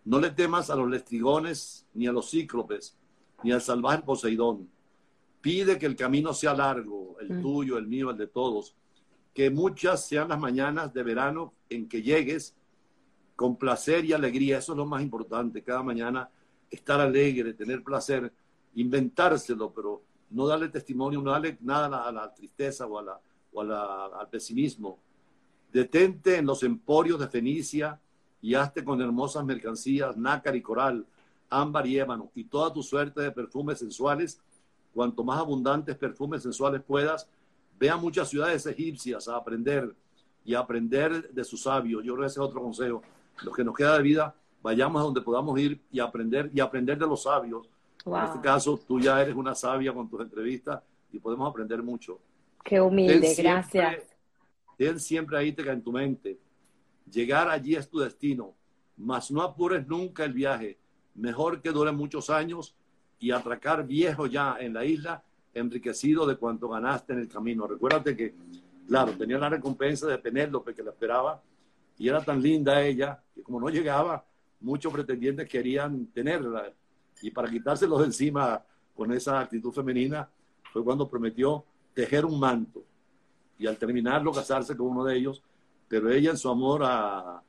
No 0.07 0.19
le 0.19 0.31
temas 0.31 0.71
a 0.71 0.77
los 0.77 0.89
lestrigones, 0.89 1.87
ni 1.93 2.07
a 2.07 2.13
los 2.13 2.31
cíclopes, 2.31 2.97
ni 3.43 3.53
al 3.53 3.61
salvaje 3.61 4.03
Poseidón. 4.03 4.71
Pide 5.43 5.79
que 5.79 5.85
el 5.85 5.97
camino 5.97 6.33
sea 6.33 6.55
largo, 6.55 7.17
el 7.21 7.35
mm. 7.35 7.43
tuyo, 7.43 7.77
el 7.77 7.87
mío, 7.87 8.11
el 8.11 8.17
de 8.17 8.27
todos. 8.27 8.75
Que 9.35 9.51
muchas 9.51 10.07
sean 10.07 10.31
las 10.31 10.39
mañanas 10.39 10.95
de 10.95 11.03
verano 11.03 11.53
en 11.69 11.91
que 11.91 12.01
llegues 12.01 12.57
con 13.35 13.57
placer 13.57 14.07
y 14.07 14.15
alegría. 14.15 14.59
Eso 14.59 14.73
es 14.73 14.79
lo 14.79 14.87
más 14.87 15.03
importante. 15.03 15.63
Cada 15.63 15.83
mañana 15.83 16.31
estar 16.71 17.01
alegre, 17.01 17.55
tener 17.55 17.83
placer, 17.83 18.33
inventárselo, 18.75 19.73
pero 19.73 20.03
no 20.31 20.47
darle 20.47 20.69
testimonio, 20.69 21.21
no 21.21 21.31
darle 21.31 21.57
nada 21.61 22.05
a 22.05 22.13
la, 22.13 22.35
tristeza 22.35 22.87
o, 22.87 22.99
a 22.99 23.03
la, 23.03 23.21
o 23.53 23.61
al 23.61 24.29
pesimismo. 24.29 24.99
Detente 25.73 26.37
en 26.37 26.47
los 26.47 26.63
emporios 26.63 27.19
de 27.21 27.29
Fenicia 27.29 28.01
y 28.41 28.55
hazte 28.55 28.85
con 28.85 29.01
hermosas 29.01 29.45
mercancías, 29.45 30.17
nácar 30.17 30.57
y 30.57 30.63
coral, 30.63 31.07
ámbar 31.51 31.87
y 31.87 31.99
ébano, 31.99 32.31
y 32.35 32.45
toda 32.45 32.73
tu 32.73 32.83
suerte 32.83 33.21
de 33.21 33.31
perfumes 33.31 33.79
sensuales. 33.79 34.41
Cuanto 34.95 35.23
más 35.25 35.39
abundantes 35.39 35.97
perfumes 35.97 36.43
sensuales 36.43 36.83
puedas, 36.83 37.29
ve 37.79 37.91
a 37.91 37.97
muchas 37.97 38.29
ciudades 38.29 38.67
egipcias 38.67 39.29
a 39.29 39.37
aprender 39.37 39.95
y 40.45 40.55
a 40.55 40.61
aprender 40.61 41.31
de 41.31 41.45
sus 41.45 41.63
sabios. 41.63 42.03
Yo 42.05 42.15
creo 42.15 42.23
que 42.23 42.29
ese 42.29 42.41
es 42.41 42.47
otro 42.47 42.63
consejo. 42.63 43.03
Lo 43.43 43.53
que 43.53 43.65
nos 43.65 43.75
queda 43.75 43.97
de 43.97 44.03
vida, 44.03 44.35
vayamos 44.63 45.01
a 45.01 45.05
donde 45.05 45.21
podamos 45.21 45.59
ir 45.59 45.81
y 45.91 46.01
aprender 46.01 46.51
y 46.55 46.61
aprender 46.61 46.99
de 46.99 47.07
los 47.07 47.23
sabios 47.23 47.69
en 48.07 48.25
este 48.25 48.41
caso, 48.41 48.79
tú 48.87 49.01
ya 49.01 49.21
eres 49.21 49.35
una 49.35 49.55
sabia 49.55 49.93
con 49.93 50.09
tus 50.09 50.21
entrevistas 50.21 50.81
y 51.13 51.19
podemos 51.19 51.51
aprender 51.51 51.83
mucho. 51.83 52.21
Qué 52.63 52.81
humilde, 52.81 53.35
gracias. 53.37 54.05
Ten 54.77 55.01
siempre 55.01 55.37
ahí 55.37 55.55
en 55.57 55.83
tu 55.83 55.93
mente. 55.93 56.39
Llegar 57.11 57.49
allí 57.49 57.75
es 57.75 57.89
tu 57.89 57.99
destino, 57.99 58.55
mas 58.97 59.31
no 59.31 59.43
apures 59.43 59.87
nunca 59.89 60.25
el 60.25 60.33
viaje. 60.33 60.79
Mejor 61.15 61.61
que 61.61 61.73
dure 61.73 61.91
muchos 61.91 62.31
años 62.31 62.77
y 63.19 63.33
atracar 63.33 63.85
viejo 63.85 64.27
ya 64.27 64.57
en 64.61 64.75
la 64.75 64.85
isla, 64.85 65.25
enriquecido 65.53 66.27
de 66.27 66.37
cuanto 66.37 66.69
ganaste 66.69 67.13
en 67.13 67.21
el 67.21 67.29
camino. 67.29 67.67
Recuérdate 67.67 68.17
que, 68.17 68.35
claro, 68.87 69.13
tenía 69.13 69.39
la 69.39 69.49
recompensa 69.49 70.07
de 70.07 70.19
Penélope 70.19 70.75
que 70.75 70.83
la 70.83 70.91
esperaba 70.91 71.43
y 71.99 72.09
era 72.09 72.23
tan 72.23 72.41
linda 72.41 72.85
ella 72.85 73.21
que 73.35 73.43
como 73.43 73.59
no 73.59 73.69
llegaba, 73.69 74.25
muchos 74.61 74.93
pretendientes 74.93 75.49
querían 75.49 76.07
tenerla. 76.07 76.73
Y 77.23 77.31
para 77.31 77.49
quitárselos 77.49 78.01
de 78.01 78.07
encima 78.07 78.63
con 78.95 79.13
esa 79.13 79.41
actitud 79.41 79.73
femenina 79.73 80.29
fue 80.73 80.85
cuando 80.85 81.09
prometió 81.09 81.65
tejer 81.95 82.25
un 82.25 82.39
manto. 82.39 82.85
Y 83.59 83.67
al 83.67 83.79
terminarlo 83.79 84.33
casarse 84.33 84.77
con 84.77 84.89
uno 84.89 85.05
de 85.05 85.17
ellos, 85.17 85.43
pero 85.89 86.11
ella 86.11 86.31
en 86.31 86.37
su 86.37 86.51
amor 86.51 86.83
a, 86.85 87.43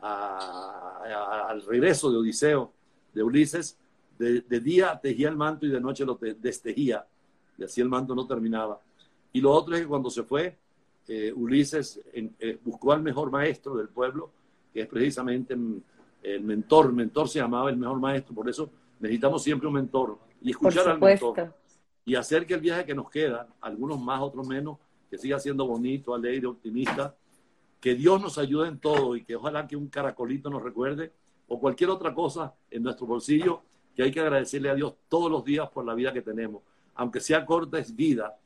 al 0.00 1.62
regreso 1.66 2.10
de 2.10 2.18
Odiseo, 2.18 2.72
de 3.12 3.22
Ulises, 3.22 3.76
de, 4.18 4.60
día 4.60 4.98
tejía 5.00 5.28
el 5.28 5.36
manto 5.36 5.66
y 5.66 5.70
de 5.70 5.80
noche 5.80 6.04
lo 6.04 6.18
destejía, 6.38 7.06
y 7.56 7.64
así 7.64 7.80
el 7.80 7.88
manto 7.88 8.14
no 8.14 8.26
terminaba. 8.26 8.80
Y 9.32 9.40
lo 9.40 9.50
otro 9.52 9.74
es 9.74 9.82
que 9.82 9.86
cuando 9.86 10.10
se 10.10 10.22
fue, 10.22 10.56
eh, 11.08 11.32
Ulises 11.34 12.00
eh, 12.12 12.58
buscó 12.64 12.92
al 12.92 13.02
mejor 13.02 13.30
maestro 13.30 13.76
del 13.76 13.88
pueblo, 13.88 14.30
que 14.72 14.82
es 14.82 14.86
precisamente 14.86 15.56
el 16.22 16.42
mentor. 16.42 16.92
mentor 16.92 17.28
se 17.28 17.38
llamaba 17.38 17.70
el 17.70 17.76
mejor 17.76 17.98
maestro, 17.98 18.34
por 18.34 18.48
eso 18.48 18.70
necesitamos 18.98 19.42
siempre 19.42 19.68
un 19.68 19.74
mentor 19.74 20.18
y 20.40 20.50
escuchar 20.50 20.88
al 20.88 21.00
mentor. 21.00 21.54
Y 22.04 22.14
hacer 22.14 22.46
que 22.46 22.54
el 22.54 22.60
viaje 22.60 22.84
que 22.84 22.94
nos 22.94 23.10
queda, 23.10 23.48
algunos 23.60 24.00
más, 24.00 24.20
otros 24.20 24.46
menos, 24.46 24.78
que 25.10 25.18
siga 25.18 25.38
siendo 25.38 25.66
bonito, 25.66 26.14
alegre, 26.14 26.46
optimista, 26.46 27.14
que 27.80 27.94
Dios 27.94 28.20
nos 28.20 28.38
ayude 28.38 28.68
en 28.68 28.78
todo 28.78 29.16
y 29.16 29.24
que 29.24 29.36
ojalá 29.36 29.66
que 29.66 29.76
un 29.76 29.88
caracolito 29.88 30.50
nos 30.50 30.62
recuerde 30.62 31.12
o 31.48 31.58
cualquier 31.58 31.90
otra 31.90 32.14
cosa 32.14 32.54
en 32.70 32.82
nuestro 32.82 33.06
bolsillo 33.06 33.62
que 33.94 34.02
hay 34.02 34.12
que 34.12 34.20
agradecerle 34.20 34.70
a 34.70 34.74
Dios 34.74 34.94
todos 35.08 35.30
los 35.30 35.44
días 35.44 35.68
por 35.70 35.84
la 35.84 35.94
vida 35.94 36.12
que 36.12 36.22
tenemos. 36.22 36.62
Aunque 36.94 37.20
sea 37.20 37.44
corta, 37.44 37.78
es 37.78 37.94
vida. 37.94 38.38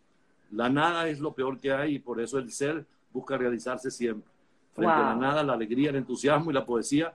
La 0.50 0.68
nada 0.68 1.08
es 1.08 1.20
lo 1.20 1.34
peor 1.34 1.58
que 1.58 1.72
hay 1.72 1.96
y 1.96 1.98
por 1.98 2.20
eso 2.20 2.38
el 2.38 2.50
ser 2.50 2.86
busca 3.12 3.36
realizarse 3.36 3.90
siempre. 3.90 4.32
Frente 4.72 4.94
a 4.94 5.00
la 5.00 5.14
nada, 5.14 5.42
la 5.42 5.52
alegría, 5.52 5.90
el 5.90 5.96
entusiasmo 5.96 6.50
y 6.50 6.54
la 6.54 6.64
poesía 6.64 7.14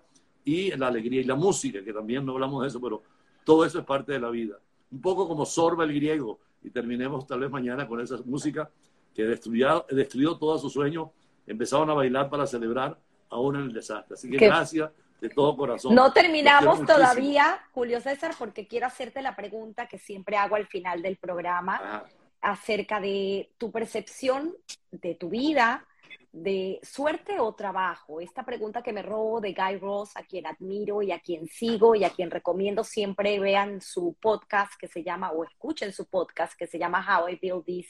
y 0.50 0.72
la 0.72 0.88
alegría 0.88 1.22
y 1.22 1.26
la 1.26 1.36
música, 1.36 1.84
que 1.84 1.94
también 1.94 2.26
no 2.26 2.34
hablamos 2.34 2.64
de 2.64 2.70
eso, 2.70 2.82
pero 2.82 3.04
todo 3.44 3.66
eso 3.66 3.80
es 3.80 3.86
parte 3.86 4.14
de 4.14 4.20
la 4.20 4.30
vida. 4.30 4.56
Un 4.92 5.02
poco 5.02 5.28
como 5.28 5.46
sorba 5.46 5.84
el 5.84 5.94
griego 5.94 6.40
y 6.64 6.72
terminemos 6.72 7.28
tal 7.28 7.42
vez 7.42 7.52
mañana 7.52 7.88
con 7.88 8.02
esa 8.02 8.18
música 8.26 8.70
que 9.14 9.24
destruyó, 9.24 9.86
destruyó 9.90 10.38
todos 10.38 10.62
sus 10.62 10.74
sueños, 10.74 11.10
empezaron 11.46 11.90
a 11.90 11.94
bailar 11.94 12.30
para 12.30 12.48
celebrar 12.48 12.98
aún 13.30 13.58
en 13.58 13.62
el 13.64 13.74
desastre. 13.74 14.16
Así 14.16 14.30
que 14.30 14.38
gracias 14.38 14.90
de 15.22 15.30
todo 15.30 15.56
corazón. 15.56 15.94
No 15.94 16.12
terminamos 16.12 16.86
todavía, 16.86 17.60
Julio 17.74 18.02
César, 18.02 18.34
porque 18.40 18.68
quiero 18.68 18.88
hacerte 18.88 19.22
la 19.22 19.36
pregunta 19.36 19.88
que 19.88 20.00
siempre 20.00 20.38
hago 20.38 20.56
al 20.56 20.66
final 20.66 21.02
del 21.02 21.18
programa 21.18 22.06
acerca 22.42 23.00
de 23.00 23.52
tu 23.58 23.72
percepción 23.72 24.56
de 24.92 25.16
tu 25.16 25.30
vida, 25.30 25.86
de 26.32 26.80
suerte 26.84 27.40
o 27.40 27.54
trabajo. 27.54 28.22
Esta 28.22 28.46
pregunta 28.46 28.84
que 28.84 28.94
me 28.94 29.02
robo 29.02 29.42
de 29.42 29.54
Guy 29.54 29.78
Ross, 29.78 30.16
a 30.16 30.24
quien 30.24 30.46
admiro 30.46 31.02
y 31.02 31.12
a 31.12 31.20
quien 31.20 31.48
sigo 31.48 31.96
y 31.96 32.04
a 32.04 32.12
quien 32.12 32.30
recomiendo 32.30 32.84
siempre 32.84 33.40
vean 33.40 33.82
su 33.82 34.16
podcast 34.22 34.74
que 34.80 34.88
se 34.88 35.04
llama, 35.04 35.32
o 35.32 35.44
escuchen 35.44 35.92
su 35.92 36.06
podcast 36.06 36.54
que 36.58 36.68
se 36.68 36.78
llama 36.78 37.06
How 37.06 37.30
I 37.30 37.40
Build 37.42 37.66
This, 37.66 37.88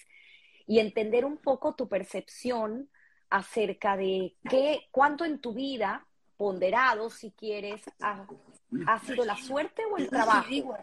y 0.68 0.80
entender 0.80 1.26
un 1.26 1.38
poco 1.38 1.76
tu 1.76 1.88
percepción 1.88 2.90
acerca 3.30 3.98
de 3.98 4.36
qué, 4.50 4.88
cuánto 4.92 5.26
en 5.26 5.40
tu 5.40 5.54
vida 5.54 6.08
ponderado, 6.38 7.10
si 7.10 7.32
quieres, 7.32 7.82
ha, 8.00 8.26
sido 9.06 9.26
la 9.26 9.36
suerte 9.36 9.84
o 9.92 9.98
el 9.98 10.10
trabajo? 10.10 10.78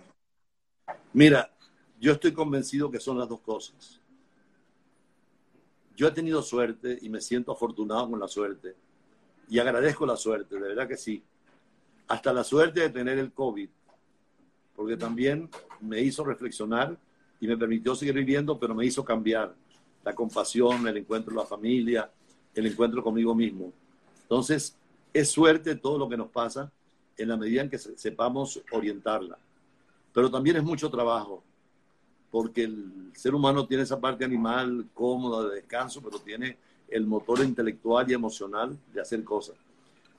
Mira, 1.15 1.51
yo 1.99 2.13
estoy 2.13 2.33
convencido 2.33 2.91
que 2.91 3.01
son 3.01 3.19
las 3.19 3.29
dos 3.29 3.41
cosas. 3.41 4.03
Yo 5.97 6.07
he 6.07 6.11
tenido 6.11 6.43
suerte 6.43 6.99
y 7.01 7.09
me 7.09 7.21
siento 7.21 7.53
afortunado 7.53 8.11
con 8.11 8.21
la 8.21 8.29
suerte. 8.29 8.77
Y 9.49 9.59
agradezco 9.59 10.05
la 10.05 10.17
suerte, 10.17 10.57
de 10.57 10.61
verdad 10.61 10.87
que 10.87 10.97
sí. 10.97 11.23
Hasta 12.09 12.33
la 12.33 12.45
suerte 12.45 12.81
de 12.81 12.91
tener 12.91 13.19
el 13.19 13.33
COVID, 13.33 13.69
porque 14.77 14.97
también 14.97 15.49
me 15.81 16.03
hizo 16.03 16.23
reflexionar 16.23 16.97
y 17.41 17.47
me 17.47 17.57
permitió 17.57 17.95
seguir 17.95 18.15
viviendo, 18.15 18.59
pero 18.59 18.75
me 18.75 18.85
hizo 18.85 19.05
cambiar 19.05 19.55
la 20.05 20.15
compasión, 20.15 20.87
el 20.87 20.99
encuentro 20.99 21.35
con 21.35 21.43
la 21.43 21.49
familia, 21.49 22.11
el 22.55 22.67
encuentro 22.67 23.03
conmigo 23.03 23.35
mismo. 23.35 23.73
Entonces, 24.23 24.77
es 25.13 25.31
suerte 25.31 25.77
todo 25.77 25.99
lo 25.99 26.09
que 26.09 26.17
nos 26.17 26.29
pasa 26.29 26.71
en 27.17 27.29
la 27.29 27.37
medida 27.37 27.63
en 27.63 27.71
que 27.71 27.79
sepamos 27.79 28.63
orientarla. 28.71 29.39
Pero 30.13 30.31
también 30.31 30.57
es 30.57 30.63
mucho 30.63 30.91
trabajo, 30.91 31.43
porque 32.37 32.65
el 32.65 33.13
ser 33.15 33.35
humano 33.35 33.67
tiene 33.67 33.85
esa 33.85 33.99
parte 33.99 34.23
animal 34.23 34.87
cómoda 34.93 35.49
de 35.49 35.55
descanso, 35.55 36.03
pero 36.03 36.19
tiene 36.19 36.59
el 36.87 37.07
motor 37.07 37.43
intelectual 37.43 38.11
y 38.11 38.13
emocional 38.13 38.79
de 38.93 39.01
hacer 39.01 39.25
cosas. 39.25 39.57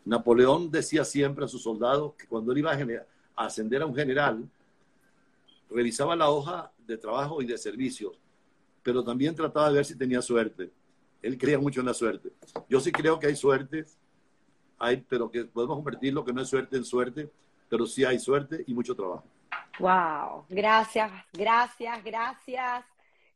Napoleón 0.03 0.71
decía 0.71 1.05
siempre 1.05 1.45
a 1.45 1.47
sus 1.47 1.61
soldados 1.61 2.15
que 2.15 2.25
cuando 2.25 2.51
él 2.51 2.57
iba 2.57 2.71
a, 2.71 3.45
ascender 3.45 3.83
a 3.83 3.85
un 3.85 3.93
general, 3.93 4.49
revisaba 5.69 6.15
la 6.15 6.31
hoja 6.31 6.71
de 6.87 6.97
trabajo 6.97 7.39
y 7.39 7.45
de 7.45 7.55
servicios, 7.55 8.13
pero 8.81 9.03
también 9.03 9.35
trataba 9.35 9.69
de 9.69 9.75
ver 9.75 9.85
si 9.85 9.95
tenía 9.95 10.23
suerte. 10.23 10.71
Él 11.21 11.37
creía 11.37 11.59
mucho 11.59 11.81
en 11.81 11.85
la 11.85 11.93
suerte. 11.93 12.31
Yo 12.67 12.79
sí 12.79 12.91
creo 12.91 13.19
que 13.19 13.27
hay 13.27 13.35
suerte 13.35 13.85
hay, 14.79 15.05
pero 15.07 15.29
que 15.29 15.45
podemos 15.45 15.75
convertir 15.75 16.15
lo 16.15 16.25
que 16.25 16.33
no 16.33 16.41
es 16.41 16.49
suerte 16.49 16.77
en 16.77 16.83
suerte, 16.83 17.29
pero 17.69 17.85
sí 17.85 18.03
hay 18.03 18.17
suerte 18.17 18.63
y 18.65 18.73
mucho 18.73 18.95
trabajo. 18.95 19.36
Wow, 19.79 20.45
gracias, 20.49 21.11
gracias, 21.33 22.03
gracias. 22.03 22.85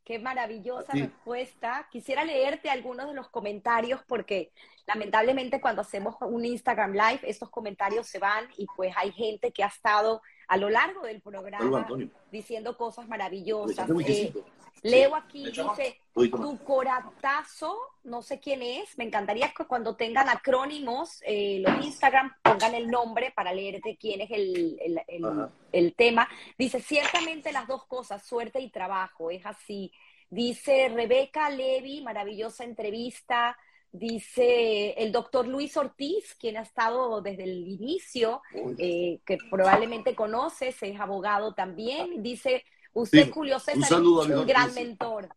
Qué 0.04 0.18
maravillosa 0.18 0.92
respuesta. 0.94 1.86
Quisiera 1.90 2.24
leerte 2.24 2.68
algunos 2.68 3.06
de 3.06 3.14
los 3.14 3.28
comentarios 3.28 4.00
porque 4.08 4.50
lamentablemente 4.86 5.60
cuando 5.60 5.82
hacemos 5.82 6.16
un 6.20 6.44
Instagram 6.44 6.92
Live, 6.92 7.20
estos 7.22 7.50
comentarios 7.50 8.08
se 8.08 8.18
van 8.18 8.48
y 8.56 8.66
pues 8.74 8.92
hay 8.96 9.12
gente 9.12 9.52
que 9.52 9.62
ha 9.62 9.68
estado 9.68 10.20
a 10.52 10.58
lo 10.58 10.68
largo 10.68 11.00
del 11.06 11.22
programa 11.22 11.86
diciendo 12.30 12.76
cosas 12.76 13.08
maravillosas. 13.08 13.88
Eh, 14.06 14.34
leo 14.82 15.14
aquí, 15.14 15.46
dice, 15.46 15.98
tu 16.12 16.58
coratazo, 16.62 17.74
no 18.04 18.20
sé 18.20 18.38
quién 18.38 18.60
es, 18.60 18.98
me 18.98 19.04
encantaría 19.04 19.50
que 19.56 19.64
cuando 19.64 19.96
tengan 19.96 20.28
acrónimos, 20.28 21.22
eh, 21.24 21.62
los 21.66 21.82
Instagram 21.86 22.34
pongan 22.42 22.74
el 22.74 22.90
nombre 22.90 23.32
para 23.34 23.54
leerte 23.54 23.96
quién 23.98 24.20
es 24.20 24.30
el, 24.30 24.78
el, 25.08 25.48
el 25.72 25.94
tema. 25.94 26.28
Dice, 26.58 26.82
ciertamente 26.82 27.50
las 27.50 27.66
dos 27.66 27.86
cosas, 27.86 28.22
suerte 28.22 28.60
y 28.60 28.68
trabajo, 28.68 29.30
es 29.30 29.46
así. 29.46 29.90
Dice 30.28 30.90
Rebeca 30.90 31.48
Levi, 31.48 32.02
maravillosa 32.02 32.64
entrevista. 32.64 33.56
Dice 33.92 34.92
el 34.92 35.12
doctor 35.12 35.46
Luis 35.46 35.76
Ortiz, 35.76 36.34
quien 36.40 36.56
ha 36.56 36.62
estado 36.62 37.20
desde 37.20 37.44
el 37.44 37.68
inicio, 37.68 38.40
eh, 38.78 39.20
que 39.26 39.36
probablemente 39.50 40.14
conoces, 40.14 40.82
es 40.82 40.98
abogado 40.98 41.52
también. 41.52 42.22
Dice, 42.22 42.64
usted, 42.94 43.30
Julio 43.30 43.58
César, 43.58 44.00
un, 44.00 44.32
un 44.32 44.46
gran 44.46 44.72
mentor. 44.72 45.28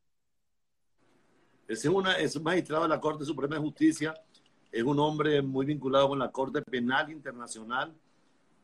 Es, 1.67 1.83
una, 1.83 2.17
es 2.17 2.39
magistrado 2.41 2.83
de 2.83 2.89
la 2.89 3.01
Corte 3.01 3.25
Suprema 3.25 3.55
de 3.55 3.61
Justicia, 3.61 4.13
es 4.71 4.83
un 4.83 4.99
hombre 4.99 5.41
muy 5.41 5.65
vinculado 5.65 6.09
con 6.09 6.19
la 6.19 6.31
Corte 6.31 6.61
Penal 6.61 7.11
Internacional 7.11 7.93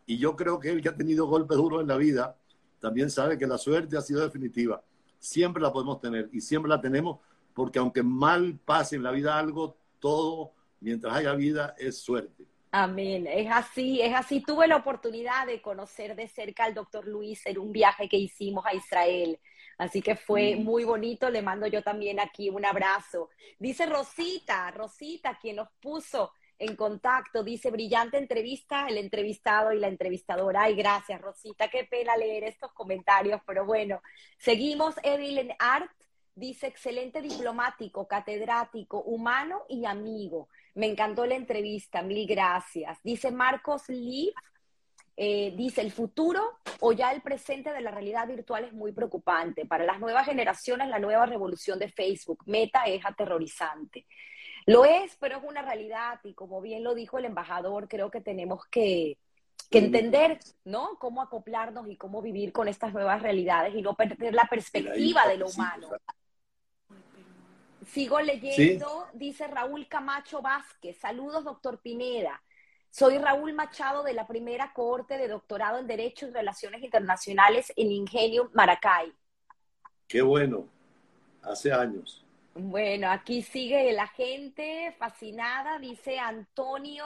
y 0.06 0.18
yo 0.18 0.36
creo 0.36 0.60
que 0.60 0.70
él 0.70 0.82
que 0.82 0.90
ha 0.90 0.96
tenido 0.96 1.26
golpes 1.26 1.58
duros 1.58 1.82
en 1.82 1.88
la 1.88 1.98
vida, 1.98 2.38
también 2.80 3.10
sabe 3.10 3.38
que 3.38 3.48
la 3.48 3.58
suerte 3.58 3.98
ha 3.98 4.02
sido 4.02 4.22
definitiva. 4.22 4.82
Siempre 5.20 5.62
la 5.62 5.72
podemos 5.72 6.00
tener 6.00 6.30
y 6.32 6.42
siempre 6.42 6.70
la 6.70 6.80
tenemos 6.80 7.20
porque 7.54 7.80
aunque 7.80 8.04
mal 8.04 8.58
pase 8.64 8.96
en 8.96 9.04
la 9.04 9.12
vida 9.12 9.38
algo, 9.38 9.78
todo, 10.02 10.54
mientras 10.82 11.16
haya 11.16 11.34
vida, 11.34 11.74
es 11.78 12.02
suerte. 12.02 12.46
Amén, 12.74 13.28
es 13.28 13.50
así, 13.52 14.02
es 14.02 14.14
así. 14.14 14.42
Tuve 14.42 14.68
la 14.68 14.78
oportunidad 14.78 15.46
de 15.46 15.62
conocer 15.62 16.16
de 16.16 16.28
cerca 16.28 16.64
al 16.64 16.74
doctor 16.74 17.06
Luis 17.06 17.46
en 17.46 17.60
un 17.60 17.72
viaje 17.72 18.10
que 18.10 18.18
hicimos 18.18 18.66
a 18.66 18.74
Israel. 18.74 19.40
Así 19.78 20.02
que 20.02 20.16
fue 20.16 20.56
mm. 20.56 20.64
muy 20.64 20.84
bonito. 20.86 21.30
Le 21.30 21.42
mando 21.42 21.68
yo 21.68 21.82
también 21.82 22.20
aquí 22.20 22.50
un 22.50 22.66
abrazo. 22.66 23.30
Dice 23.60 23.86
Rosita, 23.86 24.72
Rosita, 24.72 25.38
quien 25.42 25.58
nos 25.58 25.68
puso 25.82 26.32
en 26.60 26.76
contacto, 26.76 27.44
dice 27.44 27.72
brillante 27.72 28.18
entrevista, 28.18 28.88
el 28.88 29.00
entrevistado 29.00 29.74
y 29.74 29.80
la 29.80 29.88
entrevistadora. 29.88 30.64
Ay, 30.64 30.76
gracias, 30.76 31.20
Rosita. 31.20 31.70
Qué 31.70 31.86
pena 31.86 32.16
leer 32.16 32.44
estos 32.44 32.72
comentarios, 32.72 33.42
pero 33.46 33.66
bueno, 33.66 34.02
seguimos. 34.38 34.96
Evelyn 35.04 35.52
Art 35.60 35.92
Dice, 36.34 36.68
excelente 36.68 37.22
diplomático, 37.22 38.08
catedrático, 38.08 39.02
humano 39.02 39.64
y 39.68 39.86
amigo. 39.86 40.48
Me 40.76 40.88
encantó 40.88 41.26
la 41.26 41.36
entrevista, 41.36 42.02
mil 42.02 42.26
gracias. 42.26 43.00
Dice 43.04 43.32
Marcos 43.32 43.90
Liv, 43.90 44.34
eh, 45.18 45.54
dice, 45.56 45.82
el 45.82 45.92
futuro 45.92 46.60
o 46.80 46.94
ya 46.94 47.12
el 47.12 47.22
presente 47.22 47.72
de 47.74 47.82
la 47.82 47.92
realidad 47.92 48.28
virtual 48.28 48.64
es 48.64 48.74
muy 48.74 48.92
preocupante. 48.92 49.66
Para 49.66 49.84
las 49.84 50.00
nuevas 50.00 50.26
generaciones, 50.26 50.88
la 50.88 51.00
nueva 51.00 51.26
revolución 51.26 51.78
de 51.78 51.90
Facebook, 51.90 52.44
Meta, 52.46 52.84
es 52.86 53.06
aterrorizante. 53.06 54.08
Lo 54.66 54.86
es, 54.86 55.18
pero 55.20 55.38
es 55.38 55.44
una 55.44 55.62
realidad 55.62 56.20
y 56.24 56.34
como 56.34 56.62
bien 56.62 56.84
lo 56.84 56.96
dijo 56.96 57.18
el 57.18 57.26
embajador, 57.26 57.88
creo 57.88 58.10
que 58.10 58.22
tenemos 58.22 58.66
que, 58.68 59.18
que 59.70 59.80
entender, 59.80 60.40
¿no? 60.66 60.98
Cómo 61.00 61.22
acoplarnos 61.22 61.88
y 61.90 61.98
cómo 61.98 62.22
vivir 62.22 62.52
con 62.52 62.68
estas 62.68 62.94
nuevas 62.94 63.22
realidades 63.22 63.76
y 63.76 63.82
no 63.82 63.96
perder 63.96 64.34
la 64.34 64.48
perspectiva 64.50 65.28
de 65.28 65.38
lo 65.38 65.48
humano. 65.48 65.90
Sigo 67.86 68.20
leyendo, 68.22 69.08
dice 69.14 69.48
Raúl 69.48 69.88
Camacho 69.88 70.42
Vázquez. 70.42 70.98
Saludos, 70.98 71.44
doctor 71.44 71.80
Pineda. 71.80 72.42
Soy 72.92 73.18
Raúl 73.18 73.54
Machado 73.54 74.04
de 74.04 74.14
la 74.14 74.28
primera 74.28 74.74
cohorte 74.74 75.18
de 75.18 75.28
doctorado 75.28 75.80
en 75.80 75.88
Derecho 75.88 76.28
y 76.28 76.32
Relaciones 76.32 76.84
Internacionales 76.84 77.72
en 77.76 77.92
Ingenio 77.92 78.52
Maracay. 78.54 79.12
Qué 80.08 80.22
bueno, 80.22 80.68
hace 81.42 81.72
años. 81.72 82.26
Bueno, 82.54 83.10
aquí 83.10 83.42
sigue 83.42 83.94
la 83.94 84.08
gente 84.08 84.94
fascinada, 85.00 85.80
dice 85.80 86.20
Antonio 86.20 87.06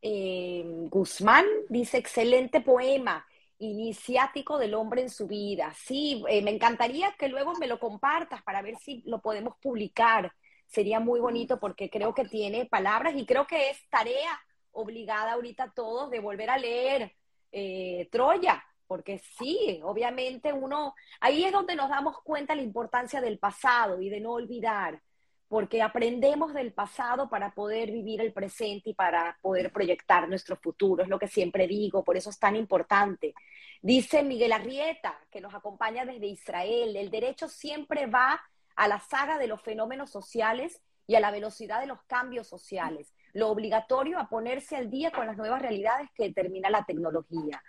eh, 0.00 0.64
Guzmán, 0.88 1.44
dice 1.68 1.98
excelente 1.98 2.62
poema, 2.62 3.26
iniciático 3.58 4.58
del 4.58 4.74
hombre 4.74 5.02
en 5.02 5.10
su 5.10 5.26
vida. 5.26 5.72
Sí, 5.76 6.22
eh, 6.28 6.42
me 6.42 6.50
encantaría 6.50 7.14
que 7.18 7.28
luego 7.28 7.54
me 7.54 7.66
lo 7.66 7.78
compartas 7.78 8.42
para 8.42 8.62
ver 8.62 8.76
si 8.76 9.02
lo 9.06 9.20
podemos 9.20 9.56
publicar. 9.60 10.32
Sería 10.66 11.00
muy 11.00 11.20
bonito 11.20 11.58
porque 11.58 11.88
creo 11.90 12.14
que 12.14 12.24
tiene 12.24 12.66
palabras 12.66 13.14
y 13.16 13.24
creo 13.24 13.46
que 13.46 13.70
es 13.70 13.88
tarea 13.88 14.40
obligada 14.72 15.32
ahorita 15.32 15.64
a 15.64 15.72
todos 15.72 16.10
de 16.10 16.20
volver 16.20 16.50
a 16.50 16.58
leer 16.58 17.14
eh, 17.52 18.08
Troya, 18.10 18.62
porque 18.86 19.18
sí, 19.38 19.80
obviamente 19.82 20.52
uno, 20.52 20.94
ahí 21.20 21.44
es 21.44 21.52
donde 21.52 21.74
nos 21.74 21.88
damos 21.88 22.20
cuenta 22.22 22.54
la 22.54 22.62
importancia 22.62 23.20
del 23.20 23.38
pasado 23.38 24.00
y 24.00 24.10
de 24.10 24.20
no 24.20 24.32
olvidar, 24.32 25.00
porque 25.48 25.82
aprendemos 25.82 26.54
del 26.54 26.72
pasado 26.72 27.28
para 27.28 27.52
poder 27.52 27.90
vivir 27.92 28.20
el 28.20 28.32
presente 28.32 28.90
y 28.90 28.94
para 28.94 29.38
poder 29.40 29.72
proyectar 29.72 30.28
nuestro 30.28 30.56
futuro, 30.56 31.02
es 31.02 31.08
lo 31.08 31.18
que 31.18 31.28
siempre 31.28 31.66
digo, 31.68 32.02
por 32.02 32.16
eso 32.16 32.30
es 32.30 32.38
tan 32.38 32.56
importante. 32.56 33.34
Dice 33.80 34.22
Miguel 34.22 34.52
Arrieta, 34.52 35.18
que 35.30 35.40
nos 35.40 35.54
acompaña 35.54 36.04
desde 36.04 36.26
Israel, 36.26 36.96
el 36.96 37.10
derecho 37.10 37.48
siempre 37.48 38.06
va 38.06 38.40
a 38.74 38.88
la 38.88 39.00
saga 39.00 39.38
de 39.38 39.46
los 39.46 39.62
fenómenos 39.62 40.10
sociales 40.10 40.80
y 41.06 41.14
a 41.14 41.20
la 41.20 41.30
velocidad 41.30 41.80
de 41.80 41.86
los 41.86 42.02
cambios 42.02 42.48
sociales 42.48 43.12
lo 43.36 43.50
obligatorio 43.50 44.18
a 44.18 44.28
ponerse 44.28 44.76
al 44.76 44.90
día 44.90 45.10
con 45.10 45.26
las 45.26 45.36
nuevas 45.36 45.60
realidades 45.60 46.08
que 46.14 46.24
determina 46.24 46.70
la 46.70 46.84
tecnología. 46.84 47.62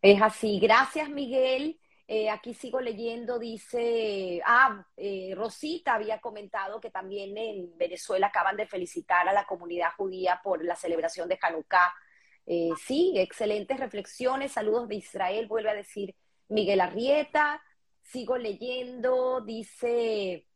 Es 0.00 0.22
así. 0.22 0.60
Gracias, 0.60 1.08
Miguel. 1.08 1.78
Eh, 2.06 2.28
aquí 2.28 2.52
sigo 2.52 2.80
leyendo, 2.80 3.38
dice, 3.38 4.42
ah, 4.44 4.84
eh, 4.96 5.32
Rosita 5.34 5.94
había 5.94 6.20
comentado 6.20 6.80
que 6.80 6.90
también 6.90 7.36
en 7.38 7.76
Venezuela 7.78 8.26
acaban 8.26 8.56
de 8.56 8.66
felicitar 8.66 9.28
a 9.28 9.32
la 9.32 9.46
comunidad 9.46 9.92
judía 9.96 10.40
por 10.42 10.64
la 10.64 10.76
celebración 10.76 11.28
de 11.28 11.38
Hanukkah. 11.40 11.94
Eh, 12.44 12.70
sí, 12.84 13.14
excelentes 13.16 13.78
reflexiones, 13.78 14.52
saludos 14.52 14.88
de 14.88 14.96
Israel, 14.96 15.46
vuelve 15.46 15.70
a 15.70 15.74
decir 15.74 16.14
Miguel 16.48 16.80
Arrieta. 16.80 17.62
Sigo 18.02 18.36
leyendo, 18.36 19.40
dice, 19.40 20.46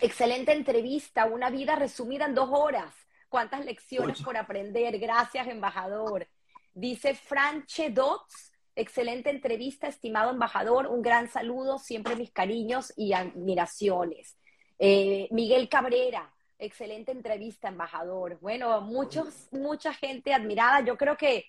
excelente 0.00 0.52
entrevista, 0.52 1.24
una 1.24 1.50
vida 1.50 1.76
resumida 1.76 2.26
en 2.26 2.34
dos 2.34 2.50
horas 2.52 2.94
cuántas 3.28 3.64
lecciones 3.64 4.22
por 4.22 4.36
aprender. 4.36 4.98
Gracias, 4.98 5.46
embajador. 5.46 6.26
Dice 6.72 7.14
Franche 7.14 7.90
Dots, 7.90 8.52
excelente 8.76 9.30
entrevista, 9.30 9.88
estimado 9.88 10.30
embajador. 10.30 10.86
Un 10.86 11.02
gran 11.02 11.28
saludo, 11.28 11.78
siempre 11.78 12.14
mis 12.14 12.30
cariños 12.30 12.92
y 12.96 13.14
admiraciones. 13.14 14.36
Eh, 14.78 15.28
Miguel 15.30 15.68
Cabrera, 15.68 16.32
excelente 16.58 17.10
entrevista, 17.10 17.68
embajador. 17.68 18.38
Bueno, 18.40 18.80
muchos, 18.82 19.48
mucha 19.50 19.92
gente 19.94 20.34
admirada. 20.34 20.82
Yo 20.82 20.96
creo 20.96 21.16
que 21.16 21.46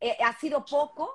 eh, 0.00 0.16
ha 0.22 0.38
sido 0.38 0.64
poco. 0.64 1.10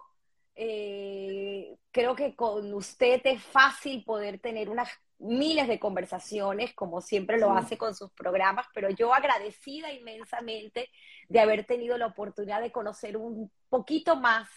Eh, 0.56 1.78
creo 1.92 2.16
que 2.16 2.36
con 2.36 2.74
usted 2.74 3.22
es 3.24 3.44
fácil 3.44 4.04
poder 4.04 4.40
tener 4.40 4.70
unas 4.70 4.90
miles 5.20 5.68
de 5.68 5.80
conversaciones, 5.80 6.74
como 6.74 7.02
siempre 7.02 7.38
lo 7.38 7.52
hace 7.52 7.78
con 7.78 7.96
sus 7.96 8.12
programas, 8.12 8.68
pero 8.74 8.90
yo 8.90 9.14
agradecida 9.14 9.92
inmensamente 9.94 10.90
de 11.30 11.40
haber 11.40 11.66
tenido 11.66 11.98
la 11.98 12.08
oportunidad 12.08 12.62
de 12.62 12.72
conocer 12.72 13.16
un 13.16 13.50
poquito 13.70 14.18
más 14.18 14.50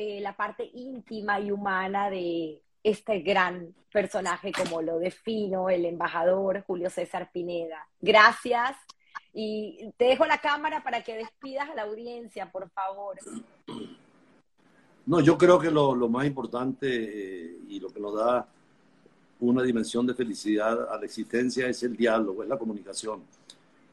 eh, 0.00 0.20
la 0.20 0.36
parte 0.36 0.70
íntima 0.74 1.40
y 1.40 1.50
humana 1.50 2.08
de 2.08 2.62
este 2.84 3.18
gran 3.18 3.74
personaje, 3.92 4.52
como 4.52 4.80
lo 4.80 5.00
defino 5.00 5.70
el 5.70 5.84
embajador 5.84 6.62
Julio 6.68 6.88
César 6.88 7.32
Pineda. 7.32 7.84
Gracias. 8.00 8.76
Y 9.34 9.90
te 9.96 10.04
dejo 10.04 10.24
la 10.24 10.38
cámara 10.38 10.84
para 10.84 11.02
que 11.02 11.16
despidas 11.16 11.68
a 11.68 11.74
la 11.74 11.82
audiencia, 11.82 12.48
por 12.52 12.70
favor. 12.70 13.16
No, 15.04 15.18
yo 15.18 15.36
creo 15.36 15.58
que 15.58 15.68
lo, 15.68 15.96
más 16.08 16.26
importante 16.26 16.86
eh, 16.86 17.58
y 17.66 17.80
lo 17.80 17.88
que 17.88 17.98
nos 17.98 18.14
da 18.14 18.46
una 19.40 19.64
dimensión 19.64 20.06
de 20.06 20.14
felicidad 20.14 20.94
a 20.94 20.96
la 20.96 21.06
existencia 21.06 21.66
es 21.66 21.82
el 21.82 21.96
diálogo, 21.96 22.44
es 22.44 22.48
la 22.48 22.56
comunicación. 22.56 23.24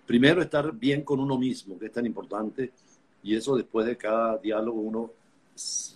Primero, 0.06 0.40
estar 0.40 0.72
bien 0.72 1.02
con 1.02 1.19
uno 1.19 1.36
mismo, 1.36 1.80
que 1.80 1.88
es 1.88 1.91
tan 1.91 2.06
importante, 2.06 2.72
y 3.23 3.36
eso 3.36 3.56
después 3.56 3.88
de 3.88 3.98
cada 3.98 4.38
diálogo 4.38 4.80
uno 4.80 5.24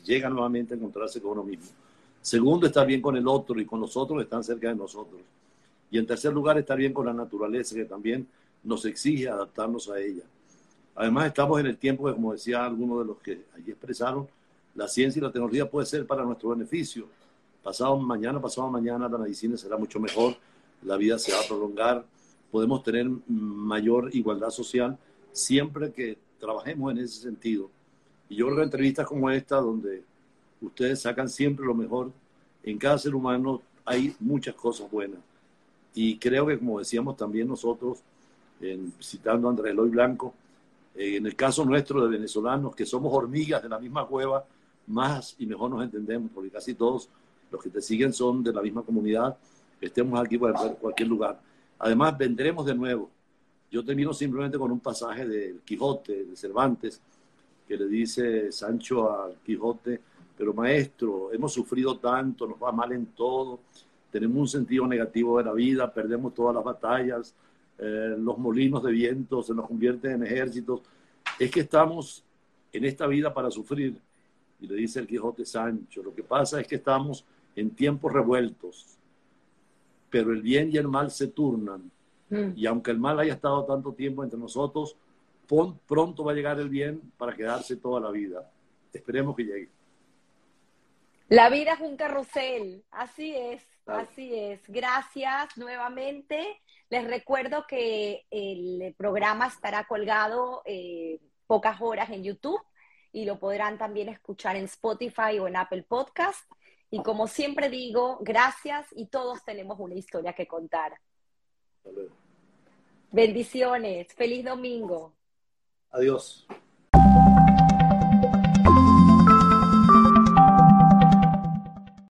llega 0.05 0.29
nuevamente 0.29 0.73
a 0.73 0.77
encontrarse 0.77 1.21
con 1.21 1.31
uno 1.31 1.43
mismo. 1.43 1.67
Segundo, 2.21 2.67
estar 2.67 2.85
bien 2.85 3.01
con 3.01 3.15
el 3.15 3.27
otro 3.27 3.59
y 3.59 3.65
con 3.65 3.79
los 3.79 3.95
otros 3.95 4.19
que 4.19 4.23
están 4.23 4.43
cerca 4.43 4.69
de 4.69 4.75
nosotros. 4.75 5.21
Y 5.91 5.97
en 5.97 6.05
tercer 6.05 6.33
lugar, 6.33 6.57
estar 6.57 6.77
bien 6.77 6.93
con 6.93 7.05
la 7.05 7.13
naturaleza, 7.13 7.75
que 7.75 7.85
también 7.85 8.27
nos 8.63 8.85
exige 8.85 9.29
adaptarnos 9.29 9.89
a 9.89 9.99
ella. 9.99 10.23
Además, 10.95 11.27
estamos 11.27 11.59
en 11.59 11.67
el 11.67 11.77
tiempo 11.77 12.05
que, 12.05 12.13
como 12.13 12.33
decía 12.33 12.65
alguno 12.65 12.99
de 12.99 13.05
los 13.05 13.17
que 13.19 13.45
allí 13.55 13.71
expresaron, 13.71 14.27
la 14.75 14.87
ciencia 14.87 15.19
y 15.19 15.23
la 15.23 15.31
tecnología 15.31 15.69
puede 15.69 15.85
ser 15.85 16.05
para 16.05 16.23
nuestro 16.23 16.49
beneficio 16.49 17.07
pasado 17.63 17.97
mañana, 17.97 18.41
pasado 18.41 18.69
mañana 18.69 19.07
la 19.07 19.17
medicina 19.17 19.57
será 19.57 19.77
mucho 19.77 19.99
mejor, 19.99 20.35
la 20.83 20.97
vida 20.97 21.19
se 21.19 21.31
va 21.31 21.39
a 21.39 21.47
prolongar, 21.47 22.05
podemos 22.51 22.83
tener 22.83 23.09
mayor 23.27 24.09
igualdad 24.15 24.49
social 24.49 24.97
siempre 25.31 25.91
que 25.91 26.17
trabajemos 26.39 26.91
en 26.91 26.99
ese 26.99 27.21
sentido. 27.21 27.69
Y 28.29 28.35
yo 28.35 28.45
creo 28.45 28.57
que 28.57 28.63
entrevistas 28.63 29.07
como 29.07 29.29
esta, 29.29 29.57
donde 29.57 30.03
ustedes 30.61 31.01
sacan 31.01 31.27
siempre 31.27 31.65
lo 31.65 31.73
mejor, 31.73 32.11
en 32.63 32.77
cada 32.77 32.97
ser 32.97 33.15
humano 33.15 33.61
hay 33.85 34.15
muchas 34.19 34.55
cosas 34.55 34.89
buenas. 34.89 35.19
Y 35.95 36.17
creo 36.17 36.45
que, 36.45 36.59
como 36.59 36.79
decíamos 36.79 37.17
también 37.17 37.47
nosotros, 37.47 37.99
en, 38.61 38.93
citando 39.01 39.47
a 39.47 39.51
Andrés 39.51 39.71
Eloy 39.71 39.89
Blanco, 39.89 40.33
eh, 40.95 41.17
en 41.17 41.25
el 41.25 41.35
caso 41.35 41.65
nuestro 41.65 42.01
de 42.01 42.09
venezolanos, 42.09 42.75
que 42.75 42.85
somos 42.85 43.11
hormigas 43.13 43.63
de 43.63 43.69
la 43.69 43.79
misma 43.79 44.05
cueva, 44.05 44.45
más 44.87 45.35
y 45.39 45.45
mejor 45.45 45.71
nos 45.71 45.83
entendemos, 45.83 46.31
porque 46.33 46.49
casi 46.49 46.73
todos 46.73 47.09
los 47.51 47.61
que 47.61 47.69
te 47.69 47.81
siguen 47.81 48.13
son 48.13 48.43
de 48.43 48.53
la 48.53 48.61
misma 48.61 48.83
comunidad, 48.83 49.37
estemos 49.81 50.19
aquí 50.19 50.35
en 50.35 50.75
cualquier 50.75 51.07
lugar. 51.07 51.39
Además, 51.79 52.17
vendremos 52.17 52.65
de 52.65 52.75
nuevo. 52.75 53.09
Yo 53.71 53.83
termino 53.85 54.13
simplemente 54.13 54.57
con 54.57 54.71
un 54.71 54.79
pasaje 54.79 55.27
del 55.27 55.61
Quijote, 55.61 56.25
de 56.25 56.35
Cervantes, 56.35 56.99
que 57.69 57.77
le 57.77 57.87
dice 57.87 58.51
Sancho 58.51 59.13
al 59.13 59.35
Quijote, 59.45 60.01
pero 60.35 60.55
maestro, 60.55 61.31
hemos 61.31 61.53
sufrido 61.53 61.99
tanto, 61.99 62.47
nos 62.47 62.57
va 62.57 62.71
mal 62.71 62.91
en 62.93 63.05
todo, 63.05 63.59
tenemos 64.11 64.37
un 64.37 64.47
sentido 64.47 64.87
negativo 64.87 65.37
de 65.37 65.43
la 65.43 65.53
vida, 65.53 65.93
perdemos 65.93 66.33
todas 66.33 66.55
las 66.55 66.63
batallas, 66.63 67.35
eh, 67.77 68.15
los 68.17 68.39
molinos 68.39 68.81
de 68.81 68.91
viento 68.91 69.43
se 69.43 69.53
nos 69.53 69.67
convierten 69.67 70.13
en 70.13 70.23
ejércitos. 70.23 70.81
Es 71.37 71.51
que 71.51 71.59
estamos 71.59 72.23
en 72.73 72.85
esta 72.85 73.05
vida 73.05 73.31
para 73.31 73.51
sufrir. 73.51 73.95
Y 74.59 74.65
le 74.65 74.73
dice 74.73 74.99
el 74.99 75.05
Quijote 75.05 75.45
Sancho, 75.45 76.01
lo 76.01 76.15
que 76.15 76.23
pasa 76.23 76.59
es 76.59 76.67
que 76.67 76.75
estamos 76.75 77.23
en 77.55 77.69
tiempos 77.69 78.11
revueltos, 78.11 78.97
pero 80.09 80.33
el 80.33 80.41
bien 80.41 80.71
y 80.73 80.77
el 80.77 80.87
mal 80.87 81.11
se 81.11 81.27
turnan. 81.27 81.91
Mm. 82.31 82.53
Y 82.55 82.65
aunque 82.65 82.89
el 82.89 82.97
mal 82.97 83.19
haya 83.19 83.33
estado 83.33 83.63
tanto 83.65 83.93
tiempo 83.93 84.23
entre 84.23 84.39
nosotros, 84.39 84.95
pronto 85.87 86.23
va 86.23 86.31
a 86.31 86.35
llegar 86.35 86.59
el 86.59 86.69
bien 86.69 87.11
para 87.17 87.35
quedarse 87.35 87.75
toda 87.75 87.99
la 87.99 88.11
vida. 88.11 88.51
Esperemos 88.93 89.35
que 89.35 89.43
llegue. 89.43 89.69
La 91.27 91.49
vida 91.49 91.73
es 91.73 91.79
un 91.79 91.95
carrusel, 91.95 92.83
así 92.91 93.35
es, 93.35 93.63
así 93.85 94.33
es. 94.33 94.61
Gracias 94.67 95.57
nuevamente. 95.57 96.61
Les 96.89 97.07
recuerdo 97.07 97.65
que 97.67 98.25
el 98.31 98.95
programa 98.97 99.47
estará 99.47 99.85
colgado 99.85 100.63
eh, 100.65 101.19
pocas 101.45 101.79
horas 101.81 102.09
en 102.09 102.23
YouTube 102.23 102.61
y 103.11 103.25
lo 103.25 103.39
podrán 103.39 103.77
también 103.77 104.09
escuchar 104.09 104.55
en 104.55 104.65
Spotify 104.65 105.37
o 105.39 105.47
en 105.47 105.55
Apple 105.55 105.83
Podcast. 105.83 106.49
Y 106.89 107.03
como 107.03 107.27
siempre 107.27 107.69
digo, 107.69 108.17
gracias 108.21 108.87
y 108.91 109.07
todos 109.07 109.43
tenemos 109.43 109.79
una 109.79 109.93
historia 109.93 110.33
que 110.33 110.47
contar. 110.47 110.99
Bendiciones. 113.11 114.07
Feliz 114.15 114.45
domingo. 114.45 115.18
Adiós. 115.91 116.47